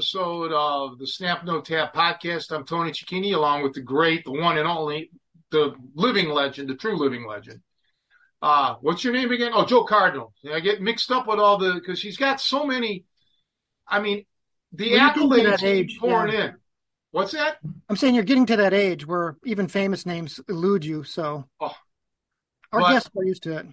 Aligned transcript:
Episode 0.00 0.50
of 0.52 0.98
the 0.98 1.06
Snap 1.06 1.44
No 1.44 1.60
Tap 1.60 1.94
podcast. 1.94 2.50
I'm 2.52 2.64
Tony 2.64 2.90
Cecchine, 2.90 3.34
along 3.34 3.62
with 3.62 3.74
the 3.74 3.82
great, 3.82 4.24
the 4.24 4.30
one 4.32 4.56
and 4.56 4.66
only, 4.66 5.10
the 5.50 5.74
living 5.94 6.30
legend, 6.30 6.70
the 6.70 6.74
true 6.74 6.96
living 6.96 7.26
legend. 7.26 7.60
Uh, 8.40 8.76
what's 8.80 9.04
your 9.04 9.12
name 9.12 9.30
again? 9.30 9.50
Oh, 9.54 9.66
Joe 9.66 9.84
Cardinal. 9.84 10.32
I 10.50 10.60
get 10.60 10.80
mixed 10.80 11.10
up 11.10 11.26
with 11.26 11.38
all 11.38 11.58
the, 11.58 11.74
because 11.74 12.00
he's 12.00 12.16
got 12.16 12.40
so 12.40 12.64
many. 12.64 13.04
I 13.86 14.00
mean, 14.00 14.24
the 14.72 14.92
Well, 14.92 15.10
accolades 15.10 15.62
age, 15.62 15.98
pouring 16.00 16.32
yeah. 16.32 16.44
in. 16.46 16.54
What's 17.10 17.32
that? 17.32 17.58
I'm 17.90 17.96
saying 17.96 18.14
you're 18.14 18.24
getting 18.24 18.46
to 18.46 18.56
that 18.56 18.72
age 18.72 19.06
where 19.06 19.36
even 19.44 19.68
famous 19.68 20.06
names 20.06 20.40
elude 20.48 20.82
you. 20.82 21.02
So 21.04 21.44
Oh. 21.60 21.74
our 22.72 22.80
But- 22.80 22.92
guests 22.92 23.10
are 23.14 23.24
used 23.24 23.42
to 23.42 23.58
it. 23.58 23.66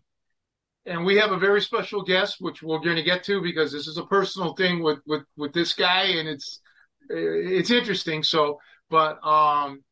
And 0.87 1.05
we 1.05 1.17
have 1.17 1.31
a 1.31 1.37
very 1.37 1.61
special 1.61 2.01
guest, 2.01 2.37
which 2.39 2.63
we're 2.63 2.79
going 2.79 2.95
to 2.95 3.03
get 3.03 3.23
to 3.25 3.41
because 3.41 3.71
this 3.71 3.87
is 3.87 3.97
a 3.97 4.05
personal 4.05 4.53
thing 4.53 4.81
with 4.81 4.99
with 5.05 5.23
with 5.35 5.53
this 5.53 5.73
guy, 5.73 6.03
and 6.03 6.27
it's 6.27 6.61
it's 7.09 7.71
interesting. 7.71 8.23
So, 8.23 8.59
but 8.89 9.23
um, 9.25 9.83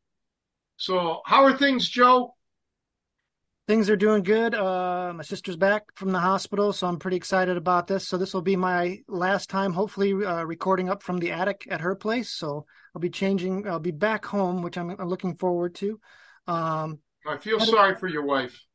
so 0.76 1.20
how 1.24 1.44
are 1.44 1.56
things, 1.56 1.88
Joe? 1.88 2.34
Things 3.68 3.90
are 3.90 3.96
doing 3.96 4.22
good. 4.22 4.54
Uh, 4.54 5.12
my 5.16 5.24
sister's 5.24 5.56
back 5.56 5.82
from 5.96 6.12
the 6.12 6.20
hospital, 6.20 6.72
so 6.72 6.86
I'm 6.86 7.00
pretty 7.00 7.16
excited 7.16 7.56
about 7.56 7.88
this. 7.88 8.06
So 8.06 8.16
this 8.16 8.32
will 8.32 8.42
be 8.42 8.54
my 8.54 9.00
last 9.08 9.50
time, 9.50 9.72
hopefully, 9.72 10.12
uh, 10.12 10.44
recording 10.44 10.88
up 10.88 11.02
from 11.02 11.18
the 11.18 11.32
attic 11.32 11.66
at 11.68 11.80
her 11.80 11.96
place. 11.96 12.30
So 12.30 12.64
I'll 12.94 13.00
be 13.00 13.10
changing. 13.10 13.66
I'll 13.66 13.80
be 13.80 13.90
back 13.90 14.24
home, 14.24 14.62
which 14.62 14.78
I'm, 14.78 14.90
I'm 14.90 15.08
looking 15.08 15.36
forward 15.36 15.74
to. 15.76 15.98
Um, 16.46 17.00
I 17.26 17.38
feel 17.38 17.58
sorry 17.58 17.96
for 17.96 18.06
your 18.06 18.24
wife. 18.24 18.65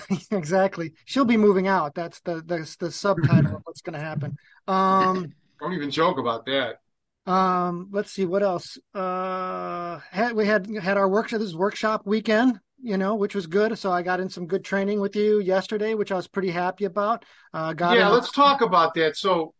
exactly. 0.30 0.92
She'll 1.04 1.24
be 1.24 1.36
moving 1.36 1.68
out. 1.68 1.94
That's 1.94 2.20
the 2.20 2.36
the, 2.36 2.76
the 2.78 2.90
subtitle 2.90 3.56
of 3.56 3.62
what's 3.64 3.82
going 3.82 3.98
to 3.98 4.04
happen. 4.04 4.36
Um, 4.66 5.34
Don't 5.60 5.72
even 5.74 5.90
joke 5.90 6.18
about 6.18 6.46
that. 6.46 6.78
Um, 7.26 7.88
let's 7.92 8.10
see 8.10 8.24
what 8.24 8.42
else. 8.42 8.78
Uh, 8.94 10.00
had, 10.10 10.32
we 10.32 10.46
had 10.46 10.66
had 10.76 10.96
our 10.96 11.08
workshop. 11.08 11.40
This 11.40 11.54
workshop 11.54 12.02
weekend, 12.04 12.58
you 12.82 12.96
know, 12.96 13.14
which 13.14 13.34
was 13.34 13.46
good. 13.46 13.78
So 13.78 13.92
I 13.92 14.02
got 14.02 14.20
in 14.20 14.28
some 14.28 14.46
good 14.46 14.64
training 14.64 15.00
with 15.00 15.14
you 15.14 15.40
yesterday, 15.40 15.94
which 15.94 16.10
I 16.10 16.16
was 16.16 16.28
pretty 16.28 16.50
happy 16.50 16.84
about. 16.84 17.24
Uh, 17.52 17.72
got 17.74 17.96
yeah, 17.96 18.08
in- 18.08 18.12
let's 18.12 18.32
talk 18.32 18.60
about 18.60 18.94
that. 18.94 19.16
So, 19.16 19.54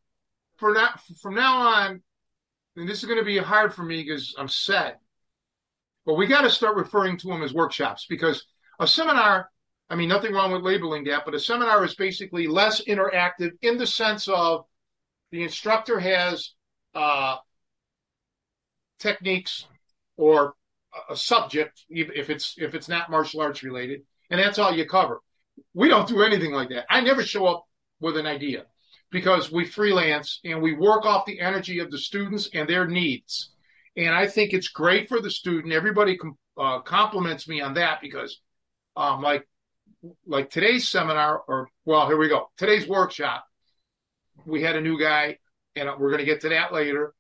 for 0.57 0.73
now, 0.75 0.91
from 1.21 1.35
now 1.35 1.59
on, 1.59 2.03
and 2.77 2.89
this 2.89 2.99
is 2.99 3.05
going 3.05 3.19
to 3.19 3.25
be 3.25 3.39
hard 3.39 3.75
for 3.75 3.83
me 3.83 4.03
because 4.03 4.35
I'm 4.39 4.49
set. 4.49 4.99
But 6.05 6.15
we 6.15 6.27
got 6.27 6.41
to 6.43 6.51
start 6.51 6.75
referring 6.75 7.17
to 7.19 7.29
them 7.29 7.43
as 7.43 7.55
workshops 7.55 8.07
because 8.09 8.45
a 8.81 8.87
seminar. 8.89 9.52
I 9.93 9.95
mean, 9.95 10.09
nothing 10.09 10.33
wrong 10.33 10.51
with 10.51 10.63
labeling 10.63 11.05
that, 11.05 11.27
but 11.27 11.35
a 11.35 11.39
seminar 11.39 11.85
is 11.85 11.95
basically 11.95 12.47
less 12.47 12.83
interactive 12.85 13.51
in 13.61 13.77
the 13.77 13.87
sense 13.87 14.27
of 14.27 14.65
the 15.31 15.43
instructor 15.43 16.01
has 16.01 16.55
uh, 16.95 17.37
techniques 18.99 19.67
or 20.17 20.55
a- 21.11 21.15
subject, 21.15 21.85
if 21.91 22.31
it's 22.31 22.55
if 22.57 22.75
it's 22.75 22.89
not 22.89 23.11
martial 23.11 23.43
arts 23.43 23.63
related, 23.63 24.01
and 24.31 24.41
that's 24.41 24.59
all 24.59 24.75
you 24.75 24.87
cover. 24.87 25.21
We 25.75 25.91
don't 25.91 26.09
do 26.09 26.23
anything 26.23 26.53
like 26.53 26.71
that. 26.71 26.87
I 26.89 27.03
never 27.03 27.23
show 27.23 27.45
up 27.47 27.67
with 28.01 28.17
an 28.17 28.25
idea 28.25 28.65
because 29.11 29.53
we 29.53 29.67
freelance 29.67 30.41
and 30.43 30.63
we 30.63 30.73
work 30.73 31.05
off 31.05 31.27
the 31.27 31.39
energy 31.39 31.81
of 31.81 31.91
the 31.91 31.99
students 31.99 32.49
and 32.55 32.67
their 32.67 32.87
needs. 32.87 33.51
And 33.99 34.15
I 34.15 34.27
think 34.27 34.55
it's 34.55 34.69
great 34.69 35.11
for 35.11 35.21
the 35.21 35.31
student. 35.31 35.75
Everybody 35.75 36.17
com- 36.17 36.39
uh, 36.57 36.81
compliments 36.81 37.47
me 37.47 37.61
on 37.61 37.75
that 37.75 38.01
because, 38.01 38.41
um, 38.97 39.21
like, 39.21 39.47
like 40.27 40.51
today's 40.51 40.89
seminar, 40.89 41.43
or 41.47 41.69
well, 41.85 42.07
here 42.07 42.17
we 42.17 42.29
go. 42.29 42.51
Today's 42.57 42.87
workshop, 42.87 43.45
we 44.45 44.63
had 44.63 44.77
a 44.77 44.81
new 44.81 44.99
guy, 44.99 45.39
and 45.77 45.89
we're 45.99 46.11
going 46.11 46.19
to 46.19 46.25
get 46.25 46.41
to 46.43 46.49
that 46.51 46.73
later. 46.73 47.15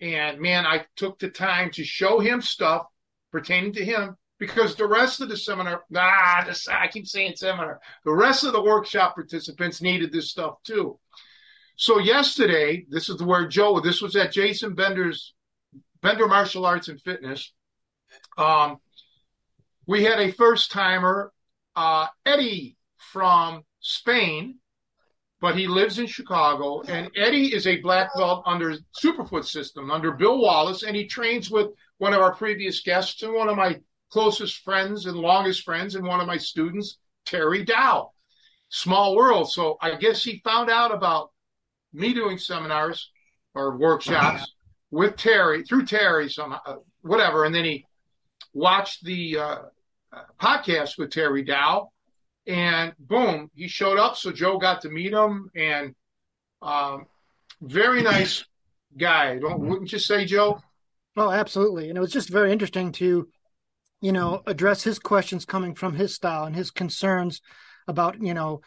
And 0.00 0.40
man, 0.40 0.66
I 0.66 0.86
took 0.96 1.18
the 1.18 1.28
time 1.28 1.70
to 1.72 1.84
show 1.84 2.20
him 2.20 2.40
stuff 2.40 2.86
pertaining 3.30 3.72
to 3.74 3.84
him 3.84 4.16
because 4.38 4.74
the 4.74 4.86
rest 4.86 5.20
of 5.20 5.28
the 5.28 5.36
seminar, 5.36 5.82
ah, 5.96 6.44
this, 6.46 6.68
I 6.68 6.88
keep 6.88 7.06
saying 7.06 7.34
seminar, 7.36 7.80
the 8.04 8.12
rest 8.12 8.44
of 8.44 8.52
the 8.52 8.62
workshop 8.62 9.14
participants 9.14 9.80
needed 9.80 10.12
this 10.12 10.30
stuff 10.30 10.62
too. 10.64 10.98
So 11.76 11.98
yesterday, 11.98 12.86
this 12.88 13.08
is 13.08 13.22
where 13.22 13.48
Joe, 13.48 13.80
this 13.80 14.00
was 14.00 14.14
at 14.16 14.32
Jason 14.32 14.74
Bender's 14.74 15.34
Bender 16.02 16.28
Martial 16.28 16.66
Arts 16.66 16.88
and 16.88 17.00
Fitness. 17.00 17.52
Um, 18.36 18.78
we 19.86 20.04
had 20.04 20.20
a 20.20 20.32
first 20.32 20.70
timer, 20.70 21.32
uh, 21.76 22.06
Eddie 22.24 22.76
from 22.96 23.64
Spain, 23.80 24.56
but 25.40 25.56
he 25.56 25.66
lives 25.66 25.98
in 25.98 26.06
Chicago. 26.06 26.82
And 26.82 27.10
Eddie 27.16 27.54
is 27.54 27.66
a 27.66 27.80
black 27.80 28.10
belt 28.16 28.42
under 28.46 28.76
Superfoot 29.02 29.44
system, 29.44 29.90
under 29.90 30.12
Bill 30.12 30.38
Wallace, 30.40 30.82
and 30.82 30.96
he 30.96 31.06
trains 31.06 31.50
with 31.50 31.68
one 31.98 32.14
of 32.14 32.20
our 32.20 32.34
previous 32.34 32.80
guests 32.80 33.22
and 33.22 33.34
one 33.34 33.48
of 33.48 33.56
my 33.56 33.80
closest 34.10 34.58
friends 34.62 35.06
and 35.06 35.16
longest 35.16 35.64
friends, 35.64 35.94
and 35.94 36.06
one 36.06 36.20
of 36.20 36.26
my 36.26 36.36
students, 36.36 36.98
Terry 37.26 37.64
Dow. 37.64 38.10
Small 38.68 39.14
world. 39.14 39.50
So 39.50 39.76
I 39.80 39.94
guess 39.96 40.22
he 40.22 40.40
found 40.44 40.70
out 40.70 40.92
about 40.92 41.30
me 41.92 42.12
doing 42.12 42.38
seminars 42.38 43.10
or 43.54 43.76
workshops 43.76 44.52
with 44.90 45.16
Terry 45.16 45.62
through 45.64 45.86
Terry, 45.86 46.28
some 46.28 46.52
uh, 46.52 46.76
whatever, 47.02 47.44
and 47.44 47.54
then 47.54 47.64
he 47.64 47.86
watched 48.52 49.04
the 49.04 49.38
uh, 49.38 49.58
podcast 50.40 50.98
with 50.98 51.10
Terry 51.10 51.42
Dow, 51.42 51.90
and 52.46 52.92
boom, 52.98 53.50
he 53.54 53.68
showed 53.68 53.98
up. 53.98 54.16
So 54.16 54.32
Joe 54.32 54.58
got 54.58 54.82
to 54.82 54.88
meet 54.88 55.12
him, 55.12 55.50
and 55.54 55.94
um, 56.62 57.06
very 57.60 58.02
nice 58.02 58.44
guy. 58.98 59.38
Don't 59.38 59.60
wouldn't 59.60 59.92
you 59.92 59.98
say, 59.98 60.24
Joe? 60.24 60.60
Oh, 61.16 61.30
absolutely. 61.30 61.88
And 61.88 61.98
it 61.98 62.00
was 62.00 62.12
just 62.12 62.28
very 62.28 62.52
interesting 62.52 62.92
to, 62.92 63.28
you 64.00 64.12
know, 64.12 64.42
address 64.46 64.82
his 64.82 64.98
questions 64.98 65.44
coming 65.44 65.74
from 65.74 65.94
his 65.94 66.14
style 66.14 66.44
and 66.44 66.56
his 66.56 66.70
concerns 66.70 67.40
about, 67.86 68.20
you 68.20 68.34
know, 68.34 68.60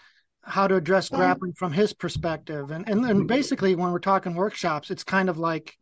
how 0.44 0.68
to 0.68 0.76
address 0.76 1.10
grappling 1.10 1.54
from 1.54 1.74
his 1.74 1.94
perspective. 1.94 2.72
And 2.72 2.88
and, 2.88 3.04
and 3.06 3.28
basically 3.28 3.76
when 3.76 3.92
we're 3.92 4.00
talking 4.00 4.34
workshops, 4.34 4.90
it's 4.90 5.04
kind 5.04 5.30
of 5.30 5.38
like 5.38 5.78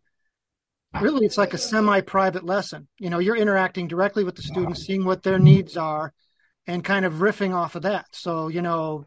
really 1.01 1.25
it's 1.25 1.37
like 1.37 1.53
a 1.53 1.57
semi-private 1.57 2.45
lesson. 2.45 2.87
You 2.99 3.09
know, 3.09 3.19
you're 3.19 3.35
interacting 3.35 3.87
directly 3.87 4.23
with 4.23 4.35
the 4.35 4.41
students, 4.41 4.85
seeing 4.85 5.05
what 5.05 5.23
their 5.23 5.39
needs 5.39 5.77
are 5.77 6.13
and 6.67 6.83
kind 6.83 7.05
of 7.05 7.15
riffing 7.15 7.53
off 7.53 7.75
of 7.75 7.83
that. 7.83 8.05
So, 8.11 8.47
you 8.47 8.61
know, 8.61 9.05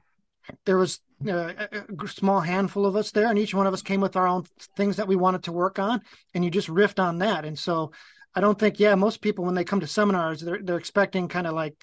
there 0.64 0.79
was 0.79 1.00
uh, 1.26 1.52
a 1.73 1.85
a 2.05 2.08
small 2.08 2.40
handful 2.40 2.87
of 2.87 2.96
us 2.96 3.11
there, 3.11 3.29
and 3.29 3.38
each 3.38 3.55
one 3.55 3.67
of 3.67 3.75
us 3.75 3.82
came 3.82 4.00
with 4.00 4.17
our 4.17 4.26
own 4.26 4.44
things 4.76 4.96
that 4.96 5.08
we 5.08 5.17
wanted 5.17 5.43
to 5.44 5.52
work 5.52 5.79
on, 5.79 6.00
and 6.35 6.44
you 6.44 6.50
just 6.50 6.69
riffed 6.69 7.02
on 7.02 7.19
that. 7.19 7.44
And 7.44 7.58
so, 7.58 7.91
I 8.34 8.41
don't 8.41 8.58
think, 8.58 8.79
yeah, 8.79 8.94
most 8.94 9.20
people 9.20 9.44
when 9.44 9.55
they 9.55 9.64
come 9.64 9.81
to 9.81 9.87
seminars, 9.87 10.41
they're 10.41 10.61
they're 10.62 10.79
expecting 10.79 11.29
kind 11.29 11.46
of 11.46 11.55
like 11.55 11.75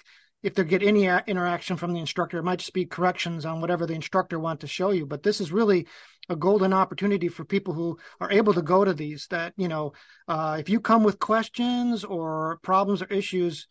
if 0.46 0.54
they 0.54 0.62
get 0.62 0.84
any 0.84 1.06
interaction 1.26 1.76
from 1.76 1.92
the 1.92 1.98
instructor, 1.98 2.38
it 2.38 2.44
might 2.44 2.60
just 2.60 2.72
be 2.72 2.86
corrections 2.86 3.44
on 3.44 3.60
whatever 3.60 3.84
the 3.84 3.94
instructor 3.94 4.38
wants 4.38 4.60
to 4.60 4.68
show 4.68 4.92
you. 4.92 5.04
But 5.04 5.24
this 5.24 5.40
is 5.40 5.50
really 5.50 5.88
a 6.28 6.36
golden 6.36 6.72
opportunity 6.72 7.26
for 7.26 7.44
people 7.44 7.74
who 7.74 7.98
are 8.20 8.30
able 8.30 8.54
to 8.54 8.62
go 8.62 8.84
to 8.84 8.94
these. 8.94 9.26
That 9.30 9.54
you 9.56 9.66
know, 9.66 9.94
uh, 10.28 10.56
if 10.60 10.68
you 10.68 10.78
come 10.78 11.02
with 11.02 11.18
questions 11.18 12.04
or 12.04 12.60
problems 12.62 13.02
or 13.02 13.06
issues, 13.06 13.66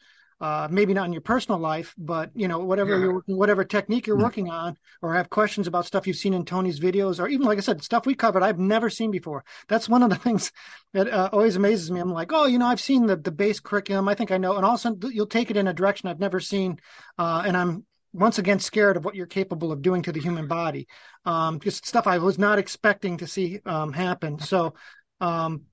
uh, 0.46 0.68
maybe 0.70 0.94
not 0.94 1.06
in 1.08 1.14
your 1.14 1.22
personal 1.22 1.60
life, 1.60 1.94
but 1.98 2.30
you 2.36 2.48
know, 2.48 2.60
whatever 2.60 2.92
Yeah. 2.92 3.00
you're 3.00 3.14
working, 3.14 3.38
whatever 3.38 3.64
technique 3.64 4.06
you're 4.08 4.24
working 4.28 4.50
on, 4.50 4.78
or 5.02 5.14
have 5.16 5.30
questions 5.30 5.68
about 5.68 5.86
stuff 5.86 6.06
you've 6.08 6.18
seen 6.18 6.34
in 6.34 6.46
Tony's 6.46 6.80
videos, 6.80 7.20
or 7.20 7.28
even 7.28 7.48
like 7.48 7.58
I 7.58 7.62
said, 7.62 7.84
stuff 7.84 8.06
we 8.06 8.16
covered 8.16 8.44
I've 8.44 8.60
never 8.60 8.90
seen 8.90 9.12
before. 9.12 9.44
That's 9.68 9.90
one 9.90 10.04
of 10.04 10.10
the 10.10 10.16
things 10.26 10.52
that 10.94 11.08
uh, 11.08 11.30
always 11.32 11.56
amazes 11.56 11.90
me. 11.90 12.00
I'm 12.00 12.14
like, 12.14 12.32
oh, 12.32 12.46
you 12.46 12.60
know, 12.60 12.68
I've 12.68 12.82
seen 12.82 13.08
the 13.08 13.16
the 13.16 13.32
base 13.32 13.60
curriculum. 13.60 14.08
I 14.08 14.16
think 14.16 14.32
I 14.32 14.38
know, 14.38 14.56
and 14.56 14.66
all 14.66 14.74
of 14.74 14.80
a 14.80 14.82
sudden 14.82 15.12
you'll 15.12 15.26
take 15.28 15.50
it 15.52 15.58
in 15.58 15.68
a 15.68 15.74
direction 15.74 16.10
I've 16.10 16.20
never 16.20 16.40
seen, 16.40 16.78
uh, 17.18 17.44
and 17.46 17.58
I'm 17.58 17.86
once 18.14 18.38
again 18.40 18.60
scared 18.60 18.98
of 18.98 19.04
what 19.04 19.16
you're 19.16 19.26
capable 19.28 19.72
of 19.72 19.82
doing 19.82 20.02
to 20.04 20.12
the 20.12 20.22
human 20.22 20.48
body. 20.48 20.88
Um, 21.26 21.60
just 21.60 21.86
stuff 21.86 22.08
I 22.08 22.18
was 22.20 22.38
not 22.40 22.60
expecting 22.60 23.18
to 23.18 23.28
see 23.28 23.60
um, 23.66 23.92
happen. 23.92 24.40
So 24.40 24.74
um, 25.20 25.64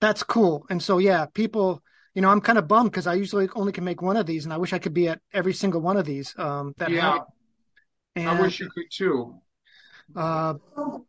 that's 0.00 0.22
cool. 0.22 0.66
And 0.70 0.82
so 0.82 0.98
yeah, 0.98 1.26
people, 1.26 1.82
you 2.16 2.22
know, 2.22 2.30
I'm 2.30 2.40
kind 2.40 2.56
of 2.56 2.66
bummed 2.66 2.90
because 2.90 3.06
I 3.06 3.12
usually 3.12 3.46
only 3.54 3.72
can 3.72 3.84
make 3.84 4.00
one 4.00 4.16
of 4.16 4.24
these, 4.24 4.44
and 4.44 4.54
I 4.54 4.56
wish 4.56 4.72
I 4.72 4.78
could 4.78 4.94
be 4.94 5.06
at 5.06 5.20
every 5.34 5.52
single 5.52 5.82
one 5.82 5.98
of 5.98 6.06
these. 6.06 6.34
Um, 6.38 6.74
that 6.78 6.90
yeah, 6.90 7.18
and, 8.16 8.26
I 8.26 8.40
wish 8.40 8.58
you 8.58 8.70
could 8.70 8.90
too. 8.90 9.38
Uh, 10.16 10.54
well, 10.72 11.04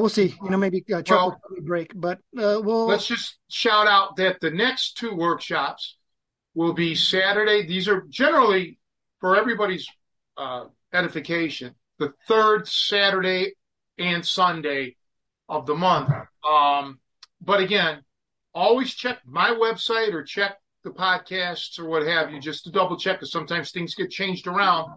we'll 0.00 0.08
see. 0.08 0.34
You 0.42 0.50
know, 0.50 0.56
maybe 0.56 0.84
uh, 0.92 1.02
Chuck 1.02 1.18
well, 1.18 1.40
break, 1.62 1.92
but 1.94 2.18
uh, 2.36 2.60
we'll. 2.60 2.86
Let's 2.86 3.06
just 3.06 3.38
shout 3.48 3.86
out 3.86 4.16
that 4.16 4.40
the 4.40 4.50
next 4.50 4.98
two 4.98 5.14
workshops 5.14 5.98
will 6.54 6.72
be 6.72 6.96
Saturday. 6.96 7.64
These 7.64 7.86
are 7.86 8.02
generally 8.10 8.80
for 9.20 9.36
everybody's 9.36 9.86
uh, 10.36 10.64
edification. 10.92 11.76
The 12.00 12.12
third 12.26 12.66
Saturday 12.66 13.54
and 13.98 14.26
Sunday 14.26 14.96
of 15.48 15.66
the 15.66 15.76
month. 15.76 16.10
Um, 16.44 16.98
but 17.40 17.60
again, 17.60 18.03
always 18.54 18.94
check 18.94 19.18
my 19.26 19.50
website 19.50 20.12
or 20.12 20.22
check 20.22 20.58
the 20.82 20.90
podcasts 20.90 21.78
or 21.78 21.86
what 21.86 22.06
have 22.06 22.30
you, 22.30 22.40
just 22.40 22.64
to 22.64 22.70
double 22.70 22.96
check 22.96 23.16
because 23.16 23.32
sometimes 23.32 23.70
things 23.70 23.94
get 23.94 24.10
changed 24.10 24.46
around. 24.46 24.92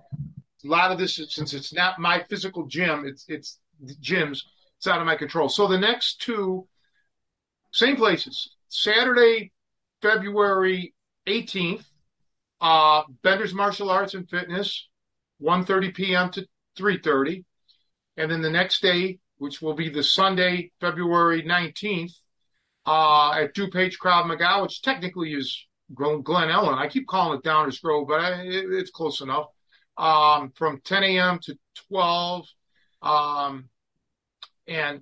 A 0.66 0.68
lot 0.68 0.92
of 0.92 0.98
this, 0.98 1.22
since 1.30 1.54
it's 1.54 1.74
not 1.74 2.00
my 2.00 2.24
physical 2.30 2.66
gym, 2.66 3.06
it's 3.06 3.26
it's 3.28 3.60
gyms 4.02 4.42
it's 4.78 4.88
out 4.88 5.00
of 5.00 5.06
my 5.06 5.16
control. 5.16 5.50
So 5.50 5.68
the 5.68 5.78
next 5.78 6.22
two, 6.22 6.68
same 7.72 7.96
places. 7.96 8.52
Saturday, 8.70 9.52
February 10.02 10.94
18th, 11.28 11.86
uh, 12.62 13.04
Bender's 13.24 13.54
Martial 13.54 13.90
Arts 13.90 14.14
and 14.14 14.30
Fitness, 14.30 14.88
1.30 15.42 15.94
p.m. 15.94 16.30
to 16.32 16.48
3.30. 16.78 17.44
And 18.18 18.32
then 18.32 18.42
the 18.42 18.50
next 18.50 18.82
day, 18.82 19.20
which 19.38 19.62
will 19.62 19.74
be 19.74 19.90
the 19.90 20.04
Sunday, 20.04 20.72
February 20.80 21.44
19th, 21.44 22.14
uh, 22.88 23.32
at 23.34 23.54
DuPage 23.54 23.96
Krav 24.02 24.26
Maga, 24.26 24.62
which 24.62 24.82
technically 24.82 25.34
is 25.34 25.66
Glen 25.94 26.24
Ellyn. 26.24 26.78
I 26.78 26.88
keep 26.88 27.06
calling 27.06 27.38
it 27.38 27.46
Downers 27.46 27.82
Grove, 27.82 28.08
but 28.08 28.22
I, 28.22 28.42
it, 28.42 28.66
it's 28.72 28.90
close 28.90 29.22
enough. 29.22 29.48
Um, 29.98 30.52
from 30.56 30.80
10 30.86 31.04
a.m. 31.04 31.40
to 31.44 31.58
12. 31.90 32.46
Um, 33.02 33.70
and 34.68 35.02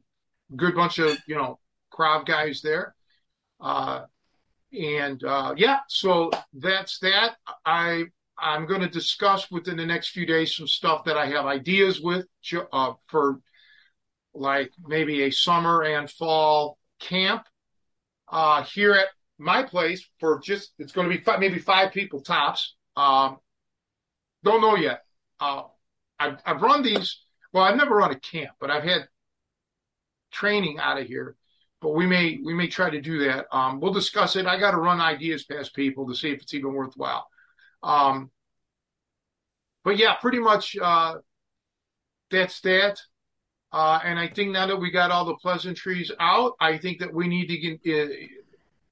good 0.56 0.76
bunch 0.76 1.00
of 1.00 1.18
you 1.28 1.36
know 1.36 1.60
Krav 1.92 2.26
guys 2.26 2.62
there. 2.62 2.96
Uh, 3.60 4.04
and 4.72 5.24
uh, 5.24 5.54
yeah, 5.58 5.80
so 5.88 6.32
that's 6.54 7.00
that. 7.00 7.36
I 7.66 8.06
I'm 8.38 8.66
going 8.66 8.82
to 8.82 8.90
discuss 8.90 9.50
within 9.50 9.78
the 9.78 9.86
next 9.86 10.10
few 10.10 10.26
days 10.26 10.56
some 10.56 10.68
stuff 10.68 11.06
that 11.06 11.18
I 11.18 11.28
have 11.28 11.46
ideas 11.46 12.02
with 12.02 12.26
uh, 12.74 12.94
for 13.08 13.40
like 14.34 14.72
maybe 14.86 15.24
a 15.24 15.32
summer 15.32 15.84
and 15.84 16.10
fall 16.10 16.78
camp 17.00 17.46
uh, 18.30 18.64
here 18.64 18.94
at 18.94 19.08
my 19.38 19.64
place 19.64 20.08
for 20.20 20.40
just 20.40 20.74
it's 20.80 20.92
going 20.92 21.10
to 21.10 21.16
be 21.16 21.24
five, 21.24 21.40
maybe 21.40 21.60
five 21.60 21.92
people 21.92 22.22
tops. 22.22 22.76
Um, 22.96 23.38
don't 24.44 24.62
know 24.62 24.76
yet. 24.76 25.02
Uh, 25.40 25.64
I've, 26.20 26.38
I've 26.46 26.62
run 26.62 26.84
these. 26.84 27.20
Well, 27.52 27.64
I've 27.64 27.76
never 27.76 27.96
run 27.96 28.12
a 28.12 28.20
camp, 28.20 28.52
but 28.60 28.70
I've 28.70 28.84
had 28.84 29.08
training 30.32 30.80
out 30.80 31.00
of 31.00 31.08
here. 31.08 31.36
But 31.82 31.94
we 31.94 32.06
may 32.06 32.40
we 32.44 32.54
may 32.54 32.68
try 32.68 32.90
to 32.90 33.02
do 33.02 33.26
that. 33.26 33.46
Um, 33.52 33.80
we'll 33.80 33.94
discuss 33.94 34.36
it. 34.36 34.46
I 34.48 34.60
got 34.60 34.72
to 34.72 34.78
run 34.78 35.02
ideas 35.02 35.44
past 35.44 35.76
people 35.76 36.08
to 36.08 36.16
see 36.16 36.32
if 36.32 36.42
it's 36.42 36.54
even 36.54 36.74
worthwhile. 36.74 37.28
Um, 37.84 38.32
but 39.84 39.98
yeah, 39.98 40.16
pretty 40.16 40.40
much 40.40 40.76
uh, 40.82 41.16
that's 42.32 42.62
that. 42.62 43.00
Uh, 43.72 44.00
and 44.04 44.18
I 44.18 44.28
think 44.28 44.52
now 44.52 44.68
that 44.68 44.78
we 44.78 44.90
got 44.90 45.12
all 45.12 45.26
the 45.26 45.36
pleasantries 45.36 46.12
out, 46.20 46.54
I 46.60 46.78
think 46.78 47.00
that 47.00 47.14
we 47.14 47.28
need 47.28 47.48
to 47.48 47.58
get, 47.58 48.10
uh, 48.10 48.14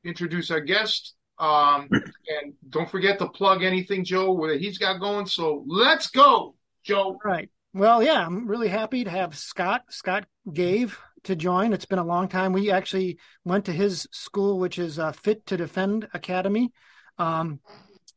introduce 0.03 0.51
our 0.51 0.59
guest. 0.59 1.15
Um, 1.39 1.87
and 1.91 2.53
don't 2.69 2.89
forget 2.89 3.19
to 3.19 3.29
plug 3.29 3.63
anything, 3.63 4.03
Joe, 4.03 4.35
that 4.47 4.59
he's 4.59 4.77
got 4.77 4.99
going. 4.99 5.25
So 5.25 5.63
let's 5.67 6.09
go, 6.09 6.55
Joe. 6.83 7.17
Right. 7.23 7.49
Well, 7.73 8.03
yeah, 8.03 8.25
I'm 8.25 8.47
really 8.47 8.67
happy 8.67 9.03
to 9.03 9.09
have 9.09 9.35
Scott. 9.35 9.81
Scott 9.89 10.25
Gave 10.51 10.99
to 11.23 11.35
join. 11.35 11.73
It's 11.73 11.85
been 11.85 11.99
a 11.99 12.05
long 12.05 12.27
time. 12.27 12.53
We 12.53 12.71
actually 12.71 13.17
went 13.45 13.65
to 13.65 13.71
his 13.71 14.07
school, 14.11 14.59
which 14.59 14.77
is 14.77 14.99
uh, 14.99 15.11
Fit 15.11 15.45
to 15.47 15.57
Defend 15.57 16.07
Academy, 16.13 16.71
um, 17.17 17.59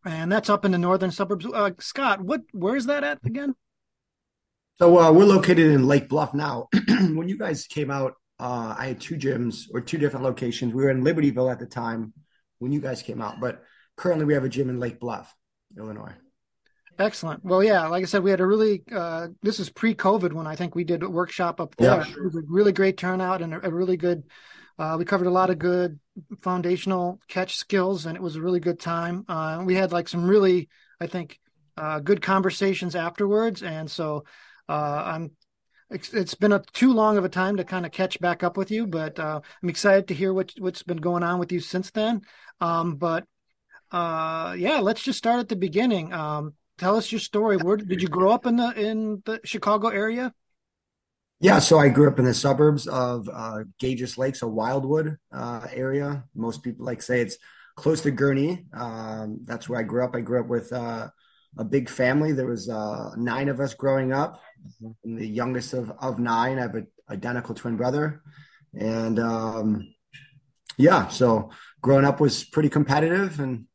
and 0.04 0.30
that's 0.30 0.50
up 0.50 0.64
in 0.64 0.72
the 0.72 0.78
northern 0.78 1.10
suburbs. 1.10 1.46
Uh, 1.46 1.70
Scott, 1.78 2.20
what 2.20 2.42
where 2.52 2.76
is 2.76 2.86
that 2.86 3.04
at 3.04 3.18
again? 3.24 3.54
So 4.78 4.98
uh, 4.98 5.10
we're 5.10 5.24
located 5.24 5.72
in 5.72 5.86
Lake 5.86 6.08
Bluff 6.08 6.34
now. 6.34 6.68
when 6.88 7.30
you 7.30 7.38
guys 7.38 7.66
came 7.66 7.90
out, 7.90 8.12
uh, 8.38 8.74
I 8.76 8.88
had 8.88 9.00
two 9.00 9.16
gyms 9.16 9.68
or 9.72 9.80
two 9.80 9.96
different 9.96 10.24
locations. 10.24 10.74
We 10.74 10.82
were 10.82 10.90
in 10.90 11.02
Libertyville 11.02 11.50
at 11.50 11.58
the 11.58 11.66
time 11.66 12.12
when 12.58 12.72
you 12.72 12.80
guys 12.80 13.00
came 13.00 13.22
out, 13.22 13.40
but 13.40 13.62
currently 13.96 14.26
we 14.26 14.34
have 14.34 14.44
a 14.44 14.50
gym 14.50 14.68
in 14.68 14.78
Lake 14.78 15.00
Bluff, 15.00 15.34
Illinois. 15.78 16.12
Excellent. 16.98 17.42
Well, 17.42 17.64
yeah, 17.64 17.86
like 17.86 18.02
I 18.02 18.06
said, 18.06 18.22
we 18.22 18.30
had 18.30 18.40
a 18.40 18.46
really, 18.46 18.82
uh, 18.92 19.28
this 19.42 19.60
is 19.60 19.70
pre 19.70 19.94
COVID 19.94 20.34
when 20.34 20.46
I 20.46 20.56
think 20.56 20.74
we 20.74 20.84
did 20.84 21.02
a 21.02 21.08
workshop 21.08 21.58
up 21.58 21.74
there. 21.76 22.04
Yeah. 22.06 22.10
It 22.10 22.24
was 22.24 22.36
a 22.36 22.42
really 22.46 22.72
great 22.72 22.98
turnout 22.98 23.40
and 23.40 23.54
a, 23.54 23.66
a 23.66 23.70
really 23.70 23.96
good, 23.96 24.24
uh, 24.78 24.96
we 24.98 25.06
covered 25.06 25.26
a 25.26 25.30
lot 25.30 25.48
of 25.48 25.58
good 25.58 25.98
foundational 26.42 27.18
catch 27.28 27.56
skills 27.56 28.04
and 28.04 28.14
it 28.14 28.22
was 28.22 28.36
a 28.36 28.42
really 28.42 28.60
good 28.60 28.78
time. 28.78 29.24
Uh, 29.26 29.62
we 29.64 29.74
had 29.74 29.92
like 29.92 30.08
some 30.08 30.26
really, 30.26 30.68
I 31.00 31.06
think, 31.06 31.38
uh, 31.78 32.00
good 32.00 32.20
conversations 32.20 32.94
afterwards. 32.94 33.62
And 33.62 33.90
so, 33.90 34.24
uh, 34.68 35.02
I'm, 35.06 35.30
it's, 35.90 36.12
it's 36.12 36.34
been 36.34 36.52
a 36.52 36.62
too 36.72 36.92
long 36.92 37.16
of 37.18 37.24
a 37.24 37.28
time 37.28 37.56
to 37.58 37.64
kind 37.64 37.86
of 37.86 37.92
catch 37.92 38.20
back 38.20 38.42
up 38.42 38.56
with 38.56 38.70
you, 38.70 38.86
but, 38.86 39.18
uh, 39.18 39.40
I'm 39.62 39.68
excited 39.68 40.08
to 40.08 40.14
hear 40.14 40.32
what, 40.34 40.52
what's 40.58 40.82
been 40.82 40.96
going 40.96 41.22
on 41.22 41.38
with 41.38 41.52
you 41.52 41.60
since 41.60 41.90
then. 41.90 42.22
Um, 42.60 42.96
but, 42.96 43.24
yeah, 43.92 44.80
let's 44.82 45.02
just 45.02 45.18
start 45.18 45.40
at 45.40 45.48
the 45.48 45.56
beginning. 45.56 46.12
Um, 46.12 46.54
tell 46.76 46.96
us 46.96 47.10
your 47.10 47.20
story. 47.20 47.56
Where 47.56 47.76
did 47.76 48.02
you 48.02 48.08
grow 48.08 48.30
up 48.30 48.44
in 48.44 48.56
the 48.56 48.70
in 48.72 49.22
the 49.24 49.40
Chicago 49.44 49.88
area? 49.88 50.34
Yeah, 51.40 51.60
so 51.60 51.78
I 51.78 51.88
grew 51.88 52.08
up 52.08 52.18
in 52.18 52.24
the 52.24 52.34
suburbs 52.34 52.86
of 52.86 53.28
uh, 53.32 53.64
Gages 53.78 54.18
Lake, 54.18 54.36
so 54.36 54.48
Wildwood 54.48 55.16
uh, 55.32 55.66
area. 55.72 56.24
Most 56.34 56.62
people 56.62 56.84
like 56.84 57.00
say 57.00 57.20
it's 57.20 57.38
close 57.76 58.02
to 58.02 58.10
Gurnee. 58.10 58.64
Um, 58.74 59.40
that's 59.44 59.68
where 59.68 59.78
I 59.78 59.84
grew 59.84 60.04
up. 60.04 60.14
I 60.14 60.20
grew 60.20 60.40
up 60.40 60.48
with 60.48 60.72
uh, 60.72 61.08
a 61.58 61.64
big 61.64 61.88
family. 61.88 62.32
There 62.32 62.46
was 62.46 62.68
uh, 62.68 63.14
nine 63.16 63.48
of 63.48 63.60
us 63.60 63.74
growing 63.74 64.12
up. 64.12 64.40
I'm 65.04 65.16
the 65.16 65.26
youngest 65.26 65.74
of, 65.74 65.92
of 66.00 66.18
nine. 66.18 66.58
I 66.58 66.62
have 66.62 66.74
an 66.74 66.86
identical 67.10 67.54
twin 67.54 67.76
brother, 67.76 68.22
and 68.74 69.18
um, 69.18 69.94
yeah, 70.76 71.08
so 71.08 71.50
growing 71.80 72.04
up 72.04 72.20
was 72.20 72.44
pretty 72.44 72.68
competitive 72.68 73.40
and 73.40 73.66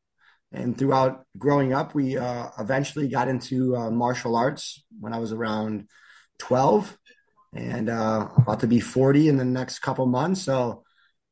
and 0.53 0.77
throughout 0.77 1.25
growing 1.37 1.73
up, 1.73 1.95
we 1.95 2.17
uh, 2.17 2.49
eventually 2.59 3.07
got 3.07 3.29
into 3.29 3.75
uh, 3.75 3.89
martial 3.89 4.35
arts 4.35 4.83
when 4.99 5.13
I 5.13 5.19
was 5.19 5.31
around 5.31 5.87
12 6.39 6.97
and 7.55 7.89
uh, 7.89 8.27
about 8.35 8.59
to 8.59 8.67
be 8.67 8.81
40 8.81 9.29
in 9.29 9.37
the 9.37 9.45
next 9.45 9.79
couple 9.79 10.05
months. 10.05 10.41
So 10.41 10.83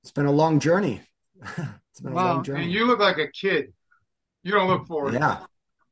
it's 0.03 0.11
been 0.11 0.25
a 0.25 0.31
long 0.31 0.59
journey. 0.59 1.01
it's 1.41 1.99
been 2.01 2.13
wow. 2.13 2.23
a 2.23 2.27
long 2.35 2.43
journey. 2.43 2.63
And 2.63 2.71
you 2.71 2.85
look 2.85 2.99
like 2.99 3.17
a 3.17 3.27
kid. 3.27 3.73
You 4.43 4.53
don't 4.53 4.69
look 4.69 4.87
forward. 4.87 5.15
Yeah. 5.15 5.39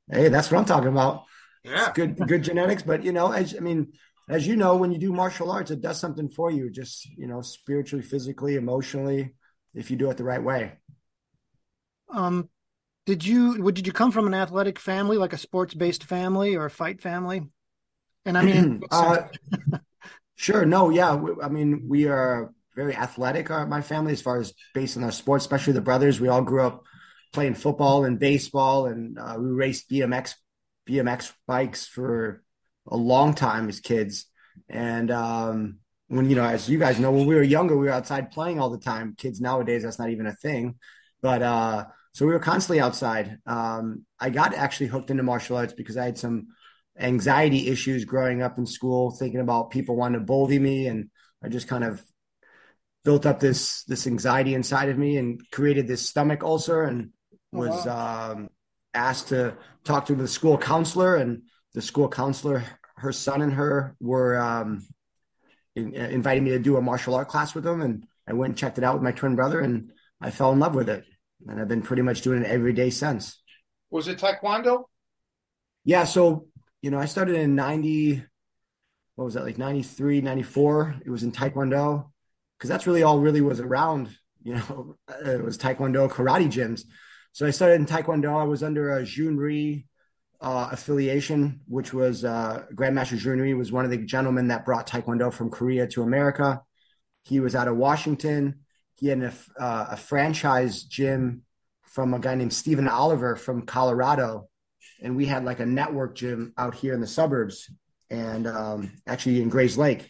Hey, 0.09 0.29
that's 0.29 0.51
what 0.51 0.59
I'm 0.59 0.65
talking 0.65 0.89
about. 0.89 1.25
Yeah. 1.63 1.87
It's 1.87 1.95
good, 1.95 2.27
good 2.27 2.43
genetics. 2.43 2.83
But, 2.83 3.03
you 3.03 3.11
know, 3.11 3.31
as 3.31 3.55
I 3.55 3.59
mean, 3.59 3.93
as 4.29 4.47
you 4.47 4.55
know, 4.55 4.75
when 4.75 4.91
you 4.91 4.97
do 4.97 5.11
martial 5.11 5.51
arts, 5.51 5.71
it 5.71 5.81
does 5.81 5.99
something 5.99 6.29
for 6.29 6.51
you, 6.51 6.69
just, 6.69 7.05
you 7.17 7.27
know, 7.27 7.41
spiritually, 7.41 8.03
physically, 8.03 8.55
emotionally, 8.55 9.35
if 9.73 9.91
you 9.91 9.97
do 9.97 10.09
it 10.09 10.17
the 10.17 10.23
right 10.23 10.43
way. 10.43 10.73
Um, 12.09 12.49
did 13.05 13.25
you 13.25 13.71
did 13.71 13.87
you 13.87 13.93
come 13.93 14.11
from 14.11 14.27
an 14.27 14.33
athletic 14.33 14.79
family, 14.79 15.17
like 15.17 15.33
a 15.33 15.37
sports 15.37 15.73
based 15.73 16.03
family 16.03 16.55
or 16.55 16.65
a 16.65 16.69
fight 16.69 17.01
family? 17.01 17.43
And 18.25 18.37
I 18.37 18.43
mean, 18.43 18.81
uh, 18.91 19.27
sure, 20.35 20.65
no, 20.65 20.89
yeah. 20.89 21.21
I 21.41 21.47
mean, 21.47 21.85
we 21.87 22.07
are 22.07 22.53
very 22.75 22.95
athletic. 22.95 23.49
Uh, 23.49 23.65
my 23.65 23.81
family, 23.81 24.11
as 24.11 24.21
far 24.21 24.39
as 24.39 24.53
based 24.73 24.97
on 24.97 25.03
our 25.03 25.11
sports, 25.11 25.45
especially 25.45 25.73
the 25.73 25.81
brothers, 25.81 26.19
we 26.19 26.27
all 26.27 26.41
grew 26.41 26.63
up 26.63 26.83
playing 27.33 27.55
football 27.55 28.05
and 28.05 28.19
baseball, 28.19 28.85
and 28.85 29.17
uh, 29.19 29.35
we 29.37 29.49
raced 29.49 29.89
BMX 29.89 30.33
BMX 30.87 31.33
bikes 31.45 31.85
for 31.85 32.43
a 32.87 32.97
long 32.97 33.33
time 33.33 33.69
as 33.69 33.79
kids. 33.79 34.25
And 34.69 35.11
um, 35.11 35.79
when 36.07 36.29
you 36.29 36.35
know, 36.35 36.45
as 36.45 36.69
you 36.69 36.79
guys 36.79 36.99
know, 36.99 37.11
when 37.11 37.25
we 37.25 37.35
were 37.35 37.43
younger, 37.43 37.77
we 37.77 37.87
were 37.87 37.91
outside 37.91 38.31
playing 38.31 38.59
all 38.59 38.69
the 38.69 38.79
time. 38.79 39.15
Kids 39.17 39.41
nowadays, 39.41 39.83
that's 39.83 39.99
not 39.99 40.09
even 40.09 40.27
a 40.27 40.33
thing. 40.33 40.75
But 41.21 41.41
uh, 41.41 41.85
so 42.13 42.25
we 42.25 42.31
were 42.31 42.39
constantly 42.39 42.79
outside. 42.79 43.39
Um, 43.45 44.05
I 44.19 44.29
got 44.29 44.53
actually 44.53 44.87
hooked 44.87 45.11
into 45.11 45.23
martial 45.23 45.57
arts 45.57 45.73
because 45.73 45.97
I 45.97 46.05
had 46.05 46.17
some 46.17 46.47
anxiety 46.99 47.67
issues 47.67 48.05
growing 48.05 48.41
up 48.41 48.57
in 48.57 48.65
school, 48.65 49.11
thinking 49.11 49.39
about 49.39 49.69
people 49.69 49.95
wanting 49.95 50.19
to 50.19 50.25
bully 50.25 50.59
me, 50.59 50.87
and 50.87 51.09
I 51.43 51.49
just 51.49 51.67
kind 51.67 51.83
of 51.83 52.03
built 53.03 53.25
up 53.25 53.39
this 53.39 53.83
this 53.83 54.07
anxiety 54.07 54.53
inside 54.53 54.89
of 54.89 54.97
me 54.97 55.17
and 55.17 55.41
created 55.51 55.87
this 55.87 56.07
stomach 56.07 56.43
ulcer 56.43 56.83
and 56.83 57.11
was 57.57 57.85
oh, 57.85 57.89
wow. 57.89 58.31
um, 58.31 58.49
asked 58.93 59.29
to 59.29 59.57
talk 59.83 60.05
to 60.07 60.15
the 60.15 60.27
school 60.27 60.57
counselor 60.57 61.15
and 61.15 61.43
the 61.73 61.81
school 61.81 62.09
counselor, 62.09 62.63
her 62.97 63.11
son 63.11 63.41
and 63.41 63.53
her 63.53 63.95
were 63.99 64.37
um, 64.37 64.85
in, 65.75 65.95
uh, 65.95 66.07
inviting 66.07 66.43
me 66.43 66.51
to 66.51 66.59
do 66.59 66.77
a 66.77 66.81
martial 66.81 67.15
art 67.15 67.27
class 67.27 67.53
with 67.53 67.63
them, 67.63 67.81
and 67.81 68.05
I 68.27 68.33
went 68.33 68.51
and 68.51 68.57
checked 68.57 68.77
it 68.77 68.83
out 68.83 68.95
with 68.95 69.03
my 69.03 69.11
twin 69.11 69.35
brother, 69.35 69.59
and 69.59 69.91
I 70.19 70.31
fell 70.31 70.51
in 70.51 70.59
love 70.59 70.75
with 70.75 70.89
it, 70.89 71.05
and 71.47 71.59
I've 71.59 71.67
been 71.67 71.81
pretty 71.81 72.01
much 72.01 72.21
doing 72.21 72.41
it 72.41 72.47
every 72.47 72.73
day 72.73 72.89
since. 72.89 73.41
Was 73.89 74.07
it 74.07 74.19
Taekwondo? 74.19 74.85
Yeah, 75.85 76.03
so 76.05 76.47
you 76.81 76.91
know, 76.91 76.99
I 76.99 77.05
started 77.05 77.35
in 77.35 77.55
90 77.55 78.23
what 79.17 79.25
was 79.25 79.33
that 79.33 79.43
like 79.43 79.57
93 79.57 80.21
94 80.21 80.95
it 81.03 81.09
was 81.09 81.23
in 81.23 81.31
taekwondo 81.31 82.05
because 82.57 82.69
that's 82.69 82.85
really 82.85 83.01
all 83.03 83.19
really 83.19 83.41
was 83.41 83.59
around 83.59 84.15
you 84.43 84.53
know 84.53 84.95
it 85.25 85.43
was 85.43 85.57
taekwondo 85.57 86.07
karate 86.09 86.45
gyms 86.45 86.83
so 87.31 87.45
i 87.45 87.51
started 87.51 87.75
in 87.75 87.85
taekwondo 87.85 88.39
i 88.39 88.43
was 88.43 88.63
under 88.63 88.97
a 88.97 89.03
Rhee 89.03 89.85
uh, 90.39 90.69
affiliation 90.71 91.61
which 91.67 91.93
was 91.93 92.23
uh, 92.23 92.63
grandmaster 92.73 93.23
Rhee 93.23 93.53
was 93.53 93.71
one 93.71 93.85
of 93.85 93.91
the 93.91 93.97
gentlemen 93.97 94.49
that 94.49 94.65
brought 94.65 94.87
taekwondo 94.87 95.33
from 95.33 95.49
korea 95.49 95.87
to 95.87 96.03
america 96.03 96.61
he 97.23 97.39
was 97.39 97.55
out 97.55 97.67
of 97.67 97.77
washington 97.77 98.59
he 98.95 99.07
had 99.07 99.21
a, 99.21 99.33
uh, 99.59 99.87
a 99.91 99.97
franchise 99.97 100.83
gym 100.83 101.43
from 101.83 102.13
a 102.13 102.19
guy 102.19 102.35
named 102.35 102.53
stephen 102.53 102.87
oliver 102.87 103.35
from 103.35 103.65
colorado 103.65 104.47
and 105.01 105.15
we 105.15 105.25
had 105.25 105.45
like 105.45 105.59
a 105.59 105.65
network 105.65 106.15
gym 106.15 106.53
out 106.57 106.75
here 106.75 106.93
in 106.93 107.01
the 107.01 107.07
suburbs 107.07 107.69
and 108.09 108.47
um, 108.47 108.91
actually 109.05 109.41
in 109.41 109.51
Grayslake. 109.51 110.05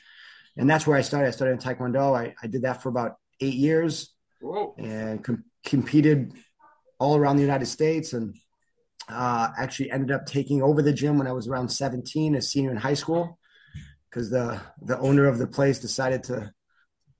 And 0.55 0.69
that's 0.69 0.87
where 0.87 0.97
I 0.97 1.01
started. 1.01 1.27
I 1.27 1.31
started 1.31 1.53
in 1.53 1.59
Taekwondo. 1.59 2.17
I, 2.17 2.33
I 2.41 2.47
did 2.47 2.63
that 2.63 2.81
for 2.81 2.89
about 2.89 3.15
eight 3.39 3.53
years 3.53 4.13
Whoa. 4.41 4.75
and 4.77 5.23
com- 5.23 5.45
competed 5.63 6.33
all 6.99 7.15
around 7.15 7.37
the 7.37 7.43
United 7.43 7.67
States 7.67 8.13
and 8.13 8.35
uh, 9.09 9.49
actually 9.57 9.91
ended 9.91 10.11
up 10.11 10.25
taking 10.25 10.61
over 10.61 10.81
the 10.81 10.93
gym 10.93 11.17
when 11.17 11.27
I 11.27 11.31
was 11.31 11.47
around 11.47 11.69
17, 11.69 12.35
a 12.35 12.41
senior 12.41 12.71
in 12.71 12.77
high 12.77 12.93
school, 12.93 13.39
because 14.09 14.29
the, 14.29 14.59
the 14.81 14.99
owner 14.99 15.25
of 15.25 15.37
the 15.37 15.47
place 15.47 15.79
decided 15.79 16.23
to 16.23 16.51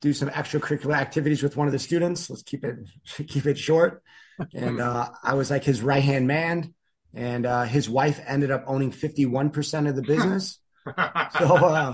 do 0.02 0.14
some 0.14 0.30
extracurricular 0.30 0.96
activities 0.96 1.42
with 1.42 1.58
one 1.58 1.68
of 1.68 1.74
the 1.74 1.80
students. 1.80 2.30
Let's 2.30 2.44
keep 2.44 2.64
it 2.64 2.78
keep 3.28 3.46
it 3.46 3.58
short. 3.58 4.04
And 4.54 4.80
uh, 4.80 5.10
I 5.24 5.34
was 5.34 5.50
like 5.50 5.64
his 5.64 5.82
right 5.82 6.04
hand 6.04 6.28
man, 6.28 6.76
and 7.12 7.48
uh, 7.48 7.64
his 7.64 7.90
wife 7.90 8.22
ended 8.28 8.52
up 8.52 8.66
owning 8.68 8.92
51% 8.92 9.90
of 9.90 9.96
the 9.96 10.04
business 10.04 10.60
so 11.40 11.56
uh, 11.56 11.94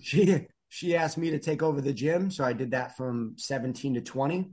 she 0.00 0.46
she 0.68 0.96
asked 0.96 1.18
me 1.18 1.30
to 1.30 1.38
take 1.38 1.62
over 1.62 1.80
the 1.80 1.92
gym, 1.92 2.30
so 2.30 2.44
I 2.44 2.52
did 2.52 2.72
that 2.72 2.96
from 2.96 3.34
17 3.36 3.94
to 3.94 4.00
20. 4.00 4.50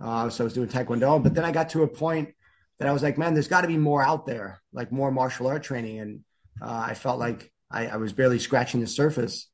Uh, 0.00 0.30
so 0.30 0.44
I 0.44 0.46
was 0.46 0.54
doing 0.54 0.68
taekwondo, 0.68 1.22
but 1.22 1.34
then 1.34 1.44
I 1.44 1.50
got 1.50 1.70
to 1.70 1.82
a 1.82 1.88
point 1.88 2.34
that 2.78 2.88
I 2.88 2.92
was 2.92 3.02
like, 3.02 3.18
man, 3.18 3.34
there's 3.34 3.48
got 3.48 3.62
to 3.62 3.68
be 3.68 3.76
more 3.76 4.02
out 4.02 4.26
there, 4.26 4.62
like 4.72 4.92
more 4.92 5.10
martial 5.10 5.48
art 5.48 5.62
training, 5.62 5.98
and 5.98 6.20
uh, 6.62 6.84
I 6.88 6.94
felt 6.94 7.18
like 7.18 7.52
I, 7.70 7.88
I, 7.88 7.96
was 7.96 8.12
barely 8.12 8.38
scratching 8.38 8.80
the 8.80 8.86
surface. 8.86 9.48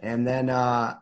And 0.00 0.26
then 0.26 0.50
uh, 0.50 0.94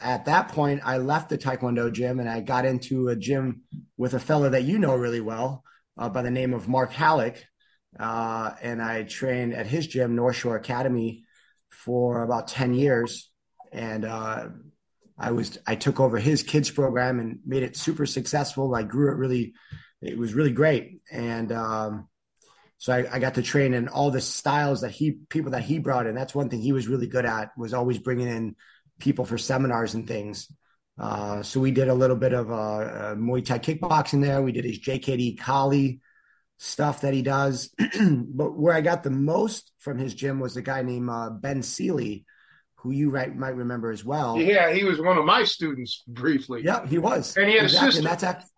at 0.00 0.24
that 0.26 0.48
point, 0.48 0.80
I 0.84 0.98
left 0.98 1.28
the 1.28 1.38
taekwondo 1.38 1.92
gym 1.92 2.20
and 2.20 2.28
I 2.28 2.40
got 2.40 2.64
into 2.64 3.08
a 3.08 3.16
gym 3.16 3.62
with 3.96 4.14
a 4.14 4.20
fellow 4.20 4.48
that 4.50 4.64
you 4.64 4.78
know 4.78 4.94
really 4.94 5.20
well 5.20 5.62
uh, 5.98 6.08
by 6.08 6.22
the 6.22 6.30
name 6.30 6.54
of 6.54 6.68
Mark 6.68 6.92
Halleck. 6.92 7.44
Uh, 7.98 8.52
and 8.62 8.80
I 8.80 9.02
trained 9.02 9.52
at 9.54 9.66
his 9.66 9.86
gym, 9.86 10.14
North 10.14 10.36
Shore 10.36 10.56
Academy, 10.56 11.24
for 11.68 12.22
about 12.22 12.48
10 12.48 12.74
years. 12.74 13.30
And 13.72 14.04
uh, 14.04 14.48
I 15.20 15.32
was 15.32 15.58
I 15.66 15.74
took 15.74 16.00
over 16.00 16.18
his 16.18 16.42
kids 16.42 16.70
program 16.70 17.20
and 17.20 17.40
made 17.44 17.62
it 17.62 17.76
super 17.76 18.06
successful. 18.06 18.74
I 18.74 18.82
grew 18.82 19.10
it 19.10 19.16
really, 19.16 19.52
it 20.00 20.16
was 20.16 20.32
really 20.32 20.52
great. 20.52 21.02
And 21.12 21.52
um, 21.52 22.08
so 22.78 22.94
I, 22.94 23.06
I, 23.12 23.18
got 23.18 23.34
to 23.34 23.42
train 23.42 23.74
in 23.74 23.88
all 23.88 24.10
the 24.10 24.22
styles 24.22 24.80
that 24.80 24.90
he 24.90 25.12
people 25.28 25.50
that 25.50 25.62
he 25.62 25.78
brought 25.78 26.06
in. 26.06 26.14
That's 26.14 26.34
one 26.34 26.48
thing 26.48 26.62
he 26.62 26.72
was 26.72 26.88
really 26.88 27.06
good 27.06 27.26
at 27.26 27.50
was 27.56 27.74
always 27.74 27.98
bringing 27.98 28.28
in 28.28 28.56
people 28.98 29.26
for 29.26 29.36
seminars 29.36 29.92
and 29.94 30.08
things. 30.08 30.50
Uh, 30.98 31.42
so 31.42 31.60
we 31.60 31.70
did 31.70 31.88
a 31.88 31.94
little 31.94 32.16
bit 32.16 32.32
of 32.32 32.50
uh, 32.50 32.54
uh, 32.54 33.14
Muay 33.14 33.44
Thai 33.44 33.58
kickboxing 33.58 34.22
there. 34.22 34.40
We 34.40 34.52
did 34.52 34.64
his 34.64 34.80
JKD 34.80 35.38
Kali 35.38 36.00
stuff 36.58 37.02
that 37.02 37.14
he 37.14 37.22
does. 37.22 37.74
but 38.00 38.56
where 38.56 38.74
I 38.74 38.80
got 38.80 39.02
the 39.02 39.10
most 39.10 39.72
from 39.78 39.98
his 39.98 40.14
gym 40.14 40.40
was 40.40 40.56
a 40.56 40.62
guy 40.62 40.82
named 40.82 41.08
uh, 41.10 41.30
Ben 41.30 41.62
Seeley, 41.62 42.24
who 42.82 42.90
you 42.92 43.10
right, 43.10 43.34
might 43.34 43.56
remember 43.56 43.90
as 43.90 44.04
well. 44.04 44.38
Yeah, 44.38 44.72
he 44.72 44.84
was 44.84 45.00
one 45.00 45.18
of 45.18 45.24
my 45.24 45.44
students 45.44 46.02
briefly. 46.08 46.62
Yeah, 46.64 46.86
he 46.86 46.98
was. 46.98 47.36
And 47.36 47.48
he 47.48 47.56
had 47.56 47.64
exactly. 47.64 47.88
a 47.88 47.92
sister. 47.92 48.08
And 48.08 48.20
that's 48.20 48.50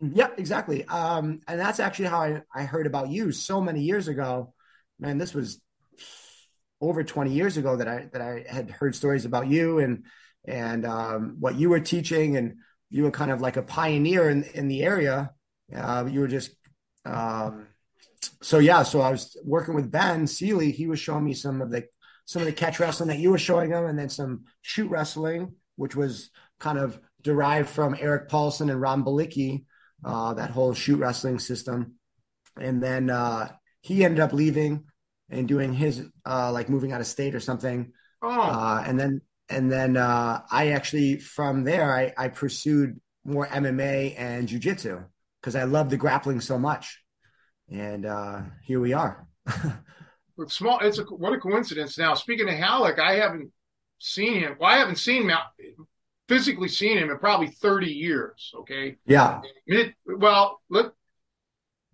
yep, 0.00 0.38
exactly. 0.38 0.84
Um, 0.86 1.40
and 1.46 1.58
that's 1.60 1.80
actually 1.80 2.06
how 2.06 2.20
I, 2.20 2.42
I 2.54 2.64
heard 2.64 2.86
about 2.86 3.10
you 3.10 3.32
so 3.32 3.60
many 3.60 3.82
years 3.82 4.08
ago. 4.08 4.52
Man, 4.98 5.18
this 5.18 5.34
was 5.34 5.60
over 6.80 7.04
20 7.04 7.32
years 7.32 7.56
ago 7.56 7.76
that 7.76 7.88
I 7.88 8.08
that 8.12 8.20
I 8.20 8.44
had 8.48 8.70
heard 8.70 8.94
stories 8.94 9.24
about 9.24 9.48
you 9.48 9.78
and 9.78 10.04
and 10.46 10.84
um, 10.84 11.36
what 11.38 11.54
you 11.54 11.70
were 11.70 11.80
teaching 11.80 12.36
and 12.36 12.56
you 12.90 13.04
were 13.04 13.10
kind 13.10 13.30
of 13.30 13.40
like 13.40 13.56
a 13.56 13.62
pioneer 13.62 14.28
in, 14.28 14.44
in 14.54 14.68
the 14.68 14.82
area. 14.82 15.32
Uh, 15.74 16.06
you 16.10 16.20
were 16.20 16.28
just 16.28 16.50
um, 17.04 17.66
so 18.42 18.58
yeah, 18.58 18.82
so 18.82 19.00
I 19.00 19.10
was 19.10 19.36
working 19.44 19.74
with 19.74 19.90
Ben 19.90 20.26
Seeley. 20.26 20.70
He 20.70 20.86
was 20.86 20.98
showing 20.98 21.24
me 21.24 21.34
some 21.34 21.60
of 21.60 21.70
the 21.70 21.84
some 22.24 22.42
of 22.42 22.46
the 22.46 22.52
catch 22.52 22.80
wrestling 22.80 23.08
that 23.08 23.18
you 23.18 23.30
were 23.30 23.38
showing 23.38 23.70
them, 23.70 23.86
and 23.86 23.98
then 23.98 24.08
some 24.08 24.44
shoot 24.62 24.90
wrestling, 24.90 25.54
which 25.76 25.94
was 25.94 26.30
kind 26.58 26.78
of 26.78 26.98
derived 27.22 27.68
from 27.68 27.96
Eric 27.98 28.28
Paulson 28.28 28.70
and 28.70 28.80
Ron 28.80 29.04
Balicki, 29.04 29.64
uh, 30.04 30.34
that 30.34 30.50
whole 30.50 30.74
shoot 30.74 30.98
wrestling 30.98 31.38
system. 31.38 31.94
And 32.58 32.82
then 32.82 33.10
uh, 33.10 33.48
he 33.80 34.04
ended 34.04 34.20
up 34.20 34.32
leaving 34.32 34.84
and 35.30 35.48
doing 35.48 35.72
his 35.72 36.06
uh, 36.26 36.52
like 36.52 36.68
moving 36.68 36.92
out 36.92 37.00
of 37.00 37.06
state 37.06 37.34
or 37.34 37.40
something. 37.40 37.92
Oh. 38.22 38.30
Uh, 38.30 38.84
and 38.86 38.98
then 38.98 39.20
and 39.48 39.70
then 39.70 39.96
uh, 39.96 40.42
I 40.50 40.68
actually 40.68 41.18
from 41.18 41.64
there 41.64 41.92
I, 41.92 42.12
I 42.16 42.28
pursued 42.28 43.00
more 43.24 43.46
MMA 43.46 44.14
and 44.18 44.48
jujitsu 44.48 45.04
because 45.40 45.56
I 45.56 45.64
love 45.64 45.90
the 45.90 45.96
grappling 45.96 46.40
so 46.40 46.58
much. 46.58 47.02
And 47.70 48.06
uh, 48.06 48.42
here 48.62 48.80
we 48.80 48.92
are. 48.92 49.26
small. 50.48 50.78
It's 50.80 50.98
a, 50.98 51.04
what 51.04 51.32
a 51.32 51.38
coincidence. 51.38 51.98
Now, 51.98 52.14
speaking 52.14 52.48
of 52.48 52.54
Halleck, 52.54 52.98
I 52.98 53.14
haven't 53.14 53.50
seen 53.98 54.34
him. 54.34 54.56
Well, 54.58 54.70
I 54.70 54.76
haven't 54.76 54.96
seen 54.96 55.28
him 55.28 55.38
physically 56.28 56.68
seen 56.68 56.98
him 56.98 57.10
in 57.10 57.18
probably 57.18 57.48
30 57.48 57.86
years. 57.86 58.52
Okay. 58.60 58.96
Yeah. 59.06 59.40
Mid, 59.66 59.94
well, 60.06 60.60
look, 60.68 60.94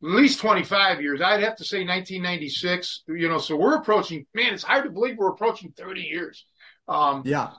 at 0.02 0.08
least 0.08 0.40
25 0.40 1.02
years. 1.02 1.20
I'd 1.20 1.42
have 1.42 1.56
to 1.56 1.64
say 1.64 1.78
1996, 1.78 3.04
you 3.08 3.28
know, 3.28 3.38
so 3.38 3.56
we're 3.56 3.76
approaching, 3.76 4.26
man, 4.34 4.54
it's 4.54 4.62
hard 4.62 4.84
to 4.84 4.90
believe 4.90 5.16
we're 5.18 5.30
approaching 5.30 5.72
30 5.76 6.00
years. 6.00 6.46
Um, 6.88 7.22
yeah. 7.24 7.50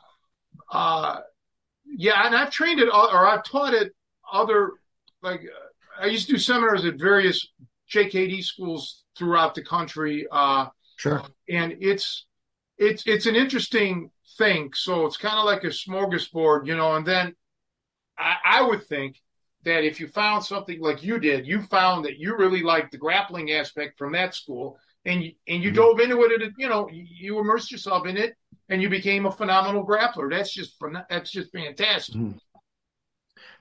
Uh, 0.72 1.20
yeah. 1.86 2.26
And 2.26 2.36
I've 2.36 2.52
trained 2.52 2.80
it 2.80 2.88
or 2.88 3.28
I've 3.28 3.44
taught 3.44 3.74
it 3.74 3.94
other, 4.32 4.72
like, 5.22 5.42
I 6.00 6.08
used 6.08 6.28
to 6.28 6.34
do 6.34 6.40
seminars 6.40 6.86
at 6.86 6.96
various 6.96 7.48
JKD 7.94 8.44
schools 8.44 9.01
throughout 9.18 9.56
the 9.56 9.64
country. 9.64 10.28
Uh, 10.32 10.68
sure. 10.98 11.24
And 11.50 11.76
it's 11.80 12.26
it's 12.78 13.04
it's 13.06 13.26
an 13.26 13.36
interesting 13.36 14.12
thing. 14.38 14.72
So 14.74 15.06
it's 15.06 15.18
kind 15.18 15.38
of 15.38 15.46
like 15.46 15.64
a 15.64 15.68
smorgasbord, 15.68 16.68
you 16.68 16.76
know. 16.76 16.96
And 16.96 17.06
then 17.06 17.36
I, 18.18 18.36
I 18.46 18.62
would 18.62 18.84
think 18.88 19.22
that 19.64 19.84
if 19.84 20.00
you 20.00 20.08
found 20.08 20.44
something 20.44 20.80
like 20.82 21.04
you 21.04 21.20
did, 21.20 21.46
you 21.46 21.62
found 21.62 22.06
that 22.06 22.18
you 22.18 22.36
really 22.36 22.64
liked 22.64 22.92
the 22.92 22.98
grappling 22.98 23.52
aspect 23.52 23.98
from 23.98 24.14
that 24.14 24.34
school, 24.34 24.78
and 25.06 25.24
you, 25.24 25.32
and 25.48 25.64
you 25.64 25.72
mm-hmm. 25.72 25.82
dove 25.82 26.00
into 26.00 26.22
it. 26.24 26.54
You 26.58 26.70
know, 26.70 26.90
you 26.92 27.40
immersed 27.40 27.72
yourself 27.72 28.08
in 28.08 28.18
it, 28.18 28.36
and 28.70 28.82
you 28.82 28.90
became 28.90 29.26
a 29.26 29.32
phenomenal 29.32 29.86
grappler. 29.86 30.30
That's 30.30 30.54
just 30.54 30.76
that's 31.10 31.32
just 31.32 31.52
fantastic. 31.52 32.16
Mm-hmm. 32.16 32.38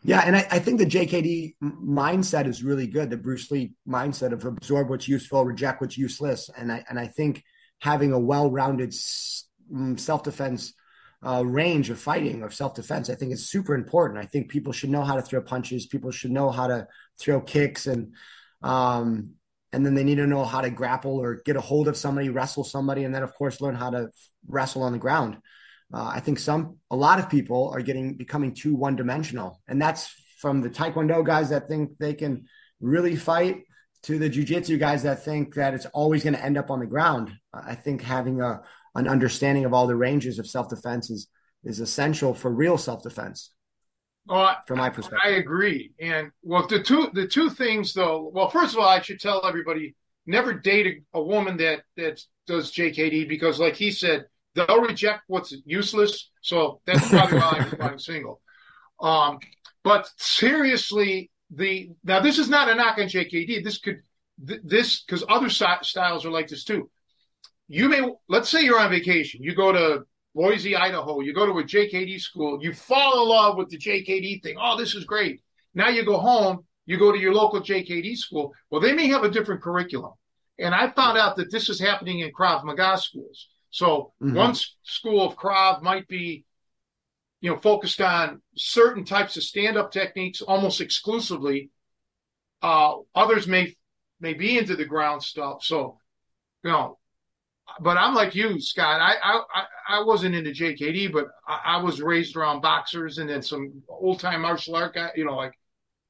Yeah, 0.03 0.23
and 0.25 0.37
I, 0.37 0.47
I, 0.51 0.59
think 0.59 0.79
the 0.79 0.87
JKD 0.87 1.57
mindset 1.63 2.47
is 2.47 2.63
really 2.63 2.87
good. 2.87 3.11
The 3.11 3.19
Bruce 3.19 3.51
Lee 3.51 3.73
mindset 3.87 4.33
of 4.33 4.45
absorb 4.45 4.89
what's 4.89 5.07
useful, 5.07 5.45
reject 5.45 5.81
what's 5.81 5.99
useless, 5.99 6.49
and 6.57 6.73
I 6.73 6.85
and 6.89 6.99
I 6.99 7.07
think 7.07 7.45
having 7.81 8.13
a 8.13 8.19
well-rounded 8.19 8.91
mm, 8.91 10.01
self-defense 10.01 10.73
uh, 11.27 11.45
range 11.45 11.91
of 11.91 11.99
fighting 11.99 12.43
of 12.43 12.55
self-defense, 12.55 13.11
I 13.11 13.15
think 13.15 13.33
is 13.33 13.51
super 13.51 13.75
important. 13.75 14.19
I 14.19 14.25
think 14.25 14.49
people 14.49 14.73
should 14.73 14.91
know 14.91 15.05
how 15.05 15.17
to 15.17 15.23
throw 15.23 15.43
punches. 15.43 15.87
People 15.87 16.11
should 16.11 16.31
know 16.31 16.51
how 16.51 16.67
to 16.67 16.87
throw 17.19 17.41
kicks, 17.41 17.87
and 17.87 18.15
um, 18.63 19.33
and 19.73 19.85
then 19.85 19.95
they 19.95 20.05
need 20.05 20.17
to 20.17 20.27
know 20.27 20.45
how 20.45 20.63
to 20.63 20.71
grapple 20.71 21.19
or 21.19 21.43
get 21.45 21.57
a 21.57 21.61
hold 21.61 21.89
of 21.89 21.97
somebody, 21.97 22.31
wrestle 22.31 22.65
somebody, 22.65 23.05
and 23.05 23.15
then 23.15 23.23
of 23.23 23.35
course 23.35 23.61
learn 23.61 23.75
how 23.75 23.91
to 23.91 24.11
wrestle 24.47 24.83
on 24.83 24.93
the 24.93 24.99
ground. 24.99 25.37
Uh, 25.93 26.13
I 26.15 26.21
think 26.21 26.39
some, 26.39 26.79
a 26.91 26.97
lot 26.97 27.19
of 27.19 27.29
people 27.29 27.71
are 27.75 27.83
getting 27.83 28.15
becoming 28.17 28.55
too 28.55 28.75
one 28.75 28.97
dimensional, 28.97 29.61
and 29.69 29.81
that's 29.81 30.15
from 30.39 30.61
the 30.61 30.71
Taekwondo 30.71 31.25
guys 31.25 31.51
that 31.51 31.69
think 31.69 31.99
they 31.99 32.15
can 32.15 32.47
really 32.81 33.17
fight 33.17 33.63
to 34.03 34.19
the 34.19 34.31
jujitsu 34.31 34.79
guys 34.79 35.03
that 35.03 35.25
think 35.25 35.55
that 35.55 35.75
it's 35.75 35.87
always 35.87 36.23
going 36.23 36.35
to 36.35 36.45
end 36.45 36.57
up 36.57 36.71
on 36.71 36.81
the 36.81 36.87
ground. 36.87 37.33
I 37.53 37.75
think 37.75 38.03
having 38.03 38.41
a 38.41 38.63
an 38.95 39.07
understanding 39.07 39.65
of 39.65 39.73
all 39.73 39.87
the 39.87 39.97
ranges 39.97 40.39
of 40.39 40.47
self 40.47 40.69
defense 40.69 41.11
is 41.11 41.29
is 41.65 41.81
essential 41.81 42.35
for 42.35 42.51
real 42.51 42.79
self 42.79 43.03
defense. 43.03 43.53
Well, 44.27 44.57
from 44.67 44.79
my 44.79 44.91
perspective, 44.91 45.21
I 45.25 45.37
agree. 45.37 45.93
And 46.01 46.31
well, 46.43 46.67
the 46.67 46.83
two 46.83 47.11
the 47.13 47.27
two 47.27 47.51
things 47.51 47.93
though. 47.93 48.31
Well, 48.33 48.49
first 48.49 48.75
of 48.75 48.81
all, 48.81 48.89
I 48.89 49.01
should 49.01 49.21
tell 49.21 49.47
everybody 49.47 49.95
never 50.27 50.53
date 50.53 50.87
a, 50.87 51.19
a 51.19 51.23
woman 51.23 51.57
that 51.59 51.83
that 51.97 52.21
does 52.47 52.73
JKD 52.73 53.29
because, 53.29 53.59
like 53.59 53.77
he 53.77 53.91
said, 53.91 54.27
they'll 54.55 54.81
reject 54.81 55.23
what's 55.27 55.55
useless. 55.65 56.31
So 56.43 56.81
that's 56.87 57.09
probably 57.09 57.39
why 57.39 57.71
I'm, 57.81 57.99
single. 57.99 58.41
Um, 59.01 59.39
but 59.83 60.09
seriously, 60.17 61.31
the 61.51 61.91
now 62.05 62.21
this 62.21 62.39
is 62.39 62.49
not 62.49 62.69
a 62.69 62.75
knock 62.75 62.99
on 62.99 63.05
JKD. 63.05 63.65
This 63.65 63.79
could 63.79 64.01
th- 64.47 64.61
this 64.63 65.03
because 65.03 65.25
other 65.29 65.49
si- 65.49 65.65
styles 65.83 66.25
are 66.25 66.31
like 66.31 66.49
this 66.49 66.65
too. 66.65 66.91
You 67.69 67.89
may 67.89 68.03
let's 68.29 68.49
say 68.49 68.63
you're 68.63 68.81
on 68.81 68.91
vacation. 68.91 69.43
You 69.43 69.55
go 69.55 69.73
to 69.73 70.05
Boise, 70.35 70.77
Idaho. 70.77 71.21
You 71.21 71.35
go 71.35 71.47
to 71.47 71.59
a 71.59 71.65
JKD 71.65 72.21
school. 72.21 72.63
You 72.63 72.73
fall 72.73 73.23
in 73.23 73.29
love 73.29 73.57
with 73.57 73.69
the 73.69 73.79
JKD 73.79 74.43
thing. 74.43 74.57
Oh, 74.61 74.77
this 74.77 74.95
is 74.95 75.05
great. 75.05 75.41
Now 75.75 75.89
you 75.89 76.05
go 76.05 76.19
home. 76.19 76.65
You 76.87 76.99
go 76.99 77.13
to 77.13 77.19
your 77.19 77.35
local 77.35 77.61
JKD 77.61 78.17
school. 78.17 78.53
Well, 78.71 78.81
they 78.81 78.93
may 78.93 79.07
have 79.09 79.25
a 79.25 79.31
different 79.31 79.63
curriculum. 79.63 80.13
And 80.59 80.75
I 80.75 80.91
found 80.91 81.17
out 81.19 81.37
that 81.37 81.51
this 81.51 81.69
is 81.69 81.81
happening 81.81 82.21
in 82.21 82.33
Krav 82.33 82.65
Maga 82.65 82.99
schools. 82.99 83.49
So 83.71 84.13
mm-hmm. 84.23 84.37
one 84.37 84.55
school 84.83 85.27
of 85.27 85.37
Krav 85.37 85.83
might 85.83 86.09
be, 86.09 86.45
you 87.41 87.51
know, 87.51 87.59
focused 87.59 88.01
on 88.01 88.43
certain 88.57 89.05
types 89.05 89.37
of 89.37 89.43
stand-up 89.43 89.93
techniques 89.93 90.43
almost 90.43 90.81
exclusively. 90.81 91.71
Uh, 92.63 92.97
others 93.15 93.47
may 93.47 93.77
may 94.21 94.35
be 94.35 94.59
into 94.59 94.77
the 94.77 94.85
ground 94.85 95.23
stuff. 95.23 95.65
So, 95.65 95.99
you 96.63 96.71
know, 96.71 96.99
but 97.81 97.97
I'm 97.97 98.15
like 98.15 98.35
you, 98.35 98.61
Scott. 98.61 99.01
I 99.01 99.15
I 99.23 99.65
I 99.89 100.05
wasn't 100.05 100.35
into 100.35 100.51
JKD, 100.51 101.13
but 101.13 101.29
I, 101.47 101.77
I 101.79 101.83
was 101.83 102.03
raised 102.03 102.37
around 102.37 102.61
boxers 102.61 103.19
and 103.19 103.31
then 103.31 103.43
some 103.43 103.83
old 103.89 104.21
time 104.21 104.43
martial 104.43 104.77
art 104.77 104.95
guy. 104.95 105.11
You 105.15 105.25
know, 105.25 105.37
like 105.37 105.55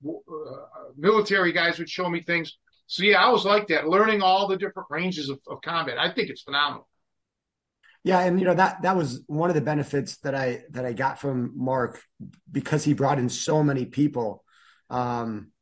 uh, 0.07 0.91
military 0.97 1.53
guys 1.53 1.79
would 1.79 1.89
show 1.89 2.09
me 2.09 2.23
things. 2.23 2.57
So 2.87 3.05
yeah, 3.05 3.23
I 3.23 3.29
was 3.29 3.45
like 3.45 3.69
that, 3.69 3.87
learning 3.87 4.23
all 4.23 4.49
the 4.49 4.57
different 4.57 4.89
ranges 4.91 5.29
of, 5.29 5.39
of 5.47 5.61
combat. 5.63 5.99
I 5.99 6.11
think 6.11 6.29
it's 6.29 6.43
phenomenal. 6.43 6.89
Yeah, 8.03 8.21
and 8.21 8.41
you 8.41 8.47
know 8.47 8.55
that 8.55 8.83
that 8.83 8.97
was 8.97 9.23
one 9.27 9.51
of 9.51 9.55
the 9.55 9.61
benefits 9.61 10.17
that 10.19 10.35
I 10.35 10.63
that 10.71 10.87
I 10.87 10.93
got 10.95 11.21
from 11.21 11.53
Mark 11.55 12.01
because 12.51 12.83
he 12.83 12.95
brought 12.95 13.19
in 13.19 13.29
so 13.29 13.63
many 13.63 13.85
people. 13.85 14.43
Um, 14.89 15.53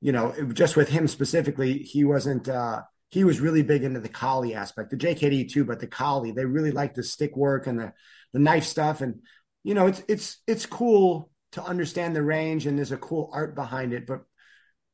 you 0.00 0.12
know, 0.12 0.32
just 0.52 0.76
with 0.76 0.88
him 0.88 1.08
specifically, 1.08 1.78
he 1.78 2.04
wasn't. 2.04 2.48
Uh, 2.48 2.82
he 3.10 3.24
was 3.24 3.40
really 3.40 3.62
big 3.62 3.84
into 3.84 4.00
the 4.00 4.08
Kali 4.08 4.54
aspect, 4.54 4.90
the 4.90 4.96
JKD 4.96 5.50
too, 5.50 5.64
but 5.64 5.80
the 5.80 5.86
Kali. 5.86 6.30
They 6.30 6.44
really 6.44 6.70
like 6.70 6.94
the 6.94 7.02
stick 7.02 7.36
work 7.36 7.66
and 7.66 7.78
the 7.80 7.92
the 8.32 8.38
knife 8.38 8.64
stuff, 8.64 9.00
and 9.00 9.22
you 9.64 9.74
know, 9.74 9.86
it's 9.86 10.02
it's 10.06 10.38
it's 10.46 10.66
cool 10.66 11.30
to 11.52 11.62
understand 11.64 12.14
the 12.14 12.22
range, 12.22 12.66
and 12.66 12.78
there's 12.78 12.92
a 12.92 12.96
cool 12.96 13.30
art 13.32 13.56
behind 13.56 13.92
it, 13.92 14.06
but 14.06 14.22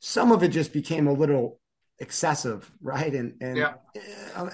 some 0.01 0.33
of 0.33 0.43
it 0.43 0.49
just 0.49 0.73
became 0.73 1.07
a 1.07 1.13
little 1.13 1.61
excessive, 1.99 2.71
right? 2.81 3.13
And 3.13 3.35
and 3.41 3.57
yeah. 3.57 3.75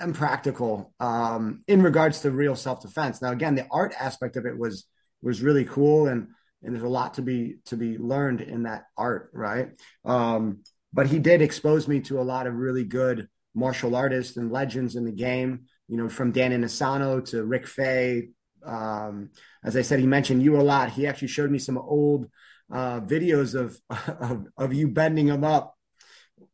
impractical 0.02 0.92
um, 1.00 1.60
in 1.66 1.82
regards 1.82 2.20
to 2.20 2.30
real 2.30 2.56
self 2.56 2.82
defense. 2.82 3.22
Now, 3.22 3.32
again, 3.32 3.54
the 3.54 3.66
art 3.70 3.94
aspect 3.98 4.36
of 4.36 4.46
it 4.46 4.56
was 4.56 4.86
was 5.22 5.42
really 5.42 5.64
cool, 5.64 6.06
and 6.06 6.28
and 6.62 6.74
there's 6.74 6.84
a 6.84 6.88
lot 6.88 7.14
to 7.14 7.22
be 7.22 7.56
to 7.66 7.76
be 7.76 7.98
learned 7.98 8.40
in 8.40 8.64
that 8.64 8.84
art, 8.96 9.30
right? 9.32 9.70
Um, 10.04 10.62
but 10.92 11.06
he 11.06 11.18
did 11.18 11.40
expose 11.40 11.86
me 11.88 12.00
to 12.00 12.20
a 12.20 12.22
lot 12.22 12.46
of 12.46 12.54
really 12.54 12.84
good 12.84 13.28
martial 13.54 13.94
artists 13.94 14.36
and 14.36 14.52
legends 14.52 14.96
in 14.96 15.04
the 15.04 15.12
game. 15.12 15.66
You 15.88 15.96
know, 15.96 16.08
from 16.08 16.32
Dan 16.32 16.52
Inosanto 16.52 17.24
to 17.30 17.44
Rick 17.44 17.66
Faye. 17.66 18.28
Um, 18.64 19.30
as 19.64 19.76
I 19.76 19.82
said, 19.82 20.00
he 20.00 20.06
mentioned 20.06 20.42
you 20.42 20.60
a 20.60 20.62
lot. 20.62 20.90
He 20.90 21.06
actually 21.06 21.28
showed 21.28 21.50
me 21.50 21.58
some 21.58 21.78
old 21.78 22.28
uh, 22.70 23.00
videos 23.00 23.54
of, 23.54 23.80
of, 24.20 24.46
of 24.56 24.74
you 24.74 24.86
bending 24.86 25.26
him 25.26 25.42
up 25.42 25.74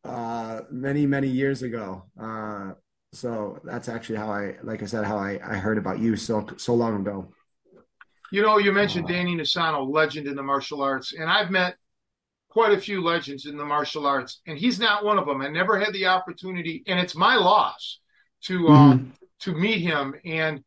uh, 0.07 0.61
many 0.71 1.05
many 1.05 1.27
years 1.27 1.63
ago. 1.63 2.03
Uh, 2.19 2.71
so 3.13 3.59
that's 3.63 3.89
actually 3.89 4.17
how 4.17 4.29
I, 4.29 4.55
like 4.63 4.83
I 4.83 4.85
said, 4.85 5.05
how 5.05 5.17
I, 5.17 5.39
I 5.43 5.55
heard 5.55 5.77
about 5.77 5.99
you 5.99 6.15
so 6.15 6.47
so 6.57 6.73
long 6.73 7.01
ago. 7.01 7.29
You 8.31 8.41
know, 8.41 8.57
you 8.57 8.71
mentioned 8.71 9.05
uh, 9.05 9.09
Danny 9.09 9.35
Inosanto, 9.35 9.89
legend 9.89 10.27
in 10.27 10.35
the 10.35 10.43
martial 10.43 10.81
arts, 10.81 11.13
and 11.13 11.29
I've 11.29 11.49
met 11.49 11.75
quite 12.49 12.73
a 12.73 12.79
few 12.79 13.03
legends 13.03 13.45
in 13.45 13.57
the 13.57 13.65
martial 13.65 14.05
arts, 14.05 14.41
and 14.47 14.57
he's 14.57 14.79
not 14.79 15.05
one 15.05 15.17
of 15.17 15.25
them. 15.25 15.41
I 15.41 15.47
never 15.47 15.79
had 15.79 15.93
the 15.93 16.07
opportunity, 16.07 16.83
and 16.87 16.99
it's 16.99 17.15
my 17.15 17.35
loss 17.35 17.99
to 18.43 18.67
um, 18.67 18.99
mm-hmm. 18.99 19.09
to 19.41 19.53
meet 19.53 19.81
him. 19.81 20.15
And 20.25 20.63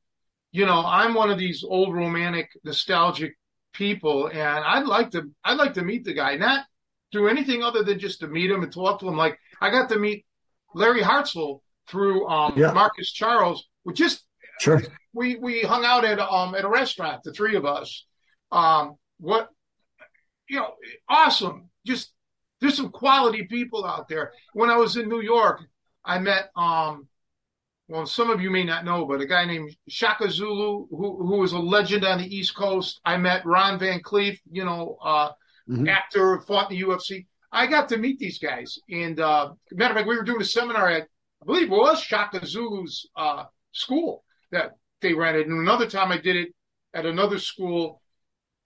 you 0.52 0.66
know, 0.66 0.82
I'm 0.84 1.14
one 1.14 1.30
of 1.30 1.38
these 1.38 1.62
old 1.62 1.94
romantic, 1.94 2.48
nostalgic 2.64 3.36
people, 3.72 4.28
and 4.28 4.64
I'd 4.64 4.86
like 4.86 5.10
to 5.10 5.30
I'd 5.44 5.58
like 5.58 5.74
to 5.74 5.82
meet 5.82 6.04
the 6.04 6.14
guy, 6.14 6.36
not 6.36 6.64
do 7.12 7.28
anything 7.28 7.62
other 7.62 7.82
than 7.82 7.98
just 7.98 8.20
to 8.20 8.28
meet 8.28 8.50
him 8.50 8.62
and 8.62 8.72
talk 8.72 9.00
to 9.00 9.08
him. 9.08 9.16
Like 9.16 9.38
I 9.60 9.70
got 9.70 9.88
to 9.90 9.98
meet 9.98 10.24
Larry 10.74 11.02
Hartsell 11.02 11.60
through 11.88 12.28
um, 12.28 12.54
yeah. 12.56 12.72
Marcus 12.72 13.12
Charles. 13.12 13.66
which 13.82 13.98
just 13.98 14.24
sure 14.60 14.82
we 15.12 15.36
we 15.36 15.62
hung 15.62 15.84
out 15.84 16.04
at 16.04 16.18
um 16.18 16.54
at 16.54 16.64
a 16.64 16.68
restaurant, 16.68 17.22
the 17.24 17.32
three 17.32 17.56
of 17.56 17.64
us. 17.64 18.06
Um, 18.52 18.96
what 19.18 19.48
you 20.48 20.56
know, 20.56 20.72
awesome. 21.08 21.70
Just 21.86 22.12
there's 22.60 22.76
some 22.76 22.90
quality 22.90 23.44
people 23.44 23.84
out 23.84 24.08
there. 24.08 24.32
When 24.52 24.70
I 24.70 24.76
was 24.76 24.96
in 24.96 25.08
New 25.08 25.20
York, 25.20 25.60
I 26.04 26.18
met 26.18 26.50
um 26.56 27.08
well, 27.88 28.06
some 28.06 28.30
of 28.30 28.40
you 28.40 28.50
may 28.50 28.62
not 28.62 28.84
know, 28.84 29.04
but 29.04 29.20
a 29.20 29.26
guy 29.26 29.44
named 29.46 29.74
Shaka 29.88 30.30
Zulu, 30.30 30.86
who 30.90 31.26
who 31.26 31.38
was 31.38 31.52
a 31.52 31.58
legend 31.58 32.04
on 32.04 32.18
the 32.18 32.36
East 32.36 32.54
Coast. 32.54 33.00
I 33.04 33.16
met 33.16 33.44
Ron 33.44 33.80
Van 33.80 34.00
Clief, 34.00 34.40
you 34.48 34.64
know, 34.64 34.96
uh, 35.02 35.30
mm-hmm. 35.70 35.88
actor, 35.88 36.40
fought 36.40 36.70
in 36.70 36.78
the 36.78 36.84
UFC. 36.84 37.26
I 37.52 37.66
got 37.66 37.88
to 37.88 37.98
meet 37.98 38.18
these 38.18 38.38
guys. 38.38 38.78
And 38.90 39.18
uh, 39.20 39.52
matter 39.72 39.92
of 39.92 39.96
fact, 39.98 40.08
we 40.08 40.16
were 40.16 40.22
doing 40.22 40.40
a 40.40 40.44
seminar 40.44 40.88
at, 40.88 41.08
I 41.42 41.46
believe 41.46 41.64
it 41.64 41.70
was 41.70 42.00
Shaka 42.00 42.44
Zulu's 42.46 43.08
uh, 43.16 43.44
school 43.72 44.24
that 44.52 44.72
they 45.00 45.14
rented. 45.14 45.46
And 45.48 45.58
another 45.60 45.88
time 45.88 46.12
I 46.12 46.18
did 46.18 46.36
it 46.36 46.54
at 46.94 47.06
another 47.06 47.38
school. 47.38 48.02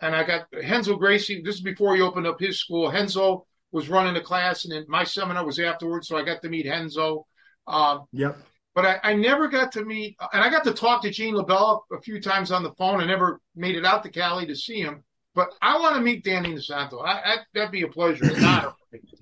And 0.01 0.15
I 0.15 0.25
got 0.25 0.47
Renzo 0.53 0.97
Gracie. 0.97 1.41
This 1.43 1.57
is 1.57 1.61
before 1.63 1.95
he 1.95 2.03
opened 2.03 2.27
up 2.27 2.41
his 2.41 2.61
school. 2.61 2.91
Renzo 2.91 3.47
was 3.73 3.89
running 3.89 4.17
a 4.17 4.21
class, 4.21 4.65
and 4.65 4.73
then 4.73 4.85
my 4.89 5.03
seminar 5.05 5.45
was 5.45 5.59
afterwards. 5.59 6.09
So 6.09 6.17
I 6.17 6.25
got 6.25 6.43
to 6.43 6.49
meet 6.49 6.67
Renzo. 6.67 7.27
Um, 7.67 8.05
yep. 8.13 8.37
But 8.75 8.87
I, 8.87 9.01
I, 9.03 9.15
never 9.15 9.49
got 9.49 9.73
to 9.73 9.85
meet, 9.85 10.17
and 10.33 10.43
I 10.43 10.51
got 10.51 10.65
to 10.65 10.73
talk 10.73 11.03
to 11.03 11.11
Gene 11.11 11.35
LeBell 11.35 11.83
a 11.93 12.01
few 12.01 12.21
times 12.21 12.51
on 12.51 12.63
the 12.63 12.73
phone. 12.73 13.01
I 13.01 13.07
never 13.07 13.41
made 13.55 13.77
it 13.77 13.85
out 13.85 14.03
to 14.03 14.11
Cali 14.11 14.47
to 14.47 14.57
see 14.57 14.81
him. 14.81 15.05
But 15.35 15.51
I 15.61 15.79
want 15.79 15.97
to 15.97 16.01
meet 16.01 16.25
Danny 16.25 16.55
Inosanto. 16.55 17.05
I, 17.05 17.13
I, 17.13 17.37
that'd 17.55 17.73
be 17.73 17.83
a 17.83 17.89
pleasure. 17.89 18.25
Not 18.39 18.77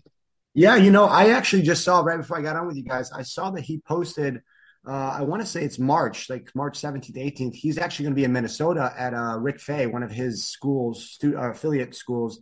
yeah, 0.55 0.77
you 0.77 0.91
know, 0.91 1.07
I 1.07 1.31
actually 1.31 1.63
just 1.63 1.85
saw 1.85 2.01
right 2.01 2.19
before 2.19 2.39
I 2.39 2.43
got 2.43 2.57
on 2.57 2.67
with 2.67 2.77
you 2.77 2.85
guys. 2.85 3.11
I 3.13 3.23
saw 3.23 3.51
that 3.53 3.63
he 3.63 3.79
posted. 3.79 4.43
Uh, 4.87 5.17
I 5.19 5.23
want 5.23 5.41
to 5.41 5.47
say 5.47 5.65
it's 5.65 5.79
March, 5.79 6.29
like 6.29 6.51
March 6.55 6.79
17th, 6.81 7.17
18th. 7.17 7.55
He's 7.55 7.79
actually 7.79 8.05
going 8.05 8.15
to 8.15 8.21
be 8.21 8.25
in 8.25 8.33
Minnesota 8.33 8.93
at 8.97 9.15
uh, 9.15 9.39
Rick 9.39 9.61
Faye, 9.61 9.87
one 9.87 10.03
of 10.03 10.11
his 10.11 10.45
schools, 10.45 11.09
stu- 11.09 11.39
uh, 11.39 11.51
affiliate 11.51 11.95
schools. 11.95 12.41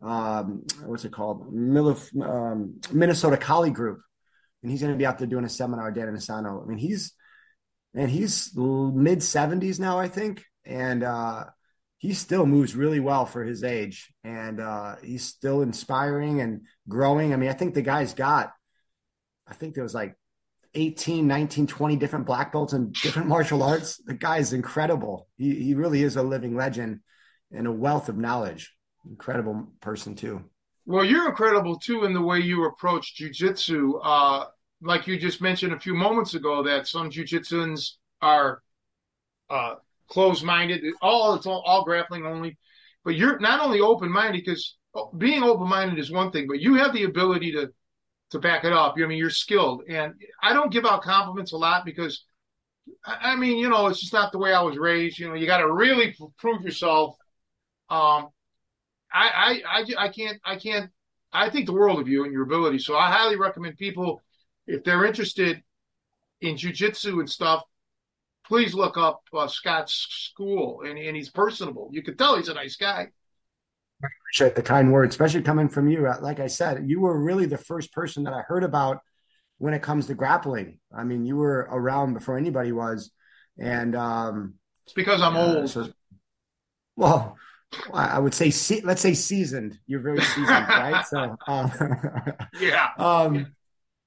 Um, 0.00 0.64
what's 0.84 1.04
it 1.04 1.12
called? 1.12 1.46
Um, 1.52 2.80
Minnesota 2.90 3.36
Kali 3.36 3.70
Group, 3.70 4.00
and 4.62 4.70
he's 4.70 4.80
going 4.80 4.92
to 4.92 4.98
be 4.98 5.06
out 5.06 5.18
there 5.18 5.28
doing 5.28 5.44
a 5.44 5.50
seminar. 5.50 5.92
Dan 5.92 6.08
Inosanto. 6.08 6.62
I 6.62 6.66
mean, 6.66 6.78
he's 6.78 7.12
and 7.94 8.10
he's 8.10 8.50
mid 8.56 9.18
70s 9.18 9.78
now, 9.78 9.98
I 9.98 10.08
think, 10.08 10.44
and 10.64 11.04
uh, 11.04 11.44
he 12.02 12.14
still 12.14 12.46
moves 12.46 12.74
really 12.74 12.98
well 12.98 13.24
for 13.24 13.44
his 13.44 13.62
age 13.62 14.12
and 14.24 14.60
uh, 14.60 14.96
he's 15.04 15.24
still 15.24 15.62
inspiring 15.62 16.40
and 16.40 16.62
growing. 16.88 17.32
I 17.32 17.36
mean, 17.36 17.48
I 17.48 17.52
think 17.52 17.74
the 17.74 17.80
guy's 17.82 18.12
got, 18.12 18.52
I 19.46 19.54
think 19.54 19.74
there 19.76 19.84
was 19.84 19.94
like 19.94 20.16
18, 20.74 21.28
19, 21.28 21.68
20 21.68 21.96
different 21.96 22.26
black 22.26 22.50
belts 22.50 22.72
in 22.72 22.90
different 22.90 23.28
martial 23.34 23.62
arts. 23.62 23.98
The 24.04 24.14
guy's 24.14 24.52
incredible. 24.52 25.28
He, 25.36 25.54
he 25.54 25.74
really 25.74 26.02
is 26.02 26.16
a 26.16 26.24
living 26.24 26.56
legend 26.56 27.02
and 27.52 27.68
a 27.68 27.72
wealth 27.72 28.08
of 28.08 28.18
knowledge. 28.18 28.74
Incredible 29.08 29.68
person 29.80 30.16
too. 30.16 30.42
Well, 30.84 31.04
you're 31.04 31.28
incredible 31.28 31.78
too 31.78 32.04
in 32.04 32.14
the 32.14 32.20
way 32.20 32.40
you 32.40 32.64
approach 32.64 33.14
jujitsu. 33.16 34.00
Uh, 34.02 34.46
like 34.80 35.06
you 35.06 35.20
just 35.20 35.40
mentioned 35.40 35.72
a 35.72 35.78
few 35.78 35.94
moments 35.94 36.34
ago, 36.34 36.64
that 36.64 36.88
some 36.88 37.10
jujitsuans 37.10 37.92
are 38.20 38.60
uh, 39.48 39.76
closed 40.08 40.44
minded. 40.44 40.82
All 41.00 41.34
it's 41.34 41.46
all, 41.46 41.62
all 41.66 41.84
grappling 41.84 42.26
only. 42.26 42.58
But 43.04 43.16
you're 43.16 43.38
not 43.38 43.60
only 43.60 43.80
open 43.80 44.10
minded 44.10 44.44
because 44.44 44.76
being 45.18 45.42
open 45.42 45.68
minded 45.68 45.98
is 45.98 46.10
one 46.10 46.30
thing, 46.30 46.46
but 46.46 46.60
you 46.60 46.74
have 46.74 46.92
the 46.92 47.04
ability 47.04 47.52
to 47.52 47.72
to 48.30 48.38
back 48.38 48.64
it 48.64 48.72
up. 48.72 48.94
I 48.96 49.06
mean, 49.06 49.18
you're 49.18 49.30
skilled, 49.30 49.82
and 49.88 50.14
I 50.42 50.52
don't 50.52 50.72
give 50.72 50.86
out 50.86 51.02
compliments 51.02 51.52
a 51.52 51.56
lot 51.56 51.84
because 51.84 52.24
I 53.04 53.36
mean, 53.36 53.58
you 53.58 53.68
know, 53.68 53.86
it's 53.86 54.00
just 54.00 54.12
not 54.12 54.32
the 54.32 54.38
way 54.38 54.52
I 54.52 54.62
was 54.62 54.76
raised. 54.76 55.18
You 55.18 55.28
know, 55.28 55.34
you 55.34 55.46
got 55.46 55.58
to 55.58 55.72
really 55.72 56.16
prove 56.38 56.62
yourself. 56.62 57.16
Um, 57.90 58.28
I, 59.12 59.28
I, 59.28 59.62
I, 59.66 60.04
I 60.06 60.08
can't, 60.08 60.40
I 60.44 60.56
can't. 60.56 60.90
I 61.32 61.50
think 61.50 61.66
the 61.66 61.72
world 61.72 62.00
of 62.00 62.08
you 62.08 62.24
and 62.24 62.32
your 62.32 62.42
ability. 62.42 62.78
So 62.78 62.96
I 62.96 63.10
highly 63.10 63.36
recommend 63.36 63.78
people 63.78 64.20
if 64.66 64.84
they're 64.84 65.04
interested 65.04 65.62
in 66.40 66.56
jujitsu 66.56 67.20
and 67.20 67.30
stuff 67.30 67.62
please 68.52 68.74
look 68.74 68.98
up 68.98 69.22
uh, 69.32 69.48
Scott's 69.48 70.06
school, 70.10 70.82
and, 70.82 70.98
and 70.98 71.16
he's 71.16 71.30
personable. 71.30 71.88
You 71.90 72.02
can 72.02 72.18
tell 72.18 72.36
he's 72.36 72.50
a 72.50 72.54
nice 72.54 72.76
guy. 72.76 73.08
I 74.04 74.08
appreciate 74.20 74.56
the 74.56 74.62
kind 74.62 74.92
words, 74.92 75.14
especially 75.14 75.40
coming 75.40 75.70
from 75.70 75.88
you. 75.88 76.06
Uh, 76.06 76.18
like 76.20 76.38
I 76.38 76.48
said, 76.48 76.84
you 76.86 77.00
were 77.00 77.18
really 77.18 77.46
the 77.46 77.56
first 77.56 77.94
person 77.94 78.24
that 78.24 78.34
I 78.34 78.42
heard 78.42 78.62
about 78.62 78.98
when 79.56 79.72
it 79.72 79.80
comes 79.80 80.06
to 80.08 80.14
grappling. 80.14 80.80
I 80.94 81.02
mean, 81.02 81.24
you 81.24 81.36
were 81.36 81.66
around 81.70 82.12
before 82.12 82.36
anybody 82.36 82.72
was, 82.72 83.10
and 83.58 83.96
um, 83.96 84.56
it's 84.84 84.92
because 84.92 85.22
I'm 85.22 85.34
uh, 85.34 85.54
old. 85.54 85.70
So, 85.70 85.88
well, 86.94 87.38
I 87.94 88.18
would 88.18 88.34
say, 88.34 88.52
let's 88.84 89.00
say 89.00 89.14
seasoned. 89.14 89.78
You're 89.86 90.00
very 90.00 90.20
seasoned, 90.20 90.46
right? 90.68 91.06
So, 91.06 91.36
uh, 91.48 91.70
yeah. 92.60 92.88
Um, 92.98 93.54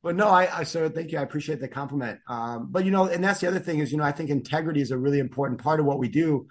but 0.05 0.15
no, 0.15 0.27
I, 0.27 0.59
I 0.59 0.63
so 0.65 0.87
thank 0.87 1.11
you. 1.11 1.17
I 1.17 1.23
appreciate 1.23 1.59
the 1.59 1.67
compliment. 1.67 2.19
Um, 2.29 2.67
but 2.69 2.85
you 2.85 2.91
know, 2.91 3.05
and 3.05 3.23
that's 3.23 3.39
the 3.39 3.47
other 3.47 3.59
thing 3.59 3.79
is, 3.79 3.91
you 3.91 3.97
know, 3.97 4.03
I 4.03 4.11
think 4.11 4.29
integrity 4.29 4.79
is 4.79 4.91
a 4.91 4.97
really 4.99 5.17
important 5.17 5.63
part 5.63 5.79
of 5.79 5.87
what 5.87 5.97
we 5.97 6.09
do. 6.09 6.45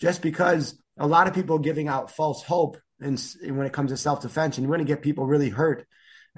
Just 0.00 0.22
because 0.22 0.80
a 0.98 1.06
lot 1.06 1.28
of 1.28 1.34
people 1.34 1.58
giving 1.58 1.88
out 1.88 2.10
false 2.10 2.42
hope, 2.42 2.78
and, 2.98 3.22
and 3.42 3.58
when 3.58 3.66
it 3.66 3.74
comes 3.74 3.90
to 3.90 3.98
self 3.98 4.22
defense, 4.22 4.56
and 4.56 4.64
you 4.64 4.70
want 4.70 4.80
to 4.80 4.86
get 4.86 5.02
people 5.02 5.26
really 5.26 5.50
hurt. 5.50 5.86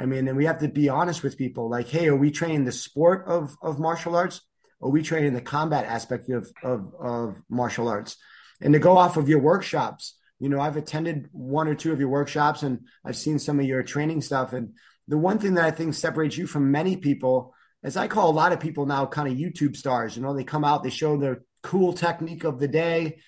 I 0.01 0.07
mean, 0.07 0.27
and 0.27 0.37
we 0.37 0.47
have 0.47 0.59
to 0.59 0.67
be 0.67 0.89
honest 0.89 1.23
with 1.23 1.39
people. 1.39 1.71
Like, 1.71 1.87
hey, 1.87 2.09
are 2.09 2.17
we 2.17 2.33
training 2.33 2.65
the 2.65 2.73
sport 2.73 3.29
of 3.29 3.55
of 3.63 3.79
martial 3.79 4.17
arts? 4.17 4.41
Or 4.81 4.89
are 4.89 4.93
we 4.93 5.03
training 5.03 5.35
the 5.35 5.41
combat 5.41 5.85
aspect 5.85 6.29
of 6.29 6.51
of, 6.65 6.93
of 6.99 7.41
martial 7.49 7.87
arts? 7.87 8.17
And 8.61 8.73
to 8.73 8.81
go 8.81 8.99
off 8.99 9.17
of 9.17 9.29
your 9.29 9.39
workshops, 9.39 10.19
you 10.41 10.49
know, 10.49 10.61
I've 10.61 10.77
attended 10.77 11.29
one 11.31 11.69
or 11.69 11.77
two 11.77 11.93
of 11.93 12.01
your 12.01 12.09
workshops, 12.09 12.65
and 12.65 12.81
I've 13.05 13.17
seen 13.17 13.39
some 13.39 13.61
of 13.61 13.67
your 13.67 13.85
training 13.85 14.23
stuff, 14.23 14.53
and 14.53 14.71
the 15.09 15.19
one 15.19 15.39
thing 15.39 15.55
that 15.55 15.65
I 15.65 15.71
think 15.71 15.95
separates 15.95 16.37
you 16.37 16.47
from 16.47 16.71
many 16.71 16.97
people, 16.97 17.55
as 17.83 17.97
I 17.97 18.07
call 18.07 18.31
a 18.31 18.33
lot 18.33 18.53
of 18.53 18.61
people 18.61 18.87
now 18.87 19.07
kind 19.07 19.27
of 19.27 19.39
YouTube 19.39 19.75
stars, 19.75 20.17
you 20.17 20.23
know, 20.23 20.35
they 20.35 20.45
come 20.45 20.65
out, 20.65 20.83
they 20.83 20.91
show 20.91 21.17
their 21.17 21.43
cool 21.63 21.93
technique 21.93 22.45
of 22.45 22.61
the 22.61 22.69
day, 22.69 23.19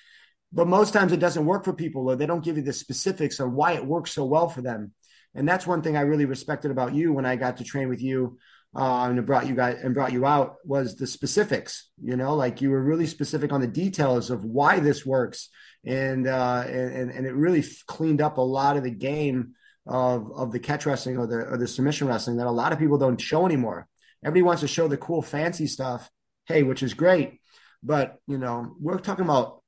but 0.53 0.69
most 0.69 0.93
times 0.93 1.13
it 1.13 1.21
doesn't 1.21 1.47
work 1.47 1.65
for 1.65 1.73
people 1.73 2.09
or 2.09 2.17
they 2.17 2.27
don't 2.27 2.45
give 2.45 2.57
you 2.57 2.63
the 2.63 2.73
specifics 2.73 3.41
of 3.41 3.53
why 3.53 3.73
it 3.73 3.85
works 3.85 4.13
so 4.13 4.25
well 4.25 4.49
for 4.49 4.61
them. 4.61 4.93
And 5.35 5.49
that's 5.49 5.67
one 5.67 5.81
thing 5.81 5.97
I 5.97 6.03
really 6.03 6.27
respected 6.27 6.71
about 6.71 6.95
you 6.95 7.13
when 7.13 7.25
I 7.25 7.37
got 7.37 7.57
to 7.59 7.65
train 7.65 7.89
with 7.89 8.03
you 8.03 8.39
uh, 8.75 9.07
and 9.09 9.25
brought 9.27 9.47
you 9.47 9.55
guys 9.55 9.79
and 9.83 9.95
brought 9.95 10.13
you 10.13 10.27
out 10.27 10.57
was 10.65 10.97
the 10.97 11.07
specifics. 11.07 11.89
You 12.03 12.17
know, 12.17 12.35
like 12.35 12.61
you 12.61 12.71
were 12.71 12.83
really 12.83 13.07
specific 13.07 13.53
on 13.53 13.61
the 13.61 13.67
details 13.67 14.31
of 14.31 14.45
why 14.45 14.81
this 14.81 15.05
works, 15.07 15.49
and 15.85 16.27
uh, 16.27 16.65
and 16.67 17.11
and 17.11 17.27
it 17.27 17.35
really 17.35 17.65
cleaned 17.87 18.21
up 18.21 18.39
a 18.39 18.43
lot 18.43 18.77
of 18.77 18.85
the 18.85 18.91
game 18.91 19.55
of 19.91 20.31
of 20.33 20.53
the 20.53 20.61
catch 20.61 20.87
wrestling 20.87 21.19
or 21.19 21.27
the 21.27 21.39
or 21.39 21.59
the 21.59 21.67
submission 21.67 22.07
wrestling 22.07 22.37
that 22.37 22.47
a 22.47 22.51
lot 22.51 22.73
of 22.73 22.79
people 22.79 22.97
don't 22.97 23.21
show 23.21 23.45
anymore. 23.45 23.89
Everybody 24.25 24.43
wants 24.43 24.61
to 24.61 24.69
show 24.69 24.87
the 24.87 24.97
cool 24.97 25.21
fancy 25.21 25.67
stuff, 25.67 26.09
hey, 26.47 26.63
which 26.63 26.83
is 26.83 26.95
great, 26.95 27.41
but 27.83 28.19
you 28.29 28.39
know 28.39 28.77
we're 28.81 28.99
talking 28.99 29.25
about 29.25 29.63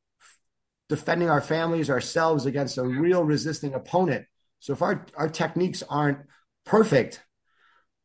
defending 0.88 1.28
our 1.28 1.40
families 1.40 1.90
ourselves 1.90 2.46
against 2.46 2.78
a 2.78 2.84
real 2.84 3.24
resisting 3.24 3.74
opponent. 3.74 4.26
So 4.60 4.72
if 4.72 4.80
our 4.80 5.04
our 5.16 5.28
techniques 5.28 5.82
aren't 5.90 6.18
perfect, 6.64 7.20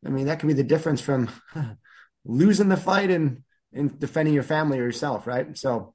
I 0.04 0.08
mean 0.08 0.26
that 0.26 0.40
can 0.40 0.48
be 0.48 0.54
the 0.54 0.64
difference 0.64 1.00
from 1.00 1.30
losing 2.24 2.68
the 2.68 2.76
fight 2.76 3.12
and 3.12 3.44
and 3.72 3.96
defending 3.96 4.34
your 4.34 4.42
family 4.42 4.80
or 4.80 4.84
yourself, 4.84 5.26
right? 5.26 5.56
So. 5.56 5.94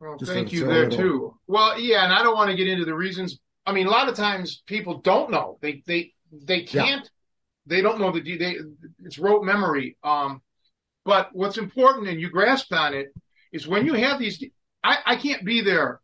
Well, 0.00 0.18
thank 0.20 0.52
you 0.52 0.66
there 0.66 0.90
too. 0.90 1.38
Well, 1.46 1.78
yeah, 1.78 2.02
and 2.02 2.12
I 2.12 2.24
don't 2.24 2.34
want 2.34 2.50
to 2.50 2.56
get 2.56 2.66
into 2.66 2.84
the 2.84 2.92
reasons 2.92 3.38
I 3.66 3.72
mean, 3.72 3.86
a 3.86 3.90
lot 3.90 4.08
of 4.08 4.16
times 4.16 4.62
people 4.66 4.98
don't 4.98 5.30
know. 5.30 5.58
They 5.60 5.82
they 5.86 6.12
they 6.32 6.62
can't. 6.62 7.02
Yeah. 7.02 7.08
They 7.66 7.80
don't 7.80 8.00
know 8.00 8.10
the 8.10 8.36
they. 8.36 8.56
It's 9.04 9.18
rote 9.18 9.44
memory. 9.44 9.96
Um, 10.02 10.42
but 11.04 11.30
what's 11.32 11.58
important, 11.58 12.08
and 12.08 12.20
you 12.20 12.30
grasped 12.30 12.72
on 12.72 12.94
it, 12.94 13.08
is 13.52 13.68
when 13.68 13.86
you 13.86 13.94
have 13.94 14.18
these. 14.18 14.42
I 14.82 14.98
I 15.04 15.16
can't 15.16 15.44
be 15.44 15.60
there 15.60 16.00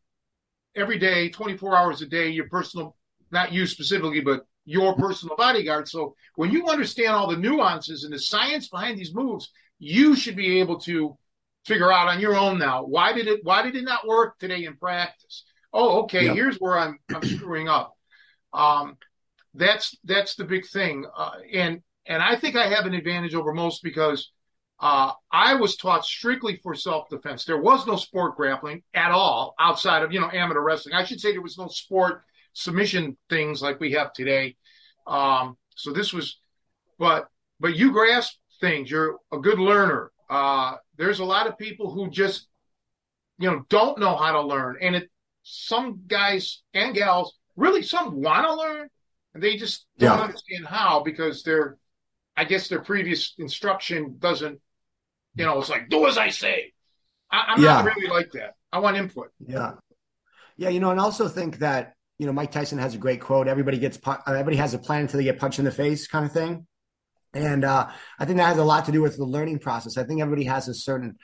every 0.76 0.98
day, 0.98 1.30
twenty 1.30 1.56
four 1.56 1.76
hours 1.76 2.02
a 2.02 2.06
day. 2.06 2.28
Your 2.28 2.48
personal, 2.48 2.96
not 3.30 3.52
you 3.52 3.66
specifically, 3.66 4.20
but 4.20 4.46
your 4.64 4.94
personal 4.96 5.34
bodyguard. 5.36 5.88
So 5.88 6.14
when 6.36 6.50
you 6.50 6.68
understand 6.68 7.08
all 7.08 7.28
the 7.28 7.36
nuances 7.36 8.04
and 8.04 8.12
the 8.12 8.18
science 8.18 8.68
behind 8.68 8.98
these 8.98 9.14
moves, 9.14 9.50
you 9.78 10.14
should 10.14 10.36
be 10.36 10.60
able 10.60 10.78
to 10.80 11.16
figure 11.64 11.92
out 11.92 12.08
on 12.08 12.18
your 12.18 12.34
own 12.34 12.58
now 12.58 12.82
why 12.82 13.12
did 13.12 13.28
it 13.28 13.40
why 13.44 13.62
did 13.62 13.76
it 13.76 13.84
not 13.84 14.06
work 14.06 14.38
today 14.38 14.64
in 14.64 14.74
practice 14.76 15.44
oh, 15.72 16.02
okay, 16.02 16.26
yep. 16.26 16.34
here's 16.34 16.56
where 16.58 16.78
I'm 16.78 16.98
I'm 17.14 17.22
screwing 17.22 17.68
up. 17.68 17.94
Um, 18.52 18.96
that's 19.54 19.96
that's 20.04 20.36
the 20.36 20.44
big 20.44 20.66
thing, 20.66 21.04
uh, 21.16 21.32
and 21.52 21.82
and 22.06 22.22
I 22.22 22.36
think 22.36 22.56
I 22.56 22.68
have 22.68 22.86
an 22.86 22.94
advantage 22.94 23.34
over 23.34 23.52
most 23.52 23.82
because 23.82 24.30
uh, 24.80 25.12
I 25.32 25.54
was 25.54 25.76
taught 25.76 26.04
strictly 26.04 26.60
for 26.62 26.74
self 26.74 27.08
defense. 27.08 27.44
There 27.44 27.60
was 27.60 27.86
no 27.86 27.96
sport 27.96 28.36
grappling 28.36 28.82
at 28.94 29.10
all 29.10 29.54
outside 29.58 30.02
of 30.02 30.12
you 30.12 30.20
know 30.20 30.30
amateur 30.32 30.60
wrestling. 30.60 30.94
I 30.94 31.04
should 31.04 31.20
say 31.20 31.32
there 31.32 31.42
was 31.42 31.58
no 31.58 31.68
sport 31.68 32.22
submission 32.52 33.16
things 33.28 33.60
like 33.62 33.80
we 33.80 33.92
have 33.92 34.12
today. 34.12 34.56
Um, 35.06 35.56
so 35.74 35.92
this 35.92 36.12
was, 36.12 36.38
but 36.98 37.28
but 37.60 37.76
you 37.76 37.92
grasp 37.92 38.34
things. 38.60 38.90
You're 38.90 39.18
a 39.32 39.38
good 39.38 39.58
learner. 39.58 40.12
Uh, 40.30 40.76
there's 40.96 41.20
a 41.20 41.24
lot 41.24 41.46
of 41.46 41.58
people 41.58 41.90
who 41.90 42.08
just 42.08 42.46
you 43.38 43.50
know 43.50 43.64
don't 43.68 43.98
know 43.98 44.16
how 44.16 44.32
to 44.32 44.42
learn, 44.42 44.76
and 44.80 44.94
it 44.94 45.10
some 45.50 46.02
guys 46.06 46.62
and 46.74 46.94
gals 46.94 47.36
really 47.56 47.82
some 47.82 48.20
want 48.20 48.46
to 48.46 48.54
learn 48.54 48.88
and 49.34 49.42
they 49.42 49.56
just 49.56 49.86
don't 49.98 50.18
yeah. 50.18 50.24
understand 50.24 50.66
how 50.66 51.02
because 51.02 51.42
their 51.42 51.78
i 52.36 52.44
guess 52.44 52.68
their 52.68 52.80
previous 52.80 53.34
instruction 53.38 54.16
doesn't 54.18 54.60
you 55.34 55.44
know 55.44 55.58
it's 55.58 55.70
like 55.70 55.88
do 55.88 56.06
as 56.06 56.18
i 56.18 56.28
say. 56.28 56.72
I, 57.30 57.54
am 57.54 57.62
yeah. 57.62 57.74
not 57.74 57.84
really 57.84 58.08
like 58.08 58.32
that. 58.32 58.54
I 58.72 58.78
want 58.78 58.96
input. 58.96 59.30
Yeah. 59.46 59.72
Yeah 60.56 60.70
you 60.70 60.80
know 60.80 60.90
and 60.90 61.00
also 61.00 61.28
think 61.28 61.58
that 61.58 61.92
you 62.18 62.26
know 62.26 62.32
mike 62.32 62.50
tyson 62.50 62.78
has 62.78 62.94
a 62.94 62.98
great 62.98 63.20
quote 63.20 63.48
everybody 63.48 63.78
gets 63.78 63.98
everybody 64.26 64.56
has 64.56 64.74
a 64.74 64.78
plan 64.78 65.02
until 65.02 65.18
they 65.18 65.24
get 65.24 65.38
punched 65.38 65.58
in 65.58 65.64
the 65.64 65.70
face 65.70 66.06
kind 66.06 66.24
of 66.24 66.32
thing. 66.32 66.66
And 67.32 67.64
uh, 67.64 67.88
i 68.18 68.24
think 68.24 68.38
that 68.38 68.46
has 68.46 68.58
a 68.58 68.64
lot 68.64 68.86
to 68.86 68.92
do 68.92 69.02
with 69.02 69.16
the 69.16 69.24
learning 69.24 69.60
process. 69.60 69.96
I 69.96 70.04
think 70.04 70.20
everybody 70.20 70.44
has 70.44 70.68
a 70.68 70.74
certain 70.74 71.16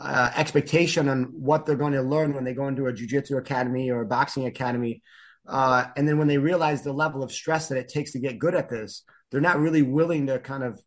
uh, 0.00 0.30
expectation 0.34 1.08
on 1.08 1.24
what 1.24 1.66
they're 1.66 1.76
going 1.76 1.92
to 1.92 2.02
learn 2.02 2.32
when 2.32 2.44
they 2.44 2.54
go 2.54 2.68
into 2.68 2.86
a 2.86 2.92
jiu-jitsu 2.92 3.36
academy 3.36 3.90
or 3.90 4.00
a 4.00 4.06
boxing 4.06 4.46
academy 4.46 5.02
uh, 5.46 5.84
and 5.96 6.08
then 6.08 6.18
when 6.18 6.28
they 6.28 6.38
realize 6.38 6.82
the 6.82 6.92
level 6.92 7.22
of 7.22 7.30
stress 7.32 7.68
that 7.68 7.78
it 7.78 7.88
takes 7.88 8.12
to 8.12 8.18
get 8.18 8.38
good 8.38 8.54
at 8.54 8.70
this 8.70 9.04
they're 9.30 9.40
not 9.40 9.58
really 9.58 9.82
willing 9.82 10.26
to 10.26 10.38
kind 10.38 10.64
of 10.64 10.80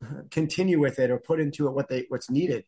continue 0.30 0.80
with 0.80 0.98
it 0.98 1.10
or 1.10 1.18
put 1.18 1.40
into 1.40 1.68
it 1.68 1.74
what 1.74 1.88
they 1.88 2.04
what's 2.08 2.30
needed 2.30 2.64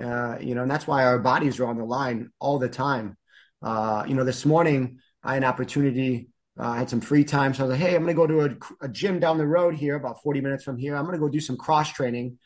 uh, 0.00 0.36
you 0.38 0.54
know 0.54 0.62
and 0.62 0.70
that's 0.70 0.86
why 0.86 1.04
our 1.04 1.18
bodies 1.18 1.58
are 1.58 1.66
on 1.66 1.78
the 1.78 1.84
line 1.84 2.30
all 2.38 2.58
the 2.58 2.68
time 2.68 3.16
uh, 3.62 4.04
you 4.06 4.14
know 4.14 4.24
this 4.24 4.44
morning 4.44 4.98
i 5.24 5.34
had 5.34 5.42
an 5.42 5.48
opportunity 5.48 6.28
uh, 6.60 6.70
I 6.70 6.78
had 6.78 6.90
some 6.90 7.00
free 7.00 7.22
time, 7.22 7.54
so 7.54 7.62
I 7.62 7.68
was 7.68 7.78
like, 7.78 7.88
"Hey, 7.88 7.94
I'm 7.94 8.02
going 8.02 8.08
to 8.08 8.14
go 8.14 8.26
to 8.26 8.40
a, 8.80 8.86
a, 8.86 8.88
gym 8.88 9.20
down 9.20 9.38
the 9.38 9.46
road 9.46 9.76
here, 9.76 9.94
about 9.94 10.20
40 10.24 10.40
minutes 10.40 10.64
from 10.64 10.76
here. 10.76 10.96
I'm 10.96 11.04
going 11.04 11.14
to 11.14 11.20
go 11.20 11.28
do 11.28 11.38
some 11.38 11.56
cross 11.56 11.92
training." 11.92 12.38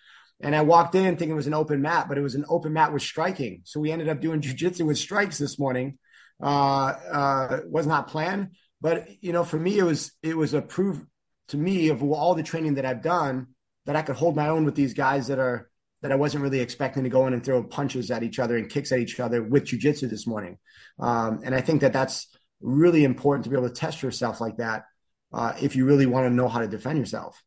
And 0.42 0.56
I 0.56 0.62
walked 0.62 0.96
in 0.96 1.16
thinking 1.16 1.30
it 1.30 1.34
was 1.34 1.46
an 1.46 1.54
open 1.54 1.80
mat, 1.80 2.08
but 2.08 2.18
it 2.18 2.22
was 2.22 2.34
an 2.34 2.44
open 2.48 2.72
mat 2.72 2.92
with 2.92 3.02
striking. 3.02 3.62
So 3.64 3.78
we 3.78 3.92
ended 3.92 4.08
up 4.08 4.20
doing 4.20 4.40
jujitsu 4.40 4.84
with 4.84 4.98
strikes 4.98 5.38
this 5.38 5.58
morning. 5.58 5.98
Uh, 6.42 6.94
uh, 7.12 7.60
was 7.70 7.86
not 7.86 8.08
planned, 8.08 8.48
but 8.80 9.06
you 9.20 9.32
know, 9.32 9.44
for 9.44 9.58
me, 9.58 9.78
it 9.78 9.84
was 9.84 10.10
it 10.24 10.36
was 10.36 10.54
a 10.54 10.60
proof 10.60 11.00
to 11.48 11.56
me 11.56 11.88
of 11.88 12.02
all 12.02 12.34
the 12.34 12.42
training 12.42 12.74
that 12.74 12.84
I've 12.84 13.02
done 13.02 13.48
that 13.86 13.94
I 13.94 14.02
could 14.02 14.16
hold 14.16 14.34
my 14.34 14.48
own 14.48 14.64
with 14.64 14.74
these 14.74 14.94
guys 14.94 15.28
that 15.28 15.38
are 15.38 15.70
that 16.00 16.10
I 16.10 16.16
wasn't 16.16 16.42
really 16.42 16.58
expecting 16.58 17.04
to 17.04 17.08
go 17.08 17.28
in 17.28 17.32
and 17.32 17.44
throw 17.44 17.62
punches 17.62 18.10
at 18.10 18.24
each 18.24 18.40
other 18.40 18.56
and 18.56 18.68
kicks 18.68 18.90
at 18.90 18.98
each 18.98 19.20
other 19.20 19.40
with 19.40 19.66
jujitsu 19.66 20.10
this 20.10 20.26
morning. 20.26 20.58
Um, 20.98 21.42
and 21.44 21.54
I 21.54 21.60
think 21.60 21.82
that 21.82 21.92
that's 21.92 22.26
really 22.60 23.04
important 23.04 23.44
to 23.44 23.50
be 23.50 23.56
able 23.56 23.68
to 23.68 23.74
test 23.74 24.02
yourself 24.02 24.40
like 24.40 24.56
that 24.56 24.84
uh, 25.32 25.52
if 25.62 25.76
you 25.76 25.84
really 25.84 26.06
want 26.06 26.26
to 26.26 26.34
know 26.34 26.48
how 26.48 26.58
to 26.58 26.66
defend 26.66 26.98
yourself. 26.98 27.40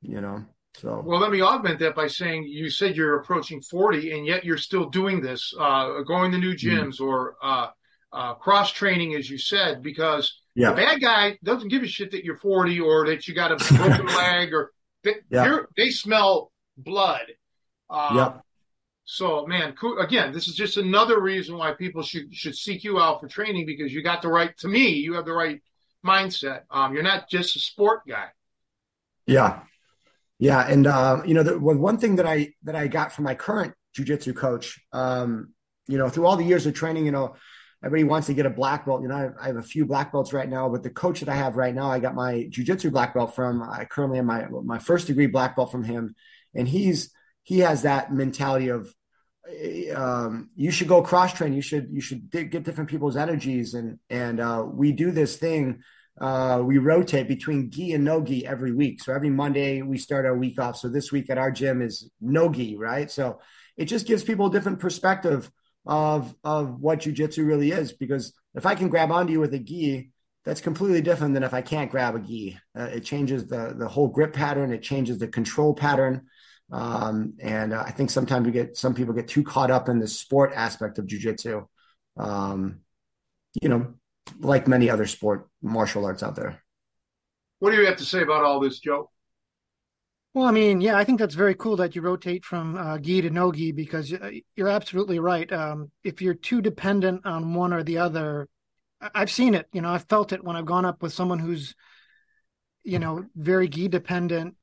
You 0.00 0.22
know. 0.22 0.46
So 0.78 1.02
well, 1.04 1.18
let 1.20 1.30
me 1.30 1.42
augment 1.42 1.80
that 1.80 1.94
by 1.94 2.06
saying 2.06 2.44
you 2.44 2.70
said 2.70 2.96
you're 2.96 3.18
approaching 3.18 3.60
40, 3.60 4.12
and 4.12 4.26
yet 4.26 4.44
you're 4.44 4.56
still 4.56 4.88
doing 4.88 5.20
this, 5.20 5.52
uh, 5.58 6.02
going 6.02 6.32
to 6.32 6.38
new 6.38 6.52
hmm. 6.52 6.56
gyms 6.56 7.00
mm. 7.00 7.06
or 7.06 7.36
uh, 7.42 7.68
uh, 8.12 8.34
cross 8.34 8.72
training, 8.72 9.14
as 9.14 9.28
you 9.28 9.38
said, 9.38 9.82
because 9.82 10.40
yeah. 10.54 10.70
the 10.70 10.76
bad 10.76 11.00
guy 11.00 11.38
doesn't 11.42 11.68
give 11.68 11.82
a 11.82 11.86
shit 11.86 12.12
that 12.12 12.24
you're 12.24 12.36
40 12.36 12.80
or 12.80 13.06
that 13.06 13.26
you 13.26 13.34
got 13.34 13.52
a 13.52 13.74
broken 13.74 14.06
leg 14.16 14.54
or 14.54 14.72
they, 15.02 15.14
yeah. 15.30 15.60
they 15.76 15.90
smell 15.90 16.52
blood. 16.76 17.26
Uh, 17.90 18.10
yeah. 18.14 18.32
So, 19.04 19.46
man, 19.46 19.74
again, 19.98 20.32
this 20.32 20.48
is 20.48 20.54
just 20.54 20.76
another 20.76 21.18
reason 21.18 21.56
why 21.56 21.72
people 21.72 22.02
should 22.02 22.34
should 22.34 22.54
seek 22.54 22.84
you 22.84 23.00
out 23.00 23.20
for 23.20 23.26
training 23.26 23.64
because 23.64 23.92
you 23.92 24.02
got 24.02 24.20
the 24.20 24.28
right. 24.28 24.54
To 24.58 24.68
me, 24.68 24.88
you 24.90 25.14
have 25.14 25.24
the 25.24 25.32
right 25.32 25.62
mindset. 26.04 26.62
Um, 26.70 26.92
you're 26.92 27.02
not 27.02 27.26
just 27.30 27.56
a 27.56 27.58
sport 27.58 28.02
guy. 28.06 28.26
Yeah, 29.26 29.60
yeah, 30.38 30.66
and 30.68 30.86
uh, 30.86 31.22
you 31.26 31.34
know, 31.34 31.42
the 31.42 31.58
one 31.58 31.98
thing 31.98 32.16
that 32.16 32.26
I 32.26 32.54
that 32.62 32.76
I 32.76 32.86
got 32.86 33.12
from 33.12 33.24
my 33.24 33.34
current 33.34 33.74
jujitsu 33.96 34.36
coach, 34.36 34.80
um, 34.92 35.52
you 35.88 35.98
know, 35.98 36.08
through 36.08 36.26
all 36.26 36.36
the 36.36 36.44
years 36.44 36.64
of 36.66 36.74
training, 36.74 37.06
you 37.06 37.12
know, 37.12 37.34
everybody 37.84 38.04
wants 38.04 38.28
to 38.28 38.34
get 38.34 38.46
a 38.46 38.50
black 38.50 38.86
belt. 38.86 39.02
You 39.02 39.08
know, 39.08 39.16
I 39.16 39.20
have, 39.20 39.34
I 39.40 39.46
have, 39.48 39.56
a 39.56 39.62
few 39.62 39.84
black 39.84 40.12
belts 40.12 40.32
right 40.32 40.48
now, 40.48 40.68
but 40.68 40.84
the 40.84 40.90
coach 40.90 41.20
that 41.20 41.28
I 41.28 41.34
have 41.34 41.56
right 41.56 41.74
now, 41.74 41.90
I 41.90 41.98
got 41.98 42.14
my 42.14 42.48
jujitsu 42.50 42.92
black 42.92 43.14
belt 43.14 43.34
from. 43.34 43.62
I 43.62 43.84
currently 43.84 44.18
have 44.18 44.26
my 44.26 44.46
my 44.64 44.78
first 44.78 45.08
degree 45.08 45.26
black 45.26 45.56
belt 45.56 45.72
from 45.72 45.82
him, 45.82 46.14
and 46.54 46.68
he's 46.68 47.12
he 47.42 47.58
has 47.60 47.82
that 47.82 48.12
mentality 48.12 48.68
of 48.68 48.94
um, 49.94 50.50
you 50.54 50.70
should 50.70 50.88
go 50.88 51.02
cross 51.02 51.32
train. 51.32 51.52
You 51.52 51.62
should 51.62 51.88
you 51.90 52.00
should 52.00 52.30
get 52.30 52.62
different 52.62 52.90
people's 52.90 53.16
energies, 53.16 53.74
and 53.74 53.98
and 54.08 54.38
uh, 54.38 54.64
we 54.64 54.92
do 54.92 55.10
this 55.10 55.36
thing 55.36 55.82
uh, 56.20 56.62
we 56.64 56.78
rotate 56.78 57.28
between 57.28 57.70
gi 57.70 57.92
and 57.92 58.04
no 58.04 58.20
gi 58.22 58.46
every 58.46 58.72
week. 58.72 59.02
So 59.02 59.12
every 59.12 59.30
Monday 59.30 59.82
we 59.82 59.98
start 59.98 60.26
our 60.26 60.36
week 60.36 60.60
off. 60.60 60.76
So 60.76 60.88
this 60.88 61.12
week 61.12 61.30
at 61.30 61.38
our 61.38 61.50
gym 61.50 61.80
is 61.80 62.10
no 62.20 62.48
gi, 62.48 62.76
right? 62.76 63.10
So 63.10 63.40
it 63.76 63.84
just 63.84 64.06
gives 64.06 64.24
people 64.24 64.46
a 64.46 64.50
different 64.50 64.80
perspective 64.80 65.50
of 65.86 66.34
of 66.42 66.80
what 66.80 67.00
jujitsu 67.00 67.46
really 67.46 67.70
is. 67.70 67.92
Because 67.92 68.32
if 68.54 68.66
I 68.66 68.74
can 68.74 68.88
grab 68.88 69.12
onto 69.12 69.32
you 69.32 69.40
with 69.40 69.54
a 69.54 69.58
gi, 69.58 70.10
that's 70.44 70.60
completely 70.60 71.02
different 71.02 71.34
than 71.34 71.44
if 71.44 71.54
I 71.54 71.62
can't 71.62 71.90
grab 71.90 72.16
a 72.16 72.20
gi. 72.20 72.58
Uh, 72.76 72.84
it 72.84 73.04
changes 73.04 73.46
the 73.46 73.74
the 73.78 73.88
whole 73.88 74.08
grip 74.08 74.32
pattern. 74.32 74.72
It 74.72 74.82
changes 74.82 75.18
the 75.18 75.28
control 75.28 75.74
pattern. 75.74 76.26
Um, 76.70 77.34
and 77.40 77.72
uh, 77.72 77.82
I 77.86 77.92
think 77.92 78.10
sometimes 78.10 78.44
we 78.44 78.52
get 78.52 78.76
some 78.76 78.94
people 78.94 79.14
get 79.14 79.28
too 79.28 79.44
caught 79.44 79.70
up 79.70 79.88
in 79.88 80.00
the 80.00 80.08
sport 80.08 80.52
aspect 80.54 80.98
of 80.98 81.06
jujitsu. 81.06 81.66
Um, 82.16 82.80
you 83.62 83.68
know, 83.68 83.94
like 84.40 84.68
many 84.68 84.90
other 84.90 85.06
sport 85.06 85.48
martial 85.62 86.04
arts 86.04 86.22
out 86.22 86.36
there. 86.36 86.62
What 87.58 87.72
do 87.72 87.76
you 87.76 87.86
have 87.86 87.96
to 87.96 88.04
say 88.04 88.22
about 88.22 88.44
all 88.44 88.60
this, 88.60 88.78
Joe? 88.78 89.10
Well, 90.34 90.46
I 90.46 90.52
mean, 90.52 90.80
yeah, 90.80 90.96
I 90.96 91.04
think 91.04 91.18
that's 91.18 91.34
very 91.34 91.54
cool 91.54 91.76
that 91.76 91.96
you 91.96 92.02
rotate 92.02 92.44
from 92.44 92.76
uh, 92.76 92.98
gi 92.98 93.22
to 93.22 93.30
no 93.30 93.50
gi 93.50 93.72
because 93.72 94.12
uh, 94.12 94.30
you're 94.54 94.68
absolutely 94.68 95.18
right. 95.18 95.50
Um, 95.52 95.90
if 96.04 96.22
you're 96.22 96.34
too 96.34 96.60
dependent 96.60 97.26
on 97.26 97.54
one 97.54 97.72
or 97.72 97.82
the 97.82 97.98
other, 97.98 98.48
I've 99.00 99.30
seen 99.30 99.54
it. 99.54 99.66
You 99.72 99.80
know, 99.80 99.90
I've 99.90 100.08
felt 100.08 100.32
it 100.32 100.44
when 100.44 100.54
I've 100.54 100.66
gone 100.66 100.84
up 100.84 101.02
with 101.02 101.12
someone 101.12 101.38
who's, 101.38 101.74
you 102.84 102.98
know, 102.98 103.24
very 103.34 103.68
gi 103.68 103.88
dependent, 103.88 104.54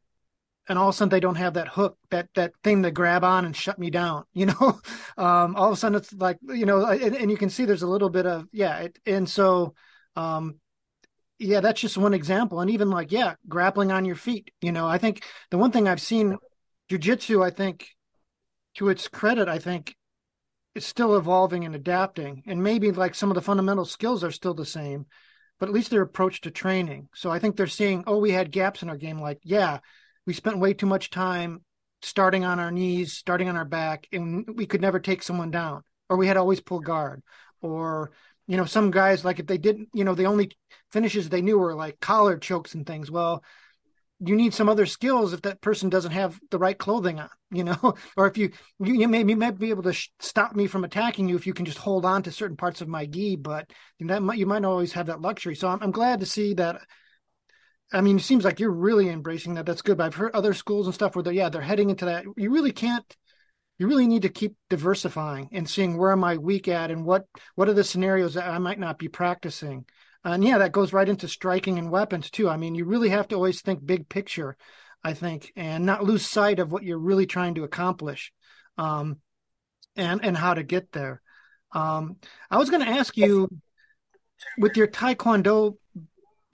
and 0.67 0.79
all 0.79 0.89
of 0.89 0.95
a 0.95 0.97
sudden 0.97 1.09
they 1.09 1.19
don't 1.19 1.35
have 1.35 1.55
that 1.55 1.67
hook, 1.67 1.97
that 2.09 2.29
that 2.35 2.53
thing 2.63 2.83
to 2.83 2.91
grab 2.91 3.23
on 3.23 3.45
and 3.45 3.55
shut 3.55 3.79
me 3.79 3.89
down. 3.89 4.23
You 4.33 4.47
know, 4.47 4.79
um, 5.17 5.55
all 5.55 5.67
of 5.67 5.73
a 5.73 5.75
sudden 5.75 5.97
it's 5.97 6.13
like 6.13 6.37
you 6.41 6.65
know, 6.65 6.85
and, 6.85 7.15
and, 7.15 7.31
you 7.31 7.37
can 7.37 7.49
see 7.49 7.65
there's 7.65 7.83
a 7.83 7.87
little 7.87 8.09
bit 8.09 8.25
of 8.25 8.47
yeah, 8.51 8.77
it, 8.79 8.99
and 9.05 9.29
so 9.29 9.73
um, 10.15 10.59
yeah, 11.39 11.59
that's 11.59 11.81
just 11.81 11.97
one 11.97 12.13
example. 12.13 12.61
And 12.61 12.69
even 12.71 12.89
like, 12.89 13.11
yeah, 13.11 13.35
grappling 13.47 13.91
on 13.91 14.05
your 14.05 14.15
feet. 14.15 14.51
You 14.61 14.71
know, 14.71 14.87
I 14.87 14.97
think 14.97 15.23
the 15.51 15.57
one 15.57 15.71
thing 15.71 15.87
I've 15.87 16.01
seen 16.01 16.37
jujitsu, 16.89 17.43
I 17.43 17.49
think, 17.49 17.89
to 18.75 18.89
its 18.89 19.07
credit, 19.07 19.47
I 19.47 19.59
think 19.59 19.95
it's 20.75 20.85
still 20.85 21.15
evolving 21.17 21.65
and 21.65 21.75
adapting. 21.75 22.43
And 22.47 22.63
maybe 22.63 22.91
like 22.91 23.15
some 23.15 23.31
of 23.31 23.35
the 23.35 23.41
fundamental 23.41 23.85
skills 23.85 24.23
are 24.23 24.31
still 24.31 24.53
the 24.53 24.65
same, 24.65 25.05
but 25.59 25.67
at 25.67 25.75
least 25.75 25.89
their 25.91 26.01
approach 26.01 26.41
to 26.41 26.51
training. 26.51 27.09
So 27.13 27.31
I 27.31 27.39
think 27.39 27.55
they're 27.55 27.67
seeing, 27.67 28.03
oh, 28.07 28.19
we 28.19 28.31
had 28.31 28.51
gaps 28.51 28.81
in 28.81 28.89
our 28.89 28.97
game. 28.97 29.19
Like, 29.19 29.39
yeah, 29.43 29.79
we 30.25 30.33
spent 30.33 30.59
way 30.59 30.73
too 30.73 30.85
much 30.85 31.09
time 31.09 31.63
starting 32.01 32.43
on 32.45 32.59
our 32.59 32.71
knees, 32.71 33.13
starting 33.13 33.49
on 33.49 33.57
our 33.57 33.65
back, 33.65 34.07
and 34.11 34.47
we 34.55 34.65
could 34.65 34.81
never 34.81 34.99
take 34.99 35.23
someone 35.23 35.51
down, 35.51 35.81
or 36.09 36.17
we 36.17 36.27
had 36.27 36.37
always 36.37 36.61
pull 36.61 36.79
guard, 36.79 37.23
or 37.61 38.11
you 38.47 38.57
know, 38.57 38.65
some 38.65 38.91
guys 38.91 39.25
like 39.25 39.39
if 39.39 39.47
they 39.47 39.57
didn't, 39.57 39.89
you 39.93 40.03
know, 40.03 40.13
the 40.13 40.27
only 40.27 40.51
finishes 40.91 41.29
they 41.29 41.41
knew 41.41 41.57
were 41.57 41.73
like 41.73 41.99
collar 41.99 42.37
chokes 42.37 42.75
and 42.75 42.85
things. 42.85 43.09
Well, 43.09 43.43
you 44.19 44.35
need 44.35 44.53
some 44.53 44.69
other 44.69 44.85
skills 44.85 45.33
if 45.33 45.41
that 45.41 45.61
person 45.61 45.89
doesn't 45.89 46.11
have 46.11 46.39
the 46.51 46.59
right 46.59 46.77
clothing 46.77 47.19
on, 47.19 47.29
you 47.51 47.63
know, 47.63 47.95
or 48.17 48.27
if 48.27 48.37
you 48.37 48.51
you, 48.79 48.93
you 48.93 49.07
may 49.07 49.23
you 49.25 49.35
might 49.35 49.57
be 49.57 49.71
able 49.71 49.83
to 49.83 49.93
sh- 49.93 50.09
stop 50.19 50.55
me 50.55 50.67
from 50.67 50.83
attacking 50.83 51.27
you 51.27 51.35
if 51.35 51.47
you 51.47 51.53
can 51.53 51.65
just 51.65 51.77
hold 51.77 52.05
on 52.05 52.23
to 52.23 52.31
certain 52.31 52.57
parts 52.57 52.81
of 52.81 52.87
my 52.87 53.05
gi, 53.05 53.35
but 53.37 53.69
that 53.99 54.21
might, 54.21 54.37
you 54.37 54.45
might 54.45 54.61
not 54.61 54.71
always 54.71 54.93
have 54.93 55.07
that 55.07 55.21
luxury. 55.21 55.55
So 55.55 55.67
I'm, 55.67 55.81
I'm 55.81 55.91
glad 55.91 56.19
to 56.19 56.25
see 56.25 56.53
that. 56.55 56.81
I 57.93 58.01
mean, 58.01 58.17
it 58.17 58.23
seems 58.23 58.43
like 58.43 58.59
you're 58.59 58.71
really 58.71 59.09
embracing 59.09 59.53
that. 59.55 59.65
That's 59.65 59.81
good. 59.81 59.97
But 59.97 60.05
I've 60.05 60.15
heard 60.15 60.33
other 60.33 60.53
schools 60.53 60.87
and 60.87 60.93
stuff 60.93 61.15
where 61.15 61.23
they're 61.23 61.33
yeah 61.33 61.49
they're 61.49 61.61
heading 61.61 61.89
into 61.89 62.05
that. 62.05 62.25
You 62.35 62.51
really 62.51 62.71
can't 62.71 63.05
you 63.77 63.87
really 63.87 64.07
need 64.07 64.21
to 64.21 64.29
keep 64.29 64.55
diversifying 64.69 65.49
and 65.51 65.69
seeing 65.69 65.97
where 65.97 66.11
am 66.11 66.23
I 66.23 66.37
weak 66.37 66.67
at 66.67 66.91
and 66.91 67.05
what 67.05 67.25
what 67.55 67.69
are 67.69 67.73
the 67.73 67.83
scenarios 67.83 68.35
that 68.35 68.47
I 68.47 68.57
might 68.57 68.79
not 68.79 68.97
be 68.97 69.07
practicing. 69.07 69.85
And 70.23 70.43
yeah, 70.43 70.57
that 70.59 70.71
goes 70.71 70.93
right 70.93 71.07
into 71.07 71.27
striking 71.27 71.77
and 71.77 71.91
weapons 71.91 72.31
too. 72.31 72.49
I 72.49 72.57
mean, 72.57 72.73
you 72.73 72.85
really 72.85 73.09
have 73.09 73.27
to 73.27 73.35
always 73.35 73.61
think 73.61 73.85
big 73.85 74.09
picture, 74.09 74.57
I 75.03 75.13
think, 75.13 75.51
and 75.55 75.85
not 75.85 76.03
lose 76.03 76.25
sight 76.25 76.59
of 76.59 76.71
what 76.71 76.83
you're 76.83 76.97
really 76.97 77.27
trying 77.27 77.55
to 77.55 77.63
accomplish, 77.63 78.31
um, 78.77 79.17
and 79.95 80.23
and 80.23 80.35
how 80.35 80.53
to 80.53 80.63
get 80.63 80.91
there. 80.91 81.21
Um, 81.73 82.15
I 82.49 82.57
was 82.57 82.69
going 82.69 82.83
to 82.83 82.91
ask 82.91 83.15
you, 83.17 83.49
with 84.57 84.77
your 84.77 84.87
Taekwondo 84.87 85.77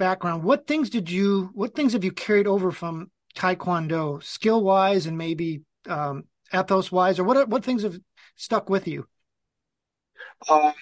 background, 0.02 0.44
what 0.44 0.66
things 0.66 0.90
did 0.90 1.12
you, 1.12 1.52
what 1.54 1.76
things 1.76 1.94
have 1.94 2.04
you 2.04 2.12
carried 2.12 2.48
over 2.48 2.72
from 2.72 3.12
Taekwondo, 3.36 4.22
skill 4.24 4.64
wise, 4.64 5.06
and 5.06 5.16
maybe 5.16 5.62
um, 5.88 6.24
ethos 6.52 6.92
wise, 6.92 7.20
or 7.20 7.24
what 7.24 7.48
what 7.48 7.64
things 7.64 7.84
have 7.84 7.98
stuck 8.36 8.68
with 8.68 8.88
you? 8.88 9.06
Um, 10.50 10.74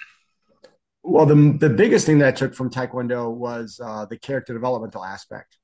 well, 1.03 1.25
the 1.25 1.57
the 1.59 1.69
biggest 1.69 2.05
thing 2.05 2.19
that 2.19 2.29
I 2.29 2.31
took 2.31 2.55
from 2.55 2.69
Taekwondo 2.69 3.29
was 3.29 3.79
uh, 3.83 4.05
the 4.05 4.17
character 4.17 4.53
developmental 4.53 5.03
aspect. 5.03 5.58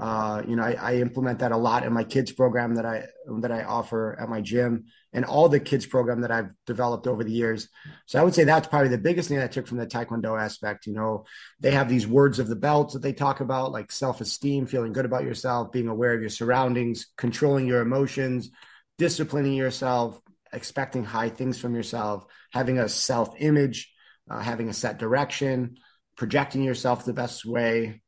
Uh, 0.00 0.42
you 0.48 0.56
know, 0.56 0.62
I, 0.62 0.72
I, 0.80 0.94
implement 0.94 1.40
that 1.40 1.52
a 1.52 1.58
lot 1.58 1.84
in 1.84 1.92
my 1.92 2.04
kids 2.04 2.32
program 2.32 2.76
that 2.76 2.86
I 2.86 3.04
that 3.40 3.52
I 3.52 3.64
offer 3.64 4.18
at 4.18 4.30
my 4.30 4.40
gym, 4.40 4.86
and 5.12 5.26
all 5.26 5.50
the 5.50 5.60
kids 5.60 5.84
program 5.84 6.22
that 6.22 6.30
I've 6.30 6.54
developed 6.64 7.06
over 7.06 7.22
the 7.22 7.30
years. 7.30 7.68
So 8.06 8.18
I 8.18 8.22
would 8.22 8.34
say 8.34 8.44
that's 8.44 8.66
probably 8.66 8.88
the 8.88 8.96
biggest 8.96 9.28
thing 9.28 9.38
I 9.38 9.46
took 9.46 9.66
from 9.66 9.76
the 9.76 9.86
Taekwondo 9.86 10.40
aspect. 10.40 10.86
You 10.86 10.94
know, 10.94 11.26
they 11.58 11.72
have 11.72 11.90
these 11.90 12.06
words 12.06 12.38
of 12.38 12.48
the 12.48 12.56
belt 12.56 12.94
that 12.94 13.02
they 13.02 13.12
talk 13.12 13.40
about, 13.40 13.72
like 13.72 13.92
self 13.92 14.22
esteem, 14.22 14.64
feeling 14.64 14.94
good 14.94 15.04
about 15.04 15.24
yourself, 15.24 15.70
being 15.70 15.88
aware 15.88 16.14
of 16.14 16.22
your 16.22 16.30
surroundings, 16.30 17.08
controlling 17.18 17.66
your 17.66 17.82
emotions, 17.82 18.50
disciplining 18.96 19.52
yourself, 19.52 20.18
expecting 20.50 21.04
high 21.04 21.28
things 21.28 21.58
from 21.58 21.74
yourself, 21.74 22.24
having 22.52 22.78
a 22.78 22.88
self 22.88 23.34
image, 23.38 23.92
uh, 24.30 24.40
having 24.40 24.70
a 24.70 24.72
set 24.72 24.96
direction, 24.96 25.76
projecting 26.16 26.62
yourself 26.62 27.04
the 27.04 27.12
best 27.12 27.44
way 27.44 28.00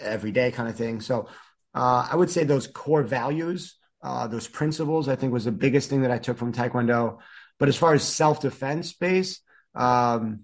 every 0.00 0.32
day, 0.32 0.50
kind 0.50 0.68
of 0.68 0.76
thing. 0.76 1.00
So 1.00 1.28
uh, 1.74 2.08
I 2.10 2.16
would 2.16 2.30
say 2.30 2.44
those 2.44 2.66
core 2.66 3.02
values, 3.02 3.76
uh, 4.02 4.26
those 4.26 4.48
principles, 4.48 5.08
I 5.08 5.16
think 5.16 5.32
was 5.32 5.44
the 5.44 5.52
biggest 5.52 5.90
thing 5.90 6.02
that 6.02 6.10
I 6.10 6.18
took 6.18 6.38
from 6.38 6.52
Taekwondo. 6.52 7.18
But 7.58 7.68
as 7.68 7.76
far 7.76 7.94
as 7.94 8.02
self 8.02 8.40
defense 8.40 8.92
base, 8.92 9.40
um, 9.74 10.40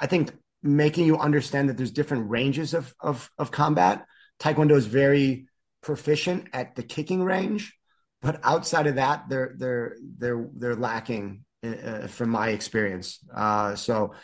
I 0.00 0.06
think 0.06 0.32
making 0.62 1.06
you 1.06 1.18
understand 1.18 1.68
that 1.68 1.76
there's 1.76 1.90
different 1.90 2.30
ranges 2.30 2.74
of, 2.74 2.94
of, 3.00 3.30
of 3.38 3.50
combat. 3.50 4.06
Taekwondo 4.40 4.76
is 4.76 4.86
very 4.86 5.46
proficient 5.82 6.48
at 6.52 6.74
the 6.74 6.82
kicking 6.82 7.22
range 7.22 7.76
but 8.24 8.40
outside 8.42 8.86
of 8.86 8.94
that, 8.94 9.28
they're 9.28 9.52
they're 9.54 9.96
they're 10.18 10.48
they're 10.54 10.74
lacking 10.74 11.44
uh, 11.62 11.68
uh, 11.68 12.06
from 12.06 12.30
my 12.30 12.48
experience. 12.48 13.18
Uh, 13.32 13.76
so, 13.76 14.14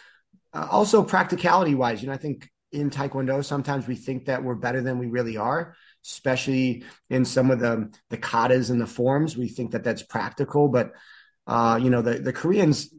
uh, 0.55 0.67
also 0.71 1.05
practicality 1.05 1.75
wise, 1.75 2.01
you 2.01 2.09
know, 2.09 2.15
I 2.15 2.17
think 2.17 2.49
in 2.73 2.91
Taekwondo 2.91 3.45
sometimes 3.45 3.87
we 3.87 3.97
think 3.97 4.27
that 4.27 4.43
we're 4.43 4.55
better 4.55 4.81
than 4.81 4.99
we 4.99 5.07
really 5.07 5.37
are, 5.37 5.75
especially 6.05 6.85
in 7.09 7.25
some 7.25 7.51
of 7.51 7.59
the 7.59 7.93
the 8.11 8.19
katas 8.19 8.71
and 8.71 8.81
the 8.81 8.87
forms. 8.87 9.37
We 9.37 9.49
think 9.49 9.73
that 9.73 9.85
that's 9.85 10.03
practical, 10.03 10.69
but 10.69 10.93
uh, 11.47 11.79
you 11.83 11.91
know, 11.91 12.03
the 12.03 12.19
the 12.19 12.33
Koreans. 12.33 12.93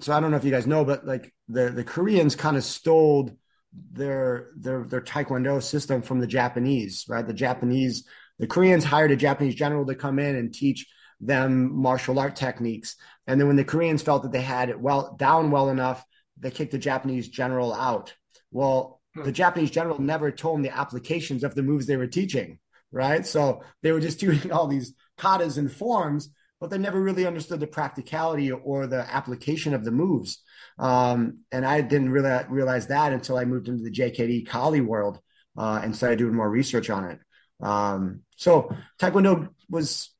So 0.00 0.12
I 0.12 0.20
don't 0.20 0.30
know 0.30 0.36
if 0.36 0.44
you 0.44 0.50
guys 0.50 0.66
know, 0.66 0.84
but 0.84 1.06
like 1.06 1.34
the 1.48 1.70
the 1.70 1.84
Koreans 1.84 2.36
kind 2.36 2.56
of 2.56 2.64
stole 2.64 3.30
their 3.72 4.50
their 4.56 4.84
their 4.84 5.00
Taekwondo 5.00 5.62
system 5.62 6.02
from 6.02 6.20
the 6.20 6.26
Japanese, 6.26 7.04
right? 7.08 7.26
The 7.26 7.34
Japanese 7.34 8.04
the 8.38 8.46
Koreans 8.46 8.84
hired 8.84 9.10
a 9.10 9.16
Japanese 9.16 9.56
general 9.56 9.84
to 9.86 9.94
come 9.94 10.18
in 10.18 10.36
and 10.36 10.54
teach 10.54 10.86
them 11.20 11.76
martial 11.76 12.18
art 12.18 12.36
techniques. 12.36 12.94
And 13.26 13.40
then 13.40 13.48
when 13.48 13.56
the 13.56 13.64
Koreans 13.64 14.02
felt 14.02 14.22
that 14.22 14.32
they 14.32 14.40
had 14.40 14.70
it 14.70 14.80
well 14.80 15.16
down 15.18 15.50
well 15.50 15.68
enough, 15.68 16.04
they 16.38 16.52
kicked 16.52 16.72
the 16.72 16.78
Japanese 16.78 17.28
general 17.28 17.74
out. 17.74 18.14
Well. 18.50 18.97
The 19.24 19.32
Japanese 19.32 19.70
general 19.70 20.00
never 20.00 20.30
told 20.30 20.56
them 20.56 20.62
the 20.62 20.76
applications 20.76 21.44
of 21.44 21.54
the 21.54 21.62
moves 21.62 21.86
they 21.86 21.96
were 21.96 22.06
teaching, 22.06 22.58
right? 22.90 23.26
So 23.26 23.62
they 23.82 23.92
were 23.92 24.00
just 24.00 24.20
doing 24.20 24.52
all 24.52 24.66
these 24.66 24.94
katas 25.18 25.58
and 25.58 25.70
forms, 25.70 26.30
but 26.60 26.70
they 26.70 26.78
never 26.78 27.00
really 27.00 27.26
understood 27.26 27.60
the 27.60 27.66
practicality 27.66 28.50
or 28.50 28.86
the 28.86 29.14
application 29.14 29.74
of 29.74 29.84
the 29.84 29.90
moves. 29.90 30.42
Um, 30.78 31.44
and 31.52 31.64
I 31.64 31.80
didn't 31.80 32.10
really 32.10 32.44
realize 32.48 32.88
that 32.88 33.12
until 33.12 33.36
I 33.36 33.44
moved 33.44 33.68
into 33.68 33.84
the 33.84 33.90
JKD 33.90 34.48
Kali 34.48 34.80
world 34.80 35.20
uh, 35.56 35.80
and 35.82 35.94
started 35.94 36.18
doing 36.18 36.34
more 36.34 36.48
research 36.48 36.90
on 36.90 37.04
it. 37.04 37.20
Um, 37.60 38.22
so 38.36 38.74
Taekwondo 39.00 39.48
was, 39.68 40.10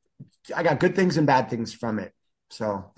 I 0.55 0.63
got 0.63 0.79
good 0.79 0.95
things 0.95 1.17
and 1.17 1.27
bad 1.27 1.49
things 1.49 1.73
from 1.73 1.99
it. 1.99 2.13
So. 2.49 2.91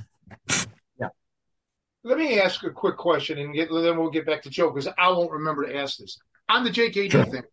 Let 2.04 2.18
me 2.18 2.40
ask 2.40 2.64
a 2.64 2.72
quick 2.72 2.98
question 2.98 3.38
and 3.38 3.54
get, 3.54 3.70
then 3.72 3.98
we'll 3.98 4.10
get 4.10 4.26
back 4.26 4.42
to 4.44 4.50
Joe 4.50 4.72
because 4.72 4.92
I 4.98 5.10
won't 5.10 5.32
remember 5.32 5.68
to 5.68 5.76
ask 5.76 5.98
this. 5.98 6.18
On 6.50 6.64
the 6.64 6.70
JKD 6.70 7.12
sure. 7.12 7.26
thing, 7.26 7.44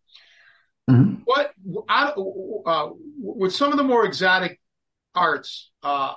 mm-hmm. 0.89 1.13
what, 1.23 1.51
I, 1.87 2.11
uh, 2.65 2.89
with 3.17 3.53
some 3.53 3.71
of 3.71 3.77
the 3.77 3.83
more 3.83 4.05
exotic 4.05 4.59
arts, 5.15 5.71
uh, 5.83 6.15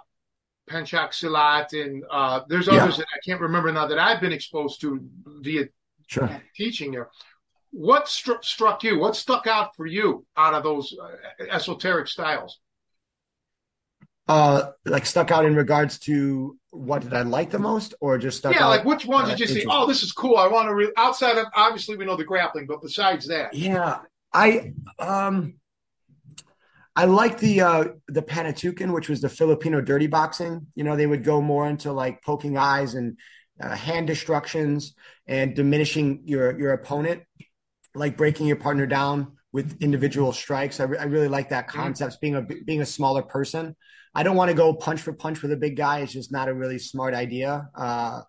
Pencak 0.68 1.10
Silat, 1.10 1.72
and 1.74 2.02
uh, 2.10 2.40
there's 2.48 2.68
others 2.68 2.96
yeah. 2.96 3.04
that 3.04 3.06
I 3.14 3.18
can't 3.24 3.40
remember 3.40 3.70
now 3.70 3.86
that 3.86 3.98
I've 3.98 4.20
been 4.20 4.32
exposed 4.32 4.80
to 4.80 5.00
via 5.26 5.66
sure. 6.08 6.42
teaching 6.56 6.92
there 6.92 7.10
what 7.72 8.04
stru- 8.04 8.44
struck 8.44 8.84
you? 8.84 8.98
What 8.98 9.16
stuck 9.16 9.46
out 9.46 9.74
for 9.74 9.86
you 9.86 10.24
out 10.36 10.54
of 10.54 10.62
those 10.62 10.94
uh, 10.96 11.44
esoteric 11.50 12.06
styles? 12.06 12.60
Uh, 14.28 14.70
like 14.86 15.04
stuck 15.04 15.32
out 15.32 15.44
in 15.44 15.54
regards 15.56 15.98
to 15.98 16.56
what 16.70 17.02
did 17.02 17.12
I 17.12 17.22
like 17.22 17.50
the 17.50 17.58
most, 17.58 17.94
or 18.00 18.16
just 18.18 18.38
stuck 18.38 18.54
yeah, 18.54 18.64
out? 18.64 18.70
like 18.70 18.84
which 18.84 19.04
ones 19.04 19.28
uh, 19.28 19.30
did 19.32 19.40
you 19.40 19.46
see? 19.46 19.66
Oh, 19.68 19.86
this 19.86 20.02
is 20.02 20.12
cool. 20.12 20.36
I 20.36 20.46
want 20.46 20.68
to. 20.68 20.74
Re-. 20.74 20.92
Outside 20.96 21.38
of 21.38 21.46
obviously 21.54 21.96
we 21.96 22.04
know 22.04 22.16
the 22.16 22.24
grappling, 22.24 22.66
but 22.66 22.80
besides 22.80 23.26
that, 23.26 23.52
Yeah, 23.52 23.98
I 24.32 24.72
um 24.98 25.54
I 26.94 27.06
like 27.06 27.38
the 27.38 27.60
uh 27.62 27.84
the 28.08 28.22
Panantukan, 28.22 28.92
which 28.92 29.08
was 29.08 29.20
the 29.20 29.28
Filipino 29.28 29.80
dirty 29.80 30.06
boxing. 30.06 30.66
You 30.74 30.84
know, 30.84 30.94
they 30.94 31.06
would 31.06 31.24
go 31.24 31.40
more 31.40 31.68
into 31.68 31.92
like 31.92 32.22
poking 32.22 32.56
eyes 32.56 32.94
and 32.94 33.18
uh, 33.60 33.74
hand 33.74 34.06
destructions 34.06 34.94
and 35.26 35.54
diminishing 35.54 36.22
your 36.26 36.58
your 36.58 36.72
opponent, 36.72 37.22
like 37.94 38.16
breaking 38.16 38.46
your 38.46 38.56
partner 38.56 38.86
down 38.86 39.32
with 39.52 39.82
individual 39.82 40.32
strikes. 40.32 40.80
I, 40.80 40.84
re- 40.84 40.98
I 40.98 41.04
really 41.04 41.28
like 41.28 41.50
that 41.50 41.68
concept. 41.68 42.20
Being 42.20 42.36
a 42.36 42.42
being 42.42 42.80
a 42.80 42.86
smaller 42.86 43.22
person, 43.22 43.76
I 44.14 44.22
don't 44.22 44.36
want 44.36 44.50
to 44.50 44.56
go 44.56 44.74
punch 44.74 45.00
for 45.00 45.12
punch 45.12 45.42
with 45.42 45.52
a 45.52 45.56
big 45.56 45.76
guy. 45.76 46.00
It's 46.00 46.12
just 46.12 46.32
not 46.32 46.48
a 46.48 46.54
really 46.54 46.78
smart 46.78 47.14
idea. 47.14 47.68
Uh, 47.74 48.22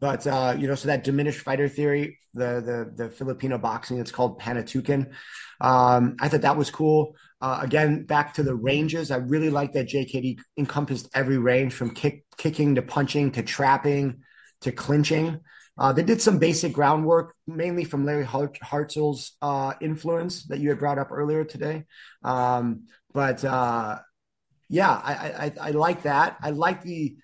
but 0.00 0.26
uh, 0.26 0.54
you 0.58 0.68
know, 0.68 0.74
so 0.74 0.88
that 0.88 1.04
diminished 1.04 1.40
fighter 1.40 1.68
theory, 1.68 2.18
the 2.34 2.90
the 2.96 3.04
the 3.04 3.10
Filipino 3.10 3.58
boxing, 3.58 3.98
it's 3.98 4.10
called 4.10 4.40
Panantukan. 4.40 5.12
Um, 5.60 6.16
I 6.20 6.28
thought 6.28 6.42
that 6.42 6.56
was 6.56 6.70
cool. 6.70 7.16
Uh, 7.40 7.60
again, 7.62 8.04
back 8.04 8.34
to 8.34 8.42
the 8.42 8.54
ranges, 8.54 9.10
I 9.10 9.16
really 9.16 9.50
like 9.50 9.72
that 9.72 9.88
JKD 9.88 10.38
encompassed 10.56 11.08
every 11.14 11.38
range 11.38 11.74
from 11.74 11.94
kick 11.94 12.24
kicking 12.36 12.74
to 12.74 12.82
punching 12.82 13.32
to 13.32 13.42
trapping 13.42 14.22
to 14.62 14.72
clinching. 14.72 15.40
Uh, 15.76 15.92
they 15.92 16.02
did 16.02 16.22
some 16.22 16.38
basic 16.38 16.72
groundwork, 16.72 17.34
mainly 17.46 17.84
from 17.84 18.04
Larry 18.04 18.24
Hart- 18.24 18.58
Hartsell's 18.62 19.32
uh, 19.42 19.74
influence 19.80 20.44
that 20.44 20.60
you 20.60 20.68
had 20.68 20.78
brought 20.78 20.98
up 20.98 21.08
earlier 21.10 21.44
today. 21.44 21.84
Um, 22.22 22.84
but 23.12 23.44
uh, 23.44 23.98
yeah, 24.68 24.90
I, 24.90 25.12
I 25.14 25.52
I 25.60 25.70
like 25.70 26.02
that. 26.02 26.36
I 26.42 26.50
like 26.50 26.82
the 26.82 27.16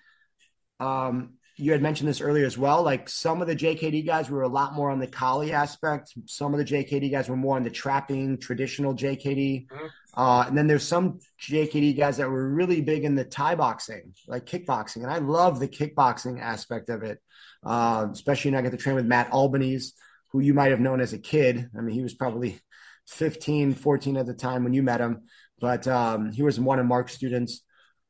um, 0.79 1.33
you 1.57 1.71
had 1.71 1.81
mentioned 1.81 2.09
this 2.09 2.21
earlier 2.21 2.45
as 2.45 2.57
well. 2.57 2.81
Like 2.81 3.07
some 3.07 3.41
of 3.41 3.47
the 3.47 3.55
JKD 3.55 4.05
guys 4.05 4.29
were 4.29 4.41
a 4.41 4.47
lot 4.47 4.73
more 4.73 4.89
on 4.89 4.99
the 4.99 5.07
Kali 5.07 5.53
aspect. 5.53 6.13
Some 6.25 6.53
of 6.53 6.57
the 6.57 6.65
JKD 6.65 7.11
guys 7.11 7.29
were 7.29 7.35
more 7.35 7.55
on 7.55 7.63
the 7.63 7.69
trapping, 7.69 8.37
traditional 8.39 8.95
JKD. 8.95 9.67
Mhm. 9.67 9.89
Uh, 10.15 10.45
and 10.47 10.57
then 10.57 10.67
there's 10.67 10.85
some 10.85 11.19
JKD 11.39 11.95
guys 11.97 12.17
that 12.17 12.29
were 12.29 12.49
really 12.49 12.81
big 12.81 13.03
in 13.05 13.15
the 13.15 13.23
Thai 13.23 13.55
boxing, 13.55 14.13
like 14.27 14.45
kickboxing. 14.45 15.03
And 15.03 15.11
I 15.11 15.19
love 15.19 15.59
the 15.59 15.67
kickboxing 15.67 16.41
aspect 16.41 16.89
of 16.89 17.03
it, 17.03 17.21
uh, 17.63 18.07
especially 18.11 18.51
when 18.51 18.59
I 18.59 18.61
get 18.63 18.71
to 18.71 18.77
train 18.77 18.95
with 18.95 19.05
Matt 19.05 19.31
Albanese, 19.31 19.93
who 20.31 20.39
you 20.39 20.53
might 20.53 20.71
have 20.71 20.79
known 20.79 20.99
as 20.99 21.13
a 21.13 21.19
kid. 21.19 21.69
I 21.77 21.81
mean, 21.81 21.95
he 21.95 22.01
was 22.01 22.13
probably 22.13 22.59
15, 23.07 23.73
14 23.75 24.17
at 24.17 24.25
the 24.25 24.33
time 24.33 24.63
when 24.63 24.73
you 24.73 24.83
met 24.83 24.99
him, 25.01 25.23
but 25.61 25.87
um, 25.87 26.31
he 26.31 26.41
was 26.41 26.59
one 26.59 26.79
of 26.79 26.85
Mark's 26.85 27.13
students. 27.13 27.61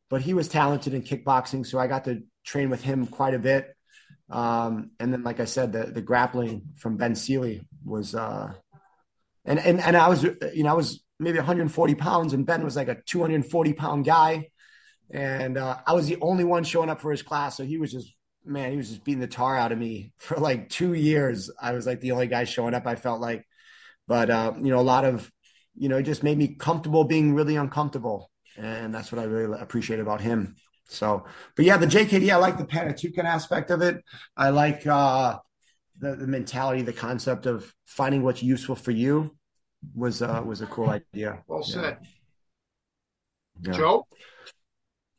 But 0.10 0.22
he 0.22 0.34
was 0.34 0.50
talented 0.50 0.94
in 0.94 1.04
kickboxing, 1.04 1.66
so 1.66 1.80
I 1.80 1.88
got 1.88 2.06
to 2.06 2.24
train 2.44 2.70
with 2.70 2.82
him 2.82 3.08
quite 3.08 3.34
a 3.34 3.40
bit. 3.40 3.74
Um, 4.30 4.92
and 5.00 5.14
then, 5.14 5.24
like 5.24 5.40
I 5.40 5.46
said, 5.46 5.72
the 5.72 5.86
the 5.86 6.02
grappling 6.02 6.64
from 6.78 6.98
Ben 6.98 7.16
Seeley 7.16 7.62
was, 7.86 8.16
uh, 8.16 8.52
and 9.46 9.60
and 9.60 9.80
and 9.80 9.96
I 9.96 10.10
was, 10.10 10.24
you 10.24 10.64
know, 10.64 10.70
I 10.70 10.74
was 10.74 11.02
maybe 11.20 11.38
140 11.38 11.96
pounds, 11.96 12.34
and 12.34 12.46
Ben 12.46 12.64
was 12.64 12.76
like 12.76 12.90
a 12.90 13.02
240 13.06 13.74
pound 13.74 14.04
guy, 14.06 14.50
and 15.10 15.58
uh, 15.58 15.78
I 15.86 15.94
was 15.94 16.08
the 16.08 16.18
only 16.22 16.44
one 16.44 16.64
showing 16.64 16.90
up 16.90 17.00
for 17.00 17.12
his 17.12 17.22
class, 17.22 17.56
so 17.56 17.64
he 17.64 17.78
was 17.78 17.92
just, 17.92 18.14
man, 18.46 18.72
he 18.72 18.78
was 18.78 18.90
just 18.90 19.04
beating 19.06 19.22
the 19.22 19.28
tar 19.28 19.58
out 19.58 19.72
of 19.72 19.78
me 19.78 20.12
for 20.18 20.38
like 20.38 20.70
two 20.70 20.94
years. 20.94 21.50
I 21.62 21.74
was 21.74 21.86
like 21.86 22.02
the 22.02 22.12
only 22.12 22.28
guy 22.28 22.44
showing 22.46 22.74
up. 22.74 22.86
I 22.88 22.96
felt 22.96 23.22
like, 23.22 23.46
but 24.08 24.30
uh, 24.30 24.54
you 24.62 24.72
know, 24.72 24.80
a 24.80 24.82
lot 24.82 25.06
of, 25.06 25.32
you 25.76 25.90
know, 25.90 25.98
it 25.98 26.04
just 26.04 26.24
made 26.24 26.38
me 26.38 26.50
comfortable 26.50 27.04
being 27.04 27.34
really 27.34 27.56
uncomfortable, 27.56 28.30
and 28.58 28.94
that's 28.94 29.12
what 29.12 29.20
I 29.20 29.26
really 29.26 29.60
appreciate 29.60 30.00
about 30.00 30.22
him. 30.22 30.56
So, 30.88 31.26
but 31.56 31.66
yeah, 31.66 31.78
the 31.78 31.88
JKD, 31.88 32.32
I 32.32 32.36
like 32.36 32.58
the 32.58 32.66
Panantukan 32.66 33.24
aspect 33.24 33.72
of 33.72 33.82
it. 33.82 34.04
I 34.36 34.50
like 34.50 34.86
uh, 34.86 35.40
the, 35.98 36.16
the 36.16 36.28
mentality, 36.28 36.82
the 36.82 36.94
concept 36.94 37.46
of 37.46 37.74
finding 37.86 38.24
what's 38.24 38.44
useful 38.44 38.76
for 38.76 38.92
you 38.92 39.36
was 39.96 40.22
uh, 40.22 40.42
was 40.46 40.62
a 40.62 40.68
cool 40.68 40.90
idea. 40.90 41.44
well 41.48 41.64
Yeah. 41.66 41.74
said. 41.74 41.98
Yeah. 43.62 43.72
Joe, 43.74 44.08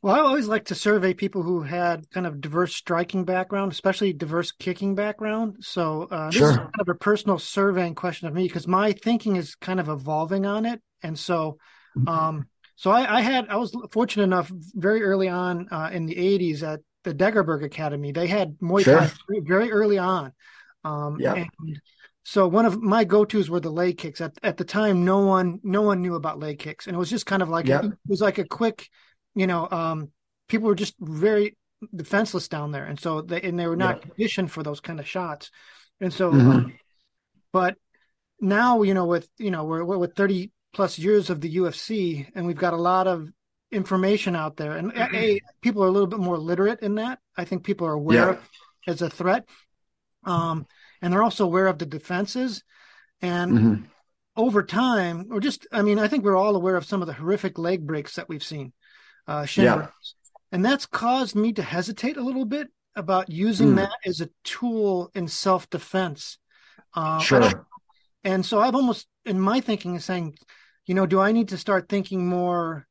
Well, 0.03 0.13
I 0.13 0.19
always 0.19 0.49
like 0.49 0.65
to 0.65 0.75
survey 0.75 1.13
people 1.13 1.43
who 1.43 1.61
had 1.61 2.09
kind 2.11 2.27
of 2.27 2.41
diverse 2.41 2.75
striking 2.75 3.23
background, 3.23 3.71
especially 3.71 4.11
diverse 4.11 4.51
kicking 4.51 4.95
background. 4.95 5.59
So 5.61 6.09
uh, 6.11 6.29
this 6.29 6.41
is 6.41 6.57
kind 6.57 6.69
of 6.81 6.89
a 6.89 6.95
personal 6.95 7.39
surveying 7.39 7.95
question 7.95 8.27
of 8.27 8.33
me 8.33 8.43
because 8.43 8.67
my 8.67 8.91
thinking 8.91 9.37
is 9.37 9.55
kind 9.55 9.79
of 9.79 9.87
evolving 9.87 10.45
on 10.45 10.65
it, 10.65 10.81
and 11.03 11.17
so, 11.17 11.57
um, 12.05 12.47
so 12.75 12.91
I, 12.91 13.19
I 13.19 13.21
had 13.21 13.47
I 13.47 13.55
was 13.55 13.73
fortunate 13.93 14.23
enough 14.23 14.51
very 14.75 15.03
early 15.03 15.29
on 15.29 15.69
uh, 15.71 15.89
in 15.93 16.05
the 16.05 16.15
'80s 16.15 16.63
at 16.63 16.81
the 17.05 17.13
Degerberg 17.13 17.63
Academy. 17.63 18.11
They 18.11 18.27
had 18.27 18.57
Muay 18.59 18.83
Thai 18.83 19.09
very, 19.45 19.71
early 19.71 19.99
on, 19.99 20.33
um, 20.83 21.17
Yeah. 21.17 21.35
and 21.35 21.79
so 22.25 22.45
one 22.45 22.65
of 22.65 22.81
my 22.81 23.05
go-tos 23.05 23.49
were 23.49 23.61
the 23.61 23.71
leg 23.71 23.97
kicks. 23.97 24.19
At 24.19 24.33
at 24.43 24.57
the 24.57 24.65
time, 24.65 25.05
no 25.05 25.25
one 25.25 25.61
no 25.63 25.81
one 25.81 26.01
knew 26.01 26.15
about 26.15 26.39
leg 26.39 26.59
kicks, 26.59 26.87
and 26.87 26.95
it 26.97 26.99
was 26.99 27.09
just 27.09 27.25
kind 27.25 27.41
of 27.41 27.47
like 27.47 27.69
Yeah. 27.69 27.85
it 27.85 27.93
was 28.05 28.19
like 28.19 28.37
a 28.37 28.43
quick 28.45 28.89
you 29.35 29.47
know, 29.47 29.67
um, 29.69 30.11
people 30.47 30.67
were 30.67 30.75
just 30.75 30.95
very 30.99 31.57
defenseless 31.95 32.47
down 32.47 32.71
there, 32.71 32.85
and 32.85 32.99
so 32.99 33.21
they 33.21 33.41
and 33.41 33.59
they 33.59 33.67
were 33.67 33.75
not 33.75 33.97
Yeah. 33.97 34.01
conditioned 34.09 34.51
for 34.51 34.63
those 34.63 34.79
kind 34.79 34.99
of 34.99 35.07
shots, 35.07 35.51
and 35.99 36.13
so. 36.13 36.31
Mhm. 36.31 36.55
um, 36.55 36.73
but 37.51 37.77
now, 38.39 38.81
you 38.81 38.93
know, 38.93 39.05
with 39.05 39.29
you 39.37 39.51
know, 39.51 39.63
we're, 39.65 39.83
we're 39.83 39.97
with 39.97 40.15
thirty 40.15 40.51
plus 40.73 40.97
years 40.97 41.29
of 41.29 41.39
the 41.41 41.55
UFC, 41.57 42.27
and 42.35 42.47
we've 42.47 42.57
got 42.57 42.73
a 42.73 42.77
lot 42.77 43.07
of 43.07 43.29
information 43.71 44.35
out 44.35 44.57
there, 44.57 44.75
and 44.77 44.91
a, 44.91 45.15
a, 45.15 45.39
people 45.61 45.83
are 45.83 45.87
a 45.87 45.91
little 45.91 46.07
bit 46.07 46.19
more 46.19 46.37
literate 46.37 46.81
in 46.81 46.95
that. 46.95 47.19
I 47.37 47.45
think 47.45 47.63
people 47.63 47.85
are 47.87 47.93
aware 47.93 48.25
Yeah. 48.25 48.29
of 48.31 48.35
it 48.37 48.91
as 48.91 49.01
a 49.01 49.09
threat, 49.09 49.47
um, 50.23 50.65
and 51.01 51.11
they're 51.13 51.23
also 51.23 51.45
aware 51.45 51.67
of 51.67 51.77
the 51.79 51.85
defenses, 51.85 52.63
and 53.21 53.51
Mhm. 53.51 53.83
over 54.35 54.63
time, 54.63 55.27
or 55.31 55.39
just, 55.39 55.67
I 55.71 55.81
mean, 55.83 55.99
I 55.99 56.07
think 56.07 56.23
we're 56.23 56.35
all 56.35 56.55
aware 56.55 56.75
of 56.75 56.85
some 56.85 57.01
of 57.01 57.07
the 57.07 57.13
horrific 57.13 57.57
leg 57.59 57.85
breaks 57.85 58.15
that 58.15 58.29
we've 58.29 58.43
seen, 58.43 58.73
uh, 59.27 59.45
shin 59.45 59.65
Yeah. 59.65 59.87
And 60.51 60.63
that's 60.63 60.85
caused 60.85 61.35
me 61.35 61.51
to 61.53 61.63
hesitate 61.63 62.17
a 62.17 62.21
little 62.23 62.45
bit 62.45 62.67
about 62.95 63.29
using 63.29 63.69
Mm. 63.69 63.75
that 63.77 63.97
as 64.05 64.21
a 64.21 64.29
tool 64.43 65.09
in 65.15 65.27
self 65.27 65.69
defense. 65.69 66.37
Um, 66.93 67.19
Sure. 67.19 67.65
and 68.23 68.45
so 68.45 68.59
I've 68.59 68.75
almost, 68.75 69.07
in 69.25 69.39
my 69.39 69.61
thinking, 69.61 69.95
is 69.95 70.05
saying, 70.05 70.37
you 70.85 70.93
know, 70.93 71.05
do 71.07 71.19
I 71.19 71.31
need 71.31 71.49
to 71.49 71.57
start 71.57 71.89
thinking 71.89 72.27
more 72.27 72.87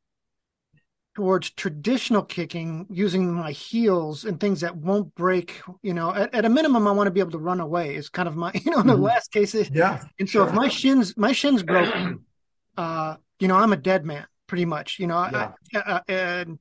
towards 1.15 1.51
traditional 1.51 2.23
kicking 2.23 2.87
using 2.91 3.33
my 3.33 3.53
heels 3.53 4.25
and 4.25 4.41
things 4.41 4.63
that 4.63 4.77
won't 4.77 5.15
break? 5.15 5.61
You 5.83 5.95
know, 5.95 6.13
at, 6.13 6.35
at 6.35 6.45
a 6.45 6.49
minimum, 6.49 6.89
I 6.89 6.93
want 6.93 7.07
to 7.07 7.11
be 7.13 7.21
able 7.21 7.33
to 7.33 7.39
run 7.39 7.61
away. 7.61 7.95
Is 7.95 8.09
kind 8.09 8.27
of 8.29 8.35
my, 8.35 8.51
you 8.65 8.71
know, 8.73 8.83
the 8.83 8.97
Mhm. 8.97 9.03
last 9.03 9.31
case. 9.31 9.55
Yeah. 9.55 10.05
and 10.19 10.29
so 10.29 10.43
if 10.43 10.53
my 10.53 10.69
shins, 10.69 11.17
my 11.17 11.33
shins 11.33 11.63
broken, 11.63 12.25
uh, 12.77 13.17
you 13.39 13.47
know, 13.47 13.57
I'm 13.57 13.73
a 13.73 13.77
dead 13.77 14.05
man 14.05 14.27
pretty 14.53 14.67
much, 14.67 14.99
you 14.99 15.07
know, 15.07 15.17
I- 15.17 15.49
I, 15.75 15.79
uh, 15.79 16.01
and, 16.09 16.59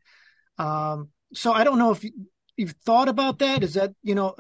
um, 0.58 1.10
so 1.34 1.52
I 1.52 1.66
don't 1.66 1.78
know 1.78 1.92
if 1.92 2.06
you, 2.06 2.12
you've 2.56 2.74
thought 2.86 3.10
about 3.10 3.40
that. 3.40 3.64
Is 3.64 3.74
that, 3.74 3.92
you 4.02 4.16
know, 4.16 4.34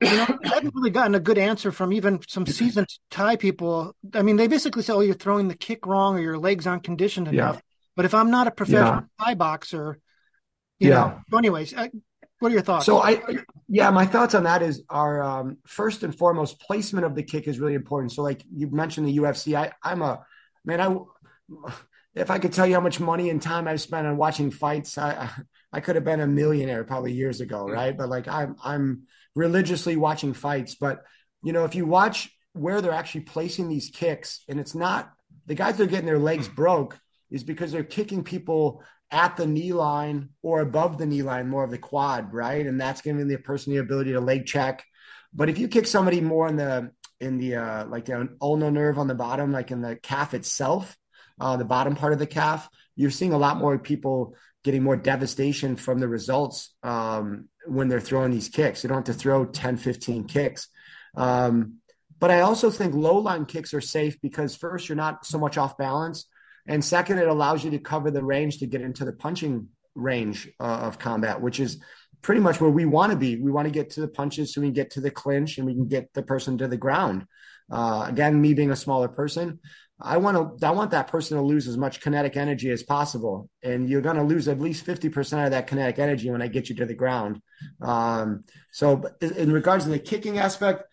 you 0.00 0.16
know, 0.16 0.26
I 0.28 0.54
haven't 0.54 0.74
really 0.74 0.90
gotten 0.90 1.14
a 1.14 1.20
good 1.20 1.38
answer 1.38 1.70
from 1.70 1.92
even 1.92 2.18
some 2.26 2.44
seasoned 2.58 2.88
Thai 3.08 3.36
people. 3.36 3.94
I 4.14 4.22
mean, 4.22 4.34
they 4.34 4.48
basically 4.48 4.82
say, 4.82 4.92
"Oh, 4.92 4.98
you're 4.98 5.14
throwing 5.14 5.46
the 5.46 5.54
kick 5.54 5.86
wrong, 5.86 6.16
or 6.16 6.20
your 6.20 6.38
legs 6.38 6.66
aren't 6.66 6.82
conditioned 6.82 7.28
Yeah. 7.28 7.34
enough." 7.34 7.62
But 7.94 8.04
if 8.04 8.14
I'm 8.14 8.32
not 8.32 8.48
a 8.48 8.50
professional 8.50 9.04
Thai 9.20 9.34
boxer, 9.34 10.00
you 10.80 10.88
Yeah. 10.88 10.94
know. 10.96 11.20
So, 11.30 11.38
anyways, 11.38 11.72
I, 11.76 11.92
what 12.40 12.50
are 12.50 12.54
your 12.54 12.62
thoughts? 12.62 12.86
So 12.86 12.98
I, 12.98 13.22
yeah, 13.68 13.90
my 13.90 14.06
thoughts 14.06 14.34
on 14.34 14.42
that 14.42 14.62
is 14.62 14.82
are 14.88 15.22
um, 15.22 15.58
first 15.68 16.02
and 16.02 16.12
foremost 16.12 16.58
placement 16.58 17.06
of 17.06 17.14
the 17.14 17.22
kick 17.22 17.46
is 17.46 17.60
really 17.60 17.74
important. 17.74 18.10
So 18.10 18.22
like 18.22 18.42
you 18.52 18.68
mentioned 18.72 19.06
the 19.06 19.18
UFC, 19.18 19.54
I 19.54 19.70
I'm 19.84 20.02
a 20.02 20.26
man. 20.64 20.80
I 20.80 20.96
if 22.14 22.30
I 22.30 22.38
could 22.38 22.52
tell 22.52 22.66
you 22.66 22.74
how 22.74 22.80
much 22.80 23.00
money 23.00 23.30
and 23.30 23.40
time 23.40 23.68
I've 23.68 23.80
spent 23.80 24.06
on 24.06 24.16
watching 24.16 24.50
fights, 24.50 24.98
I 24.98 25.30
I 25.72 25.80
could 25.80 25.94
have 25.94 26.04
been 26.04 26.20
a 26.20 26.26
millionaire 26.26 26.84
probably 26.84 27.12
years 27.12 27.40
ago, 27.40 27.68
right? 27.68 27.96
But 27.96 28.08
like 28.08 28.28
I'm 28.28 28.56
I'm 28.62 29.04
religiously 29.34 29.96
watching 29.96 30.34
fights. 30.34 30.74
But 30.74 31.02
you 31.42 31.52
know, 31.52 31.64
if 31.64 31.74
you 31.74 31.86
watch 31.86 32.30
where 32.52 32.80
they're 32.80 32.92
actually 32.92 33.22
placing 33.22 33.68
these 33.68 33.90
kicks, 33.90 34.42
and 34.48 34.58
it's 34.58 34.74
not 34.74 35.10
the 35.46 35.54
guys 35.54 35.76
that 35.76 35.84
are 35.84 35.90
getting 35.90 36.06
their 36.06 36.18
legs 36.18 36.48
broke 36.48 36.98
is 37.30 37.44
because 37.44 37.72
they're 37.72 37.84
kicking 37.84 38.24
people 38.24 38.82
at 39.10 39.36
the 39.36 39.46
knee 39.46 39.72
line 39.72 40.30
or 40.42 40.60
above 40.60 40.98
the 40.98 41.06
knee 41.06 41.22
line, 41.22 41.48
more 41.48 41.64
of 41.64 41.70
the 41.70 41.78
quad, 41.78 42.32
right? 42.32 42.66
And 42.66 42.80
that's 42.80 43.02
giving 43.02 43.26
the 43.26 43.36
person 43.36 43.72
the 43.72 43.80
ability 43.80 44.12
to 44.12 44.20
leg 44.20 44.46
check. 44.46 44.84
But 45.32 45.48
if 45.48 45.58
you 45.58 45.68
kick 45.68 45.86
somebody 45.86 46.20
more 46.20 46.48
in 46.48 46.56
the 46.56 46.90
in 47.20 47.38
the 47.38 47.56
uh, 47.56 47.86
like 47.86 48.06
the 48.06 48.28
ulnar 48.40 48.70
nerve 48.70 48.98
on 48.98 49.06
the 49.06 49.14
bottom, 49.14 49.52
like 49.52 49.70
in 49.70 49.80
the 49.80 49.96
calf 49.96 50.34
itself, 50.34 50.96
uh, 51.40 51.56
the 51.56 51.64
bottom 51.64 51.96
part 51.96 52.12
of 52.12 52.18
the 52.18 52.26
calf, 52.26 52.68
you're 52.96 53.10
seeing 53.10 53.32
a 53.32 53.38
lot 53.38 53.56
more 53.56 53.78
people 53.78 54.34
getting 54.62 54.82
more 54.82 54.96
devastation 54.96 55.76
from 55.76 56.00
the 56.00 56.08
results 56.08 56.74
um, 56.82 57.48
when 57.66 57.88
they're 57.88 58.00
throwing 58.00 58.30
these 58.30 58.48
kicks. 58.48 58.82
You 58.82 58.88
don't 58.88 59.06
have 59.06 59.16
to 59.16 59.20
throw 59.20 59.46
10, 59.46 59.78
15 59.78 60.24
kicks. 60.24 60.68
Um, 61.16 61.76
but 62.18 62.30
I 62.30 62.40
also 62.40 62.70
think 62.70 62.94
low 62.94 63.16
line 63.16 63.46
kicks 63.46 63.72
are 63.72 63.80
safe 63.80 64.20
because 64.20 64.54
first, 64.54 64.88
you're 64.88 64.96
not 64.96 65.24
so 65.24 65.38
much 65.38 65.56
off 65.56 65.78
balance. 65.78 66.26
And 66.66 66.84
second, 66.84 67.18
it 67.18 67.28
allows 67.28 67.64
you 67.64 67.70
to 67.70 67.78
cover 67.78 68.10
the 68.10 68.22
range 68.22 68.58
to 68.58 68.66
get 68.66 68.82
into 68.82 69.06
the 69.06 69.12
punching 69.12 69.68
range 69.94 70.48
uh, 70.60 70.80
of 70.82 70.98
combat, 70.98 71.40
which 71.40 71.58
is 71.58 71.82
pretty 72.22 72.40
much 72.40 72.60
where 72.60 72.70
we 72.70 72.84
want 72.84 73.12
to 73.12 73.18
be. 73.18 73.36
We 73.36 73.50
want 73.50 73.66
to 73.66 73.72
get 73.72 73.90
to 73.90 74.02
the 74.02 74.08
punches 74.08 74.52
so 74.52 74.60
we 74.60 74.66
can 74.68 74.74
get 74.74 74.90
to 74.92 75.00
the 75.00 75.10
clinch 75.10 75.56
and 75.56 75.66
we 75.66 75.74
can 75.74 75.88
get 75.88 76.12
the 76.12 76.22
person 76.22 76.58
to 76.58 76.68
the 76.68 76.76
ground. 76.76 77.26
Uh, 77.70 78.04
again, 78.06 78.40
me 78.40 78.52
being 78.52 78.70
a 78.70 78.76
smaller 78.76 79.08
person, 79.08 79.60
I 80.02 80.16
want 80.16 80.58
to 80.58 80.66
I 80.66 80.70
want 80.70 80.92
that 80.92 81.08
person 81.08 81.36
to 81.36 81.42
lose 81.42 81.68
as 81.68 81.76
much 81.76 82.00
kinetic 82.00 82.36
energy 82.36 82.70
as 82.70 82.82
possible, 82.82 83.50
and 83.62 83.88
you're 83.88 84.00
going 84.00 84.16
to 84.16 84.22
lose 84.22 84.48
at 84.48 84.60
least 84.60 84.84
fifty 84.84 85.08
percent 85.08 85.44
of 85.44 85.50
that 85.50 85.66
kinetic 85.66 85.98
energy 85.98 86.30
when 86.30 86.42
I 86.42 86.48
get 86.48 86.68
you 86.68 86.74
to 86.76 86.86
the 86.86 86.94
ground. 86.94 87.40
Um, 87.82 88.42
so, 88.72 89.02
in 89.20 89.52
regards 89.52 89.84
to 89.84 89.90
the 89.90 89.98
kicking 89.98 90.38
aspect, 90.38 90.84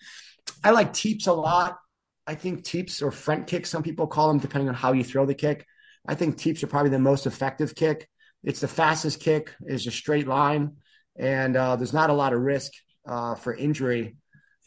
I 0.64 0.72
like 0.72 0.94
teeps 0.94 1.28
a 1.28 1.34
lot. 1.34 1.78
I 2.26 2.36
think 2.36 2.66
teeps 2.66 3.02
or 3.02 3.12
front 3.12 3.48
kicks, 3.48 3.70
some 3.70 3.84
people 3.84 4.08
call 4.08 4.28
them, 4.28 4.40
depending 4.40 4.68
on 4.68 4.76
how 4.76 4.92
you 4.92 5.04
throw 5.04 5.26
the 5.26 5.34
kick. 5.34 5.66
I 6.06 6.16
think 6.16 6.38
teeps 6.38 6.62
are 6.64 6.68
probably 6.68 6.92
the 6.92 7.00
most 7.00 7.26
effective 7.26 7.76
kick. 7.76 8.10
It's 8.44 8.60
the 8.60 8.68
fastest 8.68 9.22
kick. 9.22 9.54
It's 9.66 9.88
a 9.88 9.92
straight 9.92 10.28
line, 10.28 10.78
and 11.16 11.56
uh, 11.56 11.78
there's 11.78 11.94
not 11.94 12.10
a 12.10 12.14
lot 12.14 12.34
of 12.34 12.42
risk 12.42 12.74
uh, 13.08 13.36
for 13.36 13.54
injury 13.54 14.18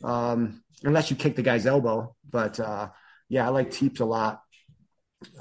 um, 0.02 0.62
unless 0.82 1.10
you 1.10 1.16
kick 1.16 1.36
the 1.36 1.42
guy's 1.42 1.66
elbow. 1.66 2.16
But 2.28 2.58
uh, 2.58 2.88
yeah, 3.30 3.46
I 3.46 3.50
like 3.50 3.70
teeps 3.70 4.00
a 4.00 4.04
lot. 4.04 4.42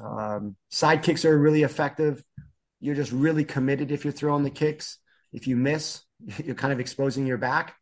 Um, 0.01 0.55
side 0.69 1.03
kicks 1.03 1.25
are 1.25 1.37
really 1.37 1.63
effective. 1.63 2.23
You're 2.79 2.95
just 2.95 3.11
really 3.11 3.43
committed 3.43 3.91
if 3.91 4.05
you're 4.05 4.13
throwing 4.13 4.43
the 4.43 4.51
kicks. 4.51 4.99
If 5.33 5.47
you 5.47 5.57
miss, 5.57 6.01
you're 6.37 6.55
kind 6.55 6.71
of 6.71 6.79
exposing 6.79 7.27
your 7.27 7.37
back. 7.37 7.75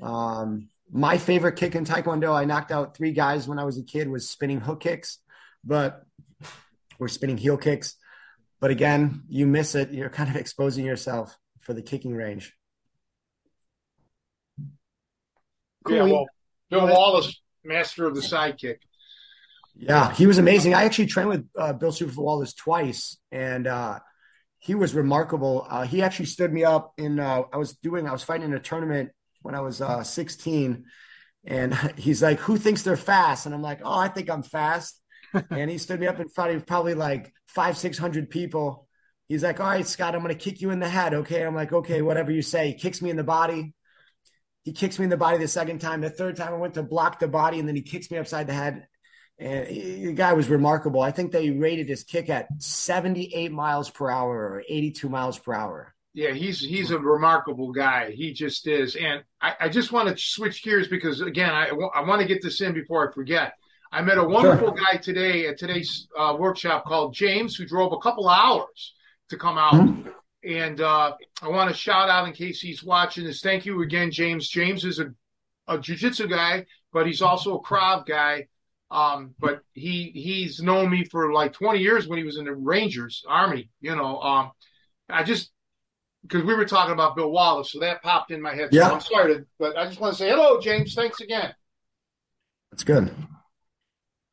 Um, 0.00 0.70
my 0.90 1.18
favorite 1.18 1.56
kick 1.56 1.74
in 1.74 1.84
Taekwondo, 1.84 2.34
I 2.34 2.44
knocked 2.46 2.72
out 2.72 2.96
three 2.96 3.12
guys 3.12 3.46
when 3.46 3.58
I 3.58 3.64
was 3.64 3.78
a 3.78 3.82
kid, 3.82 4.08
was 4.08 4.28
spinning 4.28 4.60
hook 4.60 4.80
kicks, 4.80 5.18
but 5.62 6.02
or 6.98 7.08
spinning 7.08 7.36
heel 7.36 7.58
kicks. 7.58 7.96
But 8.58 8.70
again, 8.70 9.22
you 9.28 9.46
miss 9.46 9.74
it, 9.74 9.90
you're 9.90 10.10
kind 10.10 10.30
of 10.30 10.36
exposing 10.36 10.86
yourself 10.86 11.36
for 11.60 11.74
the 11.74 11.82
kicking 11.82 12.14
range. 12.14 12.54
Yeah, 15.88 16.04
well, 16.04 16.26
Bill 16.70 16.86
Wallace, 16.86 17.40
master 17.64 18.06
of 18.06 18.14
the 18.14 18.20
sidekick. 18.20 18.76
Yeah, 19.74 20.12
he 20.12 20.26
was 20.26 20.38
amazing. 20.38 20.74
I 20.74 20.84
actually 20.84 21.06
trained 21.06 21.28
with 21.28 21.48
uh, 21.58 21.72
Bill 21.72 21.92
Super 21.92 22.20
Wallace 22.20 22.54
twice, 22.54 23.16
and 23.30 23.66
uh, 23.66 24.00
he 24.58 24.74
was 24.74 24.94
remarkable. 24.94 25.66
Uh, 25.68 25.82
he 25.82 26.02
actually 26.02 26.26
stood 26.26 26.52
me 26.52 26.64
up 26.64 26.92
in. 26.98 27.18
Uh, 27.18 27.42
I 27.52 27.56
was 27.56 27.74
doing. 27.74 28.06
I 28.06 28.12
was 28.12 28.22
fighting 28.22 28.46
in 28.46 28.54
a 28.54 28.60
tournament 28.60 29.10
when 29.40 29.54
I 29.54 29.60
was 29.60 29.80
uh, 29.80 30.04
16, 30.04 30.84
and 31.44 31.74
he's 31.96 32.22
like, 32.22 32.38
"Who 32.40 32.56
thinks 32.56 32.82
they're 32.82 32.96
fast?" 32.96 33.46
And 33.46 33.54
I'm 33.54 33.62
like, 33.62 33.80
"Oh, 33.82 33.98
I 33.98 34.08
think 34.08 34.30
I'm 34.30 34.42
fast." 34.42 35.00
and 35.50 35.70
he 35.70 35.78
stood 35.78 36.00
me 36.00 36.06
up 36.06 36.20
in 36.20 36.28
front 36.28 36.54
of 36.54 36.66
probably 36.66 36.94
like 36.94 37.32
five, 37.46 37.76
six 37.78 37.96
hundred 37.98 38.30
people. 38.30 38.88
He's 39.28 39.42
like, 39.42 39.58
"All 39.58 39.66
right, 39.66 39.86
Scott, 39.86 40.14
I'm 40.14 40.22
going 40.22 40.36
to 40.36 40.44
kick 40.44 40.60
you 40.60 40.70
in 40.70 40.80
the 40.80 40.88
head." 40.88 41.14
Okay, 41.14 41.44
I'm 41.44 41.54
like, 41.54 41.72
"Okay, 41.72 42.02
whatever 42.02 42.30
you 42.30 42.42
say." 42.42 42.68
He 42.68 42.74
kicks 42.74 43.00
me 43.00 43.10
in 43.10 43.16
the 43.16 43.24
body. 43.24 43.74
He 44.64 44.72
kicks 44.72 44.98
me 44.98 45.04
in 45.04 45.10
the 45.10 45.16
body 45.16 45.38
the 45.38 45.48
second 45.48 45.80
time. 45.80 46.02
The 46.02 46.10
third 46.10 46.36
time, 46.36 46.52
I 46.52 46.58
went 46.58 46.74
to 46.74 46.82
block 46.82 47.18
the 47.18 47.26
body, 47.26 47.58
and 47.58 47.66
then 47.66 47.74
he 47.74 47.82
kicks 47.82 48.10
me 48.10 48.18
upside 48.18 48.46
the 48.46 48.52
head. 48.52 48.86
And 49.38 49.66
he, 49.66 50.06
the 50.06 50.12
guy 50.12 50.32
was 50.32 50.48
remarkable. 50.48 51.00
I 51.00 51.10
think 51.10 51.32
they 51.32 51.50
rated 51.50 51.88
his 51.88 52.04
kick 52.04 52.30
at 52.30 52.48
78 52.58 53.50
miles 53.50 53.90
per 53.90 54.10
hour 54.10 54.36
or 54.36 54.64
82 54.68 55.08
miles 55.08 55.38
per 55.38 55.54
hour. 55.54 55.94
Yeah, 56.14 56.32
he's 56.32 56.60
he's 56.60 56.90
a 56.90 56.98
remarkable 56.98 57.72
guy. 57.72 58.10
He 58.10 58.34
just 58.34 58.66
is. 58.66 58.96
And 58.96 59.22
I, 59.40 59.54
I 59.60 59.68
just 59.70 59.92
want 59.92 60.10
to 60.10 60.22
switch 60.22 60.62
gears 60.62 60.86
because 60.86 61.22
again, 61.22 61.50
I, 61.50 61.68
I 61.94 62.06
want 62.06 62.20
to 62.20 62.28
get 62.28 62.42
this 62.42 62.60
in 62.60 62.74
before 62.74 63.08
I 63.08 63.12
forget. 63.14 63.54
I 63.90 64.02
met 64.02 64.18
a 64.18 64.24
wonderful 64.24 64.68
sure. 64.68 64.76
guy 64.76 64.98
today 64.98 65.46
at 65.46 65.58
today's 65.58 66.08
uh, 66.18 66.34
workshop 66.38 66.84
called 66.84 67.14
James, 67.14 67.56
who 67.56 67.66
drove 67.66 67.92
a 67.92 67.98
couple 67.98 68.28
hours 68.28 68.94
to 69.28 69.36
come 69.36 69.58
out. 69.58 69.74
Mm-hmm. 69.74 70.08
And 70.44 70.80
uh, 70.80 71.12
I 71.42 71.48
want 71.48 71.70
to 71.70 71.76
shout 71.76 72.08
out 72.08 72.26
in 72.26 72.32
case 72.32 72.60
he's 72.60 72.82
watching 72.82 73.24
this. 73.24 73.42
Thank 73.42 73.64
you 73.64 73.82
again, 73.82 74.10
James. 74.10 74.48
James 74.48 74.84
is 74.84 74.98
a, 74.98 75.12
a 75.68 75.78
jiu-jitsu 75.78 76.26
guy, 76.26 76.66
but 76.92 77.06
he's 77.06 77.22
also 77.22 77.58
a 77.58 77.62
Krav 77.62 78.06
guy. 78.06 78.48
Um, 78.92 79.34
but 79.38 79.62
he 79.72 80.12
he's 80.14 80.60
known 80.60 80.90
me 80.90 81.04
for 81.04 81.32
like 81.32 81.54
20 81.54 81.78
years 81.78 82.06
when 82.06 82.18
he 82.18 82.24
was 82.24 82.36
in 82.36 82.44
the 82.44 82.54
Rangers 82.54 83.24
Army. 83.26 83.70
You 83.80 83.96
know, 83.96 84.20
um, 84.20 84.50
I 85.08 85.22
just 85.22 85.50
because 86.22 86.44
we 86.44 86.54
were 86.54 86.66
talking 86.66 86.92
about 86.92 87.16
Bill 87.16 87.30
Wallace, 87.30 87.72
so 87.72 87.80
that 87.80 88.02
popped 88.02 88.30
in 88.30 88.42
my 88.42 88.54
head. 88.54 88.68
Yeah. 88.70 88.88
So 88.88 88.94
I'm 88.94 89.00
sorry, 89.00 89.34
to, 89.34 89.46
but 89.58 89.78
I 89.78 89.86
just 89.86 89.98
want 89.98 90.14
to 90.14 90.18
say 90.18 90.28
hello, 90.28 90.60
James. 90.60 90.94
Thanks 90.94 91.20
again. 91.20 91.54
That's 92.70 92.84
good. 92.84 93.14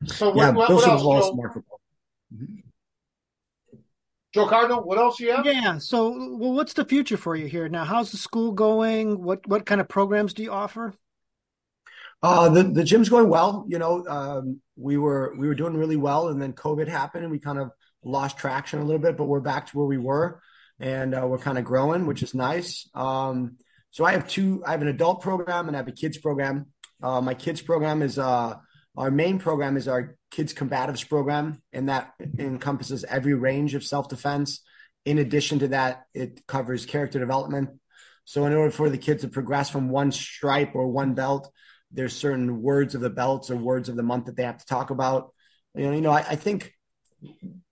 So 0.04 0.34
yeah, 0.36 0.50
what, 0.50 0.70
what 0.70 0.86
else? 0.86 1.02
Joe? 1.02 1.64
Mm-hmm. 2.34 2.56
Joe 4.32 4.46
Cardinal, 4.46 4.82
what 4.82 4.98
else 4.98 5.18
you 5.18 5.32
have? 5.32 5.44
Yeah. 5.44 5.78
So, 5.78 6.36
well, 6.36 6.52
what's 6.52 6.72
the 6.74 6.84
future 6.84 7.16
for 7.16 7.34
you 7.34 7.46
here 7.46 7.68
now? 7.68 7.84
How's 7.84 8.12
the 8.12 8.16
school 8.16 8.52
going? 8.52 9.22
What 9.22 9.46
what 9.48 9.66
kind 9.66 9.80
of 9.80 9.88
programs 9.88 10.34
do 10.34 10.42
you 10.42 10.52
offer? 10.52 10.94
Uh, 12.22 12.48
the 12.50 12.64
the 12.64 12.84
gym's 12.84 13.08
going 13.08 13.28
well. 13.28 13.64
You 13.68 13.78
know, 13.78 14.06
um, 14.06 14.60
we 14.76 14.98
were 14.98 15.34
we 15.38 15.48
were 15.48 15.54
doing 15.54 15.76
really 15.76 15.96
well, 15.96 16.28
and 16.28 16.40
then 16.40 16.52
COVID 16.52 16.88
happened, 16.88 17.24
and 17.24 17.32
we 17.32 17.38
kind 17.38 17.58
of 17.58 17.70
lost 18.04 18.38
traction 18.38 18.80
a 18.80 18.84
little 18.84 19.00
bit. 19.00 19.16
But 19.16 19.24
we're 19.24 19.40
back 19.40 19.66
to 19.68 19.78
where 19.78 19.86
we 19.86 19.98
were 19.98 20.40
and 20.80 21.14
uh, 21.14 21.26
we're 21.26 21.38
kind 21.38 21.58
of 21.58 21.64
growing, 21.64 22.06
which 22.06 22.22
is 22.22 22.34
nice. 22.34 22.88
Um, 22.94 23.58
so 23.90 24.04
I 24.04 24.12
have 24.12 24.26
two. 24.26 24.62
I 24.66 24.72
have 24.72 24.82
an 24.82 24.88
adult 24.88 25.20
program 25.20 25.68
and 25.68 25.76
I 25.76 25.80
have 25.80 25.88
a 25.88 25.92
kids 25.92 26.18
program. 26.18 26.66
Uh, 27.02 27.20
my 27.20 27.34
kids 27.34 27.60
program 27.60 28.02
is 28.02 28.18
uh, 28.18 28.54
our 28.96 29.10
main 29.10 29.38
program 29.38 29.76
is 29.76 29.88
our 29.88 30.16
kids 30.30 30.54
combatives 30.54 31.06
program, 31.08 31.62
and 31.72 31.88
that 31.88 32.12
encompasses 32.38 33.04
every 33.04 33.34
range 33.34 33.74
of 33.74 33.84
self 33.84 34.08
defense. 34.08 34.60
In 35.04 35.18
addition 35.18 35.60
to 35.60 35.68
that, 35.68 36.04
it 36.14 36.46
covers 36.46 36.86
character 36.86 37.18
development. 37.18 37.70
So 38.24 38.44
in 38.46 38.52
order 38.52 38.70
for 38.70 38.90
the 38.90 38.98
kids 38.98 39.22
to 39.22 39.28
progress 39.28 39.70
from 39.70 39.88
one 39.88 40.12
stripe 40.12 40.74
or 40.74 40.86
one 40.86 41.14
belt, 41.14 41.50
there's 41.92 42.14
certain 42.14 42.62
words 42.62 42.94
of 42.94 43.00
the 43.00 43.10
belts 43.10 43.50
or 43.50 43.56
words 43.56 43.88
of 43.88 43.96
the 43.96 44.02
month 44.02 44.26
that 44.26 44.36
they 44.36 44.44
have 44.44 44.58
to 44.58 44.66
talk 44.66 44.90
about. 44.90 45.32
You 45.74 45.86
know, 45.86 45.92
you 45.92 46.00
know, 46.00 46.12
I, 46.12 46.20
I 46.20 46.36
think 46.36 46.72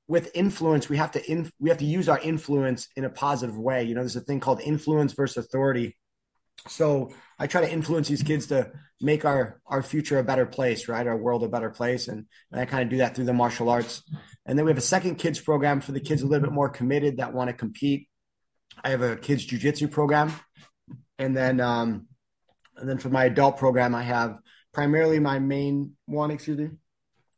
with 0.07 0.31
influence, 0.35 0.89
we 0.89 0.97
have 0.97 1.13
to 1.13 1.31
in, 1.31 1.51
we 1.61 1.69
have 1.69 1.79
to 1.79 1.85
use 1.85 2.09
our 2.09 2.19
influence 2.19 2.89
in 2.97 3.05
a 3.05 3.11
positive 3.11 3.57
way. 3.57 3.85
You 3.85 3.95
know, 3.95 4.01
there's 4.01 4.17
a 4.17 4.21
thing 4.21 4.41
called 4.41 4.61
influence 4.61 5.13
versus 5.13 5.45
authority. 5.45 5.97
So 6.67 7.13
I 7.39 7.47
try 7.47 7.61
to 7.61 7.71
influence 7.71 8.09
these 8.09 8.23
kids 8.23 8.47
to 8.49 8.73
make 9.01 9.25
our 9.25 9.61
our 9.67 9.83
future 9.83 10.19
a 10.19 10.25
better 10.25 10.47
place, 10.47 10.89
right? 10.89 11.07
Our 11.07 11.17
world 11.17 11.45
a 11.45 11.49
better 11.49 11.71
place, 11.71 12.09
and, 12.09 12.27
and 12.51 12.61
I 12.61 12.65
kind 12.65 12.83
of 12.83 12.89
do 12.89 12.97
that 12.99 13.15
through 13.15 13.27
the 13.27 13.33
martial 13.33 13.69
arts. 13.69 14.03
And 14.45 14.59
then 14.59 14.65
we 14.65 14.71
have 14.71 14.79
a 14.79 14.83
second 14.83 15.17
kids 15.17 15.41
program 15.41 15.81
for 15.81 15.93
the 15.93 16.01
kids 16.01 16.23
a 16.23 16.27
little 16.27 16.45
bit 16.45 16.55
more 16.55 16.69
committed 16.69 17.19
that 17.19 17.33
want 17.33 17.49
to 17.49 17.55
compete. 17.55 18.09
I 18.83 18.91
have 18.91 19.03
a 19.03 19.17
kids 19.17 19.47
jujitsu 19.47 19.91
program, 19.91 20.33
and 21.19 21.37
then 21.37 21.61
um, 21.61 22.08
and 22.79 22.89
then 22.89 22.99
for 22.99 23.11
my 23.11 23.25
adult 23.25 23.57
program, 23.57 23.95
I 23.95 24.03
have 24.03 24.39
primarily 24.73 25.19
my 25.19 25.39
main 25.39 25.93
one, 26.07 26.31
excuse 26.31 26.59
me, 26.59 26.71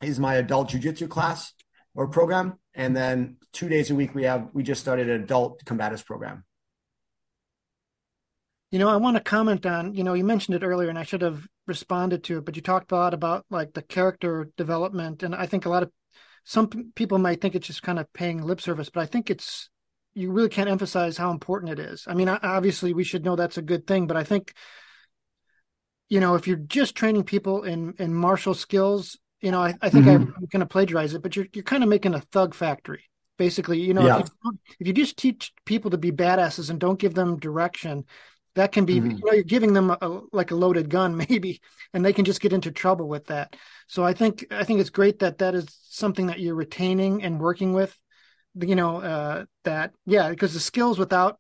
is 0.03 0.19
my 0.19 0.35
adult 0.35 0.71
jujitsu 0.71 1.09
class 1.09 1.53
or 1.95 2.09
program, 2.09 2.59
and 2.75 2.97
then 2.97 3.37
two 3.53 3.69
days 3.69 3.91
a 3.91 3.95
week 3.95 4.15
we 4.15 4.25
have 4.25 4.49
we 4.53 4.63
just 4.63 4.81
started 4.81 5.09
an 5.09 5.23
adult 5.23 5.65
combatives 5.65 6.05
program. 6.05 6.45
You 8.71 8.79
know, 8.79 8.89
I 8.89 8.97
want 8.97 9.17
to 9.17 9.23
comment 9.23 9.67
on, 9.67 9.95
you 9.95 10.05
know, 10.05 10.15
you 10.15 10.23
mentioned 10.23 10.55
it 10.55 10.65
earlier 10.65 10.89
and 10.89 10.99
I 10.99 11.03
should 11.03 11.23
have 11.23 11.45
responded 11.67 12.23
to 12.25 12.39
it, 12.39 12.45
but 12.45 12.55
you 12.55 12.63
talked 12.63 12.93
a 12.93 12.95
lot 12.95 13.15
about 13.15 13.45
like 13.51 13.73
the 13.73 13.83
character 13.83 14.49
development. 14.57 15.25
And 15.25 15.35
I 15.35 15.47
think 15.47 15.67
a 15.67 15.69
lot 15.69 15.83
of 15.83 15.91
some 16.45 16.69
people 16.95 17.19
might 17.19 17.41
think 17.41 17.57
it's 17.57 17.67
just 17.67 17.83
kind 17.83 17.99
of 17.99 18.13
paying 18.13 18.43
lip 18.43 18.61
service, 18.61 18.89
but 18.89 19.01
I 19.01 19.07
think 19.07 19.29
it's, 19.29 19.69
you 20.15 20.31
really 20.31 20.49
can't 20.49 20.71
emphasize 20.71 21.17
how 21.17 21.33
important 21.33 21.73
it 21.73 21.81
is. 21.81 22.05
I 22.07 22.15
mean, 22.15 22.29
obviously 22.29 22.95
we 22.95 23.03
should 23.03 23.25
know 23.25 23.35
that's 23.35 23.59
a 23.59 23.63
good 23.63 23.89
thing, 23.89 24.07
but 24.07 24.17
I 24.17 24.23
think, 24.23 24.55
you 26.11 26.21
know, 26.21 26.35
if 26.35 26.47
you're 26.47 26.57
just 26.57 26.95
training 26.95 27.25
people 27.25 27.63
in, 27.63 27.95
in 27.99 28.13
martial 28.13 28.53
skills, 28.53 29.17
you 29.41 29.51
know, 29.51 29.63
I, 29.63 29.75
I 29.81 29.89
think 29.89 30.05
mm-hmm. 30.05 30.35
I'm 30.37 30.47
going 30.47 30.61
to 30.61 30.67
plagiarize 30.67 31.15
it, 31.15 31.23
but 31.23 31.35
you're 31.35 31.47
you're 31.55 31.65
kind 31.65 31.83
of 31.83 31.89
making 31.89 32.15
a 32.15 32.21
thug 32.21 32.55
factory, 32.55 33.05
basically. 33.39 33.81
You 33.81 33.95
know, 33.95 34.05
yeah. 34.05 34.19
if, 34.19 34.29
you, 34.45 34.59
if 34.81 34.87
you 34.89 34.93
just 34.93 35.17
teach 35.17 35.55
people 35.65 35.93
to 35.93 35.99
be 35.99 36.13
badasses 36.13 36.69
and 36.69 36.79
don't 36.79 36.99
give 36.99 37.15
them 37.15 37.39
direction, 37.39 38.05
that 38.55 38.73
can 38.73 38.85
be 38.85 38.97
mm-hmm. 38.97 39.13
you 39.13 39.25
know 39.25 39.33
you're 39.33 39.45
giving 39.45 39.73
them 39.73 39.91
a, 39.91 40.21
like 40.33 40.51
a 40.51 40.57
loaded 40.57 40.91
gun 40.91 41.17
maybe 41.29 41.61
and 41.95 42.05
they 42.05 42.13
can 42.13 42.25
just 42.25 42.41
get 42.41 42.53
into 42.53 42.71
trouble 42.71 43.09
with 43.09 43.27
that 43.27 43.57
so 43.87 44.05
i 44.05 44.13
think 44.13 44.45
i 44.51 44.65
think 44.65 44.81
it's 44.81 44.91
great 44.91 45.21
that 45.21 45.39
that 45.39 45.55
is 45.55 45.67
something 45.89 46.27
that 46.27 46.41
you're 46.41 46.55
retaining 46.55 47.23
and 47.23 47.41
working 47.41 47.73
with 47.73 47.97
you 48.59 48.75
know 48.75 49.01
uh, 49.01 49.45
that 49.65 49.93
yeah 50.07 50.31
because 50.31 50.53
the 50.53 50.61
skills 50.61 50.99
without 50.99 51.39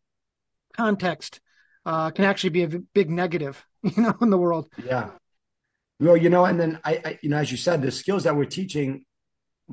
context 0.77 1.41
uh, 1.85 2.11
can 2.11 2.25
actually 2.25 2.51
be 2.51 2.63
a 2.63 2.69
big 2.69 3.11
negative 3.11 3.65
you 3.97 4.03
know 4.03 4.15
in 4.21 4.31
the 4.31 4.39
world 4.39 4.69
yeah 4.85 5.11
well, 6.01 6.17
you 6.17 6.31
know, 6.31 6.47
and 6.47 6.59
then 6.59 6.81
I, 6.83 7.03
I, 7.05 7.19
you 7.23 7.29
know, 7.29 7.37
as 7.37 7.51
you 7.51 7.59
said, 7.59 7.83
the 7.83 7.91
skills 7.91 8.25
that 8.25 8.35
we're 8.35 8.47
teaching, 8.47 9.05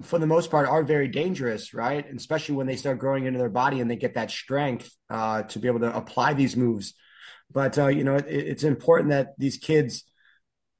for 0.04 0.20
the 0.20 0.28
most 0.28 0.52
part, 0.52 0.68
are 0.68 0.84
very 0.84 1.08
dangerous, 1.08 1.74
right? 1.74 2.06
And 2.06 2.20
especially 2.20 2.56
when 2.56 2.68
they 2.68 2.76
start 2.76 3.00
growing 3.00 3.26
into 3.26 3.40
their 3.40 3.50
body 3.50 3.80
and 3.80 3.90
they 3.90 3.96
get 3.96 4.16
that 4.16 4.30
strength 4.30 4.94
uh, 5.10 5.44
to 5.44 5.60
be 5.60 5.70
able 5.70 5.80
to 5.80 5.96
apply 5.96 6.34
these 6.34 6.58
moves. 6.58 6.94
But 7.50 7.78
uh, 7.78 7.88
you 7.88 8.04
know, 8.04 8.16
it, 8.16 8.26
it's 8.28 8.64
important 8.66 9.12
that 9.12 9.36
these 9.38 9.58
kids, 9.58 10.04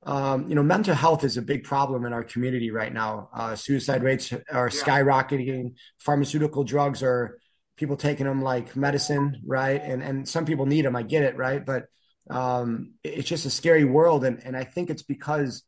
um, 0.06 0.50
you 0.50 0.56
know, 0.56 0.64
mental 0.64 0.94
health 0.94 1.24
is 1.24 1.38
a 1.38 1.42
big 1.42 1.64
problem 1.64 2.06
in 2.06 2.12
our 2.12 2.26
community 2.26 2.70
right 2.70 2.94
now. 2.94 3.30
Uh, 3.34 3.56
suicide 3.56 4.04
rates 4.04 4.34
are 4.52 4.68
skyrocketing. 4.68 5.76
Pharmaceutical 5.98 6.66
drugs 6.66 7.02
are 7.02 7.40
people 7.78 7.96
taking 7.96 8.26
them 8.26 8.42
like 8.42 8.76
medicine, 8.76 9.42
right? 9.46 9.82
And 9.82 10.04
and 10.04 10.28
some 10.28 10.44
people 10.44 10.66
need 10.66 10.84
them. 10.84 10.98
I 10.98 11.04
get 11.04 11.24
it, 11.24 11.38
right? 11.38 11.66
But 11.66 11.86
um, 12.30 12.94
it's 13.04 13.28
just 13.28 13.46
a 13.46 13.50
scary 13.50 13.86
world, 13.86 14.26
and 14.26 14.42
and 14.44 14.56
I 14.56 14.64
think 14.64 14.90
it's 14.90 15.04
because 15.04 15.64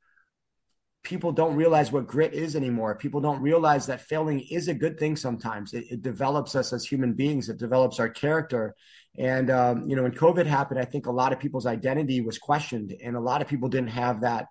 people 1.03 1.31
don't 1.31 1.55
realize 1.55 1.91
what 1.91 2.07
grit 2.07 2.33
is 2.33 2.55
anymore. 2.55 2.95
People 2.95 3.21
don't 3.21 3.41
realize 3.41 3.85
that 3.85 4.01
failing 4.01 4.41
is 4.41 4.67
a 4.67 4.73
good 4.73 4.99
thing 4.99 5.15
sometimes. 5.15 5.73
It, 5.73 5.85
it 5.89 6.01
develops 6.01 6.55
us 6.55 6.73
as 6.73 6.85
human 6.85 7.13
beings. 7.13 7.49
It 7.49 7.57
develops 7.57 7.99
our 7.99 8.09
character. 8.09 8.75
And 9.17 9.49
um, 9.49 9.89
you 9.89 9.95
know, 9.95 10.03
when 10.03 10.11
COVID 10.11 10.45
happened, 10.45 10.79
I 10.79 10.85
think 10.85 11.05
a 11.05 11.11
lot 11.11 11.33
of 11.33 11.39
people's 11.39 11.65
identity 11.65 12.21
was 12.21 12.37
questioned, 12.37 12.95
and 13.03 13.15
a 13.15 13.21
lot 13.21 13.41
of 13.41 13.47
people 13.47 13.69
didn't 13.69 13.89
have 13.89 14.21
that 14.21 14.47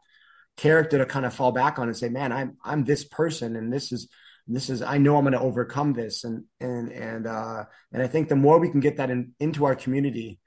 character 0.56 0.98
to 0.98 1.06
kind 1.06 1.26
of 1.26 1.34
fall 1.34 1.52
back 1.52 1.78
on 1.78 1.88
and 1.88 1.96
say, 1.96 2.08
"Man, 2.08 2.32
I'm 2.32 2.56
I'm 2.64 2.84
this 2.84 3.04
person, 3.04 3.56
and 3.56 3.72
this 3.72 3.92
is." 3.92 4.08
this 4.50 4.70
is 4.70 4.80
i 4.80 4.96
know 4.96 5.16
i'm 5.16 5.24
going 5.24 5.32
to 5.32 5.40
overcome 5.40 5.92
this 5.92 6.24
and 6.24 6.44
and 6.58 6.90
and 6.90 7.26
uh 7.26 7.64
and 7.92 8.02
i 8.02 8.06
think 8.06 8.28
the 8.28 8.34
more 8.34 8.58
we 8.58 8.70
can 8.70 8.80
get 8.80 8.96
that 8.96 9.10
in, 9.10 9.34
into 9.38 9.66
our 9.66 9.74
community 9.74 10.40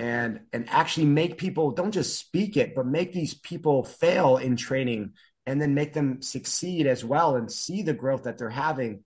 and 0.00 0.40
and 0.54 0.66
actually 0.70 1.04
make 1.04 1.36
people 1.36 1.72
don't 1.72 1.92
just 1.92 2.18
speak 2.18 2.56
it 2.56 2.74
but 2.74 2.86
make 2.86 3.12
these 3.12 3.34
people 3.34 3.84
fail 3.84 4.38
in 4.38 4.56
training 4.56 5.12
and 5.44 5.60
then 5.60 5.74
make 5.74 5.92
them 5.92 6.22
succeed 6.22 6.86
as 6.86 7.04
well 7.04 7.36
and 7.36 7.52
see 7.52 7.82
the 7.82 7.92
growth 7.92 8.22
that 8.22 8.38
they're 8.38 8.48
having. 8.48 9.04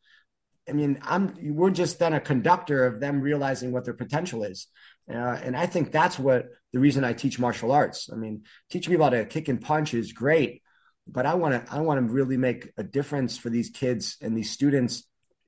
I 0.68 0.72
mean 0.72 1.00
i'm 1.02 1.34
we're 1.42 1.70
just 1.70 1.98
then 1.98 2.12
a 2.12 2.20
conductor 2.20 2.86
of 2.86 3.00
them 3.00 3.20
realizing 3.20 3.72
what 3.72 3.84
their 3.84 3.94
potential 3.94 4.44
is. 4.44 4.68
Uh, 5.12 5.36
and 5.44 5.56
i 5.56 5.66
think 5.66 5.90
that's 5.90 6.18
what 6.18 6.46
the 6.72 6.78
reason 6.78 7.02
i 7.04 7.12
teach 7.12 7.40
martial 7.40 7.72
arts. 7.72 8.08
I 8.12 8.16
mean 8.16 8.44
teaching 8.70 8.92
people 8.92 9.06
how 9.06 9.10
to 9.10 9.24
kick 9.24 9.48
and 9.48 9.60
punch 9.60 9.94
is 9.94 10.12
great 10.12 10.62
but 11.06 11.26
I 11.26 11.34
want 11.34 11.66
to 11.66 11.74
I 11.74 11.80
want 11.80 12.06
to 12.06 12.12
really 12.12 12.38
make 12.38 12.70
a 12.78 12.82
difference 12.82 13.36
for 13.36 13.50
these 13.50 13.68
kids 13.68 14.16
and 14.22 14.36
these 14.36 14.50
students 14.50 15.04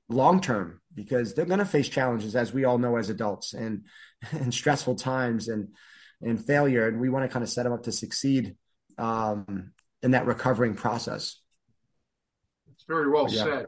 long 0.09 0.39
term 0.39 0.81
because 0.93 1.33
they're 1.33 1.45
going 1.45 1.59
to 1.59 1.65
face 1.65 1.89
challenges 1.89 2.35
as 2.35 2.53
we 2.53 2.65
all 2.65 2.77
know 2.77 2.95
as 2.97 3.09
adults. 3.09 3.53
And 3.53 3.85
and 4.31 4.53
stressful 4.53 4.95
times 4.95 5.47
and 5.47 5.69
and 6.21 6.43
failure 6.43 6.87
and 6.87 6.99
we 6.99 7.09
want 7.09 7.23
to 7.23 7.29
kind 7.29 7.43
of 7.43 7.49
set 7.49 7.63
them 7.63 7.73
up 7.73 7.83
to 7.83 7.91
succeed 7.91 8.55
um, 8.97 9.71
in 10.01 10.11
that 10.11 10.25
recovering 10.25 10.73
process. 10.73 11.39
It's 12.73 12.85
very 12.87 13.09
well 13.09 13.27
yeah. 13.29 13.43
said. 13.43 13.65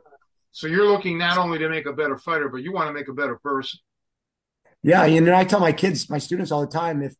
So 0.51 0.67
you're 0.67 0.87
looking 0.87 1.17
not 1.17 1.37
only 1.37 1.59
to 1.59 1.69
make 1.69 1.85
a 1.85 1.93
better 1.93 2.17
fighter, 2.17 2.49
but 2.49 2.63
you 2.63 2.71
want 2.71 2.87
to 2.87 2.93
make 2.93 3.07
a 3.07 3.13
better 3.13 3.35
person. 3.37 3.79
Yeah, 4.81 5.05
you 5.05 5.21
know, 5.21 5.35
I 5.35 5.43
tell 5.43 5.59
my 5.59 5.71
kids, 5.71 6.09
my 6.09 6.17
students 6.17 6.51
all 6.51 6.61
the 6.61 6.71
time, 6.71 7.03
if 7.03 7.13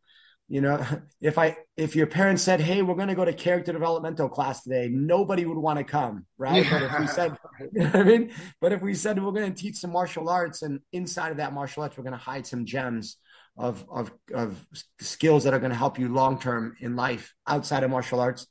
you 0.50 0.60
know, 0.60 0.84
if 1.20 1.38
I 1.38 1.56
if 1.76 1.96
your 1.96 2.08
parents 2.08 2.42
said, 2.42 2.60
"Hey, 2.60 2.82
we're 2.82 2.96
going 2.96 3.08
to 3.08 3.14
go 3.14 3.24
to 3.24 3.32
character 3.32 3.72
developmental 3.72 4.28
class 4.28 4.64
today," 4.64 4.88
nobody 4.90 5.46
would 5.46 5.56
want 5.56 5.78
to 5.78 5.84
come, 5.84 6.26
right? 6.36 6.64
Yeah. 6.64 6.70
But 6.70 6.82
if 6.82 7.00
we 7.00 7.06
said, 7.06 7.38
you 7.72 7.84
know 7.84 7.90
I 7.94 8.02
mean, 8.02 8.32
but 8.60 8.72
if 8.72 8.82
we 8.82 8.94
said 8.94 9.22
we're 9.22 9.30
going 9.30 9.54
to 9.54 9.62
teach 9.62 9.76
some 9.76 9.92
martial 9.92 10.28
arts, 10.28 10.62
and 10.62 10.80
inside 10.92 11.30
of 11.30 11.36
that 11.38 11.54
martial 11.54 11.84
arts, 11.84 11.96
we're 11.96 12.04
going 12.04 12.12
to 12.12 12.18
hide 12.18 12.46
some 12.46 12.66
gems 12.66 13.16
of 13.56 13.86
of 13.88 14.10
of 14.34 14.66
skills 15.00 15.44
that 15.44 15.54
are 15.54 15.60
going 15.60 15.70
to 15.70 15.78
help 15.78 15.98
you 15.98 16.08
long 16.08 16.40
term 16.40 16.74
in 16.80 16.96
life 16.96 17.32
outside 17.46 17.84
of 17.84 17.90
martial 17.90 18.18
arts, 18.18 18.46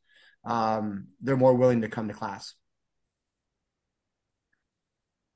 um, 0.46 1.08
they're 1.22 1.38
more 1.38 1.54
willing 1.54 1.82
to 1.82 1.90
come 1.90 2.08
to 2.08 2.14
class. 2.14 2.56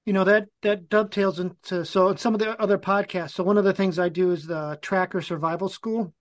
You 0.05 0.14
know 0.14 0.24
that 0.24 0.47
that 0.61 0.88
dovetails 0.88 1.39
into 1.39 1.84
so 1.84 2.16
some 2.16 2.34
of 2.34 2.39
the 2.39 2.59
other 2.61 2.78
podcasts. 2.78 3.32
So 3.32 3.43
one 3.43 3.57
of 3.57 3.66
the 3.66 3.74
things 3.74 3.99
I 3.99 4.07
do 4.07 4.32
is 4.32 4.45
the 4.45 4.80
Tracker 4.82 5.22
Survival 5.22 5.68
School 5.68 6.14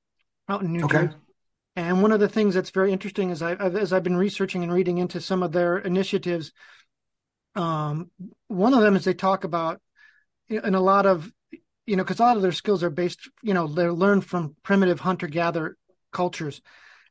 out 0.49 0.63
in 0.63 0.73
New 0.73 0.85
okay. 0.85 1.07
Jersey. 1.07 1.17
And 1.75 2.03
one 2.03 2.13
of 2.13 2.21
the 2.21 2.29
things 2.29 2.55
that's 2.55 2.71
very 2.71 2.93
interesting 2.93 3.31
is 3.31 3.41
I, 3.41 3.55
as 3.55 3.93
I've 3.93 4.03
been 4.03 4.17
researching 4.17 4.63
and 4.63 4.73
reading 4.73 4.99
into 4.99 5.21
some 5.21 5.43
of 5.43 5.53
their 5.53 5.79
initiatives, 5.79 6.53
um, 7.55 8.11
one 8.49 8.75
of 8.75 8.83
them 8.83 8.95
is 8.95 9.05
they 9.05 9.15
talk 9.15 9.45
about 9.45 9.81
in 10.49 10.75
a 10.75 10.81
lot 10.81 11.07
of, 11.07 11.33
you 11.87 11.97
know, 11.97 12.05
because 12.05 12.21
a 12.21 12.23
lot 12.23 12.37
of 12.37 12.43
their 12.43 12.53
skills 12.53 12.83
are 12.83 12.91
based, 12.91 13.31
you 13.43 13.55
know, 13.55 13.67
they're 13.67 13.93
learned 13.93 14.25
from 14.25 14.55
primitive 14.63 15.01
hunter 15.01 15.27
gatherer 15.27 15.77
cultures, 16.13 16.61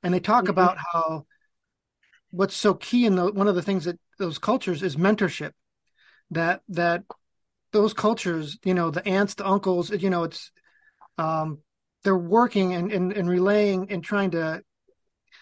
and 0.03 0.13
they 0.13 0.19
talk 0.19 0.43
mm-hmm. 0.43 0.51
about 0.51 0.77
how 0.77 1.25
what's 2.29 2.55
so 2.55 2.73
key 2.73 3.05
in 3.05 3.15
the 3.15 3.31
one 3.31 3.47
of 3.47 3.55
the 3.55 3.61
things 3.61 3.85
that 3.85 3.99
those 4.19 4.37
cultures 4.37 4.83
is 4.83 4.95
mentorship. 4.95 5.51
That 6.29 6.61
that 6.69 7.03
those 7.71 7.93
cultures, 7.93 8.57
you 8.63 8.73
know, 8.73 8.91
the 8.91 9.05
aunts, 9.07 9.33
the 9.33 9.47
uncles, 9.47 9.89
you 9.89 10.09
know, 10.09 10.23
it's 10.23 10.51
um, 11.17 11.59
they're 12.03 12.17
working 12.17 12.73
and, 12.73 12.91
and, 12.91 13.13
and 13.13 13.29
relaying 13.29 13.91
and 13.91 14.03
trying 14.03 14.31
to 14.31 14.63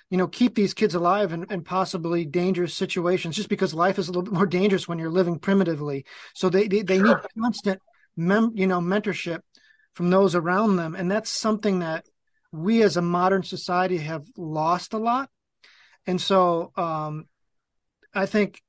you 0.10 0.18
know 0.18 0.28
keep 0.28 0.55
these 0.55 0.74
kids 0.74 0.95
alive 0.95 1.32
in, 1.34 1.45
in 1.49 1.64
possibly 1.64 2.26
dangerous 2.26 2.74
situations 2.74 3.36
just 3.36 3.49
because 3.49 3.74
life 3.74 3.99
is 3.99 4.07
a 4.07 4.12
little 4.12 4.24
bit 4.24 4.34
more 4.34 4.45
dangerous 4.45 4.88
when 4.88 4.99
you're 4.99 5.10
living 5.10 5.39
primitively. 5.39 6.05
So 6.34 6.49
they 6.49 6.68
they, 6.68 6.82
they 6.82 6.97
sure. 6.97 7.07
need 7.07 7.41
constant 7.41 7.82
mem, 8.18 8.51
you 8.55 8.68
know 8.68 8.80
mentorship 8.80 9.39
from 9.93 10.10
those 10.10 10.36
around 10.36 10.76
them. 10.78 10.95
And 10.95 11.12
that's 11.12 11.30
something 11.30 11.80
that 11.80 12.05
we 12.51 12.82
as 12.82 12.97
a 12.97 13.01
modern 13.01 13.43
society 13.43 13.97
have 13.97 14.26
lost 14.38 14.93
a 14.93 14.97
lot. 14.97 15.30
And 16.07 16.20
so 16.20 16.72
um, 16.76 17.28
i 18.14 18.26
think 18.26 18.62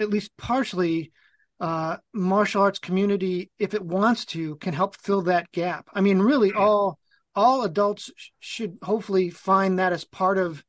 at 0.00 0.10
least 0.10 0.36
partially 0.36 1.12
uh, 1.58 1.96
martial 2.12 2.62
arts 2.62 2.78
community 2.78 3.50
if 3.58 3.72
it 3.72 3.82
wants 3.82 4.26
to 4.26 4.56
can 4.56 4.74
help 4.74 4.94
fill 4.96 5.22
that 5.22 5.50
gap. 5.52 5.88
I 5.92 6.00
mean 6.02 6.18
really 6.18 6.52
all 6.52 6.98
all 7.36 7.62
adults 7.62 8.10
should 8.40 8.78
hopefully 8.82 9.28
find 9.30 9.78
that 9.78 9.92
as 9.92 10.04
part 10.04 10.38
of 10.38 10.64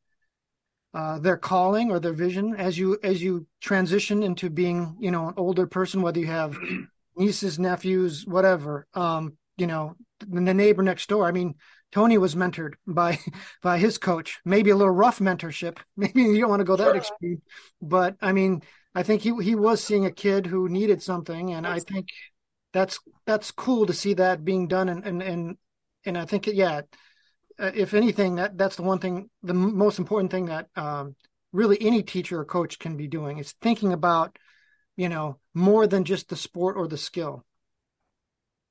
uh, 0.93 1.17
their 1.19 1.37
calling 1.37 1.89
or 1.89 1.99
their 1.99 2.13
vision 2.13 2.55
as 2.55 2.77
you 2.77 2.97
as 3.03 3.21
you 3.21 3.47
transition 3.61 4.23
into 4.23 4.49
being 4.49 4.95
you 4.99 5.11
know 5.11 5.29
an 5.29 5.33
older 5.37 5.65
person 5.65 6.01
whether 6.01 6.19
you 6.19 6.27
have 6.27 6.57
nieces 7.17 7.57
nephews 7.57 8.25
whatever 8.25 8.87
um 8.93 9.37
you 9.57 9.67
know 9.67 9.95
the 10.27 10.53
neighbor 10.53 10.81
next 10.81 11.07
door 11.09 11.25
i 11.25 11.31
mean 11.31 11.55
tony 11.91 12.17
was 12.17 12.35
mentored 12.35 12.73
by 12.85 13.19
by 13.61 13.77
his 13.77 13.97
coach 13.97 14.39
maybe 14.45 14.69
a 14.69 14.75
little 14.75 14.93
rough 14.93 15.19
mentorship 15.19 15.77
maybe 15.97 16.21
you 16.21 16.39
don't 16.39 16.49
want 16.49 16.61
to 16.61 16.65
go 16.65 16.75
that 16.75 16.85
sure. 16.85 16.95
extreme 16.95 17.41
but 17.81 18.15
i 18.21 18.31
mean 18.31 18.61
i 18.95 19.03
think 19.03 19.21
he 19.21 19.33
he 19.43 19.55
was 19.55 19.83
seeing 19.83 20.05
a 20.05 20.11
kid 20.11 20.45
who 20.45 20.69
needed 20.69 21.03
something 21.03 21.53
and 21.53 21.67
i 21.67 21.79
think 21.79 22.07
that's 22.73 22.99
that's 23.25 23.51
cool 23.51 23.85
to 23.85 23.93
see 23.93 24.13
that 24.13 24.45
being 24.45 24.67
done 24.67 24.89
and 24.89 25.05
and, 25.05 25.21
and 25.21 25.57
and 26.07 26.17
I 26.17 26.25
think 26.25 26.47
yeah, 26.47 26.81
uh, 27.59 27.71
if 27.75 27.93
anything, 27.93 28.35
that 28.35 28.57
that's 28.57 28.77
the 28.77 28.83
one 28.83 28.99
thing, 28.99 29.29
the 29.43 29.53
most 29.53 29.99
important 29.99 30.31
thing 30.31 30.45
that 30.45 30.67
um, 30.75 31.15
really 31.51 31.77
any 31.81 32.01
teacher 32.01 32.39
or 32.39 32.45
coach 32.45 32.79
can 32.79 32.97
be 32.97 33.07
doing 33.07 33.37
is 33.37 33.53
thinking 33.61 33.93
about, 33.93 34.37
you 34.95 35.09
know, 35.09 35.37
more 35.53 35.85
than 35.85 36.03
just 36.03 36.29
the 36.29 36.35
sport 36.35 36.77
or 36.77 36.87
the 36.87 36.97
skill. 36.97 37.43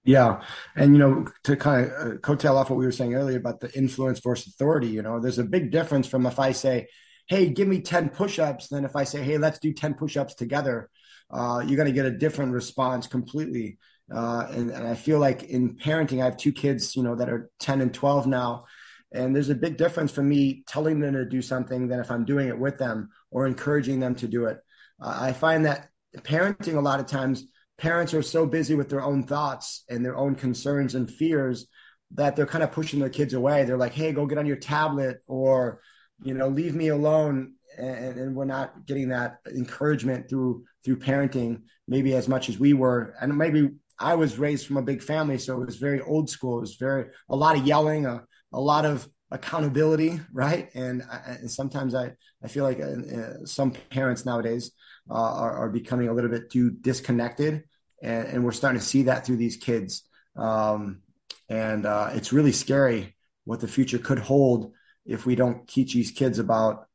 Yeah, 0.04 0.42
and 0.76 0.92
you 0.92 0.98
know, 0.98 1.26
to 1.44 1.56
kind 1.56 1.86
of 1.86 1.92
uh, 1.92 2.16
coattail 2.18 2.54
off 2.54 2.70
what 2.70 2.78
we 2.78 2.86
were 2.86 2.92
saying 2.92 3.14
earlier 3.14 3.38
about 3.38 3.60
the 3.60 3.76
influence 3.76 4.20
versus 4.20 4.54
authority, 4.54 4.88
you 4.88 5.02
know, 5.02 5.20
there's 5.20 5.38
a 5.38 5.44
big 5.44 5.70
difference 5.70 6.06
from 6.06 6.26
if 6.26 6.38
I 6.38 6.52
say, 6.52 6.86
"Hey, 7.28 7.50
give 7.50 7.68
me 7.68 7.80
ten 7.80 8.08
push-ups," 8.08 8.68
than 8.68 8.84
if 8.84 8.96
I 8.96 9.04
say, 9.04 9.22
"Hey, 9.22 9.36
let's 9.36 9.58
do 9.58 9.72
ten 9.72 9.94
push-ups 9.94 10.34
together." 10.34 10.88
Uh, 11.28 11.60
you're 11.66 11.76
going 11.76 11.88
to 11.88 11.92
get 11.92 12.06
a 12.06 12.10
different 12.16 12.52
response 12.52 13.08
completely. 13.08 13.78
Uh, 14.14 14.46
and, 14.50 14.70
and 14.70 14.86
I 14.86 14.94
feel 14.94 15.18
like 15.18 15.44
in 15.44 15.76
parenting, 15.76 16.20
I 16.20 16.26
have 16.26 16.36
two 16.36 16.52
kids, 16.52 16.94
you 16.94 17.02
know, 17.02 17.16
that 17.16 17.28
are 17.28 17.50
10 17.60 17.80
and 17.80 17.92
12 17.92 18.26
now. 18.26 18.64
And 19.12 19.34
there's 19.34 19.50
a 19.50 19.54
big 19.54 19.76
difference 19.76 20.12
for 20.12 20.22
me 20.22 20.64
telling 20.66 21.00
them 21.00 21.14
to 21.14 21.24
do 21.24 21.42
something 21.42 21.88
than 21.88 22.00
if 22.00 22.10
I'm 22.10 22.24
doing 22.24 22.48
it 22.48 22.58
with 22.58 22.78
them 22.78 23.10
or 23.30 23.46
encouraging 23.46 24.00
them 24.00 24.14
to 24.16 24.28
do 24.28 24.46
it. 24.46 24.58
Uh, 25.00 25.16
I 25.20 25.32
find 25.32 25.64
that 25.64 25.88
parenting, 26.18 26.76
a 26.76 26.80
lot 26.80 27.00
of 27.00 27.06
times, 27.06 27.44
parents 27.78 28.14
are 28.14 28.22
so 28.22 28.46
busy 28.46 28.74
with 28.74 28.88
their 28.88 29.02
own 29.02 29.22
thoughts 29.22 29.84
and 29.88 30.04
their 30.04 30.16
own 30.16 30.34
concerns 30.34 30.94
and 30.94 31.10
fears 31.10 31.66
that 32.12 32.36
they're 32.36 32.46
kind 32.46 32.64
of 32.64 32.72
pushing 32.72 33.00
their 33.00 33.10
kids 33.10 33.34
away. 33.34 33.64
They're 33.64 33.76
like, 33.76 33.92
hey, 33.92 34.12
go 34.12 34.26
get 34.26 34.38
on 34.38 34.46
your 34.46 34.56
tablet 34.56 35.18
or, 35.26 35.80
you 36.22 36.34
know, 36.34 36.48
leave 36.48 36.74
me 36.74 36.88
alone. 36.88 37.54
And, 37.76 38.18
and 38.18 38.36
we're 38.36 38.46
not 38.46 38.86
getting 38.86 39.08
that 39.10 39.38
encouragement 39.46 40.30
through 40.30 40.64
through 40.82 40.98
parenting 40.98 41.62
maybe 41.88 42.14
as 42.14 42.28
much 42.28 42.48
as 42.48 42.58
we 42.58 42.72
were 42.72 43.14
and 43.20 43.36
maybe 43.36 43.70
I 43.98 44.14
was 44.14 44.38
raised 44.38 44.66
from 44.66 44.76
a 44.76 44.82
big 44.82 45.02
family, 45.02 45.38
so 45.38 45.60
it 45.60 45.66
was 45.66 45.76
very 45.76 46.00
old 46.00 46.28
school. 46.28 46.58
It 46.58 46.62
was 46.62 46.76
very 46.76 47.06
a 47.28 47.36
lot 47.36 47.56
of 47.56 47.66
yelling, 47.66 48.06
a, 48.06 48.24
a 48.52 48.60
lot 48.60 48.84
of 48.84 49.08
accountability, 49.30 50.20
right? 50.32 50.68
And, 50.74 51.02
and 51.26 51.50
sometimes 51.50 51.94
I 51.94 52.12
I 52.42 52.48
feel 52.48 52.64
like 52.64 52.80
uh, 52.80 53.16
uh, 53.16 53.46
some 53.46 53.72
parents 53.90 54.26
nowadays 54.26 54.72
uh, 55.10 55.14
are, 55.14 55.56
are, 55.56 55.70
becoming 55.70 56.08
a 56.08 56.12
little 56.12 56.30
bit 56.30 56.50
too 56.50 56.70
disconnected, 56.70 57.64
and, 58.02 58.28
and 58.28 58.44
we're 58.44 58.52
starting 58.52 58.80
to 58.80 58.86
see 58.86 59.04
that 59.04 59.24
through 59.24 59.36
these 59.36 59.56
kids. 59.56 60.04
Um, 60.36 61.00
and 61.48 61.86
uh, 61.86 62.10
it's 62.12 62.32
really 62.32 62.52
scary 62.52 63.16
what 63.44 63.60
the 63.60 63.68
future 63.68 63.98
could 63.98 64.18
hold 64.18 64.72
if 65.06 65.24
we 65.24 65.34
don't 65.34 65.66
teach 65.66 65.94
these 65.94 66.10
kids 66.10 66.38
about 66.38 66.86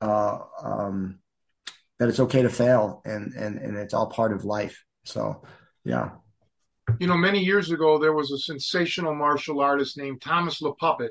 uh, 0.00 0.38
um, 0.62 1.18
that 1.98 2.08
it's 2.08 2.20
okay 2.20 2.42
to 2.42 2.48
fail 2.48 3.02
and 3.04 3.34
and 3.34 3.58
and 3.58 3.76
it's 3.76 3.94
all 3.94 4.06
part 4.06 4.32
of 4.32 4.44
life. 4.44 4.84
So 5.04 5.42
yeah 5.84 6.10
you 6.98 7.06
know, 7.06 7.16
many 7.16 7.40
years 7.40 7.70
ago, 7.70 7.98
there 7.98 8.12
was 8.12 8.30
a 8.30 8.38
sensational 8.38 9.14
martial 9.14 9.60
artist 9.60 9.98
named 9.98 10.22
Thomas 10.22 10.60
LaPuppet 10.60 11.10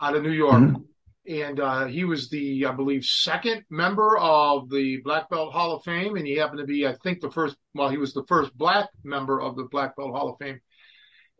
out 0.00 0.16
of 0.16 0.22
New 0.22 0.32
York. 0.32 0.54
Mm-hmm. 0.54 0.82
And 1.26 1.58
uh, 1.58 1.86
he 1.86 2.04
was 2.04 2.28
the, 2.28 2.66
I 2.66 2.72
believe, 2.72 3.04
second 3.04 3.64
member 3.70 4.18
of 4.18 4.68
the 4.68 4.98
Black 5.02 5.30
Belt 5.30 5.54
Hall 5.54 5.74
of 5.74 5.82
Fame. 5.82 6.16
And 6.16 6.26
he 6.26 6.36
happened 6.36 6.58
to 6.58 6.66
be, 6.66 6.86
I 6.86 6.96
think, 7.02 7.20
the 7.20 7.30
first, 7.30 7.56
well, 7.74 7.88
he 7.88 7.96
was 7.96 8.12
the 8.12 8.26
first 8.28 8.56
black 8.58 8.90
member 9.02 9.40
of 9.40 9.56
the 9.56 9.64
Black 9.64 9.96
Belt 9.96 10.14
Hall 10.14 10.28
of 10.28 10.38
Fame. 10.38 10.60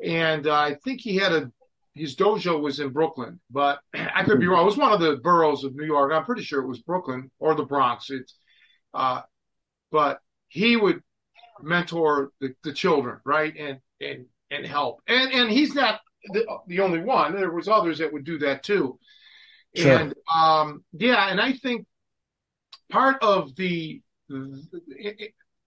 and 0.02 0.46
uh, 0.46 0.54
I 0.54 0.76
think 0.84 1.02
he 1.02 1.16
had 1.16 1.32
a 1.32 1.52
his 1.94 2.16
dojo 2.16 2.60
was 2.60 2.80
in 2.80 2.90
Brooklyn, 2.90 3.40
but 3.50 3.78
I 3.94 4.24
could 4.24 4.40
be 4.40 4.46
wrong. 4.46 4.62
It 4.62 4.66
was 4.66 4.76
one 4.76 4.92
of 4.92 5.00
the 5.00 5.16
boroughs 5.16 5.64
of 5.64 5.74
New 5.74 5.86
York. 5.86 6.12
I'm 6.12 6.24
pretty 6.24 6.42
sure 6.42 6.62
it 6.62 6.68
was 6.68 6.82
Brooklyn 6.82 7.30
or 7.38 7.54
the 7.54 7.64
Bronx. 7.64 8.10
It's, 8.10 8.34
uh, 8.92 9.22
but 9.90 10.18
he 10.48 10.76
would 10.76 11.02
mentor 11.62 12.32
the, 12.40 12.54
the 12.62 12.72
children, 12.72 13.20
right, 13.24 13.54
and 13.56 13.78
and 14.00 14.26
and 14.50 14.66
help. 14.66 15.00
And 15.06 15.32
and 15.32 15.50
he's 15.50 15.74
not 15.74 16.00
the, 16.32 16.46
the 16.66 16.80
only 16.80 17.00
one. 17.00 17.34
There 17.34 17.50
was 17.50 17.68
others 17.68 17.98
that 17.98 18.12
would 18.12 18.24
do 18.24 18.38
that 18.38 18.62
too. 18.62 18.98
Sure. 19.74 19.98
And 19.98 20.14
um, 20.32 20.84
yeah, 20.92 21.30
and 21.30 21.40
I 21.40 21.52
think 21.52 21.86
part 22.90 23.22
of 23.22 23.54
the 23.56 24.00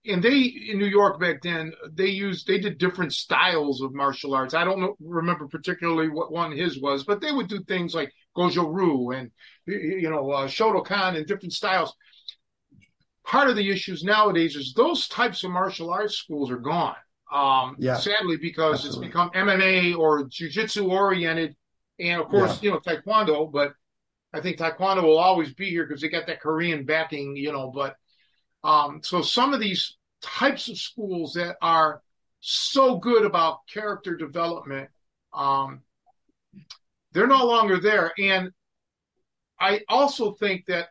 and 0.08 0.22
they 0.22 0.38
in 0.38 0.78
New 0.78 0.86
York 0.86 1.20
back 1.20 1.42
then 1.42 1.72
they 1.92 2.06
used 2.06 2.46
they 2.46 2.58
did 2.58 2.78
different 2.78 3.12
styles 3.12 3.82
of 3.82 3.94
martial 3.94 4.34
arts. 4.34 4.54
I 4.54 4.64
don't 4.64 4.80
know, 4.80 4.96
remember 5.00 5.46
particularly 5.46 6.08
what 6.08 6.32
one 6.32 6.52
his 6.52 6.80
was, 6.80 7.04
but 7.04 7.20
they 7.20 7.32
would 7.32 7.48
do 7.48 7.62
things 7.64 7.94
like 7.94 8.12
Goju 8.36 8.72
Ryu 8.72 9.10
and 9.10 9.30
you 9.66 10.10
know 10.10 10.30
uh, 10.30 10.48
Shotokan 10.48 11.16
and 11.16 11.26
different 11.26 11.52
styles. 11.52 11.94
Part 13.28 13.50
of 13.50 13.56
the 13.56 13.70
issues 13.70 14.02
nowadays 14.02 14.56
is 14.56 14.72
those 14.72 15.06
types 15.06 15.44
of 15.44 15.50
martial 15.50 15.90
arts 15.90 16.16
schools 16.16 16.50
are 16.50 16.56
gone. 16.56 16.96
Um, 17.30 17.76
yeah. 17.78 17.98
Sadly, 17.98 18.38
because 18.38 18.86
Absolutely. 18.86 19.06
it's 19.06 19.14
become 19.14 19.30
MMA 19.32 19.98
or 19.98 20.24
jiu-jitsu 20.24 20.90
oriented, 20.90 21.54
and 22.00 22.22
of 22.22 22.28
course, 22.28 22.62
yeah. 22.62 22.70
you 22.70 22.70
know, 22.70 22.80
Taekwondo. 22.80 23.52
But 23.52 23.74
I 24.32 24.40
think 24.40 24.56
Taekwondo 24.56 25.02
will 25.02 25.18
always 25.18 25.52
be 25.52 25.68
here 25.68 25.84
because 25.86 26.00
they 26.00 26.08
got 26.08 26.26
that 26.26 26.40
Korean 26.40 26.86
backing, 26.86 27.36
you 27.36 27.52
know. 27.52 27.70
But 27.70 27.96
um, 28.64 29.00
so 29.02 29.20
some 29.20 29.52
of 29.52 29.60
these 29.60 29.98
types 30.22 30.68
of 30.68 30.78
schools 30.78 31.34
that 31.34 31.56
are 31.60 32.02
so 32.40 32.96
good 32.96 33.26
about 33.26 33.66
character 33.70 34.16
development, 34.16 34.88
um, 35.34 35.82
they're 37.12 37.26
no 37.26 37.44
longer 37.44 37.78
there. 37.78 38.12
And 38.18 38.52
I 39.60 39.82
also 39.86 40.32
think 40.32 40.64
that 40.66 40.88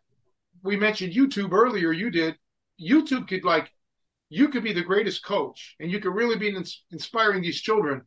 we 0.64 0.76
mentioned 0.76 1.14
YouTube 1.14 1.52
earlier. 1.52 1.92
You 1.92 2.10
did. 2.10 2.36
YouTube 2.80 3.28
could 3.28 3.44
like 3.44 3.72
you 4.30 4.50
could 4.50 4.64
be 4.64 4.74
the 4.74 4.84
greatest 4.84 5.24
coach 5.24 5.76
and 5.80 5.90
you 5.90 6.00
could 6.00 6.14
really 6.14 6.38
be 6.38 6.56
inspiring 6.92 7.42
these 7.42 7.62
children 7.62 8.02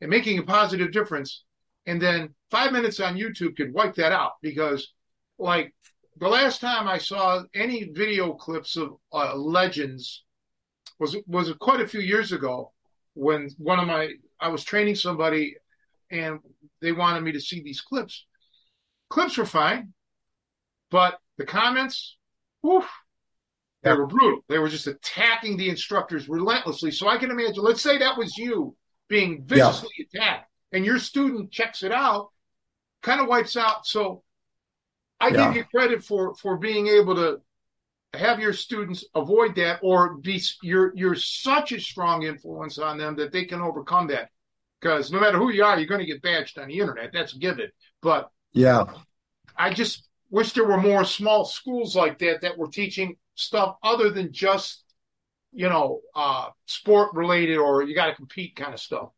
and 0.00 0.10
making 0.10 0.38
a 0.38 0.42
positive 0.42 0.92
difference. 0.92 1.44
And 1.86 2.02
then 2.02 2.34
five 2.50 2.72
minutes 2.72 2.98
on 2.98 3.16
YouTube 3.16 3.56
could 3.56 3.72
wipe 3.72 3.94
that 3.94 4.12
out 4.12 4.32
because, 4.42 4.92
like, 5.38 5.72
the 6.18 6.28
last 6.28 6.60
time 6.60 6.88
I 6.88 6.98
saw 6.98 7.42
any 7.54 7.84
video 7.84 8.32
clips 8.32 8.76
of 8.76 8.96
uh, 9.12 9.36
legends 9.36 10.24
was 10.98 11.16
was 11.26 11.52
quite 11.60 11.80
a 11.80 11.88
few 11.88 12.00
years 12.00 12.32
ago 12.32 12.72
when 13.14 13.50
one 13.58 13.78
of 13.78 13.86
my 13.86 14.12
I 14.40 14.48
was 14.48 14.64
training 14.64 14.94
somebody 14.94 15.56
and 16.10 16.40
they 16.80 16.92
wanted 16.92 17.22
me 17.22 17.32
to 17.32 17.40
see 17.40 17.62
these 17.62 17.80
clips. 17.82 18.26
Clips 19.10 19.36
were 19.36 19.46
fine, 19.46 19.92
but 20.90 21.18
the 21.38 21.44
comments, 21.44 22.16
woof, 22.62 22.88
they 23.82 23.92
were 23.92 24.06
brutal. 24.06 24.40
They 24.48 24.58
were 24.58 24.68
just 24.68 24.88
attacking 24.88 25.56
the 25.56 25.68
instructors 25.68 26.28
relentlessly. 26.28 26.90
So 26.90 27.08
I 27.08 27.18
can 27.18 27.30
imagine, 27.30 27.62
let's 27.62 27.82
say 27.82 27.98
that 27.98 28.18
was 28.18 28.36
you 28.36 28.74
being 29.08 29.44
viciously 29.44 29.90
yeah. 29.98 30.04
attacked 30.22 30.50
and 30.72 30.84
your 30.84 30.98
student 30.98 31.52
checks 31.52 31.82
it 31.82 31.92
out, 31.92 32.30
kind 33.02 33.20
of 33.20 33.28
wipes 33.28 33.56
out. 33.56 33.86
So 33.86 34.24
I 35.20 35.28
yeah. 35.28 35.46
give 35.46 35.56
you 35.56 35.64
credit 35.64 36.04
for 36.04 36.34
for 36.34 36.56
being 36.56 36.88
able 36.88 37.14
to 37.14 37.40
have 38.14 38.40
your 38.40 38.52
students 38.52 39.04
avoid 39.14 39.54
that 39.56 39.80
or 39.82 40.14
be 40.14 40.42
you're 40.62 40.92
you're 40.96 41.14
such 41.14 41.72
a 41.72 41.80
strong 41.80 42.24
influence 42.24 42.78
on 42.78 42.98
them 42.98 43.16
that 43.16 43.32
they 43.32 43.44
can 43.44 43.60
overcome 43.60 44.08
that. 44.08 44.30
Because 44.80 45.10
no 45.10 45.20
matter 45.20 45.38
who 45.38 45.50
you 45.50 45.64
are, 45.64 45.78
you're 45.78 45.88
going 45.88 46.00
to 46.00 46.06
get 46.06 46.22
badged 46.22 46.58
on 46.58 46.68
the 46.68 46.78
internet. 46.78 47.10
That's 47.12 47.34
a 47.34 47.38
given. 47.38 47.70
But 48.02 48.30
yeah, 48.52 48.84
I 49.56 49.72
just 49.72 50.05
wish 50.30 50.52
there 50.52 50.66
were 50.66 50.80
more 50.80 51.04
small 51.04 51.44
schools 51.44 51.94
like 51.94 52.18
that 52.18 52.42
that 52.42 52.58
were 52.58 52.68
teaching 52.68 53.16
stuff 53.34 53.76
other 53.82 54.10
than 54.10 54.32
just 54.32 54.82
you 55.52 55.68
know 55.68 56.00
uh 56.14 56.48
sport 56.66 57.10
related 57.14 57.58
or 57.58 57.82
you 57.82 57.94
got 57.94 58.06
to 58.06 58.14
compete 58.14 58.56
kind 58.56 58.74
of 58.74 58.80
stuff. 58.80 59.10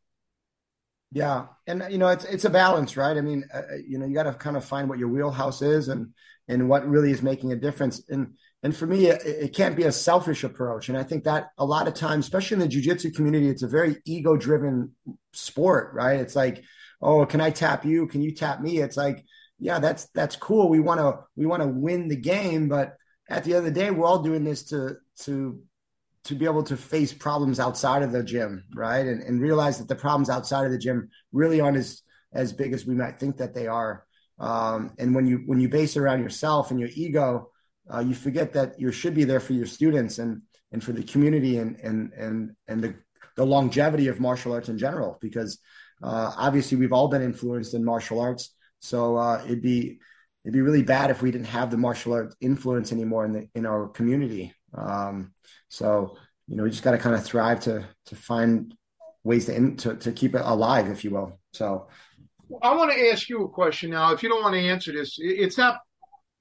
Yeah 1.11 1.47
and 1.67 1.85
you 1.91 1.99
know 1.99 2.09
it's 2.09 2.25
it's 2.25 2.45
a 2.45 2.51
balance 2.51 2.97
right? 2.97 3.17
I 3.17 3.21
mean 3.21 3.45
uh, 3.53 3.63
you 3.87 3.99
know 3.99 4.07
you 4.07 4.15
got 4.15 4.25
to 4.25 4.35
kind 4.35 4.57
of 4.57 4.65
find 4.65 4.89
what 4.89 4.99
your 4.99 5.09
wheelhouse 5.09 5.63
is 5.63 5.89
and 5.89 6.13
and 6.49 6.69
what 6.69 6.87
really 6.89 7.11
is 7.11 7.23
making 7.23 7.53
a 7.53 7.57
difference. 7.57 8.03
And 8.09 8.35
and 8.63 8.77
for 8.77 8.87
me 8.87 9.07
it, 9.07 9.25
it 9.25 9.55
can't 9.55 9.77
be 9.77 9.85
a 9.85 9.93
selfish 9.93 10.45
approach. 10.45 10.89
And 10.89 10.99
i 10.99 11.03
think 11.03 11.25
that 11.25 11.49
a 11.57 11.65
lot 11.65 11.89
of 11.89 11.95
times 11.95 12.27
especially 12.27 12.57
in 12.57 12.61
the 12.61 12.69
jiu-jitsu 12.69 13.13
community 13.13 13.49
it's 13.49 13.63
a 13.63 13.69
very 13.69 13.97
ego 14.05 14.37
driven 14.37 14.93
sport 15.33 15.95
right? 15.95 16.21
It's 16.21 16.37
like 16.37 16.63
oh 17.01 17.25
can 17.25 17.41
i 17.41 17.51
tap 17.51 17.85
you? 17.85 18.07
Can 18.07 18.21
you 18.21 18.35
tap 18.35 18.61
me? 18.61 18.79
It's 18.79 18.97
like 18.97 19.25
yeah 19.59 19.79
that's 19.79 20.07
that's 20.15 20.37
cool 20.37 20.69
we 20.69 20.81
want 20.81 21.01
to 21.01 21.19
we 21.37 21.47
want 21.47 21.63
to 21.63 21.69
win 21.69 22.09
the 22.09 22.17
game 22.17 22.69
but 22.69 22.97
at 23.29 23.45
the 23.45 23.55
end 23.55 23.67
of 23.67 23.75
the 23.75 23.81
day, 23.81 23.91
we're 23.91 24.07
all 24.07 24.23
doing 24.23 24.45
this 24.45 24.65
to 24.65 24.97
to 25.21 25.61
to 26.25 26.35
be 26.35 26.45
able 26.45 26.63
to 26.63 26.77
face 26.77 27.13
problems 27.13 27.61
outside 27.61 28.03
of 28.03 28.13
the 28.13 28.23
gym, 28.23 28.65
right? 28.75 29.07
And 29.07 29.23
and 29.23 29.41
realize 29.41 29.79
that 29.79 29.89
the 29.89 29.95
problems 29.95 30.31
outside 30.31 30.65
of 30.65 30.73
the 30.73 30.79
gym 30.79 31.11
really 31.33 31.61
aren't 31.61 31.77
as 31.77 32.03
as 32.33 32.53
big 32.53 32.73
as 32.73 32.87
we 32.87 32.95
might 32.95 33.19
think 33.19 33.39
that 33.39 33.55
they 33.55 33.67
are. 33.67 34.05
Um, 34.39 34.93
and 34.99 35.15
when 35.15 35.27
you 35.27 35.43
when 35.47 35.61
you 35.61 35.69
base 35.69 35.97
it 35.97 36.01
around 36.01 36.23
yourself 36.23 36.71
and 36.71 36.81
your 36.81 36.91
ego, 36.95 37.51
uh, 37.93 38.01
you 38.01 38.15
forget 38.15 38.55
that 38.55 38.81
you 38.81 38.91
should 38.93 39.15
be 39.15 39.25
there 39.25 39.41
for 39.41 39.53
your 39.53 39.67
students 39.67 40.19
and 40.19 40.43
and 40.73 40.83
for 40.83 40.93
the 40.93 41.03
community 41.03 41.59
and 41.59 41.79
and 41.81 42.13
and 42.13 42.53
and 42.67 42.83
the 42.83 42.95
the 43.37 43.47
longevity 43.47 44.09
of 44.09 44.21
martial 44.21 44.53
arts 44.53 44.69
in 44.69 44.79
general. 44.79 45.19
Because 45.21 45.59
uh, 46.03 46.33
obviously 46.37 46.79
we've 46.79 46.93
all 46.93 47.09
been 47.09 47.23
influenced 47.23 47.75
in 47.75 47.85
martial 47.85 48.21
arts, 48.21 48.55
so 48.81 49.17
uh, 49.17 49.43
it'd 49.45 49.63
be 49.63 49.99
it'd 50.45 50.55
be 50.55 50.61
really 50.61 50.83
bad 50.83 51.11
if 51.11 51.23
we 51.23 51.31
didn't 51.31 51.47
have 51.49 51.71
the 51.71 51.77
martial 51.77 52.15
arts 52.15 52.37
influence 52.41 52.93
anymore 52.93 53.25
in 53.25 53.33
the 53.33 53.49
in 53.55 53.67
our 53.67 53.89
community. 53.89 54.55
Um, 54.75 55.33
so 55.69 56.17
you 56.49 56.57
know, 56.57 56.65
we 56.65 56.71
just 56.71 56.83
got 56.83 56.93
to 56.93 56.99
kind 56.99 57.15
of 57.15 57.25
thrive 57.25 57.61
to 57.61 57.87
to 58.07 58.17
find 58.17 58.75
ways 59.23 59.47
to, 59.47 59.55
in, 59.55 59.77
to 59.77 59.97
to 59.97 60.13
keep 60.13 60.35
it 60.35 60.43
alive, 60.45 60.89
if 60.89 61.05
you 61.05 61.11
will. 61.11 61.39
So, 61.53 61.89
I 62.63 62.75
want 62.75 62.93
to 62.93 63.11
ask 63.11 63.29
you 63.29 63.45
a 63.45 63.49
question 63.49 63.91
now. 63.91 64.13
If 64.13 64.23
you 64.23 64.29
don't 64.29 64.43
want 64.43 64.55
to 64.55 64.61
answer 64.61 64.93
this, 64.93 65.17
it's 65.19 65.59
not 65.59 65.81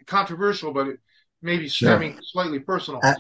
controversial, 0.06 0.74
but 0.74 0.88
it 0.88 1.00
maybe 1.42 1.68
stemming 1.68 2.14
yeah. 2.14 2.20
slightly 2.24 2.60
personal. 2.60 3.02
Uh, 3.04 3.16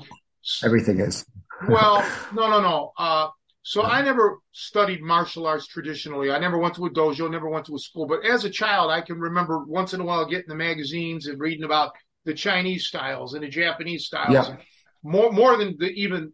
everything 0.63 0.99
is. 0.99 1.26
well, 1.68 2.07
no, 2.34 2.49
no, 2.49 2.61
no. 2.61 2.93
Uh, 2.97 3.28
so 3.68 3.84
I 3.84 4.01
never 4.01 4.39
studied 4.53 5.01
martial 5.01 5.45
arts 5.45 5.68
traditionally. 5.68 6.32
I 6.32 6.39
never 6.39 6.57
went 6.57 6.76
to 6.76 6.86
a 6.86 6.89
dojo, 6.89 7.30
never 7.30 7.49
went 7.49 7.65
to 7.65 7.76
a 7.76 7.80
school. 7.80 8.07
But 8.07 8.26
as 8.26 8.45
a 8.45 8.49
child, 8.49 8.91
I 8.91 9.01
can 9.01 9.20
remember 9.20 9.61
once 9.65 9.93
in 9.93 9.99
a 9.99 10.05
while 10.05 10.26
getting 10.26 10.47
the 10.47 10.55
magazines 10.55 11.28
and 11.28 11.38
reading 11.38 11.65
about 11.65 11.91
the 12.24 12.34
Chinese 12.34 12.88
styles 12.88 13.34
and 13.34 13.43
the 13.43 13.49
Japanese 13.49 14.05
styles. 14.05 14.32
Yeah. 14.32 14.55
More 15.03 15.34
more 15.34 15.57
than 15.57 15.76
the 15.78 15.88
even 15.88 16.32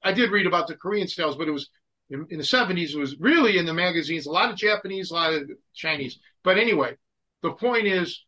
I 0.00 0.12
did 0.12 0.30
read 0.30 0.46
about 0.46 0.68
the 0.68 0.76
Korean 0.76 1.08
styles, 1.08 1.34
but 1.34 1.48
it 1.48 1.50
was 1.50 1.70
in, 2.08 2.24
in 2.30 2.38
the 2.38 2.44
70s, 2.44 2.94
it 2.94 2.98
was 2.98 3.18
really 3.18 3.58
in 3.58 3.66
the 3.66 3.74
magazines, 3.74 4.26
a 4.26 4.30
lot 4.30 4.48
of 4.48 4.54
Japanese, 4.54 5.10
a 5.10 5.14
lot 5.14 5.34
of 5.34 5.50
Chinese. 5.74 6.20
But 6.44 6.56
anyway, 6.56 6.94
the 7.42 7.50
point 7.50 7.88
is 7.88 8.24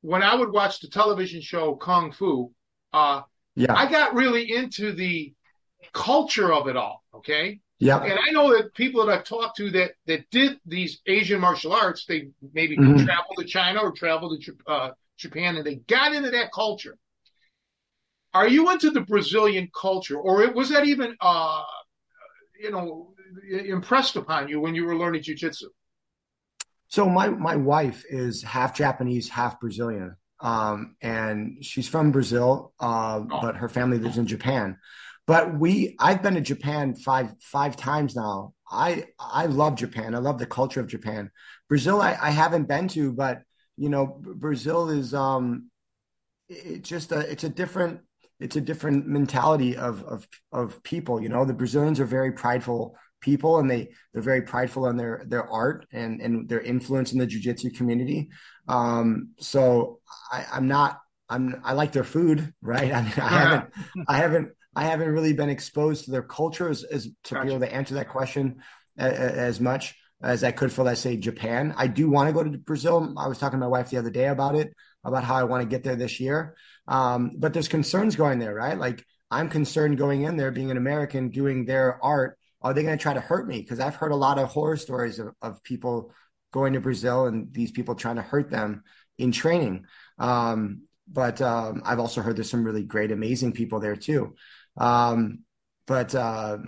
when 0.00 0.22
I 0.22 0.36
would 0.36 0.52
watch 0.52 0.78
the 0.78 0.86
television 0.86 1.40
show 1.40 1.74
Kung 1.74 2.12
Fu, 2.12 2.52
uh, 2.92 3.22
yeah. 3.56 3.74
I 3.74 3.90
got 3.90 4.14
really 4.14 4.52
into 4.52 4.92
the 4.92 5.34
culture 5.92 6.52
of 6.52 6.68
it 6.68 6.76
all. 6.76 7.04
Okay. 7.14 7.60
Yeah. 7.78 8.02
And 8.02 8.18
I 8.28 8.30
know 8.32 8.54
that 8.54 8.74
people 8.74 9.04
that 9.04 9.12
I've 9.12 9.24
talked 9.24 9.56
to 9.56 9.70
that 9.70 9.92
that 10.06 10.28
did 10.30 10.60
these 10.66 11.00
Asian 11.06 11.40
martial 11.40 11.72
arts, 11.72 12.04
they 12.06 12.28
maybe 12.52 12.76
mm-hmm. 12.76 13.04
traveled 13.04 13.38
to 13.38 13.44
China 13.44 13.80
or 13.80 13.92
traveled 13.92 14.42
to 14.42 14.56
uh, 14.66 14.90
Japan, 15.16 15.56
and 15.56 15.64
they 15.64 15.76
got 15.76 16.14
into 16.14 16.30
that 16.30 16.52
culture. 16.52 16.96
Are 18.34 18.46
you 18.46 18.70
into 18.70 18.90
the 18.90 19.00
Brazilian 19.00 19.70
culture, 19.78 20.18
or 20.18 20.50
was 20.52 20.68
that 20.68 20.86
even, 20.86 21.16
uh, 21.20 21.62
you 22.60 22.70
know, 22.70 23.14
impressed 23.50 24.16
upon 24.16 24.48
you 24.48 24.60
when 24.60 24.74
you 24.74 24.84
were 24.84 24.96
learning 24.96 25.22
jujitsu? 25.22 25.64
So 26.88 27.08
my 27.08 27.30
my 27.30 27.56
wife 27.56 28.04
is 28.10 28.42
half 28.42 28.74
Japanese, 28.74 29.30
half 29.30 29.58
Brazilian, 29.58 30.16
um, 30.40 30.96
and 31.00 31.64
she's 31.64 31.88
from 31.88 32.12
Brazil, 32.12 32.74
uh, 32.78 33.20
oh. 33.20 33.40
but 33.40 33.56
her 33.56 33.68
family 33.68 33.98
lives 33.98 34.18
in 34.18 34.26
Japan. 34.26 34.76
But 35.30 35.60
we, 35.60 35.94
I've 36.00 36.24
been 36.24 36.34
to 36.34 36.40
Japan 36.40 36.96
five 36.96 37.32
five 37.40 37.76
times 37.76 38.16
now. 38.16 38.52
I 38.68 39.04
I 39.20 39.46
love 39.46 39.76
Japan. 39.76 40.16
I 40.16 40.18
love 40.18 40.40
the 40.40 40.44
culture 40.44 40.80
of 40.80 40.88
Japan. 40.88 41.30
Brazil, 41.68 42.02
I, 42.02 42.18
I 42.20 42.30
haven't 42.30 42.66
been 42.66 42.88
to, 42.88 43.12
but 43.12 43.42
you 43.76 43.90
know, 43.90 44.18
Brazil 44.20 44.90
is 44.90 45.14
um, 45.14 45.70
it's 46.48 46.88
just 46.88 47.12
a 47.12 47.20
it's 47.30 47.44
a 47.44 47.48
different 47.48 48.00
it's 48.40 48.56
a 48.56 48.60
different 48.60 49.06
mentality 49.06 49.76
of 49.76 50.02
of 50.02 50.26
of 50.50 50.82
people. 50.82 51.22
You 51.22 51.28
know, 51.28 51.44
the 51.44 51.54
Brazilians 51.54 52.00
are 52.00 52.06
very 52.06 52.32
prideful 52.32 52.96
people 53.20 53.60
and 53.60 53.70
they 53.70 53.90
they're 54.12 54.22
very 54.22 54.42
prideful 54.42 54.84
on 54.84 54.96
their 54.96 55.22
their 55.28 55.48
art 55.48 55.86
and 55.92 56.20
and 56.20 56.48
their 56.48 56.60
influence 56.60 57.12
in 57.12 57.20
the 57.20 57.26
jiu-jitsu 57.26 57.70
community 57.72 58.30
um 58.66 59.28
so 59.38 60.00
i 60.32 60.46
i'm 60.54 60.68
not 60.68 61.00
i'm 61.28 61.60
i 61.62 61.74
like 61.74 61.92
their 61.92 62.02
food 62.02 62.54
right 62.62 62.90
i, 62.90 63.02
mean, 63.02 63.12
I 63.18 63.28
haven't 63.28 63.74
i 64.08 64.16
haven't 64.16 64.48
I 64.74 64.84
haven't 64.84 65.08
really 65.08 65.32
been 65.32 65.48
exposed 65.48 66.04
to 66.04 66.10
their 66.10 66.22
culture 66.22 66.68
as, 66.68 66.84
as 66.84 67.08
to 67.24 67.34
gotcha. 67.34 67.46
be 67.46 67.52
able 67.52 67.66
to 67.66 67.74
answer 67.74 67.94
that 67.94 68.08
question. 68.08 68.62
as 68.96 69.60
much 69.60 69.96
as 70.22 70.44
I 70.44 70.52
could 70.52 70.72
for, 70.72 70.84
let's 70.84 71.00
say, 71.00 71.16
Japan. 71.16 71.74
I 71.76 71.86
do 71.86 72.10
want 72.10 72.28
to 72.28 72.32
go 72.32 72.44
to 72.44 72.58
Brazil. 72.58 73.14
I 73.16 73.26
was 73.26 73.38
talking 73.38 73.58
to 73.58 73.64
my 73.64 73.70
wife 73.70 73.90
the 73.90 73.96
other 73.96 74.10
day 74.10 74.26
about 74.26 74.54
it, 74.54 74.74
about 75.04 75.24
how 75.24 75.36
I 75.36 75.44
want 75.44 75.62
to 75.62 75.68
get 75.68 75.82
there 75.82 75.96
this 75.96 76.20
year. 76.20 76.56
Um, 76.86 77.32
but 77.38 77.52
there's 77.52 77.68
concerns 77.68 78.16
going 78.16 78.38
there, 78.38 78.54
right? 78.54 78.78
Like 78.78 79.04
I'm 79.30 79.48
concerned 79.48 79.96
going 79.96 80.22
in 80.22 80.36
there, 80.36 80.50
being 80.50 80.70
an 80.70 80.76
American, 80.76 81.30
doing 81.30 81.64
their 81.64 82.02
art. 82.04 82.38
Are 82.62 82.74
they 82.74 82.82
going 82.82 82.98
to 82.98 83.02
try 83.02 83.14
to 83.14 83.20
hurt 83.20 83.48
me? 83.48 83.60
Because 83.60 83.80
I've 83.80 83.94
heard 83.94 84.12
a 84.12 84.16
lot 84.16 84.38
of 84.38 84.48
horror 84.48 84.76
stories 84.76 85.18
of, 85.18 85.32
of 85.40 85.62
people 85.62 86.12
going 86.52 86.74
to 86.74 86.80
Brazil 86.80 87.26
and 87.26 87.52
these 87.52 87.70
people 87.70 87.94
trying 87.94 88.16
to 88.16 88.22
hurt 88.22 88.50
them 88.50 88.82
in 89.16 89.32
training. 89.32 89.86
Um, 90.18 90.82
but 91.08 91.40
um, 91.40 91.82
I've 91.84 91.98
also 91.98 92.20
heard 92.20 92.36
there's 92.36 92.50
some 92.50 92.64
really 92.64 92.84
great, 92.84 93.10
amazing 93.10 93.52
people 93.52 93.80
there 93.80 93.96
too. 93.96 94.34
Um, 94.76 95.40
but 95.86 96.14
uh, 96.14 96.58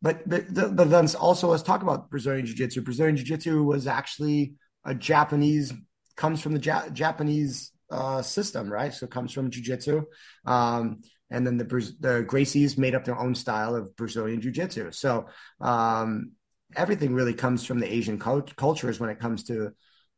but 0.00 0.28
but, 0.28 0.54
the, 0.54 0.68
but 0.68 0.90
then 0.90 1.08
also 1.16 1.48
let's 1.48 1.62
talk 1.62 1.82
about 1.82 2.10
Brazilian 2.10 2.46
Jiu 2.46 2.54
Jitsu. 2.54 2.82
Brazilian 2.82 3.16
Jiu 3.16 3.24
Jitsu 3.24 3.62
was 3.62 3.86
actually 3.86 4.54
a 4.84 4.94
Japanese 4.94 5.72
comes 6.16 6.42
from 6.42 6.52
the 6.52 6.60
ja- 6.60 6.88
Japanese 6.90 7.72
uh, 7.90 8.20
system, 8.20 8.70
right? 8.70 8.92
So 8.92 9.06
it 9.06 9.10
comes 9.10 9.32
from 9.32 9.50
Jiu 9.50 9.62
Jitsu. 9.62 10.02
Um, 10.44 10.96
and 11.30 11.46
then 11.46 11.56
the 11.56 11.64
the 11.64 12.24
Gracies 12.26 12.78
made 12.78 12.94
up 12.94 13.04
their 13.04 13.18
own 13.18 13.34
style 13.34 13.74
of 13.74 13.94
Brazilian 13.96 14.40
Jiu 14.40 14.50
Jitsu. 14.50 14.92
So 14.92 15.26
um, 15.60 16.32
everything 16.76 17.14
really 17.14 17.34
comes 17.34 17.64
from 17.64 17.80
the 17.80 17.92
Asian 17.92 18.18
cult- 18.18 18.56
cultures 18.56 18.98
when 19.00 19.10
it 19.10 19.18
comes 19.18 19.44
to 19.44 19.72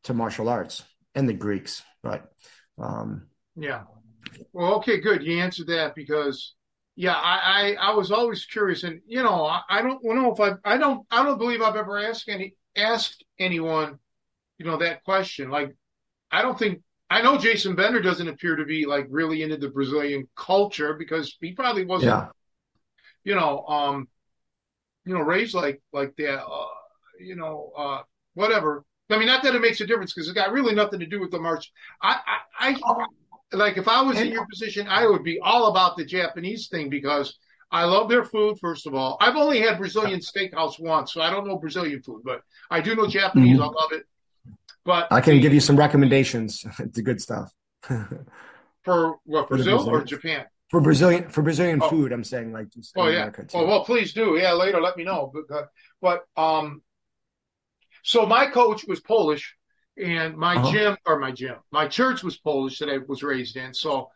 to 0.05 0.14
martial 0.14 0.49
arts 0.49 0.82
and 1.14 1.28
the 1.28 1.34
Greeks. 1.34 1.82
But 2.03 2.30
um, 2.78 3.26
yeah, 3.57 3.82
well, 4.53 4.74
okay, 4.76 5.01
good. 5.01 5.22
You 5.22 5.41
answered 5.41 5.66
that 5.68 5.95
because 5.95 6.55
yeah, 6.97 7.14
I, 7.14 7.76
I, 7.80 7.91
I 7.91 7.95
was 7.95 8.11
always 8.11 8.45
curious, 8.45 8.82
and 8.82 9.01
you 9.07 9.22
know, 9.22 9.45
I, 9.47 9.62
I 9.68 9.82
don't 9.82 10.03
know 10.05 10.32
if 10.32 10.41
I 10.41 10.53
I 10.64 10.76
don't 10.76 11.07
I 11.11 11.22
don't 11.22 11.38
believe 11.38 11.62
I've 11.62 11.76
ever 11.76 11.99
asked 11.99 12.28
any 12.28 12.55
asked 12.76 13.24
anyone, 13.38 13.99
you 14.59 14.66
know, 14.66 14.76
that 14.78 15.05
question. 15.05 15.51
Like, 15.51 15.74
I 16.30 16.43
don't 16.43 16.59
think 16.59 16.82
I 17.09 17.22
know 17.22 17.38
Jason 17.38 17.74
Bender 17.74 18.01
doesn't 18.01 18.28
appear 18.28 18.57
to 18.57 18.64
be 18.64 18.86
like 18.86 19.07
really 19.09 19.43
into 19.43 19.57
the 19.57 19.70
Brazilian 19.70 20.28
culture 20.36 20.95
because 20.95 21.36
he 21.41 21.53
probably 21.53 21.84
wasn't, 21.84 22.11
yeah. 22.11 22.28
you 23.24 23.34
know, 23.34 23.66
um, 23.66 24.09
you 25.05 25.14
know, 25.14 25.20
raised 25.20 25.55
like 25.55 25.82
like 25.93 26.14
that, 26.16 26.45
uh, 26.45 26.66
you 27.18 27.36
know, 27.36 27.72
uh, 27.76 28.03
whatever. 28.34 28.84
I 29.11 29.18
mean, 29.18 29.26
not 29.26 29.43
that 29.43 29.57
it 29.57 29.61
makes 29.61 29.80
a 29.80 29.86
difference 29.86 30.12
because 30.12 30.28
it's 30.28 30.36
got 30.36 30.53
really 30.53 30.74
nothing 30.74 31.01
to 31.01 31.07
do 31.07 31.18
with 31.18 31.32
the 31.32 31.41
march. 31.41 31.72
I, 32.01 32.20
I, 32.61 32.70
I 32.70 32.74
like 33.53 33.76
if 33.76 33.88
I 33.88 34.03
was 34.03 34.18
in 34.18 34.28
your 34.28 34.46
position, 34.46 34.86
I 34.88 35.07
would 35.07 35.24
be 35.24 35.40
all 35.40 35.66
about 35.66 35.96
the 35.96 36.05
Japanese 36.05 36.68
thing 36.68 36.88
because 36.88 37.36
I 37.70 37.84
love 37.84 38.09
their 38.09 38.24
food. 38.24 38.59
First 38.59 38.86
of 38.86 38.94
all, 38.94 39.16
I've 39.20 39.36
only 39.36 39.61
had 39.61 39.78
Brazilian 39.78 40.20
steakhouse 40.20 40.78
once, 40.80 41.12
so 41.12 41.20
I 41.20 41.30
don't 41.30 41.46
know 41.46 41.57
Brazilian 41.57 42.03
food, 42.03 42.22
but 42.24 42.42
I 42.70 42.80
do 42.80 42.94
know 42.94 43.07
Japanese. 43.07 43.59
Mm-hmm. 43.59 43.62
I 43.62 43.66
love 43.66 43.92
it. 43.92 44.05
But 44.84 45.09
I 45.11 45.20
can 45.20 45.40
give 45.40 45.53
you 45.53 45.61
some 45.61 45.76
recommendations. 45.76 46.64
it's 46.78 47.01
good 47.01 47.20
stuff. 47.20 47.53
for 48.82 49.16
what 49.24 49.48
Brazil 49.48 49.88
or 49.88 50.05
Japan? 50.05 50.46
For 50.70 50.80
Brazilian 50.80 51.28
for 51.28 51.42
Brazilian 51.42 51.80
oh. 51.82 51.88
food, 51.88 52.12
I'm 52.12 52.24
saying 52.24 52.53
like 52.53 52.68
oh 52.96 53.09
yeah. 53.09 53.30
Oh 53.55 53.66
well, 53.66 53.84
please 53.84 54.12
do. 54.12 54.38
Yeah, 54.40 54.53
later 54.53 54.80
let 54.80 54.96
me 54.96 55.05
know. 55.05 55.32
But, 55.48 55.68
but 56.01 56.40
um, 56.40 56.82
so 58.03 58.24
my 58.24 58.46
coach 58.46 58.84
was 58.86 59.01
Polish 59.01 59.57
and 60.03 60.36
my 60.36 60.57
uh-huh. 60.57 60.72
gym 60.72 60.96
or 61.07 61.18
my 61.18 61.30
gym, 61.30 61.57
my 61.70 61.86
church 61.86 62.22
was 62.22 62.36
Polish 62.36 62.78
that 62.78 62.88
I 62.88 62.98
was 63.07 63.22
raised 63.22 63.57
in. 63.57 63.74
So 63.74 64.11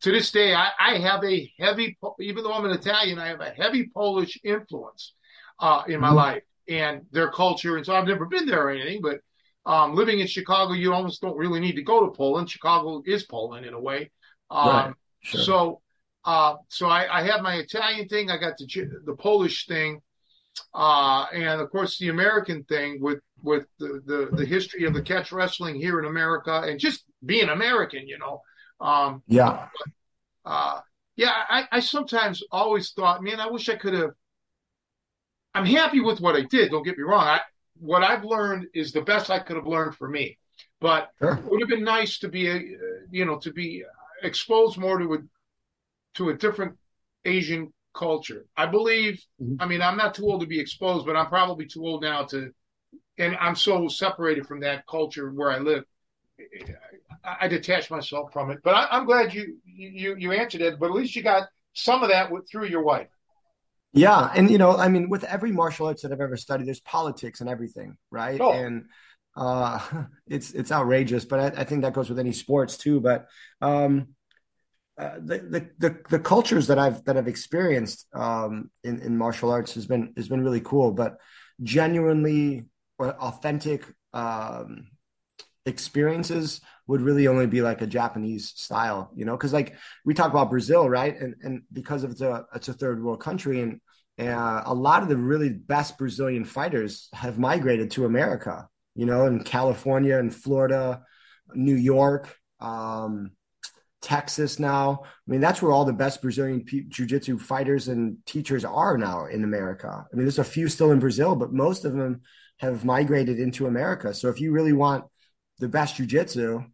to 0.00 0.10
this 0.10 0.30
day, 0.30 0.54
I, 0.54 0.70
I 0.78 0.98
have 0.98 1.24
a 1.24 1.52
heavy, 1.58 1.96
even 2.20 2.44
though 2.44 2.52
I'm 2.52 2.64
an 2.64 2.72
Italian, 2.72 3.18
I 3.18 3.28
have 3.28 3.40
a 3.40 3.50
heavy 3.50 3.90
Polish 3.94 4.38
influence 4.44 5.14
uh, 5.60 5.82
in 5.86 6.00
my 6.00 6.08
mm-hmm. 6.08 6.16
life 6.16 6.42
and 6.68 7.02
their 7.10 7.30
culture. 7.30 7.76
And 7.76 7.86
so 7.86 7.94
I've 7.94 8.06
never 8.06 8.26
been 8.26 8.46
there 8.46 8.66
or 8.66 8.70
anything, 8.70 9.00
but 9.02 9.20
um, 9.66 9.94
living 9.94 10.20
in 10.20 10.26
Chicago, 10.26 10.72
you 10.72 10.92
almost 10.92 11.22
don't 11.22 11.36
really 11.36 11.60
need 11.60 11.76
to 11.76 11.82
go 11.82 12.04
to 12.04 12.12
Poland. 12.12 12.50
Chicago 12.50 13.02
is 13.06 13.24
Poland 13.24 13.64
in 13.64 13.74
a 13.74 13.80
way. 13.80 14.10
Um, 14.50 14.68
right. 14.68 14.94
Sure. 15.22 15.40
So, 15.40 15.80
uh, 16.24 16.56
so 16.68 16.88
I, 16.88 17.20
I 17.20 17.22
have 17.26 17.40
my 17.40 17.54
Italian 17.54 18.08
thing. 18.08 18.30
I 18.30 18.36
got 18.36 18.58
the 18.58 18.66
the 19.04 19.14
Polish 19.14 19.66
thing, 19.66 20.00
uh, 20.74 21.26
and 21.32 21.60
of 21.60 21.70
course 21.70 21.98
the 21.98 22.08
American 22.08 22.64
thing 22.64 23.00
with 23.00 23.20
with 23.44 23.66
the, 23.78 24.02
the, 24.06 24.28
the 24.32 24.46
history 24.46 24.84
of 24.84 24.94
the 24.94 25.02
catch 25.02 25.30
wrestling 25.30 25.76
here 25.76 26.00
in 26.00 26.06
America 26.06 26.62
and 26.64 26.80
just 26.80 27.04
being 27.24 27.48
American, 27.48 28.08
you 28.08 28.18
know. 28.18 28.40
Um, 28.80 29.22
yeah. 29.28 29.68
But, 30.44 30.50
uh, 30.50 30.80
yeah, 31.16 31.32
I, 31.48 31.64
I 31.70 31.80
sometimes 31.80 32.42
always 32.50 32.90
thought, 32.90 33.22
man, 33.22 33.38
I 33.38 33.48
wish 33.48 33.68
I 33.68 33.76
could 33.76 33.94
have. 33.94 34.10
I'm 35.54 35.66
happy 35.66 36.00
with 36.00 36.20
what 36.20 36.34
I 36.34 36.42
did. 36.42 36.70
Don't 36.70 36.82
get 36.82 36.98
me 36.98 37.04
wrong. 37.04 37.24
I, 37.24 37.40
what 37.78 38.02
I've 38.02 38.24
learned 38.24 38.66
is 38.74 38.90
the 38.90 39.02
best 39.02 39.30
I 39.30 39.38
could 39.38 39.56
have 39.56 39.66
learned 39.66 39.94
for 39.94 40.08
me. 40.08 40.38
But 40.80 41.10
sure. 41.20 41.34
it 41.34 41.44
would 41.44 41.60
have 41.60 41.68
been 41.68 41.84
nice 41.84 42.18
to 42.20 42.28
be, 42.28 42.50
a, 42.50 42.60
you 43.10 43.24
know, 43.24 43.38
to 43.38 43.52
be 43.52 43.84
exposed 44.22 44.78
more 44.78 44.98
to 44.98 45.14
a 45.14 45.18
to 46.14 46.30
a 46.30 46.34
different 46.34 46.76
Asian 47.24 47.72
culture. 47.94 48.46
I 48.56 48.66
believe. 48.66 49.22
Mm-hmm. 49.40 49.56
I 49.60 49.66
mean, 49.66 49.82
I'm 49.82 49.96
not 49.96 50.14
too 50.14 50.24
old 50.24 50.40
to 50.40 50.46
be 50.46 50.60
exposed, 50.60 51.06
but 51.06 51.16
I'm 51.16 51.28
probably 51.28 51.66
too 51.66 51.84
old 51.84 52.02
now 52.02 52.24
to 52.24 52.52
and 53.18 53.36
I'm 53.36 53.54
so 53.54 53.88
separated 53.88 54.46
from 54.46 54.60
that 54.60 54.86
culture 54.86 55.30
where 55.30 55.50
I 55.50 55.58
live. 55.58 55.84
I, 57.24 57.36
I 57.42 57.48
detach 57.48 57.90
myself 57.90 58.32
from 58.32 58.50
it. 58.50 58.58
But 58.62 58.74
I, 58.74 58.96
am 58.96 59.06
glad 59.06 59.32
you 59.32 59.58
you 59.64 60.16
you 60.16 60.32
answered 60.32 60.60
it. 60.60 60.78
But 60.78 60.86
at 60.86 60.92
least 60.92 61.14
you 61.16 61.22
got 61.22 61.48
some 61.74 62.02
of 62.02 62.10
that 62.10 62.30
with, 62.30 62.48
through 62.50 62.66
your 62.66 62.82
wife. 62.82 63.08
Yeah, 63.92 64.30
and 64.34 64.50
you 64.50 64.58
know, 64.58 64.76
I 64.76 64.88
mean, 64.88 65.08
with 65.08 65.22
every 65.24 65.52
martial 65.52 65.86
arts 65.86 66.02
that 66.02 66.12
I've 66.12 66.20
ever 66.20 66.36
studied, 66.36 66.66
there's 66.66 66.80
politics 66.80 67.40
and 67.40 67.48
everything, 67.48 67.96
right? 68.10 68.40
Oh. 68.40 68.52
And 68.52 68.86
uh, 69.36 69.78
it's 70.26 70.50
it's 70.52 70.72
outrageous, 70.72 71.24
but 71.24 71.40
I, 71.40 71.60
I, 71.60 71.64
think 71.64 71.82
that 71.82 71.92
goes 71.92 72.08
with 72.08 72.18
any 72.18 72.32
sports 72.32 72.76
too. 72.76 73.00
But 73.00 73.28
um, 73.60 74.08
uh, 74.98 75.14
the, 75.18 75.38
the, 75.38 75.68
the 75.78 75.98
the 76.10 76.18
cultures 76.18 76.66
that 76.66 76.78
I've 76.78 77.04
that 77.04 77.16
I've 77.16 77.28
experienced 77.28 78.06
um, 78.12 78.70
in 78.82 79.00
in 79.00 79.16
martial 79.16 79.50
arts 79.50 79.74
has 79.74 79.86
been 79.86 80.12
has 80.16 80.28
been 80.28 80.42
really 80.42 80.60
cool. 80.60 80.92
But 80.92 81.18
genuinely 81.62 82.64
authentic 82.98 83.84
um, 84.12 84.86
experiences 85.66 86.60
would 86.86 87.00
really 87.00 87.26
only 87.26 87.46
be 87.46 87.62
like 87.62 87.80
a 87.80 87.86
Japanese 87.86 88.52
style, 88.56 89.10
you 89.14 89.24
know, 89.24 89.36
because 89.36 89.52
like 89.52 89.74
we 90.04 90.14
talk 90.14 90.30
about 90.30 90.50
Brazil, 90.50 90.88
right? 90.88 91.18
And 91.18 91.34
and 91.42 91.62
because 91.72 92.04
of 92.04 92.10
it's 92.10 92.20
a 92.20 92.46
it's 92.54 92.68
a 92.68 92.74
third 92.74 93.02
world 93.02 93.20
country, 93.20 93.60
and 93.60 93.80
uh, 94.20 94.62
a 94.66 94.74
lot 94.74 95.02
of 95.02 95.08
the 95.08 95.16
really 95.16 95.48
best 95.48 95.98
Brazilian 95.98 96.44
fighters 96.44 97.08
have 97.12 97.38
migrated 97.38 97.90
to 97.92 98.04
America, 98.04 98.68
you 98.94 99.06
know, 99.06 99.26
in 99.26 99.42
California 99.42 100.18
and 100.18 100.34
Florida, 100.34 101.02
New 101.54 101.76
York, 101.76 102.36
um, 102.60 103.32
Texas. 104.02 104.58
Now, 104.58 105.00
I 105.04 105.30
mean, 105.30 105.40
that's 105.40 105.62
where 105.62 105.72
all 105.72 105.86
the 105.86 105.92
best 105.94 106.20
Brazilian 106.20 106.64
jiu-jitsu 106.66 107.38
fighters 107.38 107.88
and 107.88 108.18
teachers 108.26 108.64
are 108.64 108.98
now 108.98 109.24
in 109.26 109.42
America. 109.42 109.88
I 109.88 110.14
mean, 110.14 110.26
there's 110.26 110.38
a 110.38 110.44
few 110.44 110.68
still 110.68 110.92
in 110.92 111.00
Brazil, 111.00 111.34
but 111.34 111.52
most 111.52 111.86
of 111.86 111.94
them 111.94 112.20
have 112.58 112.84
migrated 112.84 113.38
into 113.38 113.66
America. 113.66 114.14
So 114.14 114.28
if 114.28 114.40
you 114.40 114.52
really 114.52 114.72
want 114.72 115.04
the 115.58 115.68
best 115.68 115.96
jujitsu, 115.96 116.66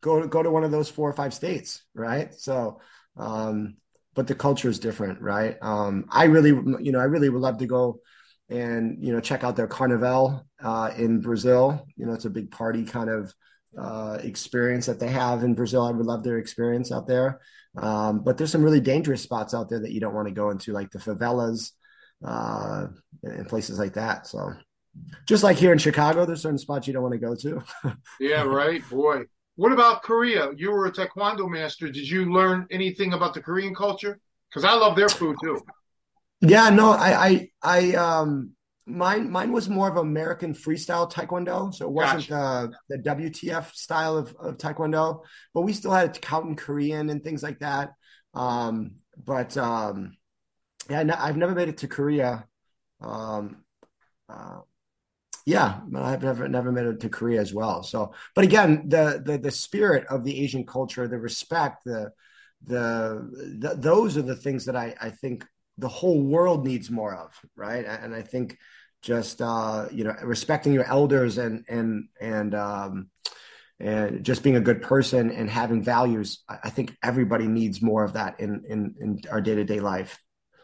go 0.00 0.22
to 0.22 0.28
go 0.28 0.42
to 0.42 0.50
one 0.50 0.64
of 0.64 0.70
those 0.70 0.88
four 0.88 1.08
or 1.08 1.12
five 1.12 1.34
states, 1.34 1.82
right? 1.94 2.34
So, 2.34 2.80
um, 3.16 3.76
but 4.14 4.26
the 4.26 4.34
culture 4.34 4.68
is 4.68 4.78
different, 4.78 5.20
right? 5.20 5.56
Um, 5.62 6.06
I 6.10 6.24
really, 6.24 6.50
you 6.50 6.92
know, 6.92 7.00
I 7.00 7.04
really 7.04 7.28
would 7.28 7.42
love 7.42 7.58
to 7.58 7.66
go 7.66 8.00
and 8.48 8.98
you 9.00 9.12
know 9.12 9.20
check 9.20 9.44
out 9.44 9.56
their 9.56 9.68
carnival 9.68 10.46
uh, 10.62 10.90
in 10.96 11.20
Brazil. 11.20 11.86
You 11.96 12.06
know, 12.06 12.12
it's 12.12 12.24
a 12.24 12.30
big 12.30 12.50
party 12.50 12.84
kind 12.84 13.08
of 13.08 13.32
uh, 13.78 14.18
experience 14.22 14.86
that 14.86 14.98
they 14.98 15.08
have 15.08 15.44
in 15.44 15.54
Brazil. 15.54 15.82
I 15.82 15.92
would 15.92 16.06
love 16.06 16.24
their 16.24 16.38
experience 16.38 16.90
out 16.90 17.06
there. 17.06 17.40
Um, 17.76 18.24
but 18.24 18.36
there's 18.36 18.50
some 18.50 18.64
really 18.64 18.80
dangerous 18.80 19.22
spots 19.22 19.54
out 19.54 19.68
there 19.68 19.80
that 19.80 19.92
you 19.92 20.00
don't 20.00 20.14
want 20.14 20.26
to 20.28 20.34
go 20.34 20.50
into, 20.50 20.72
like 20.72 20.90
the 20.90 20.98
favelas 20.98 21.70
uh, 22.24 22.86
and 23.22 23.48
places 23.48 23.78
like 23.78 23.94
that. 23.94 24.26
So 24.26 24.52
just 25.26 25.42
like 25.42 25.56
here 25.56 25.72
in 25.72 25.78
Chicago, 25.78 26.26
there's 26.26 26.42
certain 26.42 26.58
spots 26.58 26.86
you 26.86 26.92
don't 26.92 27.02
want 27.02 27.14
to 27.14 27.18
go 27.18 27.34
to. 27.34 27.96
yeah, 28.20 28.42
right, 28.42 28.82
boy. 28.88 29.22
What 29.56 29.72
about 29.72 30.02
Korea? 30.02 30.50
You 30.56 30.70
were 30.70 30.86
a 30.86 30.92
taekwondo 30.92 31.48
master. 31.48 31.90
Did 31.90 32.08
you 32.08 32.32
learn 32.32 32.66
anything 32.70 33.12
about 33.12 33.34
the 33.34 33.42
Korean 33.42 33.74
culture? 33.74 34.18
Because 34.48 34.64
I 34.64 34.72
love 34.74 34.96
their 34.96 35.08
food 35.08 35.36
too. 35.42 35.60
Yeah, 36.40 36.70
no, 36.70 36.92
I, 36.92 37.26
I, 37.26 37.50
I, 37.62 37.94
um, 37.94 38.52
mine, 38.86 39.30
mine 39.30 39.52
was 39.52 39.68
more 39.68 39.88
of 39.88 39.98
American 39.98 40.54
freestyle 40.54 41.10
taekwondo, 41.10 41.74
so 41.74 41.86
it 41.86 41.92
wasn't 41.92 42.28
gotcha. 42.28 42.72
the 42.88 42.96
the 42.96 43.10
WTF 43.10 43.72
style 43.74 44.16
of, 44.16 44.34
of 44.40 44.56
taekwondo, 44.56 45.22
but 45.52 45.62
we 45.62 45.72
still 45.72 45.92
had 45.92 46.20
count 46.20 46.48
in 46.48 46.56
Korean 46.56 47.10
and 47.10 47.22
things 47.22 47.42
like 47.42 47.58
that. 47.58 47.92
Um, 48.32 48.92
but 49.22 49.56
um, 49.56 50.16
yeah, 50.88 51.04
I've 51.18 51.36
never 51.36 51.54
made 51.54 51.68
it 51.68 51.78
to 51.78 51.88
Korea. 51.88 52.46
Um, 53.00 53.64
uh, 54.28 54.60
yeah, 55.50 55.80
I've 55.96 56.22
never 56.22 56.48
never 56.48 56.70
made 56.70 56.86
it 56.86 57.00
to 57.00 57.08
Korea 57.08 57.40
as 57.40 57.52
well. 57.52 57.82
So, 57.82 58.14
but 58.36 58.44
again, 58.44 58.88
the 58.88 59.20
the 59.24 59.36
the 59.36 59.50
spirit 59.50 60.06
of 60.06 60.22
the 60.22 60.40
Asian 60.44 60.64
culture, 60.64 61.08
the 61.08 61.18
respect, 61.18 61.82
the 61.84 62.12
the, 62.62 63.56
the 63.58 63.74
those 63.74 64.16
are 64.16 64.22
the 64.22 64.36
things 64.36 64.66
that 64.66 64.76
I 64.76 64.94
I 65.00 65.10
think 65.10 65.44
the 65.76 65.88
whole 65.88 66.22
world 66.22 66.64
needs 66.64 66.88
more 66.88 67.14
of, 67.16 67.32
right? 67.56 67.84
And 67.84 68.14
I 68.14 68.22
think 68.22 68.58
just 69.02 69.42
uh, 69.42 69.88
you 69.90 70.04
know 70.04 70.14
respecting 70.22 70.72
your 70.72 70.84
elders 70.84 71.36
and 71.36 71.64
and 71.68 72.08
and 72.20 72.54
um, 72.54 73.10
and 73.80 74.24
just 74.24 74.44
being 74.44 74.56
a 74.56 74.60
good 74.60 74.82
person 74.82 75.32
and 75.32 75.50
having 75.50 75.82
values. 75.82 76.44
I 76.48 76.70
think 76.70 76.96
everybody 77.02 77.48
needs 77.48 77.82
more 77.82 78.04
of 78.04 78.12
that 78.12 78.38
in 78.38 78.62
in, 78.68 78.94
in 79.00 79.20
our 79.32 79.40
day 79.40 79.56
to 79.56 79.64
day 79.64 79.80
life, 79.80 80.16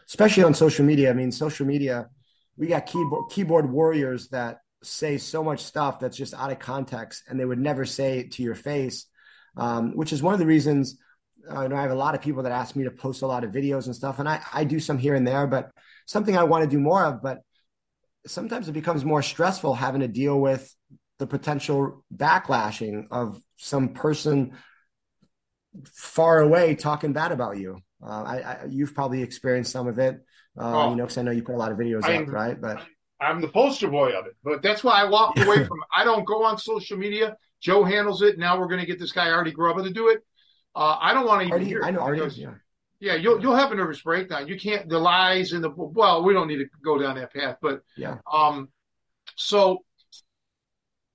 especially 0.07 0.43
on 0.43 0.53
social 0.53 0.85
media. 0.85 1.09
I 1.09 1.13
mean, 1.13 1.33
social 1.33 1.65
media, 1.65 2.07
we 2.55 2.67
got 2.67 2.85
keyboard 2.85 3.29
keyboard 3.31 3.69
warriors 3.69 4.29
that 4.29 4.59
say 4.83 5.17
so 5.17 5.43
much 5.43 5.63
stuff 5.63 5.99
that's 5.99 6.17
just 6.17 6.33
out 6.33 6.51
of 6.51 6.59
context, 6.59 7.23
and 7.27 7.39
they 7.39 7.45
would 7.45 7.59
never 7.59 7.85
say 7.85 8.19
it 8.19 8.33
to 8.33 8.43
your 8.43 8.55
face, 8.55 9.05
um, 9.55 9.95
which 9.95 10.13
is 10.13 10.21
one 10.21 10.33
of 10.33 10.39
the 10.39 10.45
reasons. 10.45 10.97
Uh, 11.49 11.63
you 11.63 11.69
know, 11.69 11.75
I 11.75 11.81
have 11.81 11.91
a 11.91 11.95
lot 11.95 12.13
of 12.13 12.21
people 12.21 12.43
that 12.43 12.51
ask 12.51 12.75
me 12.75 12.83
to 12.83 12.91
post 12.91 13.21
a 13.21 13.27
lot 13.27 13.43
of 13.43 13.51
videos 13.51 13.85
and 13.85 13.95
stuff, 13.95 14.19
and 14.19 14.27
I, 14.27 14.41
I 14.53 14.63
do 14.63 14.79
some 14.79 14.97
here 14.97 15.15
and 15.15 15.25
there, 15.25 15.47
but 15.47 15.71
something 16.05 16.37
I 16.37 16.43
want 16.43 16.63
to 16.63 16.69
do 16.69 16.79
more 16.79 17.05
of. 17.05 17.21
But 17.21 17.39
sometimes 18.25 18.67
it 18.67 18.73
becomes 18.73 19.05
more 19.05 19.21
stressful 19.21 19.73
having 19.73 20.01
to 20.01 20.07
deal 20.07 20.39
with 20.39 20.73
the 21.19 21.27
potential 21.27 22.03
backlashing 22.15 23.07
of 23.11 23.41
some 23.57 23.89
person 23.89 24.53
far 25.85 26.39
away 26.39 26.75
talking 26.75 27.13
bad 27.13 27.31
about 27.31 27.57
you. 27.57 27.77
Uh, 28.03 28.23
I, 28.23 28.35
I, 28.35 28.65
you've 28.69 28.93
probably 28.93 29.23
experienced 29.23 29.71
some 29.71 29.87
of 29.87 29.97
it, 29.99 30.19
uh, 30.59 30.85
oh, 30.85 30.89
you 30.91 30.95
know, 30.95 31.03
because 31.03 31.17
I 31.17 31.23
know 31.23 31.31
you 31.31 31.43
put 31.43 31.55
a 31.55 31.57
lot 31.57 31.71
of 31.71 31.77
videos 31.77 32.03
I, 32.03 32.17
up, 32.17 32.27
right? 32.27 32.59
But 32.59 32.83
I'm 33.19 33.41
the 33.41 33.47
poster 33.47 33.89
boy 33.89 34.11
of 34.11 34.25
it. 34.25 34.35
But 34.43 34.61
that's 34.61 34.83
why 34.83 35.01
I 35.01 35.05
walked 35.05 35.39
away 35.45 35.65
from 35.65 35.79
it. 35.79 35.87
I 35.95 36.03
don't 36.03 36.25
go 36.25 36.43
on 36.43 36.57
social 36.57 36.97
media. 36.97 37.37
Joe 37.61 37.83
handles 37.83 38.21
it. 38.21 38.37
Now 38.37 38.59
we're 38.59 38.67
going 38.67 38.79
to 38.79 38.85
get 38.85 38.99
this 38.99 39.11
guy 39.11 39.29
Artie 39.29 39.53
Grubba 39.53 39.83
to 39.83 39.89
do 39.89 40.09
it. 40.09 40.19
Uh, 40.75 40.97
I 40.99 41.13
don't 41.13 41.25
want 41.25 41.41
to 41.41 41.47
even 41.47 41.65
hear. 41.65 41.83
I 41.83 41.91
know 41.91 42.01
Artie. 42.01 42.41
Yeah. 42.41 42.53
Yeah, 42.99 43.13
you'll 43.13 43.39
you'll 43.39 43.55
have 43.55 43.71
a 43.71 43.75
nervous 43.75 44.01
breakdown. 44.01 44.47
You 44.47 44.59
can't 44.59 44.89
the 44.89 44.97
lies 44.97 45.53
and 45.53 45.63
the 45.63 45.69
well, 45.69 46.23
we 46.23 46.33
don't 46.33 46.47
need 46.47 46.57
to 46.57 46.65
go 46.83 46.97
down 46.97 47.15
that 47.15 47.31
path, 47.31 47.57
but 47.61 47.81
yeah. 47.95 48.17
Um, 48.31 48.69
so 49.35 49.83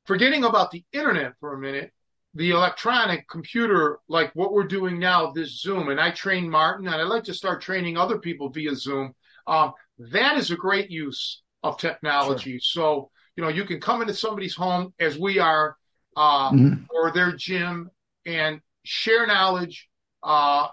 forgetting 0.04 0.44
about 0.44 0.70
the 0.70 0.84
internet 0.92 1.32
for 1.40 1.54
a 1.54 1.58
minute, 1.58 1.92
the 2.34 2.50
electronic 2.50 3.28
computer, 3.28 3.98
like 4.08 4.30
what 4.34 4.52
we're 4.52 4.62
doing 4.62 5.00
now, 5.00 5.32
this 5.32 5.60
Zoom, 5.60 5.88
and 5.88 6.00
I 6.00 6.12
train 6.12 6.48
Martin, 6.48 6.86
and 6.86 6.94
I'd 6.94 7.08
like 7.08 7.24
to 7.24 7.34
start 7.34 7.62
training 7.62 7.96
other 7.96 8.18
people 8.18 8.48
via 8.48 8.76
Zoom. 8.76 9.14
Um, 9.48 9.72
that 9.98 10.38
is 10.38 10.52
a 10.52 10.56
great 10.56 10.88
use 10.88 11.42
of 11.62 11.78
technology. 11.78 12.58
Sure. 12.60 12.60
So 12.60 13.10
you 13.36 13.42
know, 13.42 13.48
you 13.48 13.64
can 13.64 13.80
come 13.80 14.02
into 14.02 14.14
somebody's 14.14 14.54
home 14.54 14.92
as 15.00 15.18
we 15.18 15.38
are, 15.38 15.76
uh, 16.16 16.50
mm-hmm. 16.50 16.84
or 16.94 17.12
their 17.12 17.32
gym, 17.32 17.90
and 18.26 18.60
share 18.84 19.26
knowledge. 19.26 19.88
Uh, 20.22 20.68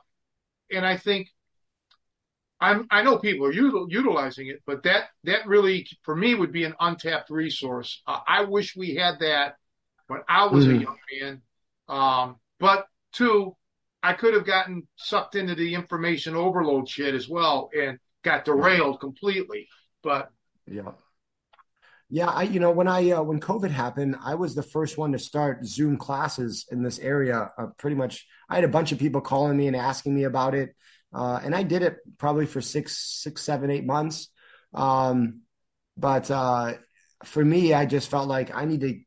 and 0.71 0.85
I 0.85 0.97
think 0.97 1.29
I'm, 2.59 2.87
I 2.91 3.01
know 3.03 3.17
people 3.17 3.45
are 3.47 3.53
util, 3.53 3.87
utilizing 3.89 4.47
it, 4.47 4.61
but 4.65 4.83
that 4.83 5.05
that 5.23 5.47
really 5.47 5.87
for 6.03 6.15
me 6.15 6.35
would 6.35 6.51
be 6.51 6.65
an 6.65 6.75
untapped 6.79 7.29
resource. 7.29 8.01
Uh, 8.05 8.19
I 8.27 8.43
wish 8.43 8.75
we 8.75 8.95
had 8.95 9.19
that 9.21 9.55
when 10.07 10.21
I 10.27 10.47
was 10.47 10.65
mm-hmm. 10.65 10.79
a 10.79 10.81
young 10.81 10.97
man. 11.21 11.41
Um, 11.87 12.35
but 12.59 12.85
two, 13.13 13.55
I 14.03 14.13
could 14.13 14.33
have 14.33 14.45
gotten 14.45 14.87
sucked 14.97 15.35
into 15.35 15.55
the 15.55 15.73
information 15.73 16.35
overload 16.35 16.89
shit 16.89 17.15
as 17.15 17.29
well 17.29 17.69
and 17.77 17.97
got 18.23 18.45
derailed 18.45 18.99
completely. 18.99 19.67
But 20.03 20.29
yeah, 20.69 20.91
yeah, 22.09 22.27
I 22.27 22.43
you 22.43 22.59
know 22.59 22.71
when 22.71 22.87
I 22.87 23.11
uh, 23.11 23.21
when 23.21 23.39
COVID 23.39 23.69
happened, 23.69 24.15
I 24.23 24.35
was 24.35 24.55
the 24.55 24.63
first 24.63 24.97
one 24.97 25.11
to 25.11 25.19
start 25.19 25.65
Zoom 25.65 25.97
classes 25.97 26.65
in 26.71 26.81
this 26.81 26.97
area. 26.99 27.51
Uh, 27.57 27.67
pretty 27.77 27.95
much, 27.95 28.25
I 28.49 28.55
had 28.55 28.63
a 28.63 28.69
bunch 28.69 28.91
of 28.91 28.99
people 28.99 29.21
calling 29.21 29.55
me 29.55 29.67
and 29.67 29.75
asking 29.75 30.15
me 30.15 30.23
about 30.23 30.55
it, 30.55 30.75
uh, 31.13 31.39
and 31.43 31.53
I 31.53 31.63
did 31.63 31.83
it 31.83 31.97
probably 32.17 32.47
for 32.47 32.61
six, 32.61 32.97
six, 32.97 33.43
seven, 33.43 33.69
eight 33.69 33.85
months. 33.85 34.29
Um, 34.73 35.41
but 35.97 36.31
uh, 36.31 36.73
for 37.25 37.43
me, 37.45 37.73
I 37.73 37.85
just 37.85 38.09
felt 38.09 38.27
like 38.27 38.55
I 38.55 38.65
need 38.65 38.81
to, 38.81 38.99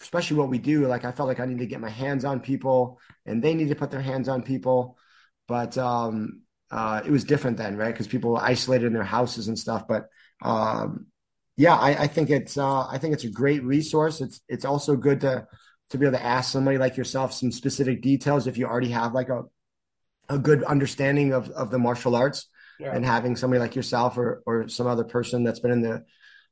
especially 0.00 0.38
what 0.38 0.50
we 0.50 0.58
do. 0.58 0.86
Like 0.88 1.04
I 1.04 1.12
felt 1.12 1.28
like 1.28 1.40
I 1.40 1.46
need 1.46 1.58
to 1.58 1.66
get 1.66 1.80
my 1.80 1.90
hands 1.90 2.24
on 2.24 2.40
people, 2.40 2.98
and 3.24 3.42
they 3.42 3.54
need 3.54 3.68
to 3.68 3.76
put 3.76 3.92
their 3.92 4.02
hands 4.02 4.28
on 4.28 4.42
people. 4.42 4.98
But 5.46 5.78
um, 5.78 6.42
uh, 6.72 7.02
it 7.04 7.10
was 7.10 7.22
different 7.22 7.56
then, 7.56 7.76
right? 7.76 7.92
Because 7.92 8.08
people 8.08 8.32
were 8.32 8.42
isolated 8.42 8.86
in 8.86 8.94
their 8.94 9.04
houses 9.04 9.46
and 9.46 9.58
stuff. 9.58 9.86
But 9.86 10.08
um, 10.42 11.06
yeah, 11.56 11.74
I, 11.74 12.02
I 12.02 12.06
think 12.06 12.30
it's 12.30 12.56
uh, 12.56 12.86
I 12.86 12.98
think 12.98 13.14
it's 13.14 13.24
a 13.24 13.30
great 13.30 13.64
resource. 13.64 14.20
It's 14.20 14.40
it's 14.48 14.64
also 14.64 14.96
good 14.96 15.20
to 15.22 15.46
to 15.90 15.98
be 15.98 16.06
able 16.06 16.18
to 16.18 16.24
ask 16.24 16.52
somebody 16.52 16.78
like 16.78 16.96
yourself 16.96 17.32
some 17.32 17.50
specific 17.50 18.02
details 18.02 18.46
if 18.46 18.56
you 18.56 18.66
already 18.66 18.90
have 18.90 19.12
like 19.12 19.28
a 19.28 19.42
a 20.28 20.38
good 20.38 20.62
understanding 20.64 21.32
of 21.32 21.48
of 21.50 21.70
the 21.70 21.78
martial 21.78 22.14
arts 22.14 22.48
yeah. 22.78 22.94
and 22.94 23.04
having 23.04 23.36
somebody 23.36 23.60
like 23.60 23.74
yourself 23.74 24.16
or 24.18 24.42
or 24.46 24.68
some 24.68 24.86
other 24.86 25.04
person 25.04 25.42
that's 25.42 25.60
been 25.60 25.72
in 25.72 25.82
the 25.82 26.04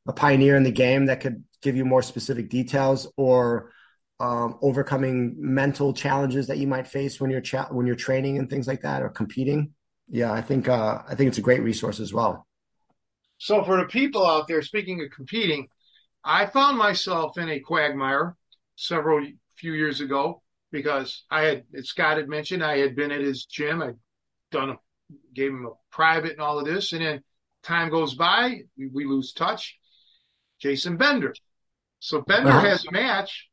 a 0.09 0.13
pioneer 0.13 0.57
in 0.57 0.63
the 0.63 0.71
game 0.71 1.07
that 1.07 1.21
could 1.21 1.45
give 1.63 1.77
you 1.77 1.85
more 1.85 2.03
specific 2.03 2.49
details 2.49 3.11
or 3.17 3.73
um, 4.19 4.59
overcoming 4.63 5.35
mental 5.39 5.93
challenges 5.93 6.47
that 6.47 6.59
you 6.59 6.67
might 6.67 6.87
face 6.87 7.21
when 7.21 7.31
you're 7.31 7.41
cha- 7.41 7.69
when 7.71 7.87
you're 7.87 7.97
training 7.97 8.39
and 8.39 8.49
things 8.49 8.67
like 8.67 8.83
that 8.83 9.03
or 9.03 9.09
competing. 9.09 9.73
Yeah, 10.09 10.33
I 10.33 10.43
think 10.43 10.69
uh, 10.69 11.03
I 11.07 11.15
think 11.15 11.29
it's 11.29 11.39
a 11.39 11.43
great 11.43 11.63
resource 11.63 12.01
as 12.01 12.13
well. 12.13 12.46
So 13.39 13.65
for 13.65 13.77
the 13.79 13.85
people 13.85 14.27
out 14.27 14.49
there, 14.49 14.63
speaking 14.63 15.03
of 15.03 15.11
competing, 15.11 15.69
I 16.25 16.47
found 16.47 16.79
myself 16.79 17.39
in 17.39 17.49
a 17.49 17.61
quagmire 17.61 18.37
several 18.77 19.27
few 19.57 19.73
years 19.73 20.01
ago 20.01 20.43
because 20.73 21.25
I 21.31 21.43
had, 21.43 21.65
as 21.77 21.89
Scott 21.89 22.17
had 22.17 22.29
mentioned, 22.29 22.65
I 22.65 22.79
had 22.79 22.97
been 22.97 23.13
at 23.13 23.21
his 23.21 23.45
gym. 23.45 23.83
I'd 23.83 23.97
done, 24.51 24.71
a, 24.71 24.77
gave 25.35 25.51
him 25.51 25.67
a 25.67 25.95
private 25.95 26.33
and 26.33 26.41
all 26.41 26.59
of 26.59 26.65
this. 26.65 26.93
And 26.93 27.03
then 27.03 27.23
time 27.63 27.91
goes 27.91 28.15
by, 28.15 28.63
we, 28.77 28.89
we 28.89 29.05
lose 29.05 29.33
touch. 29.33 29.77
Jason 30.59 30.97
Bender. 30.97 31.35
So 32.01 32.23
Bender 32.23 32.51
uh-huh. 32.51 32.69
has 32.69 32.87
a 32.87 32.93
match. 32.93 33.49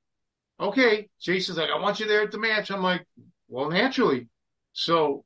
Okay. 0.60 1.10
Jason's 1.20 1.58
like, 1.58 1.70
I 1.70 1.80
want 1.80 2.00
you 2.00 2.08
there 2.08 2.22
at 2.22 2.32
the 2.32 2.40
match. 2.40 2.72
I'm 2.72 2.84
like, 2.84 3.06
well, 3.50 3.70
naturally. 3.70 4.30
So 4.72 5.26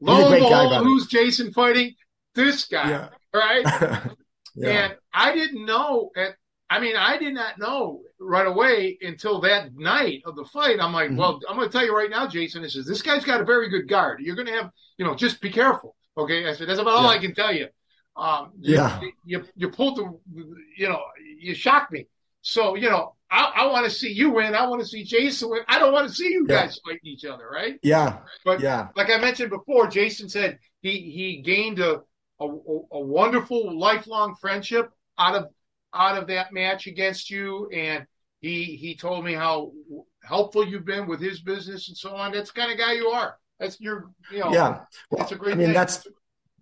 lo 0.00 0.32
and 0.32 0.34
behold, 0.34 0.84
who's 0.84 1.08
Jason 1.08 1.52
fighting? 1.52 1.94
This 2.34 2.64
guy. 2.66 2.90
Yeah 2.90 3.08
right? 3.34 3.64
yeah. 4.54 4.68
And 4.68 4.96
I 5.12 5.34
didn't 5.34 5.66
know 5.66 6.10
at 6.16 6.36
I 6.70 6.80
mean, 6.80 6.96
I 6.96 7.18
did 7.18 7.34
not 7.34 7.58
know 7.58 8.00
right 8.18 8.46
away 8.46 8.98
until 9.02 9.40
that 9.42 9.76
night 9.76 10.22
of 10.24 10.34
the 10.34 10.44
fight. 10.46 10.80
I'm 10.80 10.92
like, 10.92 11.08
mm-hmm. 11.10 11.18
well, 11.18 11.40
I'm 11.48 11.56
going 11.56 11.68
to 11.68 11.72
tell 11.72 11.84
you 11.84 11.96
right 11.96 12.10
now, 12.10 12.26
Jason. 12.26 12.62
This 12.62 12.74
is 12.74 12.86
this 12.86 13.02
guy's 13.02 13.24
got 13.24 13.40
a 13.40 13.44
very 13.44 13.68
good 13.68 13.86
guard. 13.86 14.20
You're 14.20 14.34
going 14.34 14.48
to 14.48 14.54
have, 14.54 14.70
you 14.96 15.04
know, 15.04 15.14
just 15.14 15.40
be 15.40 15.50
careful. 15.50 15.94
Okay, 16.16 16.48
I 16.48 16.54
said 16.54 16.68
that's 16.68 16.80
about 16.80 16.94
all 16.94 17.08
I 17.08 17.18
can 17.18 17.34
tell 17.34 17.54
you. 17.54 17.68
Um, 18.16 18.52
yeah, 18.60 19.00
you, 19.00 19.12
you, 19.24 19.44
you 19.56 19.68
pulled 19.68 19.98
the, 19.98 20.18
you 20.76 20.88
know, 20.88 21.00
you 21.38 21.54
shocked 21.54 21.92
me. 21.92 22.06
So 22.42 22.76
you 22.76 22.88
know, 22.88 23.14
I, 23.30 23.52
I 23.56 23.66
want 23.66 23.84
to 23.84 23.90
see 23.90 24.12
you 24.12 24.30
win. 24.30 24.54
I 24.54 24.66
want 24.66 24.80
to 24.80 24.86
see 24.86 25.04
Jason 25.04 25.50
win. 25.50 25.62
I 25.68 25.78
don't 25.78 25.92
want 25.92 26.08
to 26.08 26.14
see 26.14 26.28
you 26.28 26.46
guys 26.46 26.80
yeah. 26.84 26.92
fighting 26.92 27.06
each 27.06 27.24
other, 27.24 27.48
right? 27.50 27.78
Yeah, 27.82 28.18
but 28.44 28.60
yeah, 28.60 28.88
like 28.96 29.10
I 29.10 29.18
mentioned 29.18 29.50
before, 29.50 29.86
Jason 29.88 30.28
said 30.28 30.58
he 30.80 30.98
he 31.10 31.42
gained 31.42 31.80
a 31.80 32.02
a, 32.40 32.44
a, 32.44 33.00
wonderful 33.00 33.78
lifelong 33.78 34.34
friendship 34.40 34.90
out 35.18 35.34
of 35.36 35.48
out 35.94 36.18
of 36.18 36.26
that 36.28 36.52
match 36.52 36.86
against 36.86 37.30
you, 37.30 37.68
and 37.70 38.06
he 38.40 38.76
he 38.76 38.96
told 38.96 39.24
me 39.24 39.34
how 39.34 39.72
helpful 40.22 40.66
you've 40.66 40.84
been 40.84 41.06
with 41.06 41.20
his 41.20 41.40
business 41.40 41.88
and 41.88 41.96
so 41.96 42.14
on. 42.14 42.32
That's 42.32 42.52
the 42.52 42.60
kind 42.60 42.72
of 42.72 42.78
guy 42.78 42.94
you 42.94 43.08
are. 43.08 43.38
That's 43.60 43.80
your 43.80 44.10
you 44.32 44.40
know. 44.40 44.52
Yeah, 44.52 44.80
well, 45.10 45.18
that's 45.18 45.32
a 45.32 45.36
great. 45.36 45.52
I 45.52 45.56
mean, 45.56 45.66
thing. 45.68 45.74
that's 45.74 46.06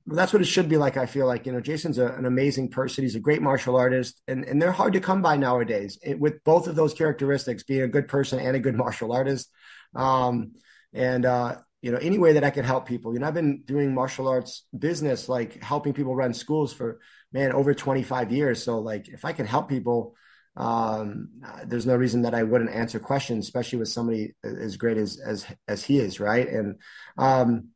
that's 0.07 0.33
what 0.33 0.43
it 0.43 0.47
should 0.47 0.68
be 0.68 0.77
like. 0.77 0.97
I 0.97 1.07
feel 1.07 1.27
like 1.27 1.47
you 1.47 1.53
know, 1.53 1.61
Jason's 1.61 1.99
a, 1.99 2.07
an 2.07 2.27
amazing 2.27 2.68
person. 2.70 3.05
He's 3.05 3.14
a 3.14 3.20
great 3.20 3.41
martial 3.41 3.77
artist, 3.77 4.20
and 4.29 4.45
and 4.45 4.61
they're 4.61 4.73
hard 4.73 4.93
to 4.95 5.01
come 5.01 5.23
by 5.23 5.37
nowadays. 5.37 5.99
It, 6.03 6.18
with 6.18 6.43
both 6.45 6.66
of 6.66 6.77
those 6.77 6.95
characteristics, 6.95 7.62
being 7.62 7.83
a 7.83 7.89
good 7.89 8.09
person 8.09 8.39
and 8.39 8.57
a 8.57 8.61
good 8.61 8.77
martial 8.77 9.12
artist, 9.12 9.51
um, 9.95 10.53
and 10.93 11.25
uh, 11.25 11.57
you 11.83 11.91
know 11.91 11.99
any 11.99 12.18
way 12.18 12.33
that 12.35 12.45
i 12.45 12.51
can 12.51 12.64
help 12.64 12.87
people. 12.87 13.12
You 13.12 13.18
know 13.20 13.26
i've 13.26 13.35
been 13.35 13.62
doing 13.64 13.95
martial 13.95 14.28
arts 14.28 14.64
business 14.76 15.28
like 15.28 15.62
helping 15.62 15.93
people 15.93 16.14
run 16.16 16.33
schools 16.33 16.72
for 16.72 17.01
man 17.33 17.53
over 17.53 17.74
25 17.74 18.33
years. 18.33 18.62
So 18.62 18.78
like 18.78 19.09
if 19.09 19.24
i 19.24 19.33
can 19.33 19.47
help 19.47 19.68
people 19.68 20.14
um 20.57 21.28
there's 21.66 21.87
no 21.87 21.97
reason 21.97 22.22
that 22.22 22.35
i 22.35 22.43
wouldn't 22.43 22.70
answer 22.70 22.99
questions 22.99 23.47
especially 23.47 23.78
with 23.78 23.89
somebody 23.89 24.35
as 24.45 24.76
great 24.76 24.99
as 24.99 25.18
as 25.18 25.47
as 25.66 25.85
he 25.85 25.99
is 25.99 26.20
right? 26.20 26.49
And 26.49 26.76
um 27.18 27.68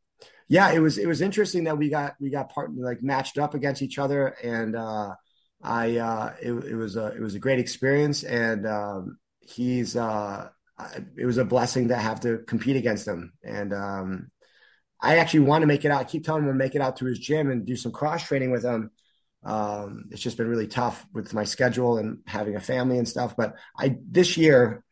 yeah 0.48 0.70
it 0.70 0.78
was 0.78 0.96
it 0.98 1.06
was 1.06 1.20
interesting 1.20 1.64
that 1.64 1.78
we 1.78 1.88
got 1.88 2.14
we 2.20 2.30
got 2.30 2.52
part 2.52 2.70
like 2.76 3.02
matched 3.02 3.38
up 3.38 3.54
against 3.54 3.82
each 3.82 3.98
other. 3.98 4.28
And 4.42 4.76
uh 4.76 5.14
i 5.62 5.96
uh 5.96 6.34
it, 6.40 6.52
it 6.52 6.76
was 6.76 6.96
a 6.96 7.06
it 7.08 7.20
was 7.20 7.34
a 7.34 7.40
great 7.40 7.58
experience. 7.58 8.22
And 8.22 8.66
um 8.66 9.18
he's 9.40 9.96
uh 9.96 10.48
it 11.16 11.24
was 11.24 11.38
a 11.38 11.44
blessing 11.44 11.88
to 11.88 11.96
have 11.96 12.20
to 12.20 12.38
compete 12.38 12.76
against 12.76 13.06
him. 13.06 13.32
And 13.42 13.72
um, 13.72 14.30
I 15.00 15.18
actually 15.18 15.40
want 15.40 15.62
to 15.62 15.66
make 15.66 15.84
it 15.84 15.90
out. 15.90 16.00
I 16.00 16.04
keep 16.04 16.24
telling 16.24 16.42
him 16.42 16.48
to 16.48 16.54
make 16.54 16.74
it 16.74 16.80
out 16.80 16.96
to 16.96 17.06
his 17.06 17.18
gym 17.18 17.50
and 17.50 17.66
do 17.66 17.76
some 17.76 17.92
cross 17.92 18.26
training 18.26 18.50
with 18.50 18.64
him. 18.64 18.90
Um, 19.44 20.06
it's 20.10 20.20
just 20.20 20.36
been 20.36 20.48
really 20.48 20.66
tough 20.66 21.06
with 21.12 21.32
my 21.32 21.44
schedule 21.44 21.98
and 21.98 22.18
having 22.26 22.56
a 22.56 22.60
family 22.60 22.98
and 22.98 23.08
stuff. 23.08 23.36
But 23.36 23.54
I 23.78 23.96
this 24.10 24.36
year, 24.36 24.82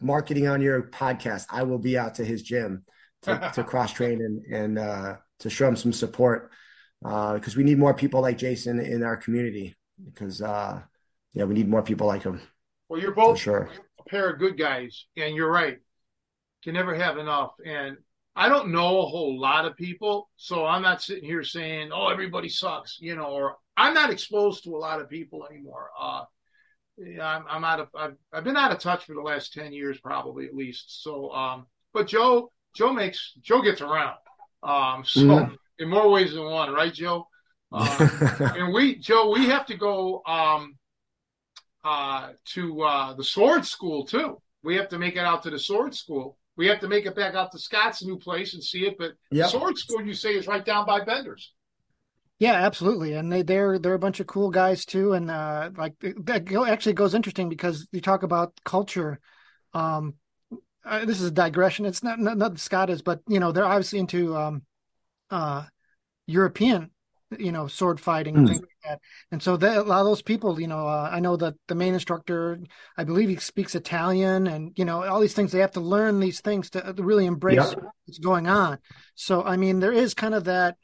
marketing 0.00 0.46
on 0.46 0.62
your 0.62 0.84
podcast, 0.84 1.46
I 1.50 1.64
will 1.64 1.78
be 1.78 1.98
out 1.98 2.16
to 2.16 2.24
his 2.24 2.42
gym 2.42 2.84
to, 3.22 3.50
to 3.54 3.64
cross 3.64 3.92
train 3.92 4.20
and 4.22 4.44
and 4.54 4.78
uh, 4.78 5.16
to 5.40 5.50
show 5.50 5.68
him 5.68 5.76
some 5.76 5.92
support 5.92 6.50
because 7.02 7.54
uh, 7.54 7.58
we 7.58 7.64
need 7.64 7.78
more 7.78 7.94
people 7.94 8.22
like 8.22 8.38
Jason 8.38 8.80
in 8.80 9.02
our 9.02 9.16
community. 9.16 9.76
because 10.04 10.40
uh, 10.40 10.80
yeah, 11.32 11.44
we 11.44 11.54
need 11.54 11.68
more 11.68 11.82
people 11.82 12.06
like 12.06 12.22
him. 12.22 12.40
Well, 12.88 13.00
you're 13.00 13.12
both 13.12 13.38
sure. 13.38 13.70
A 14.04 14.08
pair 14.08 14.30
of 14.30 14.38
good 14.38 14.58
guys, 14.58 15.06
and 15.16 15.34
you're 15.34 15.50
right. 15.50 15.78
Can 16.62 16.74
never 16.74 16.94
have 16.94 17.18
enough. 17.18 17.52
And 17.64 17.96
I 18.36 18.48
don't 18.48 18.72
know 18.72 19.00
a 19.00 19.06
whole 19.06 19.38
lot 19.38 19.64
of 19.64 19.76
people, 19.76 20.28
so 20.36 20.64
I'm 20.64 20.82
not 20.82 21.02
sitting 21.02 21.24
here 21.24 21.44
saying, 21.44 21.90
"Oh, 21.92 22.08
everybody 22.08 22.48
sucks," 22.48 22.98
you 23.00 23.14
know, 23.16 23.26
or 23.26 23.56
I'm 23.76 23.94
not 23.94 24.10
exposed 24.10 24.64
to 24.64 24.74
a 24.74 24.78
lot 24.78 25.00
of 25.00 25.08
people 25.08 25.46
anymore. 25.50 25.90
Uh, 25.98 26.24
I'm, 27.20 27.44
I'm 27.48 27.64
out 27.64 27.80
of 27.80 27.88
I've, 27.94 28.16
I've 28.32 28.44
been 28.44 28.56
out 28.56 28.72
of 28.72 28.78
touch 28.78 29.04
for 29.04 29.14
the 29.14 29.20
last 29.20 29.52
ten 29.52 29.72
years, 29.72 30.00
probably 30.00 30.46
at 30.46 30.54
least. 30.54 31.02
So, 31.02 31.30
um, 31.30 31.66
but 31.92 32.06
Joe 32.06 32.50
Joe 32.74 32.92
makes 32.92 33.34
Joe 33.40 33.62
gets 33.62 33.80
around. 33.80 34.16
Um, 34.62 35.04
so 35.04 35.20
mm-hmm. 35.20 35.54
in 35.78 35.88
more 35.88 36.10
ways 36.10 36.32
than 36.32 36.44
one, 36.44 36.72
right, 36.72 36.92
Joe? 36.92 37.28
Uh, 37.70 38.08
and 38.56 38.72
we 38.72 38.96
Joe, 38.96 39.30
we 39.30 39.46
have 39.46 39.66
to 39.66 39.76
go 39.76 40.22
um, 40.26 40.76
uh, 41.84 42.30
to 42.46 42.82
uh, 42.82 43.14
the 43.14 43.24
sword 43.24 43.64
school 43.64 44.04
too. 44.04 44.40
We 44.62 44.76
have 44.76 44.88
to 44.88 44.98
make 44.98 45.16
it 45.16 45.20
out 45.20 45.42
to 45.42 45.50
the 45.50 45.58
sword 45.58 45.94
school. 45.94 46.38
We 46.56 46.66
have 46.68 46.80
to 46.80 46.88
make 46.88 47.04
it 47.04 47.14
back 47.14 47.34
out 47.34 47.52
to 47.52 47.58
Scott's 47.58 48.02
new 48.04 48.18
place 48.18 48.54
and 48.54 48.62
see 48.62 48.86
it. 48.86 48.96
But 48.98 49.12
yep. 49.30 49.46
the 49.46 49.48
sword 49.48 49.76
school, 49.76 50.04
you 50.04 50.14
say, 50.14 50.34
is 50.34 50.46
right 50.46 50.64
down 50.64 50.86
by 50.86 51.04
Bender's. 51.04 51.52
Yeah, 52.38 52.54
absolutely, 52.54 53.14
and 53.14 53.32
they 53.32 53.42
they're 53.42 53.78
they're 53.78 53.94
a 53.94 53.98
bunch 53.98 54.18
of 54.18 54.26
cool 54.26 54.50
guys 54.50 54.84
too, 54.84 55.12
and 55.12 55.30
uh, 55.30 55.70
like 55.76 55.94
that 56.00 56.52
actually 56.68 56.94
goes 56.94 57.14
interesting 57.14 57.48
because 57.48 57.86
you 57.92 58.00
talk 58.00 58.24
about 58.24 58.52
culture. 58.64 59.20
Um, 59.72 60.14
uh, 60.84 61.04
this 61.04 61.20
is 61.20 61.28
a 61.28 61.30
digression. 61.30 61.86
It's 61.86 62.02
not 62.02 62.18
not, 62.18 62.36
not 62.36 62.58
Scott 62.58 62.90
is, 62.90 63.02
but 63.02 63.20
you 63.28 63.38
know 63.38 63.52
they're 63.52 63.64
obviously 63.64 64.00
into 64.00 64.36
um, 64.36 64.62
uh, 65.30 65.64
European, 66.26 66.90
you 67.38 67.52
know, 67.52 67.66
sword 67.66 68.00
fighting 68.00 68.36
and 68.36 68.46
mm. 68.46 68.50
things 68.50 68.60
like 68.60 68.90
that. 68.90 69.00
And 69.30 69.42
so 69.42 69.56
they, 69.56 69.74
a 69.74 69.82
lot 69.82 70.00
of 70.00 70.06
those 70.06 70.22
people, 70.22 70.60
you 70.60 70.66
know, 70.66 70.86
uh, 70.86 71.08
I 71.10 71.20
know 71.20 71.36
that 71.36 71.54
the 71.68 71.74
main 71.74 71.94
instructor, 71.94 72.58
I 72.96 73.04
believe 73.04 73.28
he 73.28 73.36
speaks 73.36 73.74
Italian, 73.74 74.46
and 74.46 74.72
you 74.76 74.84
know 74.84 75.04
all 75.04 75.20
these 75.20 75.34
things. 75.34 75.52
They 75.52 75.60
have 75.60 75.72
to 75.72 75.80
learn 75.80 76.20
these 76.20 76.40
things 76.40 76.70
to 76.70 76.94
really 76.98 77.26
embrace 77.26 77.56
yep. 77.56 77.82
what's 78.04 78.18
going 78.18 78.46
on. 78.46 78.78
So 79.14 79.42
I 79.42 79.56
mean, 79.56 79.80
there 79.80 79.92
is 79.92 80.14
kind 80.14 80.34
of 80.34 80.44
that 80.44 80.76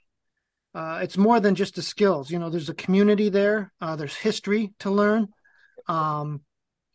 uh, 0.74 1.00
it's 1.02 1.16
more 1.16 1.40
than 1.40 1.54
just 1.54 1.74
the 1.74 1.82
skills. 1.82 2.30
You 2.30 2.38
know, 2.38 2.50
there's 2.50 2.68
a 2.68 2.74
community 2.74 3.28
there. 3.28 3.72
Uh, 3.80 3.96
there's 3.96 4.14
history 4.14 4.72
to 4.80 4.90
learn. 4.90 5.28
Um, 5.88 6.42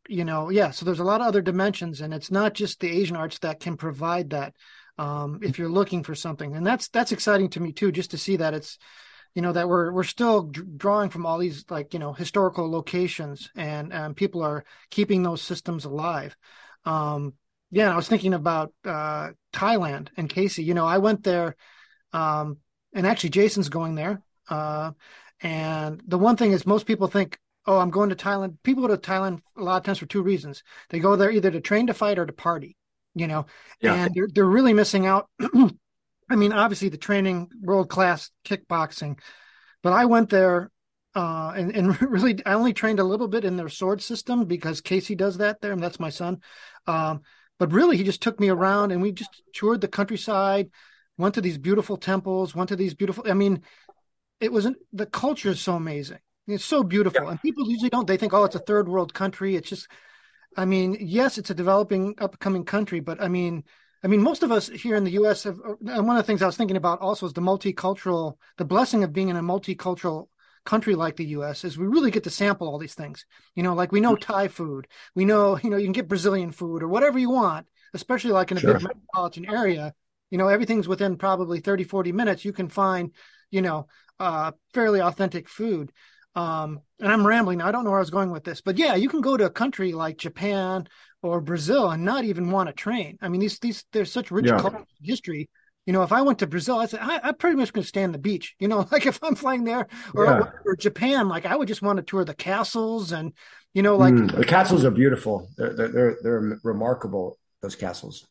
you 0.08 0.24
know, 0.24 0.50
yeah. 0.50 0.72
So 0.72 0.86
there's 0.86 1.00
a 1.00 1.06
lot 1.06 1.22
of 1.22 1.28
other 1.28 1.42
dimensions, 1.42 2.02
and 2.02 2.14
it's 2.14 2.32
not 2.32 2.54
just 2.54 2.80
the 2.80 2.90
Asian 2.90 3.16
arts 3.16 3.40
that 3.40 3.60
can 3.60 3.76
provide 3.78 4.30
that. 4.32 4.54
Um, 4.98 5.40
if 5.44 5.60
you're 5.60 5.68
looking 5.68 6.04
for 6.04 6.16
something, 6.16 6.56
and 6.56 6.66
that's 6.66 6.88
that's 6.88 7.12
exciting 7.12 7.50
to 7.50 7.60
me 7.60 7.74
too, 7.74 7.92
just 7.92 8.12
to 8.12 8.18
see 8.18 8.38
that 8.38 8.54
it's, 8.54 8.78
you 9.36 9.42
know, 9.42 9.52
that 9.52 9.70
we're 9.70 9.92
we're 9.92 10.04
still 10.04 10.44
drawing 10.44 11.10
from 11.10 11.26
all 11.26 11.38
these 11.38 11.66
like 11.70 11.94
you 11.94 12.00
know 12.00 12.14
historical 12.14 12.72
locations, 12.72 13.52
and 13.56 13.94
and 13.94 14.16
people 14.16 14.42
are 14.42 14.66
keeping 14.90 15.22
those 15.24 15.42
systems 15.42 15.86
alive. 15.86 16.36
Um, 16.86 17.34
yeah, 17.70 17.92
I 17.92 17.96
was 17.96 18.08
thinking 18.08 18.34
about 18.34 18.74
uh, 18.86 19.32
Thailand 19.54 20.08
and 20.18 20.30
Casey. 20.30 20.64
You 20.64 20.74
know, 20.74 20.86
I 20.86 20.98
went 20.98 21.24
there. 21.24 21.56
Um, 22.14 22.58
and 22.94 23.06
actually 23.06 23.32
Jason's 23.32 23.70
going 23.70 23.94
there. 23.94 24.24
Uh, 24.50 24.92
and 25.42 26.02
the 26.08 26.18
one 26.18 26.38
thing 26.38 26.54
is, 26.54 26.66
most 26.66 26.88
people 26.88 27.08
think, 27.08 27.38
"Oh, 27.66 27.78
I'm 27.78 27.92
going 27.92 28.10
to 28.10 28.16
Thailand." 28.16 28.58
People 28.64 28.88
go 28.88 28.96
to 28.96 28.98
Thailand 28.98 29.42
a 29.58 29.62
lot 29.62 29.78
of 29.78 29.84
times 29.84 30.00
for 30.00 30.06
two 30.06 30.24
reasons: 30.24 30.64
they 30.90 31.00
go 31.00 31.16
there 31.16 31.30
either 31.30 31.52
to 31.52 31.60
train 31.60 31.88
to 31.88 31.94
fight 31.94 32.18
or 32.18 32.26
to 32.26 32.34
party. 32.34 32.78
You 33.14 33.28
know, 33.28 33.46
yeah. 33.82 33.94
and 33.94 34.14
they're 34.16 34.30
they're 34.34 34.46
really 34.46 34.74
missing 34.74 35.06
out. 35.06 35.30
I 36.30 36.36
mean, 36.36 36.54
obviously 36.54 36.90
the 36.90 36.98
training, 36.98 37.50
world 37.62 37.90
class 37.90 38.32
kickboxing, 38.46 39.20
but 39.84 39.94
I 39.94 40.06
went 40.06 40.30
there 40.30 40.72
uh, 41.16 41.54
and, 41.56 41.76
and 41.76 42.02
really 42.12 42.40
I 42.46 42.54
only 42.54 42.74
trained 42.74 43.00
a 43.00 43.04
little 43.04 43.28
bit 43.28 43.46
in 43.46 43.58
their 43.58 43.70
sword 43.70 44.02
system 44.02 44.46
because 44.46 44.82
Casey 44.82 45.16
does 45.16 45.38
that 45.38 45.62
there, 45.62 45.72
and 45.72 45.82
that's 45.82 46.00
my 46.00 46.10
son. 46.10 46.42
Um, 46.88 47.22
but 47.58 47.72
really, 47.72 47.98
he 47.98 48.04
just 48.04 48.22
took 48.22 48.40
me 48.40 48.50
around 48.50 48.92
and 48.92 49.02
we 49.02 49.14
just 49.14 49.42
toured 49.54 49.82
the 49.82 49.88
countryside, 49.88 50.70
went 51.18 51.36
to 51.36 51.42
these 51.42 51.58
beautiful 51.58 51.96
temples, 51.96 52.54
went 52.54 52.70
to 52.70 52.76
these 52.76 52.94
beautiful. 52.94 53.24
I 53.28 53.34
mean, 53.34 53.62
it 54.42 54.52
wasn't 54.52 54.78
the 54.92 55.06
culture 55.06 55.50
is 55.50 55.62
so 55.62 55.76
amazing. 55.76 56.20
It's 56.48 56.66
so 56.66 56.84
beautiful, 56.84 57.24
yeah. 57.24 57.32
and 57.32 57.42
people 57.42 57.68
usually 57.68 57.90
don't. 57.90 58.06
They 58.06 58.18
think, 58.18 58.34
oh, 58.34 58.44
it's 58.44 58.56
a 58.56 58.60
third 58.60 58.88
world 58.88 59.14
country. 59.14 59.56
It's 59.56 59.70
just, 59.70 59.88
I 60.56 60.66
mean, 60.66 60.98
yes, 61.00 61.40
it's 61.40 61.50
a 61.50 61.56
developing, 61.56 62.16
upcoming 62.20 62.66
country, 62.66 63.00
but 63.00 63.20
I 63.20 63.30
mean, 63.30 63.64
I 64.06 64.08
mean, 64.08 64.22
most 64.22 64.44
of 64.44 64.52
us 64.52 64.70
here 64.70 64.96
in 64.96 65.04
the 65.04 65.12
U.S. 65.12 65.44
have. 65.44 65.60
And 65.66 66.08
one 66.08 66.16
of 66.16 66.24
the 66.24 66.28
things 66.28 66.42
I 66.42 66.46
was 66.46 66.56
thinking 66.56 66.78
about 66.78 67.02
also 67.02 67.26
is 67.26 67.34
the 67.34 67.42
multicultural, 67.42 68.36
the 68.58 68.66
blessing 68.66 69.04
of 69.04 69.12
being 69.12 69.30
in 69.30 69.36
a 69.36 69.42
multicultural 69.42 70.28
country 70.64 70.96
like 70.96 71.16
the 71.16 71.26
U.S. 71.26 71.64
is 71.64 71.78
we 71.78 71.88
really 71.88 72.12
get 72.12 72.24
to 72.24 72.30
sample 72.30 72.68
all 72.68 72.78
these 72.78 72.96
things. 72.96 73.26
You 73.56 73.64
know, 73.64 73.74
like 73.74 73.92
we 73.92 74.00
know. 74.00 74.16
Thai 74.16 74.48
food, 74.48 74.88
we 75.16 75.26
know, 75.26 75.60
you 75.62 75.70
know, 75.70 75.78
you 75.78 75.86
can 75.86 75.92
get 75.92 76.08
Brazilian 76.08 76.52
food 76.52 76.84
or 76.84 76.88
whatever 76.88 77.20
you 77.20 77.32
want, 77.32 77.68
especially 77.94 78.32
like 78.32 78.52
in 78.52 78.58
a 78.58 78.62
sure. 78.62 78.76
big 78.76 78.84
metropolitan 78.84 79.50
area 79.50 79.94
you 80.30 80.38
know 80.38 80.48
everything's 80.48 80.88
within 80.88 81.18
probably 81.18 81.60
30 81.60 81.84
40 81.84 82.12
minutes 82.12 82.46
you 82.46 82.54
can 82.54 82.68
find 82.68 83.12
you 83.52 83.62
know 83.62 83.88
uh 84.20 84.52
fairly 84.74 85.02
authentic 85.02 85.48
food 85.48 85.92
um 86.36 86.82
and 87.00 87.12
i'm 87.12 87.26
rambling 87.26 87.62
i 87.62 87.72
don't 87.72 87.84
know 87.84 87.92
where 87.92 88.00
i 88.00 88.02
was 88.02 88.10
going 88.10 88.32
with 88.32 88.44
this 88.44 88.62
but 88.62 88.78
yeah 88.78 88.96
you 88.96 89.10
can 89.10 89.22
go 89.22 89.38
to 89.38 89.46
a 89.46 89.50
country 89.50 89.94
like 89.94 90.18
japan 90.18 90.88
or 91.22 91.42
brazil 91.42 91.92
and 91.92 92.04
not 92.04 92.24
even 92.24 92.52
want 92.52 92.68
to 92.68 92.74
train 92.74 93.18
i 93.22 93.30
mean 93.30 93.42
these 93.42 93.60
these 93.60 93.86
there's 93.92 94.12
such 94.12 94.32
rich 94.32 94.46
yeah. 94.48 94.60
cultural 94.60 94.86
history 95.02 95.50
you 95.86 95.94
know 95.94 96.04
if 96.04 96.12
i 96.12 96.22
went 96.22 96.40
to 96.40 96.48
brazil 96.48 96.78
i 96.78 96.86
said 96.86 97.00
I, 97.02 97.20
i'm 97.24 97.36
pretty 97.36 97.56
much 97.56 97.74
going 97.74 97.84
to 97.84 97.88
stay 97.88 98.04
on 98.04 98.12
the 98.12 98.18
beach 98.18 98.56
you 98.60 98.68
know 98.68 98.88
like 98.92 99.06
if 99.06 99.20
i'm 99.24 99.36
flying 99.36 99.64
there 99.64 99.88
or, 100.14 100.26
yeah. 100.26 100.52
or, 100.66 100.76
japan 100.76 101.28
like 101.28 101.46
i 101.46 101.56
would 101.56 101.68
just 101.68 101.82
want 101.82 101.98
to 101.98 102.04
tour 102.04 102.26
the 102.26 102.36
castles 102.36 103.12
and 103.12 103.34
you 103.74 103.82
know 103.82 103.96
like 103.96 104.14
mm, 104.14 104.36
the 104.36 104.46
castles 104.46 104.84
are 104.86 104.92
beautiful 104.92 105.50
they're, 105.58 105.74
they're 105.74 106.18
they're 106.22 106.60
remarkable 106.64 107.38
those 107.62 107.76
castles 107.76 108.28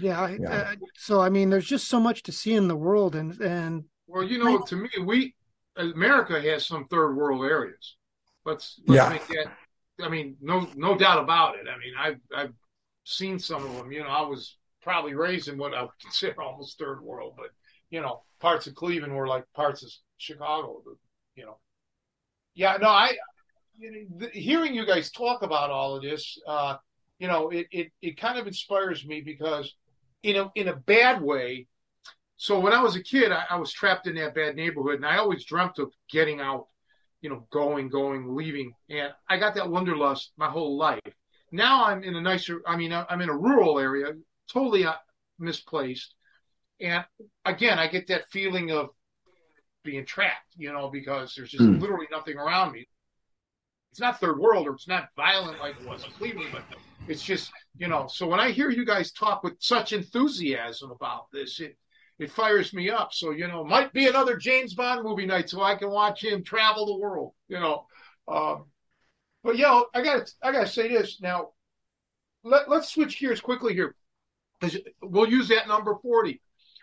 yeah, 0.00 0.36
yeah. 0.38 0.50
Uh, 0.50 0.74
so 0.96 1.20
I 1.20 1.30
mean, 1.30 1.48
there's 1.50 1.66
just 1.66 1.88
so 1.88 1.98
much 1.98 2.22
to 2.24 2.32
see 2.32 2.52
in 2.52 2.68
the 2.68 2.76
world, 2.76 3.14
and 3.14 3.40
and 3.40 3.84
well, 4.06 4.22
you 4.22 4.38
know, 4.38 4.58
to 4.60 4.76
me, 4.76 4.90
we 5.02 5.34
America 5.76 6.40
has 6.40 6.66
some 6.66 6.86
third 6.88 7.14
world 7.14 7.44
areas. 7.44 7.96
Let's, 8.44 8.80
let's 8.86 8.96
yeah. 8.96 9.08
make 9.10 9.26
that. 9.28 9.52
I 10.02 10.08
mean, 10.08 10.36
no 10.40 10.68
no 10.76 10.96
doubt 10.96 11.22
about 11.22 11.56
it. 11.56 11.66
I 11.68 11.78
mean, 11.78 11.94
I've 11.98 12.20
I've 12.36 12.54
seen 13.04 13.38
some 13.38 13.64
of 13.64 13.74
them. 13.76 13.92
You 13.92 14.00
know, 14.00 14.08
I 14.08 14.22
was 14.22 14.56
probably 14.82 15.14
raised 15.14 15.48
in 15.48 15.58
what 15.58 15.74
I 15.74 15.82
would 15.82 15.90
consider 16.02 16.42
almost 16.42 16.78
third 16.78 17.02
world, 17.02 17.34
but 17.36 17.48
you 17.90 18.00
know, 18.00 18.22
parts 18.40 18.66
of 18.66 18.74
Cleveland 18.74 19.14
were 19.14 19.28
like 19.28 19.44
parts 19.54 19.82
of 19.82 19.90
Chicago. 20.18 20.82
You 21.36 21.46
know, 21.46 21.58
yeah, 22.54 22.76
no, 22.80 22.88
I 22.88 23.16
you 23.78 24.08
know, 24.10 24.28
hearing 24.32 24.74
you 24.74 24.86
guys 24.86 25.10
talk 25.10 25.42
about 25.42 25.70
all 25.70 25.96
of 25.96 26.02
this. 26.02 26.38
uh 26.46 26.76
you 27.18 27.26
know, 27.26 27.50
it, 27.50 27.66
it, 27.72 27.88
it 28.00 28.16
kind 28.16 28.38
of 28.38 28.46
inspires 28.46 29.04
me 29.04 29.20
because 29.20 29.74
you 30.22 30.34
know, 30.34 30.50
in 30.54 30.68
a 30.68 30.76
bad 30.76 31.22
way. 31.22 31.66
So 32.36 32.60
when 32.60 32.72
I 32.72 32.82
was 32.82 32.96
a 32.96 33.02
kid, 33.02 33.32
I, 33.32 33.44
I 33.50 33.56
was 33.56 33.72
trapped 33.72 34.06
in 34.06 34.14
that 34.16 34.34
bad 34.34 34.54
neighborhood 34.56 34.96
and 34.96 35.06
I 35.06 35.18
always 35.18 35.44
dreamt 35.44 35.78
of 35.78 35.92
getting 36.10 36.40
out, 36.40 36.66
you 37.20 37.30
know, 37.30 37.46
going, 37.50 37.88
going, 37.88 38.34
leaving. 38.34 38.72
And 38.90 39.12
I 39.28 39.38
got 39.38 39.54
that 39.54 39.70
wanderlust 39.70 40.32
my 40.36 40.48
whole 40.48 40.76
life. 40.76 41.00
Now 41.50 41.84
I'm 41.84 42.02
in 42.02 42.14
a 42.14 42.20
nicer, 42.20 42.60
I 42.66 42.76
mean, 42.76 42.92
I'm 42.92 43.20
in 43.20 43.28
a 43.28 43.36
rural 43.36 43.78
area, 43.78 44.12
totally 44.52 44.84
uh, 44.84 44.94
misplaced. 45.38 46.14
And 46.80 47.04
again, 47.44 47.78
I 47.78 47.88
get 47.88 48.08
that 48.08 48.28
feeling 48.30 48.70
of 48.70 48.90
being 49.82 50.04
trapped, 50.04 50.54
you 50.56 50.72
know, 50.72 50.90
because 50.90 51.34
there's 51.34 51.50
just 51.50 51.64
mm. 51.64 51.80
literally 51.80 52.06
nothing 52.10 52.36
around 52.36 52.72
me. 52.72 52.86
It's 53.90 54.00
not 54.00 54.20
third 54.20 54.38
world 54.38 54.66
or 54.66 54.74
it's 54.74 54.86
not 54.86 55.08
violent 55.16 55.58
like 55.60 55.76
it 55.80 55.88
was 55.88 56.04
in 56.04 56.10
Cleveland, 56.12 56.50
but 56.52 56.62
it's 57.08 57.22
just, 57.22 57.50
you 57.76 57.88
know, 57.88 58.06
so 58.06 58.26
when 58.28 58.38
I 58.38 58.50
hear 58.50 58.70
you 58.70 58.84
guys 58.84 59.12
talk 59.12 59.42
with 59.42 59.54
such 59.60 59.92
enthusiasm 59.92 60.90
about 60.90 61.26
this, 61.32 61.58
it 61.58 61.76
it 62.18 62.32
fires 62.32 62.72
me 62.72 62.90
up. 62.90 63.12
So, 63.12 63.30
you 63.30 63.46
know, 63.46 63.64
might 63.64 63.92
be 63.92 64.08
another 64.08 64.36
James 64.36 64.74
Bond 64.74 65.04
movie 65.04 65.26
night 65.26 65.48
so 65.48 65.62
I 65.62 65.76
can 65.76 65.90
watch 65.90 66.22
him 66.22 66.42
travel 66.42 66.86
the 66.86 66.98
world, 66.98 67.32
you 67.48 67.60
know. 67.60 67.86
Um, 68.26 68.66
but 69.44 69.56
yeah, 69.56 69.82
I 69.94 70.02
got 70.02 70.32
I 70.42 70.52
got 70.52 70.66
to 70.66 70.72
say 70.72 70.88
this 70.88 71.20
now. 71.20 71.50
Let, 72.42 72.68
let's 72.68 72.92
switch 72.92 73.18
gears 73.18 73.40
quickly 73.40 73.74
here 73.74 73.94
because 74.60 74.78
we'll 75.02 75.28
use 75.28 75.48
that 75.48 75.68
number 75.68 75.96
40. 76.02 76.40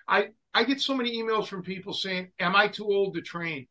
I 0.08 0.30
I 0.54 0.64
get 0.64 0.80
so 0.80 0.96
many 0.96 1.22
emails 1.22 1.48
from 1.48 1.64
people 1.64 1.94
saying, 1.94 2.32
"Am 2.40 2.56
I 2.56 2.68
too 2.68 2.86
old 2.86 3.16
to 3.16 3.22
train?" 3.22 3.68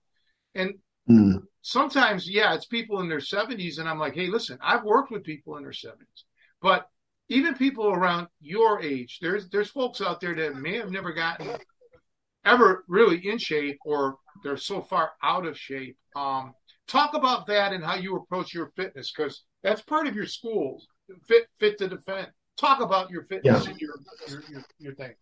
And 0.55 0.75
mm. 1.09 1.43
sometimes, 1.63 2.29
yeah, 2.29 2.55
it's 2.55 2.67
people 2.67 3.01
in 3.01 3.09
their 3.09 3.19
70s, 3.19 3.79
and 3.79 3.89
I'm 3.89 3.99
like, 3.99 4.15
"Hey, 4.15 4.27
listen, 4.27 4.59
I've 4.63 4.85
worked 4.85 5.11
with 5.11 5.25
people 5.25 5.57
in 5.57 5.63
their 5.63 5.73
70s. 5.73 6.25
But 6.61 6.89
even 7.29 7.55
people 7.55 7.87
around 7.87 8.29
your 8.41 8.83
age, 8.83 9.19
there's 9.21 9.49
there's 9.49 9.71
folks 9.71 10.01
out 10.01 10.21
there 10.21 10.35
that 10.35 10.57
may 10.57 10.77
have 10.77 10.91
never 10.91 11.13
gotten 11.13 11.51
ever 12.45 12.85
really 12.89 13.27
in 13.27 13.39
shape 13.39 13.79
or 13.85 14.17
they're 14.43 14.57
so 14.57 14.83
far 14.83 15.13
out 15.23 15.47
of 15.47 15.59
shape. 15.59 15.97
Um, 16.15 16.53
talk 16.87 17.15
about 17.15 17.47
that 17.47 17.73
and 17.73 17.83
how 17.83 17.97
you 17.97 18.17
approach 18.17 18.53
your 18.53 18.73
fitness 18.77 19.13
because 19.15 19.45
that's 19.63 19.81
part 19.83 20.07
of 20.07 20.15
your 20.15 20.27
schools. 20.27 20.87
Fit 21.27 21.47
fit 21.59 21.79
to 21.79 21.89
defend. 21.89 22.29
Talk 22.57 22.81
about 22.81 23.11
your 23.11 23.25
fitness 23.25 23.65
yeah. 23.65 23.71
and 23.71 23.81
your, 23.81 23.95
your, 24.29 24.43
your 24.51 24.65
your 24.79 24.95
thing. 24.95 25.15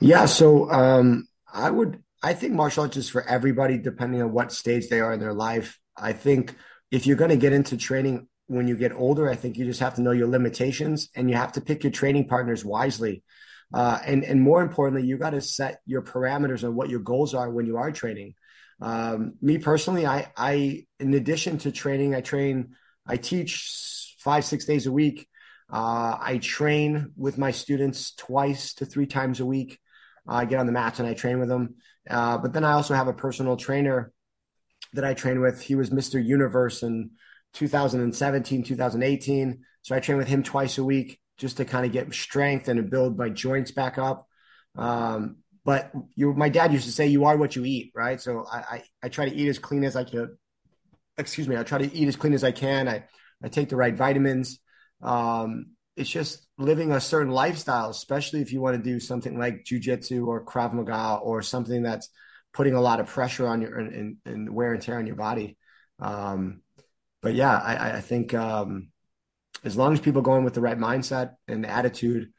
Yeah, 0.00 0.26
so 0.26 0.70
um, 0.70 1.26
I 1.52 1.70
would 1.70 2.02
I 2.22 2.34
think 2.34 2.52
martial 2.52 2.84
arts 2.84 2.96
is 2.96 3.08
for 3.08 3.26
everybody, 3.26 3.78
depending 3.78 4.22
on 4.22 4.32
what 4.32 4.52
stage 4.52 4.88
they 4.88 5.00
are 5.00 5.12
in 5.12 5.20
their 5.20 5.32
life. 5.32 5.80
I 5.96 6.12
think 6.12 6.54
if 6.90 7.06
you're 7.06 7.16
going 7.16 7.30
to 7.30 7.36
get 7.36 7.52
into 7.52 7.76
training 7.76 8.28
when 8.46 8.68
you 8.68 8.76
get 8.76 8.92
older, 8.92 9.30
I 9.30 9.34
think 9.34 9.56
you 9.56 9.64
just 9.64 9.80
have 9.80 9.94
to 9.94 10.02
know 10.02 10.10
your 10.10 10.28
limitations 10.28 11.08
and 11.14 11.30
you 11.30 11.36
have 11.36 11.52
to 11.52 11.60
pick 11.60 11.84
your 11.84 11.92
training 11.92 12.28
partners 12.28 12.64
wisely. 12.64 13.22
Uh, 13.72 13.98
and 14.04 14.24
and 14.24 14.40
more 14.40 14.62
importantly, 14.62 15.06
you 15.06 15.16
got 15.16 15.30
to 15.30 15.40
set 15.40 15.80
your 15.86 16.02
parameters 16.02 16.62
on 16.62 16.74
what 16.74 16.90
your 16.90 17.00
goals 17.00 17.34
are 17.34 17.50
when 17.50 17.66
you 17.66 17.78
are 17.78 17.90
training. 17.90 18.34
Um, 18.80 19.34
me 19.40 19.58
personally, 19.58 20.06
I 20.06 20.30
I 20.36 20.86
in 21.00 21.14
addition 21.14 21.58
to 21.58 21.72
training, 21.72 22.14
I 22.14 22.20
train, 22.20 22.74
I 23.06 23.16
teach 23.16 24.16
five 24.18 24.44
six 24.44 24.66
days 24.66 24.86
a 24.86 24.92
week. 24.92 25.26
Uh, 25.72 26.18
I 26.20 26.38
train 26.42 27.12
with 27.16 27.38
my 27.38 27.50
students 27.50 28.14
twice 28.14 28.74
to 28.74 28.84
three 28.84 29.06
times 29.06 29.40
a 29.40 29.46
week. 29.46 29.78
I 30.28 30.44
get 30.44 30.60
on 30.60 30.66
the 30.66 30.72
mats 30.72 30.98
and 30.98 31.08
I 31.08 31.14
train 31.14 31.38
with 31.40 31.48
them. 31.48 31.76
Uh, 32.08 32.36
but 32.38 32.52
then 32.52 32.64
I 32.64 32.72
also 32.72 32.94
have 32.94 33.08
a 33.08 33.14
personal 33.14 33.56
trainer 33.56 34.12
that 34.92 35.04
I 35.04 35.14
train 35.14 35.40
with. 35.40 35.62
He 35.62 35.74
was 35.74 35.90
Mr. 35.90 36.22
Universe 36.22 36.82
in 36.82 37.12
2017, 37.54 38.64
2018. 38.64 39.64
So 39.82 39.94
I 39.94 40.00
train 40.00 40.18
with 40.18 40.28
him 40.28 40.42
twice 40.42 40.78
a 40.78 40.84
week 40.84 41.20
just 41.38 41.56
to 41.56 41.64
kind 41.64 41.84
of 41.84 41.92
get 41.92 42.12
strength 42.14 42.68
and 42.68 42.76
to 42.76 42.82
build 42.82 43.18
my 43.18 43.28
joints 43.28 43.70
back 43.70 43.98
up. 43.98 44.26
Um, 44.76 45.38
but 45.64 45.92
you, 46.16 46.32
my 46.34 46.48
dad 46.48 46.72
used 46.72 46.86
to 46.86 46.92
say, 46.92 47.06
"You 47.06 47.24
are 47.26 47.36
what 47.36 47.54
you 47.54 47.64
eat," 47.64 47.92
right? 47.94 48.20
So 48.20 48.44
I, 48.50 48.56
I, 48.58 48.82
I 49.04 49.08
try 49.08 49.28
to 49.28 49.34
eat 49.34 49.48
as 49.48 49.58
clean 49.58 49.84
as 49.84 49.96
I 49.96 50.04
can. 50.04 50.36
Excuse 51.18 51.46
me. 51.46 51.56
I 51.56 51.62
try 51.62 51.78
to 51.78 51.94
eat 51.94 52.08
as 52.08 52.16
clean 52.16 52.32
as 52.32 52.42
I 52.42 52.52
can. 52.52 52.88
I, 52.88 53.04
I 53.42 53.48
take 53.48 53.68
the 53.68 53.76
right 53.76 53.94
vitamins. 53.94 54.58
Um, 55.02 55.66
it's 55.96 56.10
just 56.10 56.46
living 56.58 56.92
a 56.92 57.00
certain 57.00 57.32
lifestyle, 57.32 57.90
especially 57.90 58.40
if 58.40 58.52
you 58.52 58.60
want 58.60 58.76
to 58.76 58.82
do 58.82 58.98
something 58.98 59.38
like 59.38 59.64
jujitsu 59.64 60.26
or 60.26 60.44
Krav 60.44 60.72
Maga 60.72 61.20
or 61.22 61.42
something 61.42 61.82
that's 61.82 62.08
putting 62.52 62.74
a 62.74 62.80
lot 62.80 63.00
of 63.00 63.06
pressure 63.06 63.46
on 63.46 63.60
your 63.60 63.78
and, 63.78 64.16
and 64.24 64.54
wear 64.54 64.72
and 64.72 64.82
tear 64.82 64.98
on 64.98 65.06
your 65.06 65.16
body. 65.16 65.58
Um, 65.98 66.61
but 67.22 67.34
yeah, 67.34 67.56
I, 67.56 67.92
I 67.92 68.00
think 68.00 68.34
um, 68.34 68.88
as 69.64 69.76
long 69.76 69.92
as 69.92 70.00
people 70.00 70.22
go 70.22 70.36
in 70.36 70.44
with 70.44 70.54
the 70.54 70.60
right 70.60 70.78
mindset 70.78 71.34
and 71.46 71.64
attitude, 71.64 72.32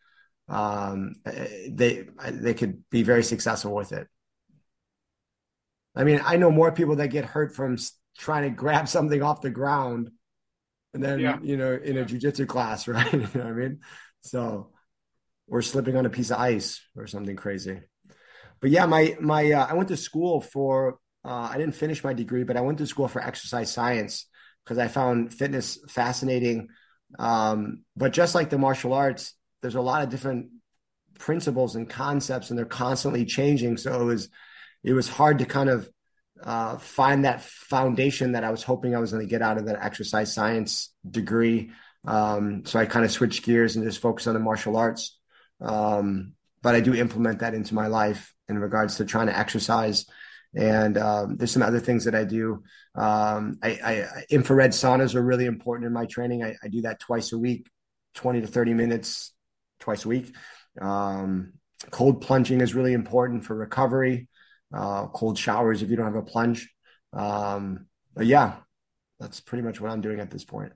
um, 0.50 1.16
they 1.26 2.06
they 2.30 2.54
could 2.54 2.84
be 2.90 3.04
very 3.04 3.24
successful 3.24 3.74
with 3.74 3.94
it. 3.94 4.08
I 5.96 6.04
mean, 6.04 6.22
I 6.26 6.36
know 6.36 6.52
more 6.52 6.72
people 6.72 6.98
that 6.98 7.08
get 7.08 7.26
hurt 7.26 7.56
from 7.56 7.78
trying 8.18 8.44
to 8.44 8.50
grab 8.56 8.90
something 8.90 9.24
off 9.24 9.42
the 9.42 9.50
ground, 9.50 10.12
and 10.94 11.02
then 11.02 11.20
yeah. 11.20 11.40
you 11.42 11.56
know 11.56 11.74
in 11.74 11.98
a 11.98 12.04
jujitsu 12.04 12.46
class, 12.46 12.88
right? 12.90 13.12
you 13.12 13.20
know 13.20 13.28
what 13.28 13.46
I 13.46 13.52
mean? 13.52 13.80
So, 14.22 14.72
or 15.48 15.62
slipping 15.62 15.96
on 15.96 16.06
a 16.06 16.10
piece 16.10 16.30
of 16.30 16.40
ice 16.40 16.82
or 16.98 17.08
something 17.08 17.38
crazy. 17.38 17.80
But 18.60 18.70
yeah, 18.70 18.86
my 18.86 19.16
my 19.22 19.50
uh, 19.50 19.68
I 19.70 19.76
went 19.76 19.88
to 19.90 19.98
school 19.98 20.42
for 20.42 21.00
uh, 21.24 21.50
I 21.52 21.58
didn't 21.58 21.76
finish 21.76 22.04
my 22.04 22.14
degree, 22.14 22.44
but 22.44 22.58
I 22.58 22.62
went 22.62 22.80
to 22.80 22.88
school 22.88 23.08
for 23.08 23.22
exercise 23.22 23.72
science 23.72 24.28
because 24.64 24.78
I 24.78 24.88
found 24.88 25.34
fitness 25.34 25.78
fascinating. 25.88 26.70
Um, 27.20 27.84
but 27.96 28.14
just 28.14 28.36
like 28.36 28.50
the 28.50 28.58
martial 28.58 28.94
arts, 28.94 29.34
there's 29.62 29.76
a 29.76 29.82
lot 29.82 30.04
of 30.04 30.10
different 30.10 30.48
principles 31.20 31.76
and 31.76 31.90
concepts, 31.90 32.50
and 32.50 32.58
they're 32.58 32.66
constantly 32.66 33.26
changing. 33.26 33.78
So 33.78 34.02
it 34.02 34.06
was 34.06 34.30
it 34.84 34.94
was 34.94 35.08
hard 35.08 35.40
to 35.40 35.46
kind 35.46 35.70
of 35.70 35.90
uh, 36.44 36.78
find 36.78 37.26
that 37.26 37.42
foundation 37.42 38.34
that 38.34 38.44
I 38.44 38.52
was 38.52 38.64
hoping 38.64 38.96
I 38.96 39.00
was 39.00 39.12
going 39.12 39.26
to 39.26 39.30
get 39.30 39.42
out 39.42 39.58
of 39.58 39.66
that 39.66 39.84
exercise 39.84 40.34
science 40.34 40.94
degree. 41.10 41.72
Um, 42.06 42.66
so 42.66 42.80
I 42.80 42.86
kind 42.86 43.06
of 43.06 43.12
switched 43.12 43.46
gears 43.46 43.76
and 43.76 43.86
just 43.86 44.02
focused 44.02 44.28
on 44.28 44.34
the 44.34 44.40
martial 44.40 44.76
arts. 44.76 45.18
Um, 45.62 46.34
but 46.62 46.76
I 46.76 46.82
do 46.82 46.94
implement 46.94 47.40
that 47.40 47.54
into 47.54 47.76
my 47.76 47.88
life 47.88 48.34
in 48.50 48.58
regards 48.58 48.98
to 48.98 49.06
trying 49.06 49.28
to 49.28 49.38
exercise 49.38 50.06
and 50.56 50.98
um, 50.98 51.36
there's 51.36 51.52
some 51.52 51.64
other 51.64 51.80
things 51.80 52.06
that 52.06 52.16
I 52.16 52.24
do. 52.24 52.64
Um, 52.96 53.58
I, 53.64 53.70
I, 53.84 54.26
infrared 54.30 54.72
saunas 54.72 55.16
are 55.16 55.22
really 55.22 55.46
important 55.46 55.88
in 55.88 55.94
my 55.94 56.06
training. 56.06 56.44
I, 56.44 56.56
I, 56.64 56.68
do 56.68 56.82
that 56.82 57.00
twice 57.00 57.32
a 57.32 57.38
week, 57.38 57.70
20 58.16 58.42
to 58.42 58.48
30 58.48 58.76
minutes 58.76 59.34
twice 59.80 60.06
a 60.06 60.10
week. 60.10 60.36
Um, 60.80 61.54
cold 61.90 62.22
plunging 62.22 62.62
is 62.62 62.76
really 62.76 62.94
important 62.94 63.46
for 63.46 63.56
recovery. 63.56 64.30
Uh, 64.74 65.08
cold 65.08 65.38
showers 65.38 65.82
if 65.82 65.90
you 65.90 65.96
don't 65.96 66.06
have 66.06 66.16
a 66.16 66.24
plunge. 66.24 66.72
Um, 67.14 67.88
but 68.14 68.26
yeah, 68.26 68.56
that's 69.20 69.40
pretty 69.40 69.64
much 69.64 69.82
what 69.82 69.92
I'm 69.92 70.02
doing 70.02 70.20
at 70.20 70.32
this 70.32 70.44
point. 70.44 70.74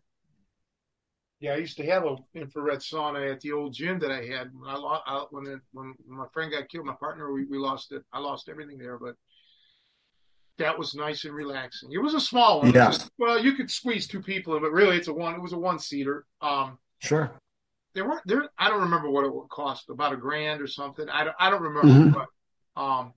Yeah, 1.39 1.53
I 1.53 1.57
used 1.57 1.77
to 1.77 1.85
have 1.85 2.03
an 2.03 2.17
infrared 2.33 2.79
sauna 2.79 3.31
at 3.31 3.41
the 3.41 3.51
old 3.51 3.73
gym 3.73 3.99
that 3.99 4.11
I 4.11 4.23
had. 4.25 4.49
When 4.53 4.69
I, 4.69 4.75
I 4.75 5.25
when 5.29 5.45
it, 5.45 5.59
when 5.71 5.93
my 6.07 6.25
friend 6.33 6.51
got 6.51 6.67
killed, 6.67 6.87
my 6.87 6.95
partner 6.99 7.31
we, 7.31 7.45
we 7.45 7.59
lost 7.59 7.91
it. 7.91 8.03
I 8.11 8.19
lost 8.19 8.49
everything 8.49 8.79
there, 8.79 8.97
but 8.97 9.15
that 10.57 10.77
was 10.77 10.95
nice 10.95 11.25
and 11.25 11.33
relaxing. 11.33 11.91
It 11.91 11.99
was 11.99 12.13
a 12.13 12.19
small 12.19 12.61
one. 12.61 12.73
Yeah. 12.73 12.87
Just, 12.87 13.11
well, 13.17 13.43
you 13.43 13.53
could 13.53 13.69
squeeze 13.69 14.07
two 14.07 14.21
people 14.21 14.55
in, 14.55 14.61
but 14.61 14.71
really, 14.71 14.97
it's 14.97 15.07
a 15.07 15.13
one. 15.13 15.35
It 15.35 15.41
was 15.41 15.53
a 15.53 15.57
one 15.57 15.79
seater. 15.79 16.25
Um, 16.41 16.77
sure. 16.99 17.31
There 17.93 18.07
weren't 18.07 18.25
there. 18.25 18.49
I 18.57 18.69
don't 18.69 18.81
remember 18.81 19.09
what 19.09 19.25
it 19.25 19.33
would 19.33 19.49
cost. 19.49 19.89
About 19.89 20.13
a 20.13 20.17
grand 20.17 20.61
or 20.61 20.67
something. 20.67 21.07
I 21.09 21.23
don't. 21.23 21.35
I 21.39 21.49
don't 21.49 21.63
remember. 21.63 21.87
Mm-hmm. 21.87 22.19
But 22.75 22.81
um, 22.81 23.13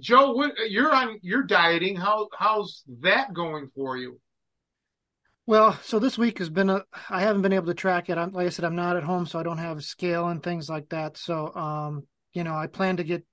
Joe, 0.00 0.32
what, 0.32 0.52
you're 0.68 0.92
on. 0.92 1.18
You're 1.22 1.44
dieting. 1.44 1.96
How 1.96 2.28
how's 2.36 2.82
that 3.00 3.32
going 3.32 3.70
for 3.74 3.96
you? 3.96 4.20
Well, 5.46 5.78
so 5.82 5.98
this 5.98 6.18
week 6.18 6.38
has 6.38 6.50
been 6.50 6.70
a. 6.70 6.84
I 7.08 7.22
haven't 7.22 7.42
been 7.42 7.52
able 7.52 7.66
to 7.66 7.74
track 7.74 8.10
it. 8.10 8.18
I'm 8.18 8.32
like 8.32 8.46
I 8.46 8.50
said, 8.50 8.64
I'm 8.64 8.76
not 8.76 8.96
at 8.96 9.04
home, 9.04 9.26
so 9.26 9.38
I 9.38 9.42
don't 9.42 9.58
have 9.58 9.78
a 9.78 9.82
scale 9.82 10.28
and 10.28 10.42
things 10.42 10.68
like 10.68 10.90
that. 10.90 11.16
So, 11.16 11.54
um, 11.54 12.06
you 12.32 12.44
know, 12.44 12.54
I 12.54 12.66
plan 12.66 12.98
to 12.98 13.04
get 13.04 13.24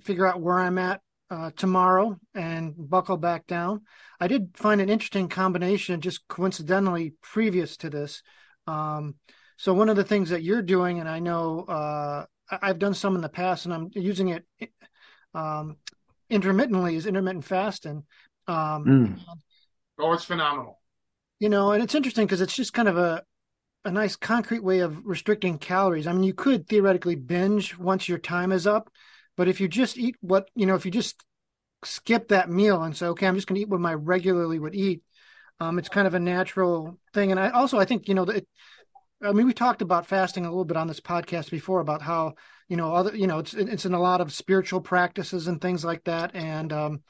figure 0.00 0.26
out 0.26 0.40
where 0.40 0.58
I'm 0.58 0.78
at 0.78 1.00
uh, 1.30 1.50
tomorrow 1.56 2.18
and 2.34 2.74
buckle 2.76 3.16
back 3.16 3.46
down. 3.46 3.82
I 4.20 4.28
did 4.28 4.50
find 4.54 4.80
an 4.80 4.88
interesting 4.88 5.28
combination, 5.28 6.00
just 6.00 6.26
coincidentally, 6.28 7.14
previous 7.22 7.76
to 7.78 7.90
this. 7.90 8.22
Um, 8.66 9.16
so 9.56 9.74
one 9.74 9.88
of 9.88 9.96
the 9.96 10.04
things 10.04 10.30
that 10.30 10.42
you're 10.42 10.62
doing, 10.62 11.00
and 11.00 11.08
I 11.08 11.18
know 11.18 11.60
uh, 11.62 12.26
I've 12.50 12.78
done 12.78 12.94
some 12.94 13.16
in 13.16 13.22
the 13.22 13.28
past, 13.28 13.64
and 13.64 13.74
I'm 13.74 13.90
using 13.92 14.28
it 14.28 14.44
um, 15.34 15.76
intermittently, 16.30 16.96
is 16.96 17.06
intermittent 17.06 17.44
fasting. 17.44 18.04
Um, 18.46 18.84
mm. 18.84 19.20
Oh, 19.98 20.12
it's 20.12 20.24
phenomenal. 20.24 20.80
You 21.40 21.48
know, 21.48 21.72
and 21.72 21.82
it's 21.82 21.94
interesting 21.94 22.26
because 22.26 22.40
it's 22.40 22.56
just 22.56 22.72
kind 22.72 22.88
of 22.88 22.96
a 22.96 23.22
a 23.84 23.90
nice 23.90 24.16
concrete 24.16 24.64
way 24.64 24.80
of 24.80 25.06
restricting 25.06 25.58
calories. 25.58 26.08
I 26.08 26.12
mean, 26.12 26.24
you 26.24 26.34
could 26.34 26.66
theoretically 26.66 27.14
binge 27.14 27.78
once 27.78 28.08
your 28.08 28.18
time 28.18 28.50
is 28.50 28.66
up, 28.66 28.90
but 29.36 29.48
if 29.48 29.60
you 29.60 29.68
just 29.68 29.98
eat 29.98 30.16
what, 30.20 30.48
you 30.54 30.66
know, 30.66 30.74
if 30.74 30.84
you 30.84 30.90
just 30.90 31.22
skip 31.84 32.28
that 32.28 32.50
meal 32.50 32.82
and 32.82 32.96
say, 32.96 33.06
okay, 33.06 33.26
I'm 33.26 33.34
just 33.34 33.46
going 33.46 33.56
to 33.56 33.62
eat 33.62 33.68
what 33.68 33.84
I 33.84 33.94
regularly 33.94 34.58
would 34.58 34.74
eat, 34.74 35.02
um, 35.60 35.78
it's 35.78 35.88
kind 35.88 36.06
of 36.06 36.14
a 36.14 36.20
natural 36.20 36.98
thing. 37.14 37.30
And 37.30 37.40
I 37.40 37.50
also, 37.50 37.78
I 37.78 37.84
think, 37.84 38.08
you 38.08 38.14
know, 38.14 38.24
it, 38.24 38.46
I 39.22 39.32
mean, 39.32 39.46
we 39.46 39.54
talked 39.54 39.82
about 39.82 40.06
fasting 40.06 40.44
a 40.44 40.50
little 40.50 40.64
bit 40.64 40.76
on 40.76 40.88
this 40.88 41.00
podcast 41.00 41.50
before 41.50 41.80
about 41.80 42.02
how, 42.02 42.34
you 42.68 42.76
know, 42.76 42.94
other, 42.94 43.16
you 43.16 43.26
know, 43.26 43.38
it's, 43.38 43.54
it's 43.54 43.86
in 43.86 43.94
a 43.94 44.00
lot 44.00 44.20
of 44.20 44.32
spiritual 44.32 44.80
practices 44.80 45.46
and 45.46 45.60
things 45.60 45.84
like 45.84 46.04
that. 46.04 46.34
And, 46.34 46.72
um, 46.72 47.02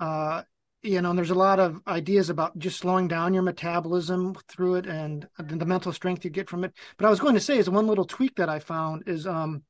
uh, 0.00 0.42
you 0.82 1.00
know, 1.00 1.10
and 1.10 1.18
there's 1.18 1.30
a 1.30 1.34
lot 1.34 1.60
of 1.60 1.80
ideas 1.86 2.30
about 2.30 2.58
just 2.58 2.78
slowing 2.78 3.08
down 3.08 3.34
your 3.34 3.42
metabolism 3.42 4.34
through 4.48 4.76
it 4.76 4.86
and 4.86 5.26
the 5.38 5.66
mental 5.66 5.92
strength 5.92 6.24
you 6.24 6.30
get 6.30 6.48
from 6.48 6.64
it. 6.64 6.72
But 6.96 7.06
I 7.06 7.10
was 7.10 7.20
going 7.20 7.34
to 7.34 7.40
say 7.40 7.58
is 7.58 7.70
one 7.70 7.86
little 7.86 8.04
tweak 8.04 8.36
that 8.36 8.48
I 8.48 8.58
found 8.58 9.04
is, 9.06 9.26
um, 9.26 9.62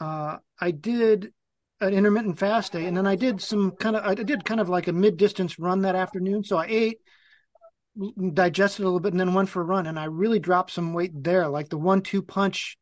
uh, 0.00 0.38
I 0.60 0.70
did 0.70 1.32
an 1.80 1.94
intermittent 1.94 2.38
fast 2.38 2.72
day, 2.72 2.86
and 2.86 2.96
then 2.96 3.06
I 3.06 3.16
did 3.16 3.40
some 3.40 3.72
kind 3.72 3.96
of 3.96 4.04
I 4.04 4.14
did 4.14 4.44
kind 4.44 4.60
of 4.60 4.68
like 4.68 4.88
a 4.88 4.92
mid 4.92 5.16
distance 5.16 5.58
run 5.58 5.82
that 5.82 5.94
afternoon. 5.94 6.44
So 6.44 6.56
I 6.56 6.66
ate, 6.68 6.98
digested 8.32 8.82
a 8.82 8.84
little 8.84 9.00
bit, 9.00 9.12
and 9.12 9.20
then 9.20 9.34
went 9.34 9.48
for 9.48 9.62
a 9.62 9.64
run, 9.64 9.86
and 9.86 9.98
I 9.98 10.04
really 10.04 10.38
dropped 10.38 10.72
some 10.72 10.94
weight 10.94 11.12
there. 11.14 11.48
Like 11.48 11.68
the 11.68 11.78
one 11.78 12.02
two 12.02 12.22
punch 12.22 12.78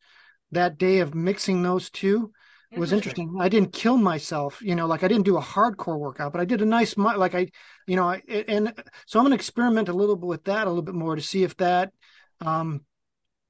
that 0.53 0.79
day 0.79 1.01
of 1.01 1.15
mixing 1.15 1.63
those 1.63 1.91
two 1.91 2.33
was 2.77 2.93
interesting. 2.93 3.37
I 3.41 3.49
didn't 3.49 3.73
kill 3.73 3.97
myself, 3.97 4.61
you 4.61 4.75
know, 4.75 4.87
like 4.87 5.03
I 5.03 5.09
didn't 5.09 5.25
do 5.25 5.39
a 5.39 5.43
hardcore 5.43 5.99
workout, 5.99 6.33
but 6.33 6.41
I 6.41 6.45
did 6.45 6.61
a 6.61 6.67
nice, 6.67 6.97
like 6.97 7.35
I, 7.35 7.51
you 7.87 7.97
know, 7.97 8.05
I, 8.05 8.23
and 8.29 8.75
so 9.07 9.19
I'm 9.19 9.25
going 9.25 9.31
to 9.31 9.37
experiment 9.37 9.89
a 9.89 9.95
little 9.95 10.17
bit 10.17 10.27
with 10.27 10.45
that 10.45 10.67
a 10.67 10.71
little 10.71 10.83
bit 10.83 10.95
more 10.95 11.17
to 11.17 11.23
see 11.23 11.45
if 11.45 11.57
that, 11.57 11.93
um, 12.41 12.85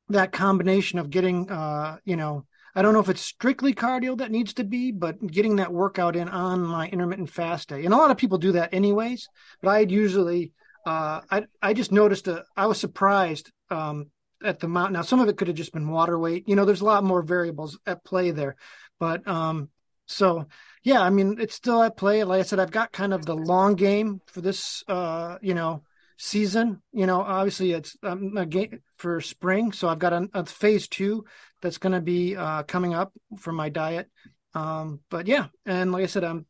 that 0.08 0.32
combination 0.32 0.98
of 0.98 1.10
getting, 1.10 1.50
uh, 1.50 1.98
you 2.04 2.16
know, 2.16 2.44
I 2.74 2.82
don't 2.82 2.92
know 2.92 3.00
if 3.00 3.08
it's 3.08 3.20
strictly 3.20 3.74
cardio 3.74 4.16
that 4.18 4.30
needs 4.30 4.54
to 4.54 4.64
be, 4.64 4.92
but 4.92 5.26
getting 5.26 5.56
that 5.56 5.72
workout 5.72 6.16
in 6.16 6.28
on 6.28 6.62
my 6.62 6.88
intermittent 6.88 7.30
fast 7.30 7.68
day. 7.68 7.84
And 7.84 7.94
a 7.94 7.96
lot 7.96 8.10
of 8.10 8.16
people 8.16 8.38
do 8.38 8.52
that 8.52 8.72
anyways, 8.72 9.28
but 9.60 9.70
I'd 9.70 9.90
usually, 9.90 10.52
uh, 10.86 11.20
I, 11.30 11.46
I 11.60 11.72
just 11.72 11.92
noticed, 11.92 12.28
a, 12.28 12.44
I 12.56 12.66
was 12.66 12.78
surprised, 12.78 13.50
um, 13.70 14.10
at 14.44 14.60
the 14.60 14.66
amount. 14.66 14.92
Now, 14.92 15.02
some 15.02 15.20
of 15.20 15.28
it 15.28 15.36
could 15.36 15.48
have 15.48 15.56
just 15.56 15.72
been 15.72 15.88
water 15.88 16.18
weight. 16.18 16.44
You 16.46 16.56
know, 16.56 16.64
there's 16.64 16.82
a 16.82 16.84
lot 16.84 17.02
more 17.02 17.22
variables 17.22 17.78
at 17.86 18.04
play 18.04 18.30
there, 18.30 18.56
but, 19.00 19.26
um, 19.26 19.70
so 20.06 20.46
yeah, 20.84 21.02
I 21.02 21.10
mean, 21.10 21.36
it's 21.38 21.54
still 21.54 21.82
at 21.82 21.96
play. 21.96 22.24
Like 22.24 22.40
I 22.40 22.44
said, 22.44 22.60
I've 22.60 22.70
got 22.70 22.92
kind 22.92 23.12
of 23.12 23.26
the 23.26 23.34
long 23.34 23.74
game 23.74 24.20
for 24.26 24.40
this, 24.40 24.82
uh, 24.88 25.36
you 25.42 25.54
know, 25.54 25.82
season. 26.16 26.80
You 26.92 27.06
know, 27.06 27.20
obviously 27.20 27.72
it's 27.72 27.96
um, 28.02 28.36
a 28.36 28.46
game 28.46 28.80
for 28.96 29.20
spring, 29.20 29.72
so 29.72 29.88
I've 29.88 29.98
got 29.98 30.12
a, 30.12 30.28
a 30.32 30.44
phase 30.46 30.88
two 30.88 31.24
that's 31.60 31.78
going 31.78 31.92
to 31.92 32.00
be 32.00 32.36
uh, 32.36 32.62
coming 32.64 32.94
up 32.94 33.12
for 33.38 33.52
my 33.52 33.68
diet. 33.68 34.08
Um, 34.54 35.00
but 35.10 35.26
yeah, 35.26 35.46
and 35.66 35.92
like 35.92 36.02
I 36.02 36.06
said, 36.06 36.24
I'm 36.24 36.46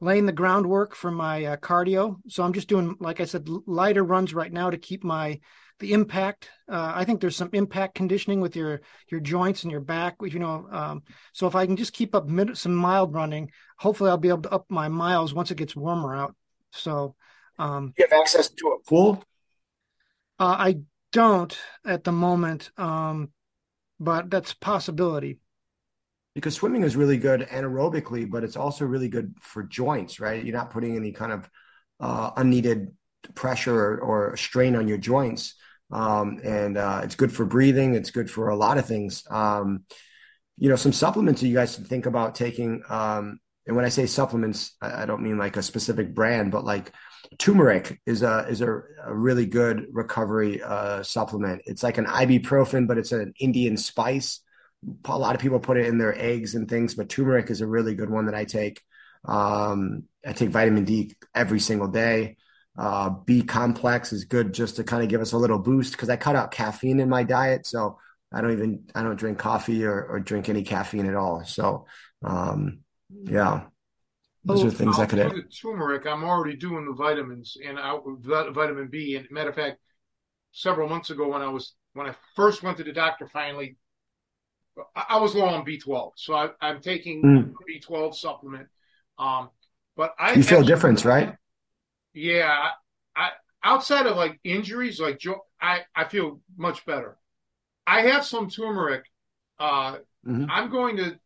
laying 0.00 0.26
the 0.26 0.32
groundwork 0.32 0.94
for 0.94 1.10
my 1.10 1.44
uh, 1.44 1.56
cardio. 1.56 2.16
So 2.28 2.42
I'm 2.42 2.52
just 2.52 2.68
doing, 2.68 2.96
like 3.00 3.20
I 3.20 3.24
said, 3.24 3.48
lighter 3.48 4.02
runs 4.02 4.34
right 4.34 4.52
now 4.52 4.70
to 4.70 4.78
keep 4.78 5.04
my 5.04 5.40
the 5.78 5.92
impact. 5.94 6.50
Uh, 6.68 6.92
I 6.94 7.04
think 7.04 7.20
there's 7.20 7.36
some 7.36 7.50
impact 7.52 7.94
conditioning 7.94 8.40
with 8.40 8.54
your 8.54 8.82
your 9.10 9.20
joints 9.20 9.62
and 9.62 9.72
your 9.72 9.80
back. 9.80 10.16
You 10.22 10.38
know, 10.38 10.68
um, 10.70 11.02
so 11.32 11.46
if 11.46 11.54
I 11.54 11.66
can 11.66 11.76
just 11.76 11.92
keep 11.92 12.14
up 12.14 12.26
mid, 12.26 12.56
some 12.56 12.74
mild 12.74 13.14
running, 13.14 13.50
hopefully 13.78 14.10
I'll 14.10 14.18
be 14.18 14.28
able 14.28 14.42
to 14.42 14.52
up 14.52 14.66
my 14.68 14.88
miles 14.88 15.34
once 15.34 15.50
it 15.50 15.56
gets 15.56 15.74
warmer 15.74 16.14
out. 16.14 16.34
So, 16.72 17.16
um, 17.58 17.94
you 17.98 18.06
have 18.08 18.20
access 18.20 18.48
to 18.48 18.68
a 18.68 18.88
pool? 18.88 19.24
Uh, 20.38 20.56
I 20.58 20.76
don't 21.12 21.58
at 21.84 22.04
the 22.04 22.12
moment, 22.12 22.70
um, 22.76 23.30
but 24.00 24.30
that's 24.30 24.54
possibility 24.54 25.38
because 26.34 26.54
swimming 26.54 26.82
is 26.82 26.96
really 26.96 27.18
good 27.18 27.42
anaerobically, 27.42 28.28
but 28.28 28.44
it's 28.44 28.56
also 28.56 28.84
really 28.84 29.08
good 29.08 29.34
for 29.40 29.62
joints, 29.62 30.20
right? 30.20 30.44
You're 30.44 30.56
not 30.56 30.70
putting 30.70 30.96
any 30.96 31.12
kind 31.12 31.32
of 31.32 31.50
uh, 31.98 32.30
unneeded 32.36 32.94
pressure 33.34 33.76
or, 33.76 33.98
or, 33.98 34.36
strain 34.36 34.76
on 34.76 34.88
your 34.88 34.96
joints. 34.96 35.54
Um, 35.90 36.40
and 36.42 36.78
uh, 36.78 37.02
it's 37.04 37.16
good 37.16 37.32
for 37.32 37.44
breathing. 37.44 37.94
It's 37.94 38.10
good 38.10 38.30
for 38.30 38.48
a 38.48 38.56
lot 38.56 38.78
of 38.78 38.86
things. 38.86 39.24
Um, 39.28 39.84
you 40.56 40.68
know, 40.68 40.76
some 40.76 40.92
supplements 40.92 41.40
that 41.40 41.48
you 41.48 41.54
guys 41.54 41.74
should 41.74 41.86
think 41.86 42.06
about 42.06 42.34
taking. 42.34 42.82
Um, 42.88 43.40
and 43.66 43.76
when 43.76 43.84
I 43.84 43.90
say 43.90 44.06
supplements, 44.06 44.76
I, 44.80 45.02
I, 45.02 45.06
don't 45.06 45.22
mean 45.22 45.36
like 45.36 45.56
a 45.56 45.62
specific 45.62 46.14
brand, 46.14 46.52
but 46.52 46.64
like 46.64 46.92
turmeric 47.38 48.00
is 48.06 48.22
a 48.22 48.46
is 48.48 48.60
a, 48.60 48.82
a 49.04 49.14
really 49.14 49.46
good 49.46 49.86
recovery 49.92 50.62
uh, 50.62 51.02
supplement. 51.02 51.62
It's 51.66 51.82
like 51.82 51.98
an 51.98 52.06
ibuprofen, 52.06 52.86
but 52.86 52.98
it's 52.98 53.12
an 53.12 53.34
Indian 53.38 53.76
spice 53.76 54.40
a 55.04 55.18
lot 55.18 55.34
of 55.34 55.40
people 55.40 55.60
put 55.60 55.76
it 55.76 55.86
in 55.86 55.98
their 55.98 56.18
eggs 56.18 56.54
and 56.54 56.68
things, 56.68 56.94
but 56.94 57.08
turmeric 57.08 57.50
is 57.50 57.60
a 57.60 57.66
really 57.66 57.94
good 57.94 58.10
one 58.10 58.26
that 58.26 58.34
I 58.34 58.44
take. 58.44 58.80
Um, 59.24 60.04
I 60.26 60.32
take 60.32 60.50
vitamin 60.50 60.84
D 60.84 61.14
every 61.34 61.60
single 61.60 61.88
day. 61.88 62.36
Uh, 62.78 63.10
B 63.10 63.42
complex 63.42 64.12
is 64.12 64.24
good 64.24 64.54
just 64.54 64.76
to 64.76 64.84
kind 64.84 65.02
of 65.02 65.08
give 65.08 65.20
us 65.20 65.32
a 65.32 65.38
little 65.38 65.58
boost 65.58 65.92
because 65.92 66.08
I 66.08 66.16
cut 66.16 66.36
out 66.36 66.50
caffeine 66.50 67.00
in 67.00 67.08
my 67.08 67.24
diet, 67.24 67.66
so 67.66 67.98
I 68.32 68.40
don't 68.40 68.52
even 68.52 68.84
I 68.94 69.02
don't 69.02 69.16
drink 69.16 69.38
coffee 69.38 69.84
or, 69.84 70.02
or 70.02 70.20
drink 70.20 70.48
any 70.48 70.62
caffeine 70.62 71.06
at 71.06 71.16
all. 71.16 71.44
So 71.44 71.86
um, 72.22 72.78
yeah, 73.24 73.64
those 74.44 74.64
oh, 74.64 74.68
are 74.68 74.70
things 74.70 74.96
I'll 74.96 75.02
I 75.02 75.06
could. 75.06 75.18
add. 75.18 75.32
turmeric. 75.60 76.06
I'm 76.06 76.24
already 76.24 76.56
doing 76.56 76.86
the 76.86 76.94
vitamins 76.94 77.56
and 77.64 77.78
I, 77.78 77.96
vitamin 78.50 78.88
B. 78.88 79.16
And 79.16 79.30
matter 79.30 79.50
of 79.50 79.56
fact, 79.56 79.78
several 80.52 80.88
months 80.88 81.10
ago 81.10 81.28
when 81.28 81.42
I 81.42 81.48
was 81.48 81.74
when 81.92 82.06
I 82.06 82.14
first 82.36 82.62
went 82.62 82.78
to 82.78 82.84
the 82.84 82.92
doctor, 82.92 83.26
finally 83.26 83.76
I 84.94 85.18
was 85.18 85.34
low 85.34 85.46
on 85.46 85.64
B12, 85.64 86.12
so 86.16 86.34
I, 86.34 86.50
am 86.62 86.80
taking 86.80 87.22
mm. 87.22 87.52
B12 87.68 88.14
supplement. 88.14 88.68
Um, 89.18 89.50
but 89.96 90.14
I 90.18 90.32
you 90.32 90.42
feel 90.42 90.62
difference, 90.62 91.04
right? 91.04 91.34
Yeah, 92.14 92.70
I, 93.14 93.30
outside 93.62 94.06
of 94.06 94.16
like 94.16 94.40
injuries, 94.44 95.00
like 95.00 95.20
I 95.60 95.80
I 95.94 96.04
feel 96.04 96.40
much 96.56 96.86
better. 96.86 97.18
I 97.86 98.02
have 98.02 98.24
some 98.24 98.48
turmeric. 98.48 99.04
Uh, 99.58 99.96
mm-hmm. 100.26 100.46
I'm 100.48 100.70
going 100.70 100.96
to 100.98 101.18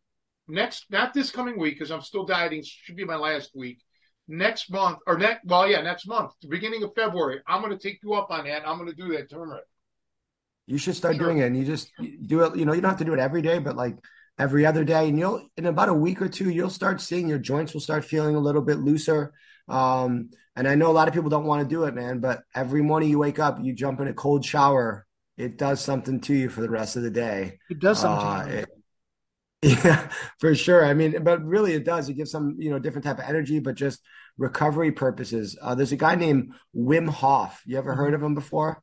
next 0.47 0.85
not 0.89 1.13
this 1.13 1.31
coming 1.31 1.59
week 1.59 1.75
because 1.75 1.91
I'm 1.91 2.01
still 2.01 2.25
dieting. 2.25 2.63
Should 2.63 2.95
be 2.95 3.05
my 3.05 3.15
last 3.15 3.51
week. 3.55 3.81
Next 4.27 4.71
month 4.71 4.99
or 5.05 5.17
next 5.17 5.45
well 5.45 5.67
yeah 5.69 5.81
next 5.81 6.07
month, 6.07 6.31
the 6.41 6.47
beginning 6.47 6.83
of 6.83 6.93
February. 6.95 7.41
I'm 7.47 7.61
going 7.61 7.77
to 7.77 7.81
take 7.81 7.99
you 8.03 8.13
up 8.13 8.31
on 8.31 8.45
that. 8.45 8.67
I'm 8.67 8.77
going 8.77 8.89
to 8.89 8.95
do 8.95 9.15
that 9.15 9.29
turmeric. 9.29 9.65
You 10.67 10.77
should 10.77 10.95
start 10.95 11.15
sure. 11.15 11.25
doing 11.25 11.39
it. 11.39 11.45
And 11.45 11.57
you 11.57 11.63
just 11.63 11.91
do 12.25 12.43
it. 12.43 12.55
You 12.55 12.65
know, 12.65 12.73
you 12.73 12.81
don't 12.81 12.89
have 12.89 12.99
to 12.99 13.05
do 13.05 13.13
it 13.13 13.19
every 13.19 13.41
day, 13.41 13.59
but 13.59 13.75
like 13.75 13.97
every 14.39 14.65
other 14.65 14.83
day. 14.83 15.07
And 15.09 15.19
you'll, 15.19 15.47
in 15.57 15.65
about 15.65 15.89
a 15.89 15.93
week 15.93 16.21
or 16.21 16.27
two, 16.27 16.49
you'll 16.49 16.69
start 16.69 17.01
seeing 17.01 17.27
your 17.27 17.37
joints 17.37 17.73
will 17.73 17.81
start 17.81 18.05
feeling 18.05 18.35
a 18.35 18.39
little 18.39 18.61
bit 18.61 18.79
looser. 18.79 19.33
Um, 19.67 20.29
and 20.55 20.67
I 20.67 20.75
know 20.75 20.89
a 20.89 20.93
lot 20.93 21.07
of 21.07 21.13
people 21.13 21.29
don't 21.29 21.45
want 21.45 21.61
to 21.61 21.67
do 21.67 21.83
it, 21.83 21.93
man, 21.93 22.19
but 22.19 22.43
every 22.53 22.81
morning 22.81 23.09
you 23.09 23.19
wake 23.19 23.39
up, 23.39 23.57
you 23.61 23.73
jump 23.73 23.99
in 23.99 24.07
a 24.07 24.13
cold 24.13 24.45
shower. 24.45 25.05
It 25.37 25.57
does 25.57 25.81
something 25.81 26.21
to 26.21 26.33
you 26.33 26.49
for 26.49 26.61
the 26.61 26.69
rest 26.69 26.95
of 26.95 27.03
the 27.03 27.11
day. 27.11 27.59
It 27.69 27.79
does 27.79 27.99
something. 27.99 28.25
Uh, 28.25 28.59
it, 28.61 28.69
yeah, 29.65 30.09
for 30.39 30.53
sure. 30.53 30.85
I 30.85 30.93
mean, 30.93 31.23
but 31.23 31.43
really 31.43 31.73
it 31.73 31.85
does. 31.85 32.07
It 32.07 32.13
gives 32.13 32.29
some, 32.29 32.55
you 32.59 32.69
know, 32.69 32.77
different 32.77 33.03
type 33.03 33.17
of 33.17 33.25
energy, 33.25 33.59
but 33.59 33.73
just 33.73 34.01
recovery 34.37 34.91
purposes. 34.91 35.57
Uh, 35.59 35.73
there's 35.73 35.91
a 35.91 35.97
guy 35.97 36.13
named 36.13 36.53
Wim 36.75 37.09
Hof. 37.09 37.63
You 37.65 37.79
ever 37.79 37.95
heard 37.95 38.13
of 38.13 38.21
him 38.21 38.35
before? 38.35 38.81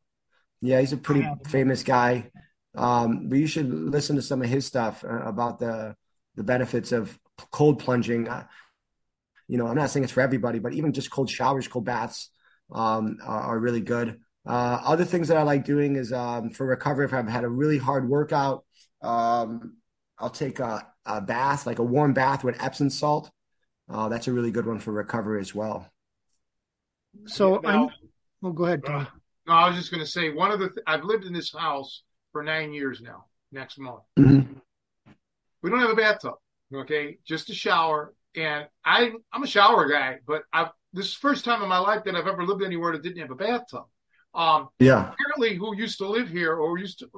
Yeah, 0.60 0.80
he's 0.80 0.92
a 0.92 0.96
pretty 0.96 1.28
famous 1.46 1.84
guy. 1.84 2.30
Um, 2.74 3.28
but 3.28 3.38
you 3.38 3.46
should 3.46 3.72
listen 3.72 4.16
to 4.16 4.22
some 4.22 4.42
of 4.42 4.48
his 4.48 4.66
stuff 4.66 5.04
uh, 5.04 5.22
about 5.22 5.58
the 5.58 5.94
the 6.34 6.42
benefits 6.42 6.90
of 6.90 7.16
cold 7.52 7.78
plunging. 7.78 8.28
Uh, 8.28 8.46
you 9.46 9.58
know, 9.58 9.68
I'm 9.68 9.76
not 9.76 9.90
saying 9.90 10.04
it's 10.04 10.12
for 10.12 10.22
everybody, 10.22 10.58
but 10.58 10.72
even 10.72 10.92
just 10.92 11.10
cold 11.10 11.30
showers, 11.30 11.68
cold 11.68 11.84
baths 11.84 12.30
um, 12.72 13.18
are, 13.24 13.40
are, 13.40 13.58
really 13.58 13.82
good. 13.82 14.18
Uh, 14.46 14.80
other 14.82 15.04
things 15.04 15.28
that 15.28 15.36
I 15.36 15.42
like 15.42 15.66
doing 15.66 15.96
is 15.96 16.12
um, 16.12 16.50
for 16.50 16.66
recovery. 16.66 17.04
If 17.04 17.12
I've 17.12 17.28
had 17.28 17.44
a 17.44 17.48
really 17.48 17.76
hard 17.76 18.08
workout, 18.08 18.64
um, 19.02 19.76
I'll 20.22 20.30
take 20.30 20.60
a, 20.60 20.86
a, 21.04 21.20
bath, 21.20 21.66
like 21.66 21.80
a 21.80 21.82
warm 21.82 22.14
bath 22.14 22.44
with 22.44 22.62
Epsom 22.62 22.88
salt. 22.88 23.30
Uh, 23.90 24.08
that's 24.08 24.28
a 24.28 24.32
really 24.32 24.52
good 24.52 24.66
one 24.66 24.78
for 24.78 24.92
recovery 24.92 25.40
as 25.40 25.54
well. 25.54 25.90
So, 27.26 27.56
now, 27.56 27.90
oh, 28.42 28.52
go 28.52 28.64
ahead, 28.64 28.84
Tom. 28.86 29.08
No, 29.46 29.52
I 29.52 29.68
was 29.68 29.76
just 29.76 29.90
going 29.90 30.02
to 30.02 30.10
say 30.10 30.30
one 30.30 30.52
of 30.52 30.60
the. 30.60 30.68
Th- 30.68 30.84
I've 30.86 31.04
lived 31.04 31.24
in 31.24 31.32
this 31.32 31.52
house 31.52 32.04
for 32.30 32.42
nine 32.42 32.72
years 32.72 33.02
now. 33.02 33.24
Next 33.50 33.78
month, 33.78 34.02
mm-hmm. 34.18 34.50
we 35.62 35.68
don't 35.68 35.80
have 35.80 35.90
a 35.90 35.94
bathtub. 35.96 36.36
Okay, 36.74 37.18
just 37.26 37.50
a 37.50 37.54
shower, 37.54 38.14
and 38.34 38.66
I 38.82 39.12
I'm 39.30 39.42
a 39.42 39.46
shower 39.46 39.90
guy, 39.90 40.20
but 40.26 40.44
I've 40.54 40.70
this 40.94 41.06
is 41.06 41.14
the 41.14 41.20
first 41.20 41.44
time 41.44 41.62
in 41.62 41.68
my 41.68 41.78
life 41.78 42.04
that 42.04 42.14
I've 42.14 42.26
ever 42.26 42.46
lived 42.46 42.62
anywhere 42.62 42.92
that 42.92 43.02
didn't 43.02 43.20
have 43.20 43.30
a 43.30 43.34
bathtub. 43.34 43.84
Um, 44.34 44.68
yeah. 44.78 45.12
Apparently, 45.12 45.56
who 45.56 45.76
used 45.76 45.98
to 45.98 46.08
live 46.08 46.28
here 46.28 46.54
or 46.54 46.78
used 46.78 47.00
to 47.00 47.10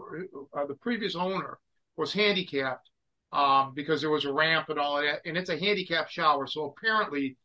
uh, 0.56 0.66
the 0.66 0.74
previous 0.74 1.14
owner 1.14 1.58
was 1.96 2.12
handicapped 2.12 2.90
um, 3.34 3.72
because 3.74 4.00
there 4.00 4.10
was 4.10 4.24
a 4.24 4.32
ramp 4.32 4.68
and 4.68 4.78
all 4.78 5.02
that, 5.02 5.20
and 5.26 5.36
it's 5.36 5.50
a 5.50 5.58
handicap 5.58 6.08
shower. 6.08 6.46
So 6.46 6.66
apparently, 6.76 7.36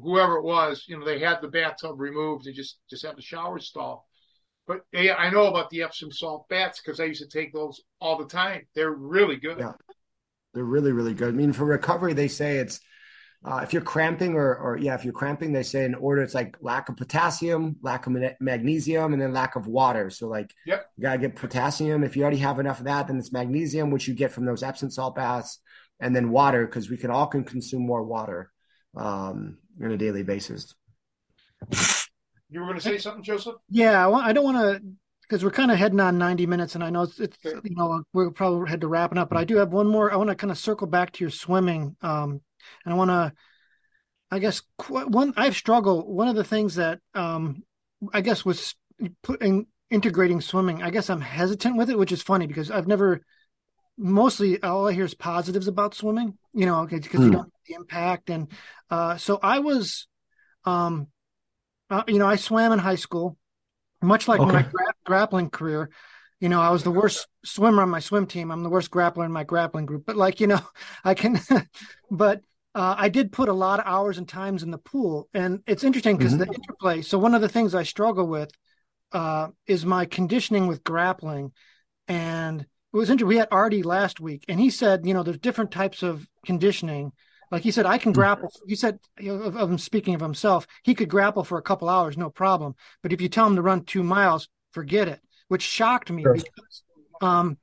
whoever 0.00 0.36
it 0.36 0.44
was, 0.44 0.84
you 0.86 0.96
know, 0.96 1.04
they 1.04 1.18
had 1.18 1.42
the 1.42 1.48
bathtub 1.48 2.00
removed 2.00 2.46
and 2.46 2.54
just 2.54 2.78
just 2.88 3.04
have 3.04 3.16
the 3.16 3.22
shower 3.22 3.58
stall. 3.58 4.06
But 4.68 4.82
I 4.94 5.30
know 5.30 5.46
about 5.46 5.70
the 5.70 5.82
Epsom 5.82 6.12
salt 6.12 6.48
baths 6.48 6.80
because 6.80 7.00
I 7.00 7.04
used 7.04 7.22
to 7.22 7.28
take 7.28 7.52
those 7.52 7.80
all 8.00 8.16
the 8.16 8.26
time. 8.26 8.66
They're 8.74 8.92
really 8.92 9.36
good. 9.36 9.58
Yeah, 9.58 9.72
they're 10.54 10.62
really 10.62 10.92
really 10.92 11.14
good. 11.14 11.28
I 11.28 11.36
mean, 11.36 11.52
for 11.52 11.64
recovery, 11.64 12.12
they 12.12 12.28
say 12.28 12.58
it's 12.58 12.80
uh, 13.44 13.60
if 13.62 13.72
you're 13.72 13.82
cramping 13.82 14.34
or 14.34 14.56
or 14.56 14.76
yeah, 14.78 14.94
if 14.94 15.04
you're 15.04 15.12
cramping, 15.12 15.52
they 15.52 15.62
say 15.62 15.84
in 15.84 15.94
order 15.94 16.22
it's 16.22 16.34
like 16.34 16.56
lack 16.60 16.88
of 16.88 16.96
potassium, 16.96 17.76
lack 17.82 18.06
of 18.06 18.16
magnesium, 18.40 19.12
and 19.12 19.22
then 19.22 19.32
lack 19.32 19.56
of 19.56 19.66
water. 19.66 20.10
So 20.10 20.28
like, 20.28 20.52
yep. 20.66 20.90
you 20.96 21.02
gotta 21.02 21.18
get 21.18 21.36
potassium. 21.36 22.02
If 22.02 22.16
you 22.16 22.22
already 22.22 22.38
have 22.38 22.58
enough 22.58 22.80
of 22.80 22.86
that, 22.86 23.06
then 23.06 23.18
it's 23.18 23.32
magnesium, 23.32 23.90
which 23.90 24.08
you 24.08 24.14
get 24.14 24.32
from 24.32 24.44
those 24.44 24.62
Epsom 24.62 24.90
salt 24.90 25.14
baths, 25.14 25.60
and 26.00 26.14
then 26.14 26.30
water 26.30 26.66
because 26.66 26.90
we 26.90 26.96
can 26.96 27.10
all 27.10 27.26
can 27.26 27.44
consume 27.44 27.86
more 27.86 28.02
water. 28.02 28.50
Um, 28.96 29.58
on 29.84 29.92
a 29.92 29.96
daily 29.96 30.22
basis. 30.22 30.74
You 32.50 32.60
were 32.60 32.66
going 32.66 32.78
to 32.78 32.82
say 32.82 32.98
something, 32.98 33.22
Joseph? 33.22 33.56
Yeah, 33.68 34.08
I, 34.08 34.28
I 34.28 34.32
don't 34.32 34.44
want 34.44 34.56
to 34.56 34.82
because 35.22 35.44
we're 35.44 35.50
kind 35.50 35.70
of 35.70 35.76
heading 35.76 36.00
on 36.00 36.16
90 36.16 36.46
minutes 36.46 36.74
and 36.74 36.82
I 36.82 36.88
know 36.88 37.02
it's, 37.02 37.20
it's 37.20 37.36
you 37.44 37.76
know 37.76 38.02
we're 38.14 38.30
probably 38.30 38.70
head 38.70 38.80
to 38.80 38.88
wrapping 38.88 39.18
up, 39.18 39.28
but 39.28 39.36
I 39.36 39.44
do 39.44 39.56
have 39.56 39.72
one 39.72 39.86
more. 39.86 40.12
I 40.12 40.16
want 40.16 40.30
to 40.30 40.36
kind 40.36 40.50
of 40.50 40.58
circle 40.58 40.86
back 40.86 41.12
to 41.12 41.24
your 41.24 41.30
swimming, 41.30 41.96
um, 42.00 42.40
and 42.84 42.94
I 42.94 42.96
want 42.96 43.10
to, 43.10 43.32
I 44.30 44.38
guess 44.38 44.62
one 44.88 45.32
I've 45.36 45.56
struggled. 45.56 46.08
One 46.08 46.28
of 46.28 46.36
the 46.36 46.44
things 46.44 46.74
that 46.76 47.00
um, 47.14 47.62
I 48.12 48.20
guess 48.20 48.44
was 48.44 48.74
putting 49.22 49.66
integrating 49.90 50.40
swimming. 50.40 50.82
I 50.82 50.90
guess 50.90 51.08
I'm 51.10 51.20
hesitant 51.20 51.76
with 51.76 51.90
it, 51.90 51.98
which 51.98 52.12
is 52.12 52.22
funny 52.22 52.46
because 52.46 52.70
I've 52.70 52.86
never 52.86 53.22
mostly 53.96 54.62
all 54.62 54.86
I 54.86 54.92
hear 54.92 55.04
is 55.04 55.14
positives 55.14 55.66
about 55.66 55.94
swimming, 55.94 56.38
you 56.54 56.66
know, 56.66 56.86
because 56.86 57.00
mm. 57.00 57.12
you 57.12 57.26
hmm. 57.26 57.30
don't 57.32 57.52
the 57.66 57.74
impact. 57.74 58.30
And 58.30 58.48
uh, 58.90 59.16
so 59.16 59.38
I 59.42 59.58
was, 59.58 60.06
um, 60.64 61.08
uh, 61.90 62.04
you 62.06 62.18
know, 62.18 62.26
I 62.26 62.36
swam 62.36 62.72
in 62.72 62.78
high 62.78 62.96
school, 62.96 63.36
much 64.02 64.28
like 64.28 64.40
okay. 64.40 64.52
my 64.52 64.62
gra- 64.62 64.94
grappling 65.04 65.50
career. 65.50 65.90
You 66.40 66.48
know, 66.48 66.60
I 66.60 66.70
was 66.70 66.84
the 66.84 66.90
worst 66.92 67.26
swimmer 67.44 67.82
on 67.82 67.88
my 67.88 67.98
swim 67.98 68.26
team. 68.26 68.52
I'm 68.52 68.62
the 68.62 68.68
worst 68.68 68.90
grappler 68.90 69.24
in 69.24 69.32
my 69.32 69.42
grappling 69.42 69.86
group. 69.86 70.04
But 70.06 70.16
like, 70.16 70.40
you 70.40 70.46
know, 70.46 70.60
I 71.04 71.14
can, 71.14 71.40
but 72.10 72.42
uh, 72.74 72.94
I 72.98 73.08
did 73.08 73.32
put 73.32 73.48
a 73.48 73.54
lot 73.54 73.80
of 73.80 73.86
hours 73.86 74.18
and 74.18 74.28
times 74.28 74.62
in 74.62 74.70
the 74.70 74.78
pool, 74.78 75.28
and 75.32 75.62
it's 75.66 75.84
interesting 75.84 76.16
because 76.16 76.34
mm-hmm. 76.34 76.50
the 76.50 76.54
interplay. 76.54 77.02
So 77.02 77.18
one 77.18 77.34
of 77.34 77.40
the 77.40 77.48
things 77.48 77.74
I 77.74 77.82
struggle 77.82 78.26
with 78.26 78.50
uh, 79.12 79.48
is 79.66 79.86
my 79.86 80.04
conditioning 80.04 80.66
with 80.66 80.84
grappling, 80.84 81.52
and 82.06 82.60
it 82.60 82.96
was 82.96 83.10
interesting. 83.10 83.28
We 83.28 83.36
had 83.36 83.48
Artie 83.50 83.82
last 83.82 84.20
week, 84.20 84.44
and 84.48 84.60
he 84.60 84.70
said, 84.70 85.06
you 85.06 85.14
know, 85.14 85.22
there's 85.22 85.38
different 85.38 85.70
types 85.70 86.02
of 86.02 86.26
conditioning. 86.44 87.12
Like 87.50 87.62
he 87.62 87.70
said, 87.70 87.86
I 87.86 87.96
can 87.98 88.12
hmm. 88.12 88.20
grapple. 88.20 88.52
He 88.66 88.76
said, 88.76 88.98
you 89.18 89.36
know, 89.36 89.42
of, 89.44 89.56
of 89.56 89.70
him 89.70 89.78
speaking 89.78 90.14
of 90.14 90.20
himself, 90.20 90.66
he 90.82 90.94
could 90.94 91.08
grapple 91.08 91.44
for 91.44 91.58
a 91.58 91.62
couple 91.62 91.88
hours, 91.88 92.16
no 92.16 92.30
problem. 92.30 92.74
But 93.02 93.12
if 93.12 93.20
you 93.20 93.28
tell 93.28 93.46
him 93.46 93.56
to 93.56 93.62
run 93.62 93.84
two 93.84 94.02
miles, 94.02 94.48
forget 94.72 95.08
it. 95.08 95.20
Which 95.48 95.62
shocked 95.62 96.10
me 96.10 96.22
sure. 96.22 96.34
because, 96.34 96.82
um, 97.22 97.56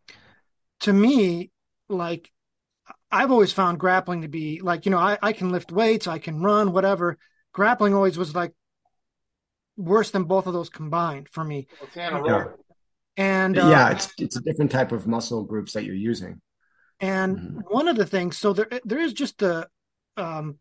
to 0.82 0.91
me, 0.91 1.52
like 1.88 2.32
I've 3.11 3.32
always 3.32 3.52
found 3.52 3.80
grappling 3.80 4.23
to 4.23 4.27
be 4.27 4.61
like, 4.61 4.86
you 4.86 4.91
know, 4.91 4.98
I, 4.98 5.18
I 5.22 5.34
can 5.34 5.52
lift 5.52 5.72
weights, 5.72 6.07
I 6.07 6.19
can 6.19 6.41
run, 6.41 6.73
whatever. 6.73 7.18
Grappling 7.53 7.94
always 7.94 8.18
was 8.18 8.36
like 8.36 8.53
worse 9.77 10.11
than 10.11 10.23
both 10.23 10.48
of 10.48 10.53
those 10.53 10.69
combined 10.69 11.30
for 11.30 11.44
me. 11.44 11.68
Yeah. 11.95 12.45
And 13.18 13.57
uh, 13.57 13.68
yeah, 13.68 13.91
it's 13.91 14.11
it's 14.18 14.36
a 14.36 14.41
different 14.41 14.72
type 14.72 14.91
of 14.91 15.07
muscle 15.07 15.44
groups 15.44 15.73
that 15.73 15.86
you're 15.86 15.95
using. 15.95 16.41
And 16.99 17.38
mm-hmm. 17.38 17.60
one 17.69 17.88
of 17.88 17.95
the 17.95 18.06
things, 18.06 18.38
so 18.38 18.53
there 18.53 18.68
there 18.84 18.99
is 18.99 19.14
just 19.14 19.38
the 19.38 19.69
um, 20.18 20.57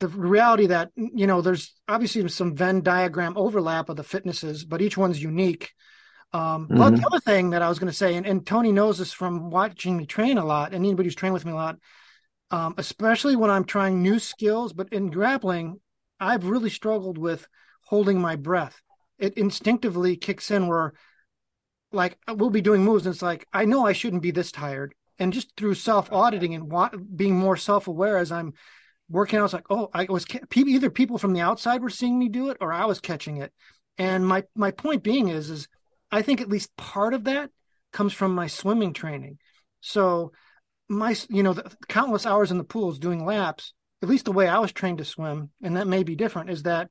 the 0.00 0.08
reality 0.08 0.66
that 0.66 0.90
you 0.96 1.26
know 1.26 1.40
there's 1.40 1.74
obviously 1.88 2.26
some 2.28 2.54
Venn 2.54 2.82
diagram 2.82 3.34
overlap 3.36 3.88
of 3.88 3.96
the 3.96 4.04
fitnesses, 4.04 4.64
but 4.64 4.82
each 4.82 4.96
one's 4.96 5.22
unique. 5.22 5.72
Um, 6.34 6.66
mm-hmm. 6.66 6.78
But 6.78 6.96
the 6.96 7.06
other 7.06 7.20
thing 7.20 7.50
that 7.50 7.62
I 7.62 7.68
was 7.68 7.78
going 7.78 7.90
to 7.90 7.96
say, 7.96 8.16
and, 8.16 8.26
and, 8.26 8.44
Tony 8.44 8.72
knows 8.72 8.98
this 8.98 9.12
from 9.12 9.50
watching 9.50 9.96
me 9.96 10.04
train 10.04 10.36
a 10.36 10.44
lot, 10.44 10.74
and 10.74 10.84
anybody 10.84 11.06
who's 11.06 11.14
trained 11.14 11.32
with 11.32 11.44
me 11.44 11.52
a 11.52 11.54
lot, 11.54 11.78
um, 12.50 12.74
especially 12.76 13.36
when 13.36 13.50
I'm 13.50 13.64
trying 13.64 14.02
new 14.02 14.18
skills. 14.18 14.72
But 14.72 14.92
in 14.92 15.10
grappling, 15.10 15.80
I've 16.18 16.46
really 16.46 16.70
struggled 16.70 17.18
with 17.18 17.46
holding 17.84 18.20
my 18.20 18.34
breath. 18.34 18.82
It 19.16 19.38
instinctively 19.38 20.16
kicks 20.16 20.50
in 20.50 20.66
where, 20.66 20.94
like, 21.92 22.18
we'll 22.26 22.50
be 22.50 22.60
doing 22.60 22.82
moves, 22.82 23.06
and 23.06 23.14
it's 23.14 23.22
like 23.22 23.46
I 23.52 23.64
know 23.64 23.86
I 23.86 23.92
shouldn't 23.92 24.22
be 24.22 24.32
this 24.32 24.50
tired, 24.50 24.92
and 25.20 25.32
just 25.32 25.56
through 25.56 25.74
self 25.74 26.12
auditing 26.12 26.52
and 26.56 26.68
wa- 26.68 26.90
being 27.14 27.36
more 27.36 27.56
self 27.56 27.86
aware 27.86 28.18
as 28.18 28.32
I'm 28.32 28.54
working, 29.08 29.38
I 29.38 29.42
was 29.42 29.52
like, 29.52 29.70
oh, 29.70 29.88
I 29.94 30.06
was 30.08 30.26
either 30.52 30.90
people 30.90 31.16
from 31.16 31.32
the 31.32 31.42
outside 31.42 31.80
were 31.80 31.90
seeing 31.90 32.18
me 32.18 32.28
do 32.28 32.50
it, 32.50 32.56
or 32.60 32.72
I 32.72 32.86
was 32.86 32.98
catching 32.98 33.36
it. 33.36 33.52
And 33.98 34.26
my 34.26 34.42
my 34.56 34.72
point 34.72 35.04
being 35.04 35.28
is 35.28 35.48
is 35.48 35.68
I 36.14 36.22
think 36.22 36.40
at 36.40 36.48
least 36.48 36.76
part 36.76 37.12
of 37.12 37.24
that 37.24 37.50
comes 37.92 38.12
from 38.12 38.36
my 38.36 38.46
swimming 38.46 38.92
training. 38.92 39.38
So 39.80 40.30
my 40.88 41.16
you 41.28 41.42
know 41.42 41.54
the 41.54 41.76
countless 41.88 42.24
hours 42.24 42.52
in 42.52 42.58
the 42.58 42.62
pools 42.64 43.00
doing 43.00 43.24
laps, 43.24 43.72
at 44.00 44.08
least 44.08 44.26
the 44.26 44.32
way 44.32 44.46
I 44.46 44.60
was 44.60 44.70
trained 44.70 44.98
to 44.98 45.04
swim, 45.04 45.50
and 45.60 45.76
that 45.76 45.88
may 45.88 46.04
be 46.04 46.14
different, 46.14 46.50
is 46.50 46.62
that 46.62 46.88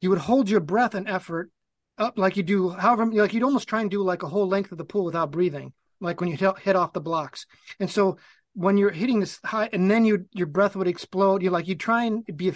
you 0.00 0.08
would 0.08 0.20
hold 0.20 0.48
your 0.48 0.60
breath 0.60 0.94
and 0.94 1.06
effort 1.06 1.50
up 1.98 2.18
like 2.18 2.38
you 2.38 2.42
do 2.42 2.70
however 2.70 3.04
like 3.06 3.34
you'd 3.34 3.42
almost 3.42 3.68
try 3.68 3.82
and 3.82 3.90
do 3.90 4.02
like 4.02 4.22
a 4.22 4.28
whole 4.28 4.48
length 4.48 4.72
of 4.72 4.78
the 4.78 4.84
pool 4.84 5.04
without 5.04 5.30
breathing 5.30 5.72
like 6.00 6.20
when 6.20 6.30
you 6.30 6.36
hit 6.60 6.76
off 6.76 6.92
the 6.92 7.00
blocks 7.00 7.46
and 7.80 7.90
so 7.90 8.18
when 8.52 8.76
you're 8.76 8.90
hitting 8.90 9.20
this 9.20 9.40
high 9.44 9.70
and 9.72 9.90
then 9.90 10.04
you 10.04 10.26
your 10.32 10.46
breath 10.46 10.76
would 10.76 10.88
explode 10.88 11.42
you 11.42 11.48
like 11.48 11.66
you 11.66 11.74
try 11.74 12.04
and 12.04 12.24
be 12.36 12.52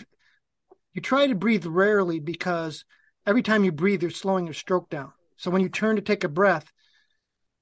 you 0.93 1.01
try 1.01 1.27
to 1.27 1.35
breathe 1.35 1.65
rarely 1.65 2.21
because 2.21 2.85
every 3.27 3.43
time 3.43 3.65
you 3.65 3.73
breathe 3.73 4.03
you're 4.03 4.11
slowing 4.11 4.45
your 4.45 4.53
stroke 4.53 4.91
down 4.91 5.11
so 5.41 5.51
when 5.51 5.63
you 5.63 5.71
turn 5.71 5.97
to 5.97 6.03
take 6.03 6.23
a 6.23 6.29
breath, 6.29 6.71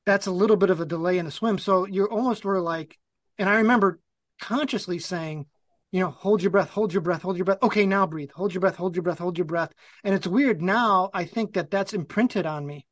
that's 0.04 0.26
a 0.26 0.32
little 0.32 0.56
bit 0.56 0.70
of 0.70 0.80
a 0.80 0.84
delay 0.84 1.16
in 1.16 1.24
the 1.24 1.30
swim. 1.30 1.58
So 1.58 1.86
you 1.86 2.06
almost 2.06 2.44
were 2.44 2.60
like, 2.60 2.98
and 3.38 3.48
I 3.48 3.58
remember 3.58 4.00
consciously 4.40 4.98
saying, 4.98 5.46
you 5.92 6.00
know, 6.00 6.10
hold 6.10 6.42
your 6.42 6.50
breath, 6.50 6.70
hold 6.70 6.92
your 6.92 7.02
breath, 7.02 7.22
hold 7.22 7.36
your 7.36 7.44
breath. 7.44 7.62
Okay, 7.62 7.86
now 7.86 8.04
breathe. 8.04 8.32
Hold 8.34 8.52
your 8.52 8.60
breath, 8.60 8.74
hold 8.74 8.96
your 8.96 9.04
breath, 9.04 9.20
hold 9.20 9.38
your 9.38 9.44
breath. 9.44 9.72
And 10.02 10.12
it's 10.12 10.26
weird 10.26 10.60
now. 10.60 11.08
I 11.14 11.24
think 11.24 11.52
that 11.52 11.70
that's 11.70 11.94
imprinted 11.94 12.46
on 12.46 12.66
me, 12.66 12.84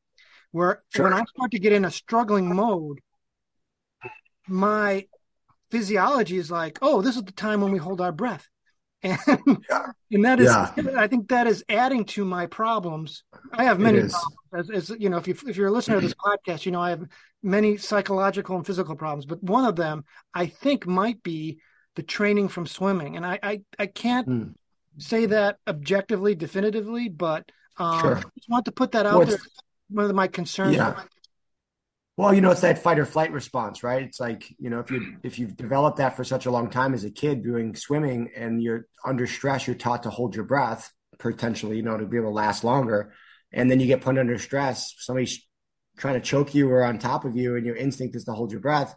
where 0.51 0.83
sure. 0.95 1.03
when 1.03 1.13
I 1.13 1.25
start 1.25 1.51
to 1.51 1.59
get 1.59 1.73
in 1.73 1.83
a 1.83 1.91
struggling 1.91 2.55
mode, 2.55 3.01
my 4.47 5.05
physiology 5.69 6.37
is 6.37 6.49
like, 6.49 6.79
oh, 6.81 7.01
this 7.01 7.17
is 7.17 7.23
the 7.23 7.33
time 7.33 7.59
when 7.59 7.73
we 7.73 7.77
hold 7.77 7.99
our 7.99 8.13
breath 8.13 8.47
and 9.03 9.17
yeah. 9.69 9.85
and 10.11 10.25
that 10.25 10.39
is 10.39 10.47
yeah. 10.47 10.73
I 10.97 11.07
think 11.07 11.29
that 11.29 11.47
is 11.47 11.63
adding 11.69 12.05
to 12.05 12.25
my 12.25 12.47
problems. 12.47 13.23
I 13.53 13.63
have 13.63 13.79
many 13.79 13.99
problems. 13.99 14.15
As, 14.53 14.69
as, 14.69 14.97
you 14.99 15.09
know, 15.09 15.17
if 15.17 15.27
you 15.27 15.35
if 15.47 15.57
you're 15.57 15.67
a 15.67 15.71
listener 15.71 15.95
to 15.95 16.01
this 16.01 16.15
podcast, 16.15 16.65
you 16.65 16.71
know 16.71 16.81
I 16.81 16.89
have 16.89 17.07
many 17.43 17.77
psychological 17.77 18.55
and 18.55 18.65
physical 18.65 18.95
problems, 18.95 19.25
but 19.25 19.41
one 19.43 19.65
of 19.65 19.75
them 19.75 20.05
I 20.33 20.47
think 20.47 20.87
might 20.87 21.21
be 21.23 21.59
the 21.95 22.03
training 22.03 22.47
from 22.47 22.65
swimming, 22.65 23.15
and 23.15 23.25
I 23.25 23.39
I, 23.43 23.61
I 23.77 23.85
can't 23.87 24.27
mm. 24.27 24.53
say 24.97 25.27
that 25.27 25.57
objectively, 25.67 26.35
definitively, 26.35 27.09
but 27.09 27.51
um, 27.77 28.01
sure. 28.01 28.17
I 28.17 28.21
just 28.35 28.49
want 28.49 28.65
to 28.65 28.71
put 28.71 28.91
that 28.93 29.05
out 29.05 29.27
there. 29.27 29.37
One 29.89 30.05
of 30.05 30.15
my 30.15 30.27
concerns. 30.27 30.75
Yeah. 30.75 31.01
Well, 32.17 32.33
you 32.33 32.41
know, 32.41 32.49
it's 32.49 32.61
that 32.61 32.81
fight 32.81 32.97
or 32.97 33.05
flight 33.05 33.31
response, 33.31 33.83
right? 33.83 34.01
It's 34.01 34.19
like, 34.19 34.51
you 34.57 34.71
know, 34.71 34.79
if 34.79 34.89
you 34.89 35.17
if 35.21 35.37
you've 35.37 35.55
developed 35.55 35.99
that 35.99 36.17
for 36.17 36.23
such 36.23 36.47
a 36.47 36.51
long 36.51 36.71
time 36.71 36.95
as 36.95 37.03
a 37.03 37.11
kid 37.11 37.43
doing 37.43 37.75
swimming 37.75 38.31
and 38.35 38.61
you're 38.61 38.87
under 39.05 39.27
stress, 39.27 39.67
you're 39.67 39.75
taught 39.75 40.03
to 40.03 40.09
hold 40.09 40.35
your 40.35 40.45
breath 40.45 40.91
potentially, 41.19 41.77
you 41.77 41.83
know, 41.83 41.95
to 41.95 42.05
be 42.05 42.17
able 42.17 42.29
to 42.29 42.33
last 42.33 42.63
longer. 42.63 43.13
And 43.51 43.69
then 43.69 43.79
you 43.79 43.85
get 43.85 44.01
put 44.01 44.17
under 44.17 44.37
stress, 44.39 44.95
somebody's 44.97 45.47
trying 45.97 46.15
to 46.15 46.19
choke 46.19 46.55
you 46.55 46.69
or 46.69 46.83
on 46.83 46.97
top 46.97 47.23
of 47.23 47.35
you, 47.35 47.55
and 47.55 47.65
your 47.65 47.75
instinct 47.75 48.15
is 48.15 48.25
to 48.25 48.33
hold 48.33 48.51
your 48.51 48.61
breath. 48.61 48.95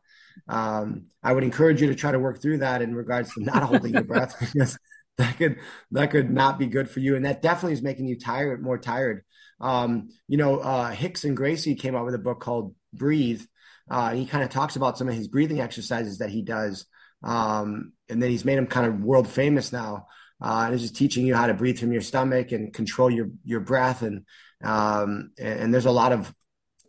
Um, 0.48 1.04
I 1.22 1.32
would 1.32 1.44
encourage 1.44 1.82
you 1.82 1.88
to 1.88 1.94
try 1.94 2.12
to 2.12 2.18
work 2.18 2.40
through 2.40 2.58
that 2.58 2.80
in 2.80 2.94
regards 2.94 3.34
to 3.34 3.42
not 3.42 3.64
holding 3.64 3.92
your 3.92 4.04
breath 4.04 4.34
because 4.40 4.78
that 5.18 5.36
could 5.36 5.58
that 5.90 6.10
could 6.10 6.30
not 6.30 6.58
be 6.58 6.68
good 6.68 6.88
for 6.88 7.00
you. 7.00 7.16
And 7.16 7.26
that 7.26 7.42
definitely 7.42 7.74
is 7.74 7.82
making 7.82 8.06
you 8.06 8.18
tired, 8.18 8.62
more 8.62 8.78
tired. 8.78 9.24
Um, 9.60 10.08
you 10.26 10.38
know, 10.38 10.60
uh, 10.60 10.94
Rickson 10.94 11.34
Gracie 11.34 11.74
came 11.74 11.94
out 11.94 12.06
with 12.06 12.14
a 12.14 12.18
book 12.18 12.40
called 12.40 12.74
Breathe. 12.92 13.42
Uh, 13.90 14.12
he 14.12 14.26
kind 14.26 14.44
of 14.44 14.50
talks 14.50 14.76
about 14.76 14.98
some 14.98 15.08
of 15.08 15.14
his 15.14 15.28
breathing 15.28 15.60
exercises 15.60 16.18
that 16.18 16.30
he 16.30 16.42
does. 16.42 16.86
Um, 17.22 17.92
and 18.08 18.22
then 18.22 18.30
he's 18.30 18.44
made 18.44 18.58
him 18.58 18.66
kind 18.66 18.86
of 18.86 19.00
world 19.00 19.28
famous 19.28 19.72
now. 19.72 20.06
Uh, 20.40 20.62
and 20.64 20.72
he's 20.72 20.82
just 20.82 20.96
teaching 20.96 21.26
you 21.26 21.34
how 21.34 21.46
to 21.46 21.54
breathe 21.54 21.78
from 21.78 21.92
your 21.92 22.00
stomach 22.00 22.52
and 22.52 22.72
control 22.72 23.10
your, 23.10 23.30
your 23.44 23.60
breath. 23.60 24.02
And, 24.02 24.24
um, 24.64 25.32
and, 25.38 25.60
and 25.60 25.74
there's 25.74 25.86
a 25.86 25.90
lot 25.90 26.12
of, 26.12 26.32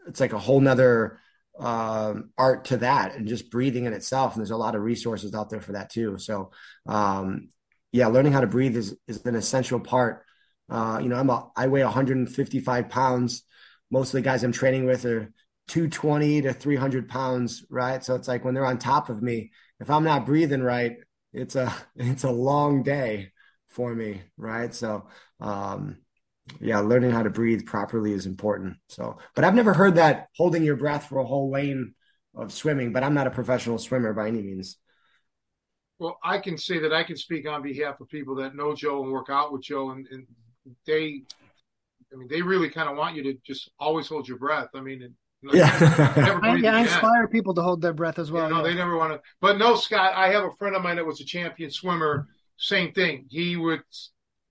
it's 0.07 0.19
like 0.19 0.33
a 0.33 0.39
whole 0.39 0.59
nother, 0.59 1.19
um, 1.59 2.31
art 2.37 2.65
to 2.65 2.77
that 2.77 3.15
and 3.15 3.27
just 3.27 3.51
breathing 3.51 3.85
in 3.85 3.93
itself. 3.93 4.33
And 4.33 4.41
there's 4.41 4.51
a 4.51 4.57
lot 4.57 4.75
of 4.75 4.81
resources 4.81 5.33
out 5.35 5.49
there 5.49 5.61
for 5.61 5.73
that 5.73 5.89
too. 5.89 6.17
So, 6.17 6.51
um, 6.85 7.49
yeah, 7.91 8.07
learning 8.07 8.31
how 8.31 8.41
to 8.41 8.47
breathe 8.47 8.77
is, 8.77 8.95
is 9.07 9.25
an 9.25 9.35
essential 9.35 9.79
part 9.79 10.23
uh, 10.71 10.99
you 11.03 11.09
know, 11.09 11.17
I'm 11.17 11.29
a, 11.29 11.49
I 11.55 11.67
weigh 11.67 11.83
155 11.83 12.89
pounds. 12.89 13.43
Most 13.91 14.09
of 14.09 14.13
the 14.13 14.21
guys 14.21 14.43
I'm 14.43 14.53
training 14.53 14.85
with 14.85 15.05
are 15.05 15.31
220 15.67 16.41
to 16.43 16.53
300 16.53 17.09
pounds, 17.09 17.65
right? 17.69 18.03
So 18.03 18.15
it's 18.15 18.27
like 18.27 18.43
when 18.43 18.53
they're 18.53 18.65
on 18.65 18.77
top 18.77 19.09
of 19.09 19.21
me, 19.21 19.51
if 19.79 19.89
I'm 19.89 20.03
not 20.03 20.25
breathing 20.25 20.61
right, 20.61 20.97
it's 21.33 21.55
a 21.55 21.73
it's 21.95 22.23
a 22.23 22.31
long 22.31 22.83
day 22.83 23.31
for 23.69 23.95
me, 23.95 24.21
right? 24.37 24.73
So, 24.73 25.07
um, 25.39 25.97
yeah, 26.59 26.79
learning 26.79 27.11
how 27.11 27.23
to 27.23 27.29
breathe 27.29 27.65
properly 27.65 28.11
is 28.11 28.25
important. 28.25 28.77
So, 28.87 29.17
but 29.35 29.45
I've 29.45 29.55
never 29.55 29.73
heard 29.73 29.95
that 29.95 30.27
holding 30.35 30.63
your 30.63 30.75
breath 30.75 31.07
for 31.07 31.19
a 31.19 31.25
whole 31.25 31.49
lane 31.49 31.93
of 32.35 32.51
swimming. 32.51 32.91
But 32.91 33.03
I'm 33.03 33.13
not 33.13 33.27
a 33.27 33.31
professional 33.31 33.77
swimmer 33.77 34.13
by 34.13 34.27
any 34.27 34.41
means. 34.41 34.77
Well, 35.99 36.17
I 36.23 36.39
can 36.39 36.57
say 36.57 36.79
that 36.79 36.93
I 36.93 37.03
can 37.03 37.15
speak 37.15 37.47
on 37.47 37.61
behalf 37.61 37.99
of 38.01 38.09
people 38.09 38.35
that 38.35 38.55
know 38.55 38.75
Joe 38.75 39.03
and 39.03 39.11
work 39.11 39.27
out 39.29 39.53
with 39.53 39.61
Joe, 39.61 39.91
and, 39.91 40.07
and 40.09 40.25
they, 40.87 41.21
I 42.11 42.15
mean, 42.15 42.27
they 42.27 42.41
really 42.41 42.69
kind 42.69 42.89
of 42.89 42.97
want 42.97 43.15
you 43.15 43.23
to 43.23 43.35
just 43.45 43.69
always 43.79 44.07
hold 44.07 44.27
your 44.27 44.39
breath. 44.39 44.69
I 44.73 44.81
mean, 44.81 45.13
yeah, 45.53 46.39
I, 46.43 46.55
yeah, 46.55 46.75
I 46.75 46.81
inspire 46.81 47.27
people 47.27 47.53
to 47.55 47.61
hold 47.61 47.81
their 47.81 47.93
breath 47.93 48.19
as 48.19 48.31
well. 48.31 48.49
no, 48.49 48.57
yeah. 48.57 48.63
they 48.63 48.75
never 48.75 48.97
want 48.97 49.13
to. 49.13 49.21
But 49.39 49.57
no, 49.57 49.75
Scott, 49.75 50.13
I 50.15 50.29
have 50.29 50.43
a 50.43 50.51
friend 50.51 50.75
of 50.75 50.83
mine 50.83 50.97
that 50.97 51.05
was 51.05 51.21
a 51.21 51.25
champion 51.25 51.71
swimmer. 51.71 52.27
Same 52.57 52.91
thing. 52.93 53.25
He 53.29 53.55
would 53.55 53.81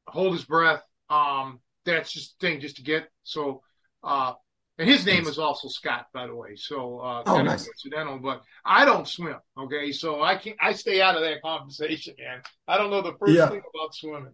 hold 0.06 0.32
his 0.32 0.44
breath. 0.44 0.82
Um, 1.08 1.60
that's 1.84 2.12
just 2.12 2.38
the 2.40 2.46
thing, 2.46 2.60
just 2.60 2.76
to 2.76 2.82
get 2.82 3.08
so. 3.22 3.62
Uh, 4.02 4.32
and 4.78 4.88
his 4.88 5.04
name 5.04 5.26
is 5.26 5.38
also 5.38 5.68
Scott, 5.68 6.06
by 6.12 6.26
the 6.26 6.34
way. 6.34 6.56
So 6.56 7.00
uh, 7.00 7.22
oh, 7.26 7.42
nice. 7.42 7.66
coincidental, 7.66 8.18
but 8.18 8.42
I 8.64 8.86
don't 8.86 9.06
swim. 9.06 9.36
Okay, 9.58 9.92
so 9.92 10.22
I 10.22 10.36
can't. 10.36 10.56
I 10.60 10.72
stay 10.72 11.02
out 11.02 11.16
of 11.16 11.22
that 11.22 11.42
conversation, 11.44 12.14
man. 12.18 12.40
I 12.66 12.78
don't 12.78 12.90
know 12.90 13.02
the 13.02 13.14
first 13.18 13.34
yeah. 13.34 13.48
thing 13.48 13.60
about 13.74 13.94
swimming 13.94 14.32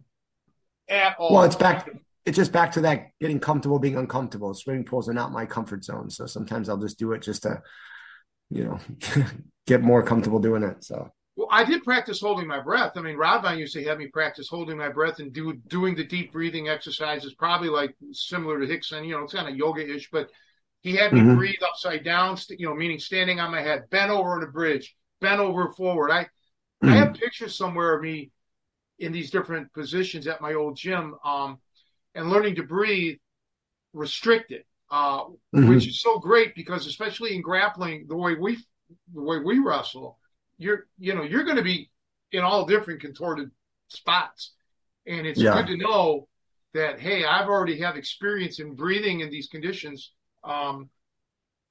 at 0.89 1.17
all. 1.19 1.33
Well, 1.33 1.43
it's 1.43 1.55
back. 1.55 1.89
It's 2.27 2.35
just 2.35 2.51
back 2.51 2.73
to 2.73 2.81
that 2.81 3.11
getting 3.21 3.39
comfortable 3.39 3.79
being 3.79 3.95
uncomfortable. 3.95 4.53
Swimming 4.53 4.83
pools 4.83 5.07
are 5.07 5.13
not 5.13 5.31
my 5.31 5.45
comfort 5.45 5.85
zone, 5.85 6.09
so 6.09 6.25
sometimes 6.25 6.67
I'll 6.67 6.77
just 6.77 6.99
do 6.99 7.13
it 7.13 7.21
just 7.21 7.43
to, 7.43 7.61
you 8.49 8.65
know, 8.65 8.79
get 9.65 9.81
more 9.81 10.03
comfortable 10.03 10.39
doing 10.39 10.61
it. 10.61 10.83
So. 10.83 11.09
Well, 11.37 11.47
I 11.49 11.63
did 11.63 11.85
practice 11.85 12.19
holding 12.19 12.45
my 12.45 12.59
breath. 12.59 12.93
I 12.97 13.01
mean, 13.01 13.15
Rodvine 13.15 13.59
used 13.59 13.73
to 13.75 13.83
have 13.85 13.97
me 13.97 14.07
practice 14.07 14.49
holding 14.49 14.77
my 14.77 14.89
breath 14.89 15.19
and 15.19 15.31
do 15.31 15.53
doing 15.67 15.95
the 15.95 16.03
deep 16.03 16.33
breathing 16.33 16.67
exercises, 16.67 17.33
probably 17.35 17.69
like 17.69 17.95
similar 18.11 18.59
to 18.59 18.67
Rickson. 18.67 19.07
You 19.07 19.15
know, 19.15 19.23
it's 19.23 19.33
kind 19.33 19.47
of 19.47 19.55
yoga-ish, 19.55 20.09
but 20.11 20.29
he 20.81 20.97
had 20.97 21.13
me 21.13 21.21
mm-hmm. 21.21 21.37
breathe 21.37 21.63
upside 21.65 22.03
down. 22.03 22.37
You 22.49 22.67
know, 22.67 22.75
meaning 22.75 22.99
standing 22.99 23.39
on 23.39 23.51
my 23.51 23.61
head, 23.61 23.89
bent 23.89 24.11
over 24.11 24.31
on 24.31 24.43
a 24.43 24.47
bridge, 24.47 24.97
bent 25.21 25.39
over 25.39 25.71
forward. 25.71 26.11
I 26.11 26.23
mm-hmm. 26.23 26.89
I 26.89 26.95
have 26.97 27.13
pictures 27.13 27.55
somewhere 27.55 27.95
of 27.95 28.01
me 28.01 28.31
in 28.99 29.13
these 29.13 29.31
different 29.31 29.71
positions 29.71 30.27
at 30.27 30.41
my 30.41 30.55
old 30.55 30.75
gym 30.75 31.15
um, 31.23 31.59
and 32.17 32.29
learning 32.29 32.55
to 32.55 32.63
breathe 32.63 33.17
restricted, 33.93 34.63
uh, 34.91 35.23
mm-hmm. 35.23 35.69
which 35.69 35.87
is 35.87 36.01
so 36.01 36.19
great 36.19 36.55
because 36.55 36.87
especially 36.87 37.35
in 37.35 37.41
grappling, 37.41 38.07
the 38.07 38.15
way 38.15 38.33
we 38.35 38.57
the 39.13 39.21
way 39.21 39.37
we 39.39 39.59
wrestle, 39.59 40.17
you're 40.57 40.87
you 40.97 41.13
know 41.15 41.23
you're 41.23 41.43
going 41.43 41.57
to 41.57 41.63
be 41.63 41.89
in 42.31 42.41
all 42.41 42.65
different 42.65 42.99
contorted 42.99 43.51
spots, 43.87 44.53
and 45.05 45.25
it's 45.25 45.39
yeah. 45.39 45.53
good 45.53 45.67
to 45.67 45.77
know 45.77 46.27
that 46.73 46.99
hey, 46.99 47.23
I've 47.23 47.47
already 47.47 47.79
have 47.79 47.95
experience 47.95 48.59
in 48.59 48.73
breathing 48.73 49.21
in 49.21 49.29
these 49.29 49.47
conditions. 49.47 50.11
Um, 50.43 50.89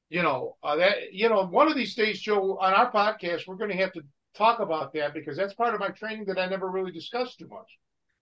you 0.09 0.23
know 0.23 0.57
uh, 0.63 0.77
that 0.77 1.13
you 1.13 1.29
know 1.29 1.45
one 1.45 1.67
of 1.67 1.75
these 1.75 1.97
days, 1.97 2.21
Joe, 2.21 2.57
on 2.61 2.73
our 2.73 2.93
podcast, 2.93 3.49
we're 3.49 3.57
going 3.57 3.71
to 3.71 3.77
have 3.77 3.93
to 3.95 4.03
talk 4.37 4.61
about 4.61 4.93
that 4.93 5.13
because 5.13 5.37
that's 5.37 5.55
part 5.55 5.75
of 5.75 5.81
my 5.81 5.89
training 5.89 6.27
that 6.27 6.39
I 6.39 6.47
never 6.47 6.71
really 6.71 6.93
discussed 6.93 7.41
too 7.41 7.49
much. 7.49 7.69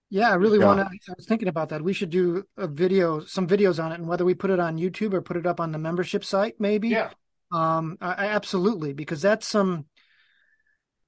Yeah, 0.09 0.29
I 0.29 0.35
really 0.35 0.59
yeah. 0.59 0.65
want 0.65 0.79
to. 0.79 1.11
I 1.11 1.15
was 1.17 1.25
thinking 1.25 1.47
about 1.47 1.69
that. 1.69 1.81
We 1.81 1.93
should 1.93 2.09
do 2.09 2.43
a 2.57 2.67
video, 2.67 3.21
some 3.21 3.47
videos 3.47 3.83
on 3.83 3.91
it, 3.91 3.95
and 3.95 4.07
whether 4.07 4.25
we 4.25 4.33
put 4.33 4.51
it 4.51 4.59
on 4.59 4.77
YouTube 4.77 5.13
or 5.13 5.21
put 5.21 5.37
it 5.37 5.47
up 5.47 5.59
on 5.59 5.71
the 5.71 5.77
membership 5.77 6.23
site, 6.23 6.55
maybe. 6.59 6.89
Yeah. 6.89 7.09
Um, 7.51 7.97
I, 7.99 8.13
I 8.13 8.25
absolutely 8.27 8.93
because 8.93 9.21
that's 9.21 9.47
some. 9.47 9.85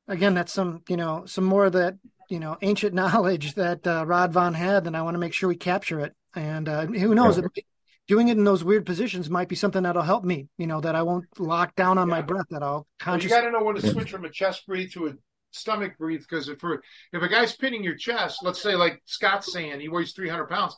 Again, 0.07 0.34
that's 0.34 0.53
some 0.53 0.84
you 0.88 0.98
know 0.98 1.26
some 1.26 1.44
more 1.44 1.65
of 1.65 1.74
that 1.74 1.98
you 2.30 2.40
know 2.40 2.57
ancient 2.61 2.94
knowledge 2.95 3.53
that 3.56 3.86
uh, 3.86 4.06
Rod 4.06 4.34
Von 4.34 4.53
had, 4.53 4.88
and 4.88 4.98
I 4.98 5.03
want 5.03 5.15
to 5.15 5.19
make 5.19 5.34
sure 5.34 5.49
we 5.49 5.56
capture 5.56 5.99
it. 5.99 6.14
And 6.36 6.68
uh, 6.68 6.86
who 6.86 7.14
knows, 7.15 7.38
yeah. 7.38 7.45
it, 7.56 7.65
doing 8.07 8.30
it 8.30 8.38
in 8.38 8.44
those 8.44 8.64
weird 8.64 8.86
positions 8.86 9.30
might 9.30 9.48
be 9.49 9.56
something 9.56 9.84
that'll 9.84 10.02
help 10.02 10.24
me. 10.24 10.48
You 10.57 10.65
know, 10.65 10.82
that 10.82 10.95
I 10.95 11.03
won't 11.03 11.26
lock 11.40 11.76
down 11.76 11.98
on 11.98 12.07
yeah. 12.07 12.15
my 12.15 12.22
breath. 12.24 12.48
That 12.49 12.64
I'll 12.64 12.88
consciously. 12.99 13.36
Well, 13.36 13.44
you 13.44 13.52
got 13.52 13.57
to 13.57 13.60
know 13.60 13.65
when 13.65 13.76
to 13.76 13.91
switch 13.91 14.11
from 14.11 14.26
a 14.26 14.32
chest 14.32 14.65
breathe 14.65 14.91
to 14.94 15.07
a 15.07 15.14
stomach 15.57 15.97
breathe 15.97 16.21
because 16.21 16.49
if 16.49 16.59
for 16.59 16.81
if 17.13 17.21
a 17.21 17.27
guy's 17.27 17.55
pinning 17.55 17.84
your 17.84 17.95
chest, 17.95 18.39
let's 18.43 18.61
say 18.61 18.75
like 18.75 19.01
Scott's 19.05 19.51
saying 19.51 19.79
he 19.79 19.89
weighs 19.89 20.13
300 20.13 20.47
pounds, 20.47 20.77